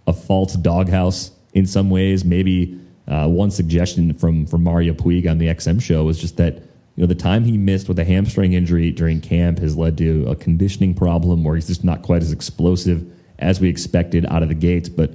a 0.07 0.13
false 0.13 0.53
doghouse 0.53 1.31
in 1.53 1.65
some 1.65 1.89
ways. 1.89 2.23
Maybe 2.23 2.79
uh, 3.07 3.27
one 3.27 3.51
suggestion 3.51 4.13
from 4.13 4.45
from 4.45 4.63
Mario 4.63 4.93
Puig 4.93 5.29
on 5.29 5.37
the 5.37 5.47
XM 5.47 5.81
show 5.81 6.03
was 6.03 6.19
just 6.19 6.37
that 6.37 6.55
you 6.95 7.01
know 7.01 7.07
the 7.07 7.15
time 7.15 7.43
he 7.43 7.57
missed 7.57 7.87
with 7.87 7.99
a 7.99 8.05
hamstring 8.05 8.53
injury 8.53 8.91
during 8.91 9.21
camp 9.21 9.59
has 9.59 9.75
led 9.75 9.97
to 9.97 10.25
a 10.27 10.35
conditioning 10.35 10.93
problem 10.93 11.43
where 11.43 11.55
he's 11.55 11.67
just 11.67 11.83
not 11.83 12.01
quite 12.01 12.21
as 12.21 12.31
explosive 12.31 13.05
as 13.39 13.59
we 13.59 13.69
expected 13.69 14.25
out 14.27 14.43
of 14.43 14.49
the 14.49 14.55
gates. 14.55 14.89
But 14.89 15.13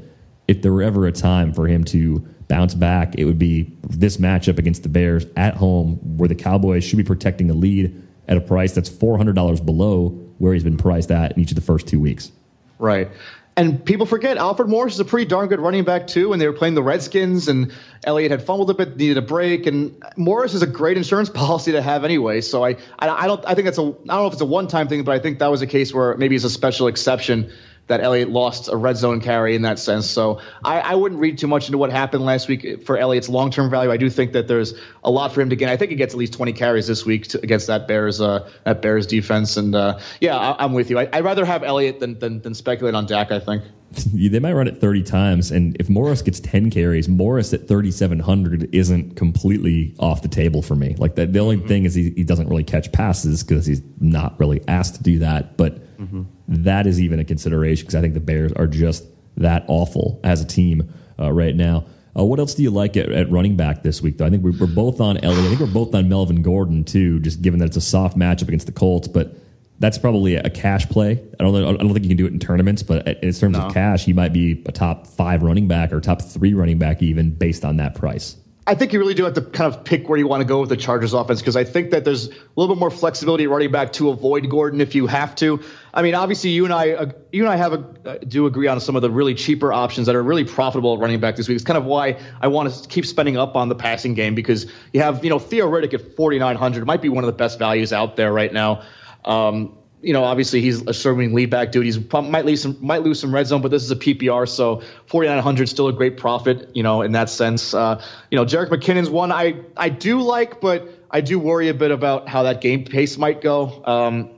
if 0.49 0.63
there 0.63 0.73
were 0.73 0.83
ever 0.83 1.07
a 1.07 1.13
time 1.13 1.53
for 1.53 1.67
him 1.67 1.85
to 1.85 2.27
bounce 2.49 2.75
back, 2.75 3.15
it 3.17 3.25
would 3.25 3.39
be 3.39 3.73
this 3.89 4.17
matchup 4.17 4.59
against 4.59 4.83
the 4.83 4.89
Bears 4.89 5.25
at 5.37 5.57
home, 5.57 5.97
where 6.19 6.29
the 6.29 6.35
Cowboys 6.35 6.85
should 6.85 6.97
be 6.97 7.05
protecting 7.05 7.47
the 7.47 7.55
lead 7.55 8.03
at 8.31 8.37
a 8.37 8.41
price 8.41 8.73
that's 8.73 8.89
four 8.89 9.19
hundred 9.19 9.35
dollars 9.35 9.61
below 9.61 10.09
where 10.39 10.55
he's 10.55 10.65
been 10.65 10.79
priced 10.79 11.11
at 11.11 11.33
in 11.33 11.43
each 11.43 11.51
of 11.51 11.57
the 11.57 11.61
first 11.61 11.87
two 11.87 12.01
weeks. 12.01 12.33
Right. 12.79 13.11
And 13.57 13.85
people 13.85 14.07
forget 14.07 14.39
Alfred 14.39 14.71
Morris 14.71 14.95
is 14.95 15.01
a 15.01 15.05
pretty 15.05 15.27
darn 15.27 15.49
good 15.49 15.61
running 15.61 15.85
back 15.85 16.07
too. 16.07 16.33
And 16.33 16.41
they 16.41 16.47
were 16.47 16.55
playing 16.55 16.75
the 16.75 16.83
Redskins, 16.83 17.49
and 17.49 17.73
Elliott 18.05 18.31
had 18.31 18.43
fumbled 18.43 18.71
a 18.71 18.75
bit, 18.75 18.97
needed 18.97 19.19
a 19.19 19.23
break. 19.23 19.67
And 19.67 20.03
Morris 20.17 20.55
is 20.55 20.63
a 20.63 20.67
great 20.67 20.97
insurance 20.97 21.29
policy 21.35 21.73
to 21.73 21.83
have 21.83 22.05
anyway. 22.05 22.41
So 22.41 22.65
I, 22.65 22.77
I, 22.99 23.09
I 23.09 23.27
don't, 23.27 23.45
I 23.45 23.55
think 23.55 23.67
that's 23.67 23.77
a, 23.77 23.83
I 23.83 23.85
don't 23.85 24.07
know 24.07 24.27
if 24.29 24.33
it's 24.33 24.41
a 24.41 24.47
one-time 24.47 24.89
thing, 24.89 25.05
but 25.05 25.13
I 25.13 25.19
think 25.19 25.41
that 25.41 25.51
was 25.51 25.61
a 25.61 25.67
case 25.67 25.93
where 25.93 26.17
maybe 26.17 26.37
it's 26.37 26.45
a 26.45 26.51
special 26.51 26.87
exception 26.87 27.53
that 27.87 28.01
Elliott 28.01 28.31
lost 28.31 28.69
a 28.69 28.77
red 28.77 28.97
zone 28.97 29.21
carry 29.21 29.57
in 29.57 29.63
that 29.63 29.79
sense. 29.79 30.09
So 30.09 30.41
I, 30.65 30.81
I 30.81 30.95
wouldn't 30.95 31.21
read 31.21 31.39
too 31.39 31.49
much 31.49 31.67
into 31.67 31.79
what 31.79 31.91
happened 31.91 32.25
last 32.25 32.49
week 32.49 32.85
for 32.87 32.97
Elliott's 32.97 33.29
long 33.29 33.51
term 33.51 33.71
value. 33.71 33.91
I 33.91 33.97
do 33.97 34.09
think 34.09 34.33
that 34.33 34.47
there's 34.47 34.75
a 35.03 35.11
lot 35.11 35.33
for 35.33 35.41
him 35.41 35.51
to 35.51 35.57
gain. 35.57 35.69
I 35.69 35.77
think 35.77 35.91
he 35.91 35.97
gets 35.97 36.15
at 36.15 36.19
least 36.19 36.35
20 36.35 36.53
carries 36.53 36.87
this 36.87 37.05
week 37.05 37.29
to, 37.29 37.41
against 37.43 37.67
that 37.67 37.89
Bears 37.89 38.21
uh, 38.21 38.49
that 38.65 38.83
Bears 38.83 39.07
defense. 39.07 39.57
And 39.57 39.75
uh, 39.75 39.99
yeah, 40.21 40.37
I, 40.37 40.65
am 40.65 40.73
with 40.73 40.91
you. 40.91 40.99
I, 40.99 41.05
would 41.05 41.25
rather 41.25 41.45
have 41.45 41.65
Elliott 41.65 42.01
than, 42.01 42.19
than, 42.19 42.41
than 42.41 42.55
speculate 42.55 42.95
on 42.95 43.07
Dak. 43.07 43.33
I 43.33 43.41
think. 43.41 43.65
they 44.15 44.39
might 44.39 44.53
run 44.53 44.69
it 44.69 44.81
30 44.81 45.03
times 45.03 45.51
and 45.51 45.77
if 45.81 45.89
morris 45.89 46.23
gets 46.23 46.39
10 46.41 46.71
carries 46.71 47.09
morris 47.09 47.53
at 47.53 47.67
3700 47.67 48.73
isn't 48.75 49.17
completely 49.17 49.95
off 49.99 50.23
the 50.23 50.29
table 50.29 50.63
for 50.63 50.77
me 50.77 50.95
like 50.99 51.17
that 51.17 51.33
the 51.33 51.39
only 51.41 51.57
mm-hmm. 51.57 51.67
thing 51.67 51.85
is 51.85 51.95
he, 51.95 52.11
he 52.11 52.23
doesn't 52.23 52.49
really 52.49 52.63
catch 52.63 52.93
passes 52.93 53.43
because 53.43 53.67
he's 53.67 53.83
not 53.99 54.39
really 54.39 54.63
asked 54.69 54.95
to 54.95 55.03
do 55.03 55.19
that 55.19 55.57
but 55.57 55.97
mm-hmm. 55.99 56.23
that 56.47 56.87
is 56.87 57.01
even 57.01 57.19
a 57.19 57.25
consideration 57.25 57.85
because 57.85 57.97
i 57.97 58.01
think 58.01 58.15
the 58.15 58.21
bears 58.21 58.53
are 58.53 58.69
just 58.69 59.05
that 59.37 59.65
awful 59.67 60.21
as 60.23 60.41
a 60.41 60.47
team 60.47 60.93
uh, 61.19 61.33
right 61.33 61.57
now 61.57 61.85
uh, 62.17 62.25
what 62.25 62.39
else 62.39 62.55
do 62.55 62.63
you 62.63 62.71
like 62.71 62.97
at, 62.97 63.11
at, 63.11 63.31
running 63.31 63.57
back 63.57 63.83
this 63.83 64.01
week 64.01 64.19
though 64.19 64.27
i 64.27 64.31
think 64.31 64.45
we're, 64.45 64.57
we're 64.59 64.67
both 64.67 65.01
on 65.01 65.17
elliott 65.19 65.45
i 65.47 65.49
think 65.49 65.61
we're 65.61 65.67
both 65.67 65.93
on 65.97 66.09
melvin 66.09 66.43
gordon 66.43 66.85
too 66.85 67.19
just 67.21 67.43
given 67.43 67.59
that 67.59 67.67
it's 67.67 67.77
a 67.77 67.81
soft 67.81 68.17
matchup 68.17 68.47
against 68.47 68.67
the 68.67 68.73
colts 68.73 69.09
but 69.09 69.35
that's 69.81 69.99
probably 69.99 70.37
a 70.37 70.51
cash 70.51 70.89
play. 70.89 71.13
I 71.41 71.43
don't 71.43 71.55
I 71.57 71.73
don't 71.73 71.93
think 71.93 72.05
you 72.05 72.11
can 72.11 72.17
do 72.17 72.27
it 72.27 72.33
in 72.33 72.39
tournaments, 72.39 72.83
but 72.83 73.07
in 73.09 73.33
terms 73.33 73.57
no. 73.57 73.63
of 73.63 73.75
cash, 73.75 74.05
he 74.05 74.13
might 74.13 74.33
be 74.33 74.63
a 74.67 74.73
top 74.73 75.07
five 75.07 75.43
running 75.43 75.67
back 75.67 75.93
or 75.93 76.01
top 76.01 76.23
three 76.23 76.55
running 76.55 76.79
back 76.79 77.03
even 77.03 77.31
based 77.31 77.65
on 77.65 77.79
that 77.79 77.95
price. 77.95 78.37
I 78.67 78.75
think 78.75 78.93
you 78.93 78.99
really 79.01 79.15
do 79.15 79.25
have 79.25 79.35
to 79.35 79.41
kind 79.41 79.75
of 79.75 79.83
pick 79.85 80.09
where 80.09 80.19
you 80.19 80.29
want 80.29 80.43
to 80.43 80.45
go 80.45 80.61
with 80.61 80.69
the 80.69 80.77
Chargers 80.77 81.15
offense 81.15 81.41
because 81.41 81.57
I 81.57 81.65
think 81.65 81.91
that 81.91 82.05
there's 82.05 82.29
a 82.29 82.33
little 82.55 82.73
bit 82.73 82.79
more 82.79 82.91
flexibility 82.91 83.47
running 83.47 83.73
back 83.73 83.95
to 83.95 84.11
avoid 84.11 84.49
Gordon 84.49 84.81
if 84.83 84.95
you 84.95 85.07
have 85.07 85.35
to. 85.37 85.61
I 85.95 86.03
mean, 86.03 86.15
obviously 86.15 86.51
you 86.51 86.67
and 86.67 86.75
I 86.75 86.91
uh, 86.91 87.11
you 87.33 87.43
and 87.43 87.51
I 87.51 87.57
have 87.57 87.73
a, 87.73 87.85
uh, 88.05 88.19
do 88.19 88.47
agree 88.47 88.69
on 88.69 88.79
some 88.81 88.97
of 88.97 89.03
the 89.03 89.11
really 89.11 89.35
cheaper 89.35 89.73
options 89.73 90.07
that 90.07 90.15
are 90.15 90.23
really 90.23 90.45
profitable 90.45 90.95
at 90.95 91.01
running 91.01 91.21
back 91.21 91.37
this 91.37 91.49
week. 91.49 91.57
It's 91.57 91.65
kind 91.65 91.79
of 91.79 91.87
why 91.87 92.21
I 92.41 92.49
want 92.49 92.73
to 92.73 92.89
keep 92.89 93.07
spending 93.07 93.39
up 93.39 93.57
on 93.57 93.71
the 93.71 93.75
passing 93.75 94.13
game 94.13 94.35
because 94.35 94.71
you 94.93 95.01
have 95.01 95.25
you 95.25 95.31
know 95.31 95.39
Theo 95.39 95.67
Riddick 95.67 95.95
at 95.95 96.15
4900 96.15 96.87
might 96.87 97.03
be 97.03 97.09
one 97.09 97.25
of 97.25 97.29
the 97.29 97.37
best 97.37 97.59
values 97.59 97.95
out 97.95 98.15
there 98.17 98.33
right 98.33 98.53
now. 98.53 98.83
Um, 99.25 99.77
you 100.03 100.13
know, 100.13 100.25
obviously 100.25 100.63
he's 100.63 100.81
a 100.87 100.95
serving 100.95 101.35
lead 101.35 101.51
back 101.51 101.73
dude. 101.73 101.85
He's 101.85 101.99
might 102.13 102.47
lose 102.47 102.63
some 102.63 102.79
might 102.81 103.03
lose 103.03 103.21
some 103.21 103.35
red 103.35 103.47
zone, 103.47 103.61
but 103.61 103.71
this 103.71 103.83
is 103.83 103.91
a 103.91 103.97
PPR, 103.97 104.49
so 104.49 104.83
4900 105.07 105.69
still 105.69 105.89
a 105.89 105.93
great 105.93 106.17
profit. 106.17 106.71
You 106.75 106.83
know, 106.83 107.03
in 107.03 107.13
that 107.13 107.29
sense. 107.29 107.75
Uh, 107.75 108.03
you 108.31 108.37
know, 108.37 108.45
Jerick 108.45 108.69
McKinnon's 108.69 109.11
one 109.11 109.31
I 109.31 109.57
I 109.77 109.91
do 109.91 110.23
like, 110.23 110.61
but 110.61 110.89
I 111.11 111.21
do 111.21 111.39
worry 111.39 111.69
a 111.69 111.75
bit 111.75 111.91
about 111.91 112.29
how 112.29 112.45
that 112.45 112.61
game 112.61 112.85
pace 112.85 113.19
might 113.19 113.43
go. 113.43 113.83
Um, 113.85 114.31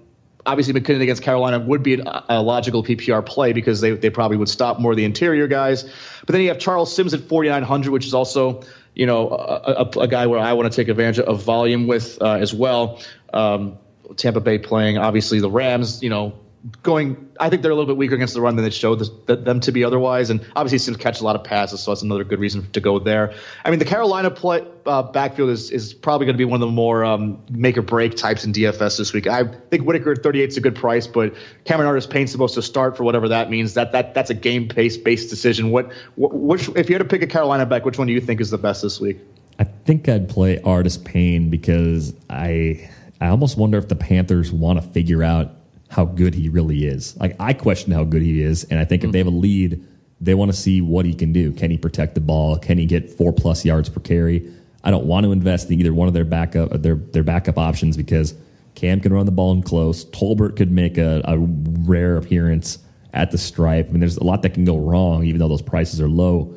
obviously, 0.45 0.75
McKinnon 0.75 1.03
against 1.03 1.23
Carolina 1.23 1.61
would 1.61 1.83
be 1.83 1.95
a, 1.95 2.25
a 2.29 2.43
logical 2.43 2.83
PPR 2.83 3.25
play 3.25 3.53
because 3.53 3.81
they 3.81 3.93
they 3.93 4.11
probably 4.11 4.39
would 4.39 4.49
stop 4.49 4.81
more 4.81 4.93
of 4.93 4.97
the 4.97 5.05
interior 5.05 5.47
guys. 5.47 5.85
But 5.85 6.33
then 6.33 6.41
you 6.41 6.49
have 6.49 6.59
Charles 6.59 6.95
Sims 6.95 7.15
at 7.15 7.21
4900, 7.21 7.91
which 7.91 8.07
is 8.07 8.15
also 8.15 8.63
you 8.95 9.07
know 9.07 9.31
a, 9.31 9.85
a, 9.85 10.01
a 10.01 10.09
guy 10.09 10.27
where 10.27 10.41
I 10.41 10.55
want 10.55 10.73
to 10.73 10.77
take 10.77 10.89
advantage 10.89 11.21
of 11.21 11.43
volume 11.43 11.87
with 11.87 12.21
uh, 12.21 12.33
as 12.35 12.53
well. 12.53 13.01
Um, 13.33 13.79
Tampa 14.17 14.41
Bay 14.41 14.59
playing. 14.59 14.99
Obviously, 14.99 15.41
the 15.41 15.51
Rams, 15.51 16.03
you 16.03 16.11
know, 16.11 16.35
going. 16.83 17.31
I 17.41 17.51
think 17.51 17.63
they're 17.63 17.73
a 17.73 17.75
little 17.75 17.93
bit 17.93 17.97
weaker 17.97 18.15
against 18.15 18.35
the 18.35 18.41
run 18.41 18.57
than 18.57 18.65
it 18.65 18.73
showed 18.73 19.27
them 19.27 19.61
to 19.61 19.73
be 19.73 19.85
otherwise. 19.85 20.31
And 20.31 20.41
obviously, 20.55 20.79
seems 20.79 20.97
to 20.97 21.03
catch 21.03 21.21
a 21.21 21.25
lot 21.25 21.35
of 21.35 21.45
passes, 21.45 21.81
so 21.81 21.91
that's 21.91 22.03
another 22.03 22.25
good 22.25 22.39
reason 22.39 22.71
to 22.73 22.81
go 22.81 22.99
there. 22.99 23.35
I 23.65 23.71
mean, 23.71 23.79
the 23.79 23.85
Carolina 23.85 24.31
play, 24.31 24.65
uh, 24.87 25.03
backfield 25.03 25.51
is 25.51 25.71
is 25.71 25.93
probably 25.95 26.27
going 26.27 26.35
to 26.35 26.39
be 26.39 26.45
one 26.45 26.63
of 26.63 26.69
the 26.69 26.73
more 26.73 27.05
um, 27.05 27.43
make 27.51 27.77
or 27.77 27.83
break 27.83 28.17
types 28.17 28.45
in 28.45 28.53
DFS 28.53 28.99
this 28.99 29.13
week. 29.13 29.27
I 29.27 29.45
think 29.45 29.85
Whittaker 29.85 30.13
at 30.13 30.23
38 30.23 30.49
is 30.49 30.57
a 30.57 30.61
good 30.61 30.77
price, 30.77 31.07
but 31.07 31.35
Cameron 31.65 31.89
Artis-Payne's 31.89 32.31
supposed 32.31 32.55
to 32.55 32.63
start 32.63 32.97
for 32.97 33.05
whatever 33.05 33.29
that 33.29 33.51
means. 33.51 33.75
That 33.75 33.93
that 33.93 34.15
that's 34.15 34.31
a 34.31 34.35
game 34.35 34.69
pace 34.69 34.97
based 34.97 35.31
decision. 35.31 35.71
What, 35.71 35.93
what 36.15 36.33
which 36.33 36.69
if 36.77 36.89
you 36.89 36.95
had 36.95 37.03
to 37.03 37.09
pick 37.09 37.23
a 37.23 37.27
Carolina 37.27 37.67
back, 37.67 37.85
which 37.85 37.99
one 37.99 38.07
do 38.07 38.13
you 38.13 38.21
think 38.21 38.41
is 38.41 38.51
the 38.51 38.59
best 38.59 38.83
this 38.83 39.01
week? 39.01 39.19
I 39.59 39.65
think 39.65 40.09
I'd 40.09 40.29
play 40.29 40.61
Artis-Payne 40.63 41.51
because 41.51 42.15
I 42.29 42.91
I 43.23 43.29
almost 43.29 43.57
wonder 43.57 43.79
if 43.79 43.87
the 43.87 43.95
Panthers 43.95 44.51
want 44.51 44.83
to 44.83 44.89
figure 44.89 45.23
out 45.23 45.53
how 45.89 46.05
good 46.05 46.35
he 46.35 46.49
really 46.49 46.87
is. 46.87 47.17
Like 47.19 47.37
I 47.39 47.53
question 47.53 47.93
how 47.93 48.03
good 48.03 48.21
he 48.21 48.43
is, 48.43 48.65
and 48.65 48.81
I 48.81 48.85
think 48.85 49.05
if 49.05 49.11
mm. 49.11 49.13
they 49.13 49.19
have 49.19 49.29
a 49.29 49.31
lead, 49.31 49.81
they 50.21 50.35
want 50.35 50.51
to 50.51 50.57
see 50.57 50.81
what 50.81 51.05
he 51.05 51.15
can 51.15 51.33
do. 51.33 51.53
Can 51.53 51.71
he 51.71 51.79
protect 51.79 52.17
the 52.17 52.21
ball? 52.21 52.59
Can 52.59 52.79
he 52.79 52.87
get 52.87 53.11
four 53.11 53.33
plus 53.33 53.65
yards 53.65 53.89
per 53.89 54.01
carry? 54.01 54.53
I 54.83 54.91
don't 54.91 55.07
want 55.07 55.25
to 55.25 55.31
invest 55.31 55.71
in 55.71 55.79
either 55.79 55.95
one 55.95 56.09
of 56.09 56.15
their 56.15 56.25
backup 56.25 56.73
uh, 56.73 56.79
their 56.79 56.97
their 56.97 57.23
backup 57.23 57.59
options 57.59 57.97
because 57.97 58.35
Cam 58.75 58.99
can 58.99 59.13
run 59.13 59.25
the 59.25 59.33
ball 59.33 59.53
in 59.53 59.63
close. 59.63 60.05
Tolbert 60.07 60.57
could 60.57 60.73
make 60.73 60.99
a, 60.99 61.23
a 61.25 61.39
rare 61.39 62.17
appearance 62.17 62.81
at 63.13 63.31
the 63.31 63.39
stripe. 63.39 63.87
I 63.89 63.93
mean, 63.93 64.01
there's 64.01 64.17
a 64.17 64.25
lot 64.25 64.43
that 64.43 64.55
can 64.55 64.65
go 64.65 64.79
wrong, 64.79 65.23
even 65.23 65.39
though 65.39 65.49
those 65.49 65.63
prices 65.63 66.01
are 66.01 66.09
low. 66.09 66.53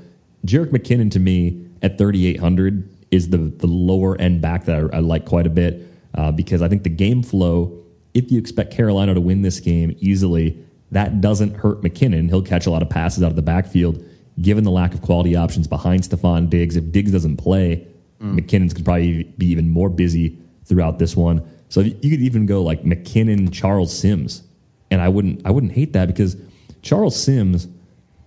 Jerick 0.48 0.72
McKinnon 0.72 1.12
to 1.12 1.20
me 1.20 1.64
at 1.84 2.00
3,800 2.00 2.90
is 3.12 3.30
the 3.30 3.38
the 3.38 3.68
lower 3.68 4.20
end 4.20 4.42
back 4.42 4.66
that 4.66 4.76
I, 4.92 4.98
I 4.98 5.00
like 5.02 5.26
quite 5.26 5.46
a 5.46 5.52
bit 5.52 5.92
uh, 6.16 6.32
because 6.32 6.62
I 6.62 6.68
think 6.68 6.84
the 6.84 6.90
game 6.90 7.22
flow, 7.24 7.84
if 8.14 8.32
you 8.32 8.40
expect 8.40 8.74
Carolina 8.74 9.14
to 9.14 9.22
win 9.22 9.42
this 9.42 9.60
game 9.60 9.96
easily, 10.00 10.58
that 10.92 11.22
doesn't 11.22 11.56
hurt 11.56 11.82
McKinnon. 11.82 12.30
He'll 12.30 12.42
catch 12.42 12.66
a 12.66 12.72
lot 12.72 12.82
of 12.82 12.90
passes 12.90 13.24
out 13.24 13.30
of 13.30 13.36
the 13.36 13.42
backfield. 13.42 14.04
Given 14.42 14.64
the 14.64 14.72
lack 14.72 14.94
of 14.94 15.02
quality 15.02 15.36
options 15.36 15.68
behind 15.68 16.04
Stefon 16.04 16.50
Diggs, 16.50 16.76
if 16.76 16.92
Diggs 16.92 17.12
doesn't 17.12 17.38
play, 17.38 17.88
mm. 18.22 18.40
McKinnon's 18.40 18.74
could 18.74 18.86
probably 18.86 19.24
be 19.38 19.48
even 19.48 19.70
more 19.70 19.90
busy 19.90 20.38
throughout 20.66 21.00
this 21.00 21.16
one. 21.16 21.48
So 21.70 21.82
you 21.82 21.94
could 21.94 22.22
even 22.22 22.46
go 22.46 22.62
like 22.62 22.84
McKinnon, 22.84 23.52
Charles 23.52 23.98
Sims, 23.98 24.44
and 24.92 25.02
I 25.02 25.10
wouldn't 25.10 25.46
I 25.46 25.52
wouldn't 25.52 25.72
hate 25.72 25.94
that 25.94 26.08
because 26.08 26.38
Charles 26.82 27.22
Sims, 27.22 27.68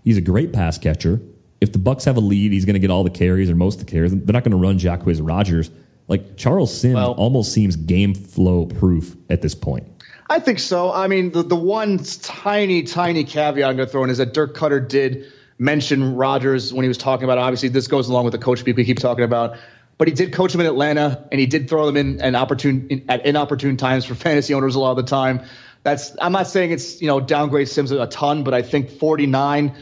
he's 0.02 0.16
a 0.16 0.22
great 0.22 0.52
pass 0.52 0.76
catcher. 0.78 1.20
If 1.60 1.72
the 1.72 1.78
Bucks 1.78 2.04
have 2.04 2.16
a 2.16 2.20
lead, 2.20 2.52
he's 2.52 2.64
going 2.64 2.74
to 2.74 2.80
get 2.80 2.90
all 2.90 3.04
the 3.04 3.10
carries 3.10 3.50
or 3.50 3.56
most 3.56 3.80
of 3.80 3.86
the 3.86 3.90
carries. 3.90 4.12
They're 4.12 4.32
not 4.32 4.44
going 4.44 4.52
to 4.52 4.58
run 4.58 4.78
Jacquizz 4.78 5.20
Rodgers 5.26 5.70
like 6.08 6.36
Charles 6.36 6.76
Sims 6.76 6.94
well, 6.94 7.12
almost 7.12 7.52
seems 7.52 7.76
game 7.76 8.14
flow 8.14 8.66
proof 8.66 9.14
at 9.30 9.42
this 9.42 9.54
point. 9.54 9.86
I 10.30 10.40
think 10.40 10.58
so. 10.58 10.92
I 10.92 11.06
mean, 11.06 11.30
the, 11.30 11.42
the 11.42 11.56
one 11.56 11.98
tiny, 11.98 12.82
tiny 12.82 13.24
caveat 13.24 13.68
I'm 13.68 13.76
going 13.76 13.86
to 13.86 13.92
throw 13.92 14.04
in 14.04 14.10
is 14.10 14.18
that 14.18 14.34
Dirk 14.34 14.54
Koetter 14.54 14.86
did 14.86 15.32
mention 15.58 16.16
Rodgers 16.16 16.72
when 16.72 16.84
he 16.84 16.88
was 16.88 16.98
talking 16.98 17.24
about. 17.24 17.38
Obviously, 17.38 17.70
this 17.70 17.88
goes 17.88 18.08
along 18.08 18.24
with 18.24 18.32
the 18.32 18.38
coach 18.38 18.64
people 18.64 18.84
keep 18.84 18.98
talking 18.98 19.24
about. 19.24 19.56
But 19.96 20.06
he 20.06 20.14
did 20.14 20.32
coach 20.32 20.54
him 20.54 20.60
in 20.60 20.66
Atlanta, 20.66 21.26
and 21.32 21.40
he 21.40 21.46
did 21.46 21.68
throw 21.68 21.86
them 21.86 21.96
in, 21.96 22.20
an 22.20 22.34
opportune 22.36 22.86
in, 22.88 23.04
at 23.08 23.26
inopportune 23.26 23.76
times 23.76 24.04
for 24.04 24.14
fantasy 24.26 24.54
owners 24.54 24.74
a 24.74 24.80
lot 24.80 24.92
of 24.92 24.96
the 24.96 25.02
time. 25.02 25.42
That's 25.82 26.14
I'm 26.20 26.32
not 26.32 26.46
saying 26.46 26.72
it's 26.72 27.00
you 27.00 27.08
know 27.08 27.20
downgrade 27.20 27.68
Sims 27.68 27.90
a 27.90 28.06
ton, 28.06 28.44
but 28.44 28.54
I 28.54 28.62
think 28.62 28.90
49 28.90 29.74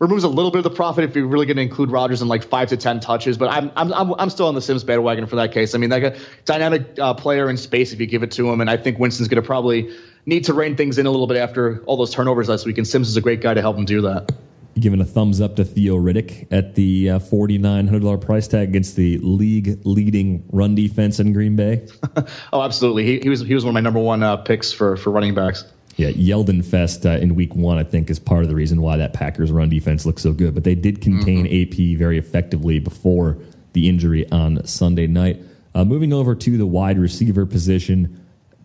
removes 0.00 0.24
a 0.24 0.28
little 0.28 0.50
bit 0.50 0.58
of 0.58 0.64
the 0.64 0.70
profit 0.70 1.04
if 1.04 1.14
you're 1.14 1.26
really 1.26 1.46
going 1.46 1.58
to 1.58 1.62
include 1.62 1.90
Rodgers 1.90 2.22
in 2.22 2.28
like 2.28 2.42
five 2.42 2.70
to 2.70 2.76
ten 2.76 2.98
touches. 2.98 3.38
But 3.38 3.50
I'm 3.50 3.70
I'm 3.76 3.92
I'm, 3.92 4.14
I'm 4.18 4.30
still 4.30 4.48
on 4.48 4.54
the 4.54 4.62
Sims 4.62 4.82
bandwagon 4.82 5.26
for 5.26 5.36
that 5.36 5.52
case. 5.52 5.74
I 5.74 5.78
mean, 5.78 5.90
like 5.90 6.02
a 6.02 6.18
dynamic 6.44 6.98
uh, 6.98 7.14
player 7.14 7.48
in 7.48 7.56
space 7.56 7.92
if 7.92 8.00
you 8.00 8.06
give 8.06 8.24
it 8.24 8.32
to 8.32 8.50
him, 8.50 8.60
and 8.60 8.68
I 8.68 8.76
think 8.76 8.98
Winston's 8.98 9.28
going 9.28 9.40
to 9.40 9.46
probably 9.46 9.94
need 10.26 10.44
to 10.46 10.54
rein 10.54 10.76
things 10.76 10.98
in 10.98 11.06
a 11.06 11.10
little 11.10 11.26
bit 11.26 11.36
after 11.36 11.82
all 11.84 11.96
those 11.96 12.12
turnovers 12.12 12.48
last 12.48 12.66
week. 12.66 12.78
And 12.78 12.88
Sims 12.88 13.08
is 13.08 13.16
a 13.16 13.20
great 13.20 13.40
guy 13.40 13.54
to 13.54 13.60
help 13.60 13.76
him 13.76 13.84
do 13.84 14.02
that. 14.02 14.32
Giving 14.78 15.00
a 15.00 15.04
thumbs 15.04 15.40
up 15.40 15.56
to 15.56 15.64
Theo 15.64 15.96
Riddick 15.96 16.46
at 16.50 16.74
the 16.74 17.10
uh, 17.10 17.18
$4,900 17.18 18.20
price 18.20 18.48
tag 18.48 18.68
against 18.68 18.96
the 18.96 19.18
league 19.18 19.80
leading 19.84 20.44
run 20.50 20.74
defense 20.74 21.20
in 21.20 21.32
Green 21.32 21.56
Bay. 21.56 21.86
oh, 22.52 22.62
absolutely. 22.62 23.04
He, 23.04 23.20
he 23.20 23.28
was 23.28 23.40
he 23.40 23.54
was 23.54 23.64
one 23.64 23.70
of 23.70 23.74
my 23.74 23.80
number 23.80 23.98
one 23.98 24.22
uh, 24.22 24.38
picks 24.38 24.72
for 24.72 24.96
for 24.96 25.10
running 25.10 25.34
backs. 25.34 25.64
Yeah, 26.00 26.12
Yeldon 26.12 26.64
Fest 26.64 27.04
uh, 27.04 27.10
in 27.10 27.34
week 27.34 27.54
one, 27.54 27.76
I 27.76 27.84
think, 27.84 28.08
is 28.08 28.18
part 28.18 28.42
of 28.42 28.48
the 28.48 28.54
reason 28.54 28.80
why 28.80 28.96
that 28.96 29.12
Packers 29.12 29.52
run 29.52 29.68
defense 29.68 30.06
looks 30.06 30.22
so 30.22 30.32
good. 30.32 30.54
But 30.54 30.64
they 30.64 30.74
did 30.74 31.02
contain 31.02 31.44
mm-hmm. 31.44 31.92
AP 31.92 31.98
very 31.98 32.16
effectively 32.16 32.78
before 32.78 33.36
the 33.74 33.86
injury 33.86 34.26
on 34.32 34.64
Sunday 34.64 35.06
night. 35.06 35.42
Uh, 35.74 35.84
moving 35.84 36.14
over 36.14 36.34
to 36.34 36.56
the 36.56 36.64
wide 36.64 36.98
receiver 36.98 37.44
position, 37.44 38.18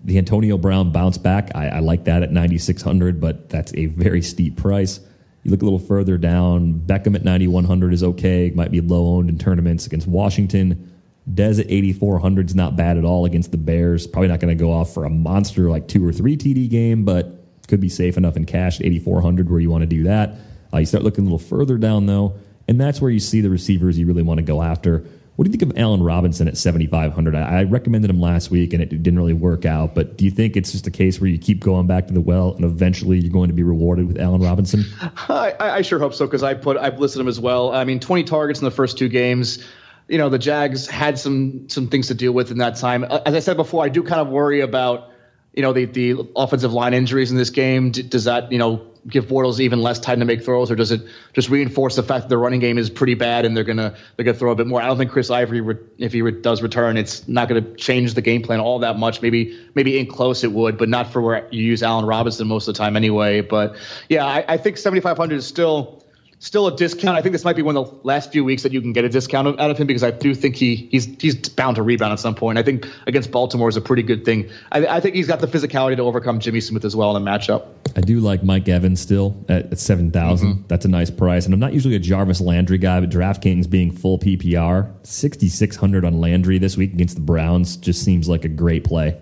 the 0.06 0.18
Antonio 0.18 0.58
Brown 0.58 0.94
bounce 0.94 1.18
back. 1.18 1.52
I, 1.54 1.68
I 1.68 1.80
like 1.80 2.06
that 2.06 2.24
at 2.24 2.32
9,600, 2.32 3.20
but 3.20 3.50
that's 3.50 3.74
a 3.74 3.88
very 3.88 4.22
steep 4.22 4.56
price. 4.56 5.02
You 5.44 5.52
look 5.52 5.62
a 5.62 5.66
little 5.66 5.78
further 5.78 6.18
down, 6.18 6.76
Beckham 6.86 7.16
at 7.16 7.26
9,100 7.26 7.92
is 7.92 8.02
okay, 8.02 8.54
might 8.56 8.72
be 8.72 8.80
low 8.80 9.18
owned 9.18 9.28
in 9.28 9.38
tournaments 9.38 9.86
against 9.86 10.08
Washington. 10.08 10.90
Dez 11.32 11.60
at 11.60 11.70
8,400 11.70 12.50
is 12.50 12.56
not 12.56 12.76
bad 12.76 12.98
at 12.98 13.06
all 13.06 13.26
against 13.26 13.52
the 13.52 13.58
Bears. 13.58 14.06
Probably 14.06 14.28
not 14.28 14.40
going 14.40 14.56
to 14.56 14.62
go 14.62 14.72
off 14.72 14.94
for 14.94 15.06
a 15.06 15.10
monster 15.10 15.70
like 15.70 15.88
two 15.88 16.06
or 16.06 16.12
three 16.12 16.38
TD 16.38 16.70
game, 16.70 17.04
but 17.04 17.44
could 17.68 17.82
be 17.82 17.90
safe 17.90 18.16
enough 18.18 18.38
in 18.38 18.46
cash 18.46 18.80
at 18.80 18.86
8,400 18.86 19.50
where 19.50 19.60
you 19.60 19.72
want 19.72 19.82
to 19.82 19.88
do 19.88 20.04
that. 20.04 20.36
Uh, 20.72 20.78
you 20.78 20.86
start 20.86 21.04
looking 21.04 21.22
a 21.22 21.26
little 21.26 21.40
further 21.40 21.78
down, 21.78 22.06
though, 22.06 22.36
and 22.68 22.80
that's 22.80 23.02
where 23.02 23.10
you 23.10 23.20
see 23.20 23.42
the 23.42 23.50
receivers 23.50 23.98
you 23.98 24.06
really 24.06 24.22
want 24.22 24.38
to 24.38 24.44
go 24.44 24.62
after. 24.62 25.04
What 25.36 25.44
do 25.44 25.50
you 25.50 25.58
think 25.58 25.70
of 25.70 25.78
Allen 25.78 26.02
Robinson 26.02 26.48
at 26.48 26.58
7,500? 26.58 27.36
I, 27.36 27.60
I 27.60 27.64
recommended 27.64 28.10
him 28.10 28.22
last 28.22 28.52
week 28.52 28.72
and 28.72 28.82
it 28.82 28.90
didn't 28.90 29.18
really 29.18 29.34
work 29.34 29.66
out, 29.66 29.94
but 29.94 30.16
do 30.16 30.24
you 30.24 30.32
think 30.32 30.56
it's 30.56 30.72
just 30.72 30.88
a 30.88 30.92
case 30.92 31.20
where 31.20 31.30
you 31.30 31.38
keep 31.38 31.60
going 31.60 31.88
back 31.88 32.08
to 32.08 32.14
the 32.14 32.22
well 32.22 32.54
and 32.54 32.64
eventually 32.64 33.20
you're 33.20 33.34
going 33.34 33.50
to 33.50 33.54
be 33.54 33.64
rewarded 33.64 34.08
with 34.08 34.18
Allen 34.18 34.42
Robinson? 34.42 34.86
I, 35.28 35.54
I 35.60 35.82
sure 35.82 36.00
hope 36.00 36.14
so 36.14 36.26
because 36.26 36.44
I 36.44 36.54
put 36.54 36.78
I've 36.78 37.00
listed 37.00 37.20
him 37.20 37.28
as 37.28 37.40
well. 37.40 37.74
I 37.74 37.84
mean, 37.84 38.00
20 38.00 38.24
targets 38.24 38.62
in 38.62 38.66
the 38.66 38.72
first 38.72 38.98
two 38.98 39.10
games 39.10 39.66
you 40.08 40.18
know 40.18 40.30
the 40.30 40.40
Jags 40.40 40.88
had 40.88 41.18
some 41.18 41.70
some 41.70 41.88
things 41.88 42.08
to 42.08 42.14
deal 42.14 42.32
with 42.32 42.52
in 42.52 42.60
that 42.60 42.78
time. 42.78 43.04
Uh, 43.04 43.22
as 43.26 43.34
I 43.34 43.40
said 43.40 43.58
before, 43.58 43.84
I 43.84 43.90
do 43.90 44.04
kind 44.04 44.22
of 44.22 44.28
worry 44.28 44.62
about 44.62 45.12
you 45.54 45.62
know 45.62 45.74
the 45.74 45.86
the 45.86 46.30
offensive 46.36 46.74
line 46.74 46.94
injuries 46.94 47.32
in 47.32 47.38
this 47.38 47.50
game. 47.50 47.92
does 47.92 48.26
that 48.26 48.52
you 48.52 48.58
know 48.58 48.88
give 49.08 49.28
Bortles 49.28 49.60
even 49.60 49.82
less 49.82 50.00
time 50.00 50.20
to 50.20 50.26
make 50.26 50.44
throws, 50.44 50.72
or 50.72 50.76
does 50.76 50.92
it 50.92 51.02
just 51.34 51.50
reinforce 51.50 51.96
the 51.96 52.04
fact 52.04 52.24
that 52.24 52.30
the 52.30 52.38
running 52.38 52.60
game 52.60 52.78
is 52.78 52.90
pretty 52.90 53.14
bad 53.14 53.46
and 53.46 53.56
they're 53.56 53.64
gonna 53.64 53.96
they're 54.16 54.26
gonna 54.26 54.38
throw 54.38 54.52
a 54.52 54.56
bit 54.56 54.68
more? 54.68 54.82
I 54.82 54.88
don't 54.88 54.98
think 54.98 55.12
Chris 55.12 55.30
Ivory, 55.30 55.62
re- 55.62 55.78
if 55.98 56.14
he 56.14 56.22
re- 56.22 56.40
does 56.42 56.62
return, 56.62 56.98
it's 56.98 57.28
not 57.28 57.48
gonna 57.48 57.76
change 57.76 58.14
the 58.14 58.22
game 58.22 58.44
plan 58.44 58.60
all 58.60 58.80
that 58.80 58.98
much. 59.00 59.22
Maybe 59.22 59.60
maybe 59.74 59.98
in 59.98 60.06
close 60.08 60.44
it 60.44 60.52
would, 60.52 60.78
but 60.78 60.90
not 60.90 61.12
for 61.12 61.22
where 61.22 61.48
you 61.52 61.64
use 61.64 61.82
Allen 61.82 62.06
Robinson 62.06 62.48
most 62.48 62.68
of 62.68 62.76
the 62.76 62.78
time 62.78 62.96
anyway. 62.96 63.42
But 63.42 63.76
yeah, 64.10 64.26
I, 64.26 64.46
I 64.48 64.58
think 64.58 64.78
7,500 64.78 65.36
is 65.36 65.48
still 65.48 66.05
still 66.46 66.68
a 66.68 66.76
discount. 66.76 67.18
I 67.18 67.22
think 67.22 67.34
this 67.34 67.44
might 67.44 67.56
be 67.56 67.64
one 67.64 67.76
of 67.76 67.90
the 67.90 68.08
last 68.08 68.32
few 68.32 68.44
weeks 68.44 68.62
that 68.64 68.72
you 68.72 68.80
can 68.80 68.94
get 68.94 69.04
a 69.04 69.10
discount 69.10 69.60
out 69.60 69.72
of 69.72 69.78
him 69.78 69.88
because 69.88 70.04
I 70.04 70.12
do 70.12 70.36
think 70.36 70.56
he 70.56 70.76
he's 70.92 71.06
he's 71.20 71.36
bound 71.50 71.76
to 71.78 71.84
rebound 71.84 72.14
at 72.14 72.20
some 72.20 72.36
point. 72.36 72.60
I 72.60 72.64
think 72.64 72.88
against 73.08 73.32
Baltimore 73.32 73.68
is 73.68 73.78
a 73.78 73.82
pretty 73.82 74.04
good 74.04 74.24
thing. 74.24 74.50
I, 74.72 74.86
I 74.86 75.00
think 75.00 75.16
he's 75.16 75.28
got 75.28 75.40
the 75.40 75.48
physicality 75.48 75.96
to 75.98 76.04
overcome 76.04 76.40
Jimmy 76.40 76.62
Smith 76.62 76.86
as 76.86 76.96
well 76.96 77.16
in 77.16 77.22
a 77.22 77.26
matchup. 77.26 77.66
I 77.96 78.02
do 78.02 78.20
like 78.20 78.44
Mike 78.44 78.70
Evans 78.70 79.02
still 79.02 79.36
at, 79.50 79.72
at 79.72 79.80
seven 79.80 80.12
mm-hmm. 80.12 80.62
That's 80.68 80.86
a 80.86 80.90
nice 80.90 81.10
price, 81.10 81.46
and 81.46 81.54
I'm 81.54 81.60
not 81.60 81.74
usually 81.74 81.96
a 81.96 82.00
Jarvis 82.00 82.42
Landry 82.42 82.78
guy, 82.78 83.00
but 83.00 83.10
DraftKings 83.10 83.68
being 83.68 83.92
full 83.92 84.20
PPR, 84.20 84.92
sixty 85.04 85.50
six 85.50 85.76
hundred 85.76 86.06
on 86.06 86.22
Landry 86.22 86.60
this 86.60 86.78
week 86.78 86.94
against 86.94 87.16
the 87.16 87.22
Browns 87.22 87.76
just 87.76 88.04
seems 88.04 88.30
like 88.30 88.46
a 88.46 88.50
great 88.50 88.84
play. 88.84 89.20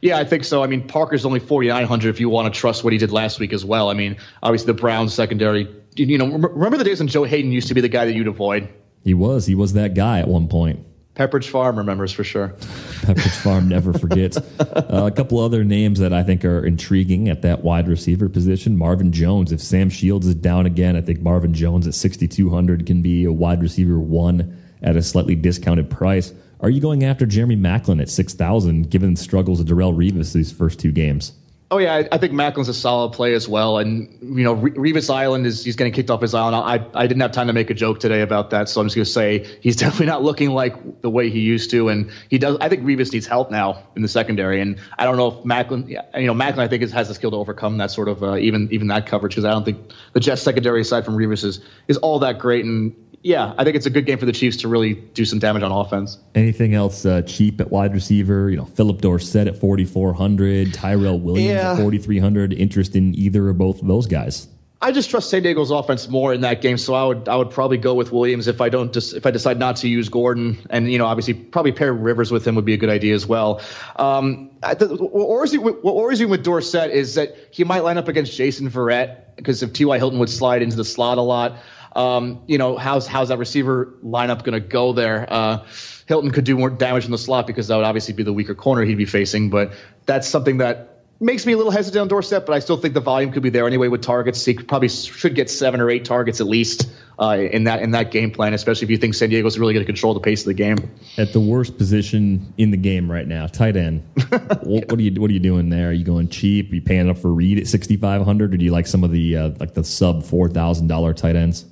Yeah, 0.00 0.18
I 0.18 0.24
think 0.24 0.44
so. 0.44 0.62
I 0.62 0.68
mean, 0.68 0.86
Parker's 0.86 1.24
only 1.24 1.40
4,900 1.40 2.08
if 2.08 2.20
you 2.20 2.28
want 2.28 2.52
to 2.52 2.56
trust 2.56 2.84
what 2.84 2.92
he 2.92 2.98
did 3.00 3.10
last 3.10 3.40
week 3.40 3.52
as 3.52 3.64
well. 3.64 3.90
I 3.90 3.94
mean, 3.94 4.16
obviously 4.44 4.66
the 4.66 4.80
Browns 4.80 5.12
secondary 5.12 5.68
you 5.96 6.18
know, 6.18 6.26
remember 6.26 6.76
the 6.76 6.84
days 6.84 7.00
when 7.00 7.08
Joe 7.08 7.24
Haden 7.24 7.52
used 7.52 7.68
to 7.68 7.74
be 7.74 7.80
the 7.80 7.88
guy 7.88 8.04
that 8.04 8.14
you'd 8.14 8.28
avoid? 8.28 8.68
He 9.04 9.14
was. 9.14 9.46
He 9.46 9.54
was 9.54 9.72
that 9.74 9.94
guy 9.94 10.20
at 10.20 10.28
one 10.28 10.48
point. 10.48 10.84
Pepperidge 11.14 11.48
Farm 11.48 11.76
remembers 11.76 12.12
for 12.12 12.22
sure. 12.22 12.48
Pepperidge 13.00 13.36
Farm 13.42 13.68
never 13.68 13.92
forgets. 13.92 14.38
Uh, 14.88 15.06
a 15.06 15.10
couple 15.10 15.38
other 15.38 15.64
names 15.64 15.98
that 15.98 16.14
I 16.14 16.22
think 16.22 16.44
are 16.44 16.64
intriguing 16.64 17.28
at 17.28 17.42
that 17.42 17.62
wide 17.62 17.88
receiver 17.88 18.28
position. 18.28 18.76
Marvin 18.76 19.12
Jones. 19.12 19.52
If 19.52 19.60
Sam 19.60 19.90
Shields 19.90 20.26
is 20.26 20.34
down 20.34 20.64
again, 20.64 20.96
I 20.96 21.02
think 21.02 21.20
Marvin 21.20 21.52
Jones 21.52 21.86
at 21.86 21.94
6,200 21.94 22.86
can 22.86 23.02
be 23.02 23.24
a 23.24 23.32
wide 23.32 23.60
receiver 23.60 23.98
one 23.98 24.56
at 24.82 24.96
a 24.96 25.02
slightly 25.02 25.34
discounted 25.34 25.90
price. 25.90 26.32
are 26.60 26.70
you 26.70 26.80
going 26.80 27.04
after 27.04 27.26
Jeremy 27.26 27.56
Maclin 27.56 28.00
at 28.00 28.08
6,000 28.08 28.88
given 28.88 29.14
the 29.14 29.20
struggles 29.20 29.60
of 29.60 29.66
Darrelle 29.66 29.94
Revis 29.94 30.32
these 30.32 30.52
first 30.52 30.78
two 30.80 30.92
games? 30.92 31.32
Oh 31.70 31.76
yeah, 31.76 31.96
I, 31.96 32.08
I, 32.12 32.18
think 32.18 32.32
Maclin's 32.32 32.70
a 32.70 32.74
solid 32.74 33.12
play 33.12 33.34
as 33.34 33.46
well, 33.46 33.76
and 33.76 34.08
you 34.22 34.42
know 34.42 34.56
Revis 34.56 35.12
Island 35.14 35.46
is 35.46 35.62
he's 35.62 35.76
getting 35.76 35.92
kicked 35.92 36.08
off 36.08 36.22
his 36.22 36.32
island. 36.32 36.56
I 36.56 36.86
I 36.98 37.06
didn't 37.06 37.20
have 37.20 37.32
time 37.32 37.48
to 37.48 37.52
make 37.52 37.68
a 37.68 37.74
joke 37.74 38.00
today 38.00 38.22
about 38.22 38.50
that, 38.50 38.70
so 38.70 38.80
I'm 38.80 38.86
just 38.86 38.96
gonna 38.96 39.04
say 39.04 39.46
he's 39.60 39.76
definitely 39.84 40.06
not 40.06 40.22
looking 40.22 40.50
like 40.50 41.02
the 41.02 41.10
way 41.10 41.28
he 41.28 41.40
used 41.40 41.70
to, 41.72 41.90
and 41.90 42.10
he 42.30 42.38
does. 42.38 42.56
I 42.62 42.70
think 42.70 42.84
Revis 42.84 43.12
needs 43.12 43.26
help 43.26 43.50
now 43.50 43.82
in 43.94 44.00
the 44.00 44.08
secondary, 44.08 44.62
and 44.62 44.80
I 44.98 45.04
don't 45.04 45.18
know 45.18 45.28
if 45.28 45.44
Maclin, 45.44 45.90
you 45.90 46.26
know 46.26 46.32
Maclin, 46.32 46.60
I 46.60 46.68
think 46.68 46.82
is, 46.82 46.92
has 46.92 47.08
the 47.08 47.14
skill 47.14 47.32
to 47.32 47.36
overcome 47.36 47.76
that 47.78 47.90
sort 47.90 48.08
of 48.08 48.22
uh, 48.22 48.36
even 48.36 48.68
even 48.72 48.86
that 48.86 49.04
coverage 49.06 49.32
because 49.32 49.44
I 49.44 49.50
don't 49.50 49.64
think 49.64 49.92
the 50.14 50.20
Jets 50.20 50.40
secondary 50.40 50.80
aside 50.80 51.04
from 51.04 51.18
Revis 51.18 51.44
is 51.44 51.60
is 51.86 51.98
all 51.98 52.20
that 52.20 52.38
great, 52.38 52.64
and 52.64 52.96
yeah, 53.22 53.54
I 53.58 53.64
think 53.64 53.76
it's 53.76 53.86
a 53.86 53.90
good 53.90 54.06
game 54.06 54.18
for 54.18 54.26
the 54.26 54.32
Chiefs 54.32 54.58
to 54.58 54.68
really 54.68 54.94
do 54.94 55.24
some 55.24 55.38
damage 55.38 55.62
on 55.62 55.72
offense. 55.72 56.18
Anything 56.34 56.74
else 56.74 57.04
uh, 57.04 57.22
cheap 57.22 57.60
at 57.60 57.70
wide 57.70 57.92
receiver? 57.92 58.48
You 58.50 58.58
know, 58.58 58.64
Phillip 58.64 59.00
Dorsett 59.00 59.48
at 59.48 59.56
4,400, 59.56 60.72
Tyrell 60.72 61.18
Williams 61.18 61.48
yeah. 61.48 61.72
at 61.72 61.78
4,300. 61.78 62.52
Interest 62.52 62.94
in 62.94 63.14
either 63.14 63.46
or 63.48 63.52
both 63.52 63.82
of 63.82 63.88
those 63.88 64.06
guys? 64.06 64.48
I 64.80 64.92
just 64.92 65.10
trust 65.10 65.30
San 65.30 65.42
Diego's 65.42 65.72
offense 65.72 66.08
more 66.08 66.32
in 66.32 66.42
that 66.42 66.62
game, 66.62 66.78
so 66.78 66.94
I 66.94 67.04
would 67.04 67.28
I 67.28 67.34
would 67.34 67.50
probably 67.50 67.78
go 67.78 67.94
with 67.94 68.12
Williams 68.12 68.46
if 68.46 68.60
I 68.60 68.68
don't 68.68 68.92
just 68.92 69.12
if 69.12 69.26
I 69.26 69.32
decide 69.32 69.58
not 69.58 69.76
to 69.76 69.88
use 69.88 70.08
Gordon, 70.08 70.56
and 70.70 70.90
you 70.90 70.98
know 70.98 71.06
obviously 71.06 71.34
probably 71.34 71.72
pair 71.72 71.92
Rivers 71.92 72.30
with 72.30 72.46
him 72.46 72.54
would 72.54 72.64
be 72.64 72.74
a 72.74 72.76
good 72.76 72.88
idea 72.88 73.16
as 73.16 73.26
well. 73.26 73.60
Um, 73.96 74.52
what 74.60 75.96
worries 75.96 76.20
me 76.20 76.26
with 76.26 76.44
Dorsett 76.44 76.92
is 76.92 77.16
that 77.16 77.34
he 77.50 77.64
might 77.64 77.80
line 77.80 77.98
up 77.98 78.06
against 78.06 78.36
Jason 78.36 78.70
Verrett 78.70 79.34
because 79.34 79.64
if 79.64 79.72
T.Y. 79.72 79.98
Hilton 79.98 80.20
would 80.20 80.30
slide 80.30 80.62
into 80.62 80.76
the 80.76 80.84
slot 80.84 81.18
a 81.18 81.22
lot. 81.22 81.58
Um, 81.94 82.42
you 82.46 82.58
know, 82.58 82.76
how's 82.76 83.06
how's 83.06 83.28
that 83.28 83.38
receiver 83.38 83.94
lineup 84.04 84.44
going 84.44 84.60
to 84.60 84.66
go 84.66 84.92
there? 84.92 85.26
Uh, 85.28 85.66
Hilton 86.06 86.30
could 86.30 86.44
do 86.44 86.56
more 86.56 86.70
damage 86.70 87.04
in 87.04 87.10
the 87.10 87.18
slot 87.18 87.46
because 87.46 87.68
that 87.68 87.76
would 87.76 87.84
obviously 87.84 88.14
be 88.14 88.22
the 88.22 88.32
weaker 88.32 88.54
corner 88.54 88.82
he'd 88.82 88.96
be 88.96 89.04
facing. 89.04 89.50
But 89.50 89.72
that's 90.06 90.26
something 90.26 90.58
that 90.58 91.04
makes 91.20 91.44
me 91.44 91.52
a 91.52 91.56
little 91.56 91.72
hesitant 91.72 92.02
on 92.02 92.08
Dorsett. 92.08 92.46
But 92.46 92.54
I 92.54 92.58
still 92.60 92.76
think 92.76 92.94
the 92.94 93.00
volume 93.00 93.32
could 93.32 93.42
be 93.42 93.50
there 93.50 93.66
anyway 93.66 93.88
with 93.88 94.02
targets. 94.02 94.44
He 94.44 94.54
probably 94.54 94.88
should 94.88 95.34
get 95.34 95.50
seven 95.50 95.80
or 95.80 95.90
eight 95.90 96.04
targets 96.04 96.40
at 96.40 96.46
least 96.46 96.88
uh, 97.18 97.36
in 97.38 97.64
that 97.64 97.82
in 97.82 97.90
that 97.92 98.10
game 98.10 98.30
plan, 98.30 98.54
especially 98.54 98.84
if 98.84 98.90
you 98.90 98.96
think 98.96 99.14
San 99.14 99.30
Diego's 99.30 99.58
really 99.58 99.74
going 99.74 99.84
to 99.84 99.92
control 99.92 100.14
the 100.14 100.20
pace 100.20 100.40
of 100.40 100.46
the 100.46 100.54
game. 100.54 100.76
At 101.16 101.32
the 101.32 101.40
worst 101.40 101.76
position 101.76 102.52
in 102.56 102.70
the 102.70 102.76
game 102.76 103.10
right 103.10 103.26
now, 103.26 103.46
tight 103.46 103.76
end. 103.76 104.02
what, 104.28 104.90
what, 104.90 104.92
are 104.92 105.02
you 105.02 105.20
What 105.20 105.30
are 105.30 105.34
you 105.34 105.40
doing 105.40 105.68
there? 105.68 105.90
Are 105.90 105.92
you 105.92 106.04
going 106.04 106.28
cheap? 106.28 106.70
Are 106.70 106.74
you 106.74 106.82
paying 106.82 107.10
up 107.10 107.18
for 107.18 107.32
Reed 107.32 107.58
at 107.58 107.66
sixty 107.66 107.96
five 107.96 108.24
hundred, 108.24 108.54
or 108.54 108.56
do 108.56 108.64
you 108.64 108.72
like 108.72 108.86
some 108.86 109.04
of 109.04 109.10
the 109.10 109.36
uh, 109.36 109.50
like 109.58 109.74
the 109.74 109.84
sub 109.84 110.24
four 110.24 110.48
thousand 110.48 110.86
dollar 110.86 111.12
tight 111.12 111.36
ends? 111.36 111.64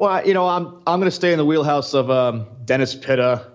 Well, 0.00 0.26
you 0.26 0.32
know, 0.32 0.48
I'm 0.48 0.66
I'm 0.86 0.98
going 0.98 1.10
to 1.10 1.10
stay 1.10 1.30
in 1.30 1.36
the 1.36 1.44
wheelhouse 1.44 1.92
of 1.92 2.10
um, 2.10 2.46
Dennis 2.64 2.94
Pitta. 2.94 3.48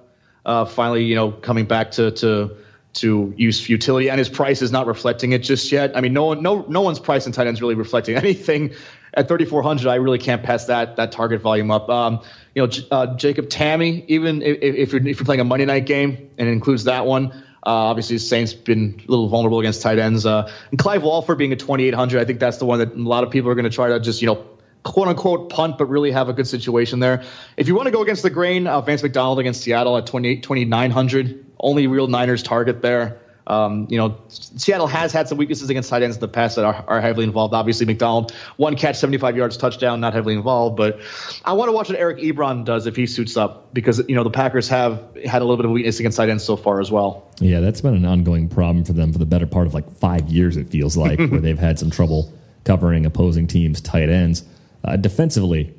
Uh, 0.45 0.65
finally, 0.65 1.03
you 1.03 1.15
know, 1.15 1.31
coming 1.31 1.65
back 1.65 1.89
to 1.91 2.11
to 2.11 2.57
to 2.93 3.33
use 3.35 3.67
utility, 3.67 4.11
and 4.11 4.19
his 4.19 4.29
price 4.29 4.61
is 4.61 4.71
not 4.71 4.85
reflecting 4.85 5.31
it 5.31 5.39
just 5.39 5.71
yet. 5.71 5.97
I 5.97 6.01
mean, 6.01 6.13
no 6.13 6.25
one, 6.25 6.43
no 6.43 6.63
no 6.67 6.81
one's 6.81 6.99
price 6.99 7.25
in 7.25 7.31
tight 7.31 7.47
ends 7.47 7.63
really 7.63 7.73
reflecting 7.73 8.15
anything. 8.25 8.75
At 9.15 9.27
3,400, 9.27 9.87
I 9.87 9.95
really 9.95 10.19
can't 10.19 10.43
pass 10.43 10.65
that 10.65 10.97
that 10.97 11.13
target 11.13 11.41
volume 11.41 11.71
up. 11.71 11.89
Um, 11.89 12.21
you 12.53 12.61
know, 12.61 12.71
uh, 12.91 13.15
Jacob 13.15 13.47
Tamme, 13.47 14.05
even 14.07 14.43
if, 14.43 14.59
if, 14.61 14.91
you're 14.91 15.07
if 15.07 15.17
you're 15.17 15.25
playing 15.25 15.41
a 15.41 15.45
Monday 15.45 15.65
night 15.65 15.87
game 15.87 16.29
and 16.37 16.47
it 16.47 16.51
includes 16.51 16.83
that 16.83 17.07
one. 17.07 17.31
Uh, 17.65 17.89
obviously, 17.89 18.19
Saints 18.19 18.53
been 18.53 19.01
a 19.03 19.09
little 19.09 19.29
vulnerable 19.29 19.59
against 19.61 19.81
tight 19.81 19.97
ends. 19.97 20.27
Uh, 20.27 20.53
and 20.69 20.77
Clive 20.77 21.01
Walford 21.01 21.39
being 21.39 21.53
a 21.53 21.55
2,800, 21.55 22.21
I 22.21 22.25
think 22.25 22.39
that's 22.39 22.57
the 22.57 22.67
one 22.67 22.77
that 22.77 22.93
a 22.93 22.97
lot 23.01 23.23
of 23.23 23.31
people 23.31 23.49
are 23.49 23.55
going 23.55 23.63
to 23.63 23.71
try 23.71 23.87
to 23.87 23.99
just 23.99 24.21
you 24.21 24.27
know 24.27 24.45
quote 24.85 25.07
unquote 25.07 25.49
punt, 25.49 25.77
but 25.77 25.87
really 25.87 26.11
have 26.11 26.29
a 26.29 26.33
good 26.33 26.47
situation 26.47 26.99
there. 26.99 27.23
If 27.57 27.67
you 27.67 27.75
want 27.75 27.87
to 27.87 27.91
go 27.91 28.01
against 28.01 28.23
the 28.23 28.29
grain, 28.29 28.67
uh, 28.67 28.79
Vance 28.81 29.03
McDonald 29.03 29.39
against 29.39 29.61
Seattle 29.61 29.97
at 29.97 30.05
28, 30.05 30.43
2,900, 30.43 31.45
only 31.59 31.87
real 31.87 32.07
Niners 32.07 32.43
target 32.43 32.81
there. 32.81 33.19
Um, 33.47 33.87
you 33.89 33.97
know, 33.97 34.17
Seattle 34.27 34.87
has 34.87 35.11
had 35.11 35.27
some 35.27 35.37
weaknesses 35.37 35.69
against 35.69 35.89
tight 35.89 36.01
ends 36.01 36.17
in 36.17 36.19
the 36.19 36.27
past 36.27 36.55
that 36.55 36.65
are, 36.65 36.83
are, 36.87 37.01
heavily 37.01 37.25
involved. 37.25 37.53
Obviously, 37.53 37.85
McDonald, 37.85 38.31
one 38.57 38.75
catch, 38.75 38.97
75 38.97 39.37
yards, 39.37 39.55
touchdown, 39.57 39.99
not 39.99 40.13
heavily 40.13 40.33
involved. 40.33 40.77
But 40.77 40.99
I 41.43 41.53
want 41.53 41.69
to 41.69 41.71
watch 41.71 41.87
what 41.87 41.97
Eric 41.99 42.17
Ebron 42.19 42.65
does 42.65 42.87
if 42.87 42.95
he 42.95 43.05
suits 43.05 43.37
up 43.37 43.71
because, 43.71 44.01
you 44.07 44.15
know, 44.15 44.23
the 44.23 44.31
Packers 44.31 44.67
have 44.69 45.15
had 45.25 45.43
a 45.43 45.45
little 45.45 45.57
bit 45.57 45.65
of 45.65 45.71
weakness 45.71 45.99
against 45.99 46.17
tight 46.17 46.29
ends 46.29 46.43
so 46.43 46.55
far 46.55 46.81
as 46.81 46.89
well. 46.89 47.29
Yeah, 47.39 47.59
that's 47.59 47.81
been 47.81 47.93
an 47.93 48.05
ongoing 48.05 48.49
problem 48.49 48.83
for 48.83 48.93
them 48.93 49.13
for 49.13 49.19
the 49.19 49.27
better 49.27 49.45
part 49.45 49.67
of 49.67 49.75
like 49.75 49.91
five 49.91 50.27
years, 50.27 50.57
it 50.57 50.69
feels 50.69 50.97
like, 50.97 51.19
where 51.29 51.39
they've 51.39 51.59
had 51.59 51.77
some 51.77 51.91
trouble 51.91 52.33
covering 52.63 53.05
opposing 53.05 53.45
teams' 53.45 53.79
tight 53.79 54.09
ends. 54.09 54.43
Uh, 54.85 54.95
defensively, 54.95 55.73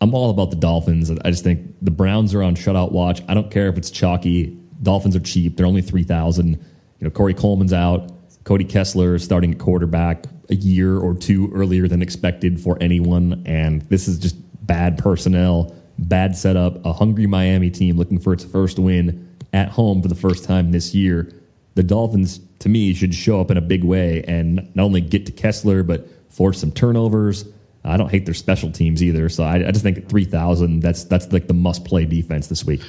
I'm 0.00 0.14
all 0.14 0.30
about 0.30 0.50
the 0.50 0.56
Dolphins. 0.56 1.10
I 1.10 1.30
just 1.30 1.42
think 1.42 1.74
the 1.82 1.90
Browns 1.90 2.32
are 2.34 2.42
on 2.42 2.54
shutout 2.54 2.92
watch. 2.92 3.20
I 3.28 3.34
don't 3.34 3.50
care 3.50 3.68
if 3.68 3.76
it's 3.76 3.90
chalky. 3.90 4.56
Dolphins 4.82 5.16
are 5.16 5.20
cheap. 5.20 5.56
They're 5.56 5.66
only 5.66 5.82
3,000. 5.82 6.52
You 6.52 6.58
know, 7.00 7.10
Corey 7.10 7.34
Coleman's 7.34 7.72
out. 7.72 8.10
Cody 8.44 8.64
Kessler 8.64 9.18
starting 9.18 9.54
quarterback 9.54 10.26
a 10.48 10.54
year 10.54 10.98
or 10.98 11.14
two 11.14 11.50
earlier 11.52 11.88
than 11.88 12.02
expected 12.02 12.60
for 12.60 12.76
anyone. 12.80 13.42
And 13.46 13.82
this 13.82 14.08
is 14.08 14.18
just 14.18 14.36
bad 14.66 14.98
personnel, 14.98 15.74
bad 15.98 16.36
setup, 16.36 16.84
a 16.84 16.92
hungry 16.92 17.26
Miami 17.26 17.70
team 17.70 17.96
looking 17.96 18.18
for 18.18 18.32
its 18.32 18.44
first 18.44 18.78
win 18.78 19.28
at 19.52 19.68
home 19.68 20.02
for 20.02 20.08
the 20.08 20.14
first 20.14 20.44
time 20.44 20.72
this 20.72 20.94
year. 20.94 21.32
The 21.74 21.82
Dolphins, 21.82 22.40
to 22.60 22.68
me, 22.68 22.94
should 22.94 23.14
show 23.14 23.40
up 23.40 23.50
in 23.50 23.56
a 23.56 23.62
big 23.62 23.84
way 23.84 24.24
and 24.26 24.68
not 24.74 24.84
only 24.84 25.00
get 25.00 25.26
to 25.26 25.32
Kessler, 25.32 25.82
but 25.82 26.08
force 26.32 26.60
some 26.60 26.72
turnovers 26.72 27.44
I 27.84 27.96
don't 27.96 28.10
hate 28.10 28.24
their 28.24 28.34
special 28.34 28.70
teams 28.70 29.02
either. 29.02 29.28
So 29.28 29.44
I, 29.44 29.56
I 29.56 29.70
just 29.70 29.82
think 29.82 30.08
3,000, 30.08 30.80
that's, 30.80 31.04
that's 31.04 31.32
like 31.32 31.48
the 31.48 31.54
must 31.54 31.84
play 31.84 32.04
defense 32.04 32.46
this 32.46 32.64
week. 32.64 32.82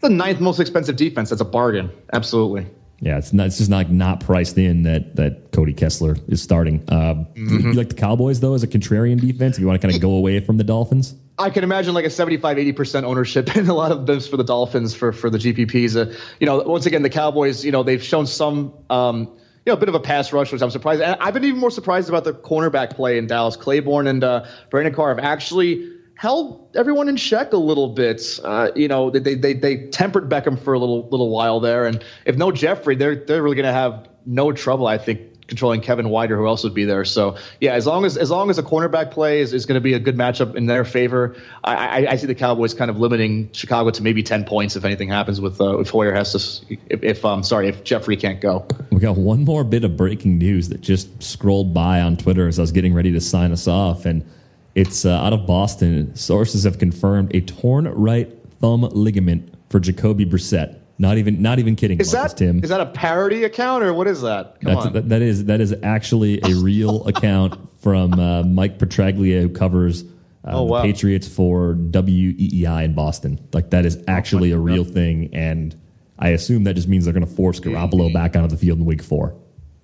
The 0.00 0.10
ninth 0.10 0.40
most 0.40 0.60
expensive 0.60 0.96
defense. 0.96 1.30
That's 1.30 1.40
a 1.40 1.46
bargain. 1.46 1.90
Absolutely. 2.12 2.66
Yeah, 3.00 3.18
it's 3.18 3.32
not. 3.32 3.48
It's 3.48 3.58
just 3.58 3.68
not 3.68 3.90
not 3.90 4.20
priced 4.20 4.56
in 4.56 4.84
that 4.84 5.16
that 5.16 5.52
Cody 5.52 5.74
Kessler 5.74 6.16
is 6.28 6.42
starting. 6.42 6.82
Uh, 6.88 7.26
mm-hmm. 7.34 7.68
You 7.68 7.72
like 7.74 7.90
the 7.90 7.94
Cowboys 7.94 8.40
though 8.40 8.54
as 8.54 8.62
a 8.62 8.66
contrarian 8.66 9.20
defense? 9.20 9.56
If 9.56 9.60
you 9.60 9.66
want 9.66 9.80
to 9.80 9.86
kind 9.86 9.94
of 9.94 10.00
go 10.00 10.12
away 10.12 10.40
from 10.40 10.56
the 10.56 10.64
Dolphins, 10.64 11.14
I 11.38 11.50
can 11.50 11.62
imagine 11.62 11.92
like 11.92 12.06
a 12.06 12.10
75, 12.10 12.58
80 12.58 12.72
percent 12.72 13.06
ownership 13.06 13.54
in 13.56 13.68
a 13.68 13.74
lot 13.74 13.92
of 13.92 14.06
those 14.06 14.26
for 14.26 14.38
the 14.38 14.44
Dolphins 14.44 14.94
for 14.94 15.12
for 15.12 15.28
the 15.28 15.36
GPPs. 15.36 15.94
Uh, 15.96 16.16
you 16.40 16.46
know, 16.46 16.62
once 16.62 16.86
again, 16.86 17.02
the 17.02 17.10
Cowboys. 17.10 17.64
You 17.64 17.72
know, 17.72 17.82
they've 17.82 18.02
shown 18.02 18.26
some. 18.26 18.72
Um, 18.88 19.36
you 19.66 19.72
know, 19.72 19.76
a 19.76 19.80
bit 19.80 19.88
of 19.88 19.96
a 19.96 20.00
pass 20.00 20.32
rush, 20.32 20.52
which 20.52 20.62
I'm 20.62 20.70
surprised. 20.70 21.02
And 21.02 21.16
I've 21.20 21.34
been 21.34 21.44
even 21.44 21.58
more 21.58 21.72
surprised 21.72 22.08
about 22.08 22.22
the 22.22 22.32
cornerback 22.32 22.94
play 22.94 23.18
in 23.18 23.26
Dallas. 23.26 23.56
Claiborne 23.56 24.06
and 24.06 24.22
uh, 24.22 24.46
Brandon 24.70 24.94
Carr 24.94 25.08
have 25.08 25.18
actually 25.18 25.92
held 26.16 26.74
everyone 26.76 27.08
in 27.08 27.16
check 27.16 27.52
a 27.52 27.56
little 27.56 27.88
bit. 27.88 28.38
Uh, 28.42 28.70
you 28.76 28.86
know, 28.86 29.10
they, 29.10 29.34
they 29.34 29.54
they 29.54 29.88
tempered 29.88 30.30
Beckham 30.30 30.58
for 30.58 30.72
a 30.72 30.78
little 30.78 31.08
little 31.08 31.30
while 31.30 31.58
there, 31.58 31.84
and 31.84 32.02
if 32.24 32.36
no 32.36 32.52
Jeffery, 32.52 32.94
they're 32.94 33.16
they're 33.16 33.42
really 33.42 33.56
going 33.56 33.66
to 33.66 33.72
have 33.72 34.08
no 34.24 34.52
trouble, 34.52 34.86
I 34.86 34.98
think, 34.98 35.20
controlling 35.48 35.80
Kevin 35.80 36.08
White 36.08 36.30
or 36.30 36.36
who 36.36 36.46
else 36.46 36.64
would 36.64 36.74
be 36.74 36.84
there. 36.84 37.04
So 37.04 37.36
yeah, 37.60 37.74
as 37.74 37.86
long 37.86 38.04
as 38.04 38.16
as 38.16 38.30
long 38.30 38.50
as 38.50 38.58
a 38.58 38.62
cornerback 38.62 39.10
play 39.10 39.40
is, 39.40 39.52
is 39.52 39.66
going 39.66 39.76
to 39.76 39.80
be 39.80 39.94
a 39.94 39.98
good 39.98 40.16
matchup 40.16 40.54
in 40.54 40.66
their 40.66 40.84
favor, 40.84 41.36
I, 41.64 41.74
I, 41.74 42.12
I, 42.12 42.16
see 42.16 42.26
the 42.26 42.34
Cowboys 42.34 42.74
kind 42.74 42.90
of 42.90 42.98
limiting 42.98 43.50
Chicago 43.52 43.90
to 43.90 44.02
maybe 44.02 44.22
ten 44.22 44.44
points 44.44 44.76
if 44.76 44.84
anything 44.84 45.08
happens 45.08 45.40
with 45.40 45.60
uh, 45.60 45.78
if 45.78 45.90
Hoyer 45.90 46.12
has 46.12 46.32
to 46.32 46.76
if, 46.90 47.02
if 47.02 47.24
um 47.24 47.42
sorry 47.42 47.68
if 47.68 47.84
Jeffery 47.84 48.16
can't 48.16 48.40
go. 48.40 48.66
We 48.90 48.98
got 48.98 49.16
one 49.16 49.44
more 49.44 49.64
bit 49.64 49.84
of 49.84 49.96
breaking 49.96 50.38
news 50.38 50.68
that 50.70 50.80
just 50.80 51.22
scrolled 51.22 51.72
by 51.72 52.00
on 52.00 52.16
Twitter 52.16 52.48
as 52.48 52.58
I 52.58 52.62
was 52.62 52.72
getting 52.72 52.94
ready 52.94 53.12
to 53.12 53.20
sign 53.20 53.52
us 53.52 53.68
off, 53.68 54.04
and 54.06 54.28
it's 54.74 55.04
uh, 55.04 55.10
out 55.10 55.32
of 55.32 55.46
Boston. 55.46 56.14
Sources 56.16 56.64
have 56.64 56.78
confirmed 56.78 57.34
a 57.34 57.40
torn 57.40 57.88
right 57.88 58.32
thumb 58.60 58.82
ligament 58.82 59.54
for 59.70 59.80
Jacoby 59.80 60.26
Brissett. 60.26 60.78
Not 60.98 61.18
even, 61.18 61.42
not 61.42 61.58
even 61.58 61.76
kidding. 61.76 62.00
Is 62.00 62.12
Marcus, 62.12 62.32
that 62.32 62.38
Tim? 62.38 62.64
Is 62.64 62.70
that 62.70 62.80
a 62.80 62.86
parody 62.86 63.44
account 63.44 63.84
or 63.84 63.92
what 63.92 64.06
is 64.06 64.22
that? 64.22 64.60
Come 64.60 64.74
That's, 64.74 64.86
on. 64.86 64.92
That, 64.94 65.08
that 65.10 65.22
is 65.22 65.44
that 65.44 65.60
is 65.60 65.74
actually 65.82 66.40
a 66.42 66.54
real 66.62 67.06
account 67.06 67.58
from 67.80 68.14
uh, 68.14 68.42
Mike 68.44 68.78
Petraglia, 68.78 69.42
who 69.42 69.50
covers 69.50 70.02
uh, 70.02 70.06
oh, 70.52 70.62
wow. 70.62 70.82
the 70.82 70.92
Patriots 70.92 71.28
for 71.28 71.74
WEEI 71.74 72.84
in 72.84 72.94
Boston. 72.94 73.46
Like 73.52 73.70
that 73.70 73.84
is 73.84 74.02
actually 74.08 74.52
a 74.52 74.58
real 74.58 74.84
thing, 74.84 75.30
and 75.34 75.78
I 76.18 76.30
assume 76.30 76.64
that 76.64 76.74
just 76.74 76.88
means 76.88 77.04
they're 77.04 77.12
going 77.12 77.26
to 77.26 77.32
force 77.32 77.60
Garoppolo 77.60 78.12
back 78.12 78.34
onto 78.34 78.48
the 78.48 78.56
field 78.56 78.78
in 78.78 78.86
Week 78.86 79.02
Four. 79.02 79.36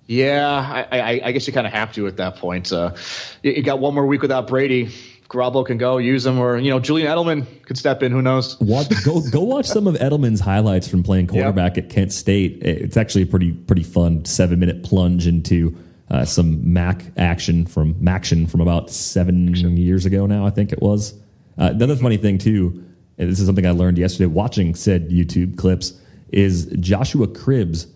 Yeah, 0.05 0.85
I, 0.91 0.99
I, 0.99 1.21
I 1.25 1.31
guess 1.31 1.47
you 1.47 1.53
kind 1.53 1.65
of 1.65 1.73
have 1.73 1.93
to 1.93 2.07
at 2.07 2.17
that 2.17 2.37
point. 2.37 2.73
Uh, 2.73 2.95
you, 3.41 3.53
you 3.53 3.63
got 3.63 3.79
one 3.79 3.93
more 3.93 4.05
week 4.05 4.21
without 4.21 4.47
Brady 4.47 4.89
Garoppolo 5.33 5.65
can 5.65 5.77
go 5.77 5.97
use 5.97 6.25
him, 6.25 6.37
or 6.37 6.57
you 6.57 6.69
know 6.69 6.79
Julian 6.79 7.07
Edelman 7.07 7.65
could 7.65 7.77
step 7.77 8.03
in. 8.03 8.11
Who 8.11 8.21
knows? 8.21 8.59
Watch, 8.59 8.89
go 9.03 9.21
go 9.31 9.41
watch 9.41 9.65
some 9.65 9.87
of 9.87 9.95
Edelman's 9.95 10.39
highlights 10.39 10.87
from 10.87 11.01
playing 11.01 11.27
quarterback 11.27 11.75
yep. 11.75 11.85
at 11.85 11.91
Kent 11.91 12.13
State. 12.13 12.59
It's 12.61 12.95
actually 12.95 13.23
a 13.23 13.25
pretty 13.25 13.51
pretty 13.51 13.83
fun 13.83 14.25
seven 14.25 14.59
minute 14.59 14.83
plunge 14.83 15.25
into 15.25 15.75
uh, 16.11 16.23
some 16.23 16.71
Mac 16.71 17.03
action 17.17 17.65
from 17.65 17.95
Maction 17.95 18.49
from 18.49 18.61
about 18.61 18.91
seven 18.91 19.49
action. 19.49 19.75
years 19.75 20.05
ago 20.05 20.27
now. 20.27 20.45
I 20.45 20.51
think 20.51 20.71
it 20.71 20.81
was. 20.81 21.13
Uh, 21.57 21.73
the 21.73 21.83
other 21.85 21.95
funny 21.95 22.17
thing 22.17 22.37
too, 22.37 22.83
and 23.17 23.29
this 23.29 23.39
is 23.39 23.47
something 23.47 23.65
I 23.65 23.71
learned 23.71 23.97
yesterday 23.97 24.27
watching 24.27 24.75
said 24.75 25.09
YouTube 25.09 25.57
clips, 25.57 25.99
is 26.31 26.67
Joshua 26.79 27.27
Cribbs 27.27 27.87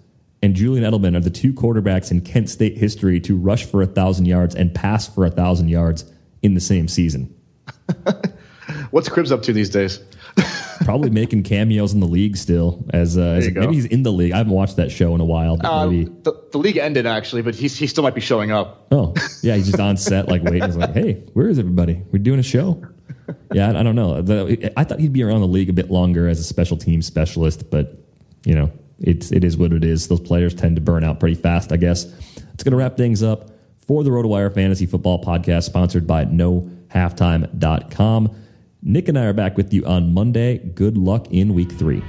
and 0.41 0.55
Julian 0.55 0.89
Edelman 0.89 1.15
are 1.15 1.19
the 1.19 1.29
two 1.29 1.53
quarterbacks 1.53 2.11
in 2.11 2.21
Kent 2.21 2.49
State 2.49 2.77
history 2.77 3.19
to 3.21 3.35
rush 3.35 3.65
for 3.65 3.81
a 3.81 3.87
thousand 3.87 4.25
yards 4.25 4.55
and 4.55 4.73
pass 4.73 5.07
for 5.07 5.25
a 5.25 5.31
thousand 5.31 5.69
yards 5.69 6.05
in 6.41 6.53
the 6.53 6.61
same 6.61 6.87
season. 6.87 7.33
What's 8.91 9.09
Cribbs 9.09 9.31
up 9.31 9.43
to 9.43 9.53
these 9.53 9.69
days? 9.69 9.99
probably 10.85 11.09
making 11.09 11.43
cameos 11.43 11.93
in 11.93 11.99
the 11.99 12.07
league 12.07 12.37
still. 12.37 12.85
As, 12.93 13.17
uh, 13.17 13.21
as 13.21 13.51
maybe 13.51 13.73
he's 13.73 13.85
in 13.85 14.03
the 14.03 14.11
league. 14.11 14.31
I 14.31 14.37
haven't 14.37 14.53
watched 14.53 14.77
that 14.77 14.91
show 14.91 15.15
in 15.15 15.21
a 15.21 15.25
while. 15.25 15.57
Uh, 15.63 15.87
the, 15.87 16.47
the, 16.51 16.57
league 16.57 16.77
ended 16.77 17.05
actually, 17.05 17.41
but 17.41 17.55
he's, 17.55 17.77
he 17.77 17.87
still 17.87 18.03
might 18.03 18.15
be 18.15 18.21
showing 18.21 18.51
up. 18.51 18.87
Oh 18.91 19.13
yeah, 19.41 19.55
he's 19.55 19.67
just 19.67 19.79
on 19.79 19.97
set 19.97 20.27
like 20.27 20.43
waiting. 20.43 20.63
He's 20.63 20.77
like, 20.77 20.93
hey, 20.93 21.23
where 21.33 21.49
is 21.49 21.59
everybody? 21.59 22.01
We're 22.11 22.19
doing 22.19 22.39
a 22.39 22.43
show. 22.43 22.81
Yeah, 23.51 23.71
I, 23.71 23.79
I 23.79 23.83
don't 23.83 23.95
know. 23.95 24.21
The, 24.21 24.71
I 24.77 24.83
thought 24.83 24.99
he'd 24.99 25.13
be 25.13 25.23
around 25.23 25.41
the 25.41 25.47
league 25.47 25.69
a 25.69 25.73
bit 25.73 25.91
longer 25.91 26.27
as 26.29 26.39
a 26.39 26.43
special 26.43 26.77
team 26.77 27.01
specialist, 27.01 27.69
but 27.69 27.97
you 28.45 28.55
know, 28.55 28.71
it's 28.99 29.31
it 29.31 29.43
is 29.43 29.57
what 29.57 29.73
it 29.73 29.83
is. 29.83 30.07
Those 30.07 30.21
players 30.21 30.53
tend 30.53 30.75
to 30.77 30.81
burn 30.81 31.03
out 31.03 31.19
pretty 31.19 31.35
fast, 31.35 31.71
I 31.71 31.77
guess. 31.77 32.05
It's 32.53 32.63
going 32.63 32.71
to 32.71 32.77
wrap 32.77 32.97
things 32.97 33.21
up 33.21 33.51
for 33.87 34.03
the 34.03 34.09
RotoWire 34.09 34.53
Fantasy 34.53 34.85
Football 34.85 35.23
Podcast, 35.23 35.63
sponsored 35.63 36.05
by 36.05 36.25
NoHalftime.com. 36.25 38.35
Nick 38.83 39.07
and 39.07 39.17
I 39.17 39.25
are 39.25 39.33
back 39.33 39.57
with 39.57 39.73
you 39.73 39.85
on 39.85 40.13
Monday. 40.13 40.59
Good 40.59 40.97
luck 40.97 41.27
in 41.31 41.53
week 41.53 41.71
three. 41.71 42.03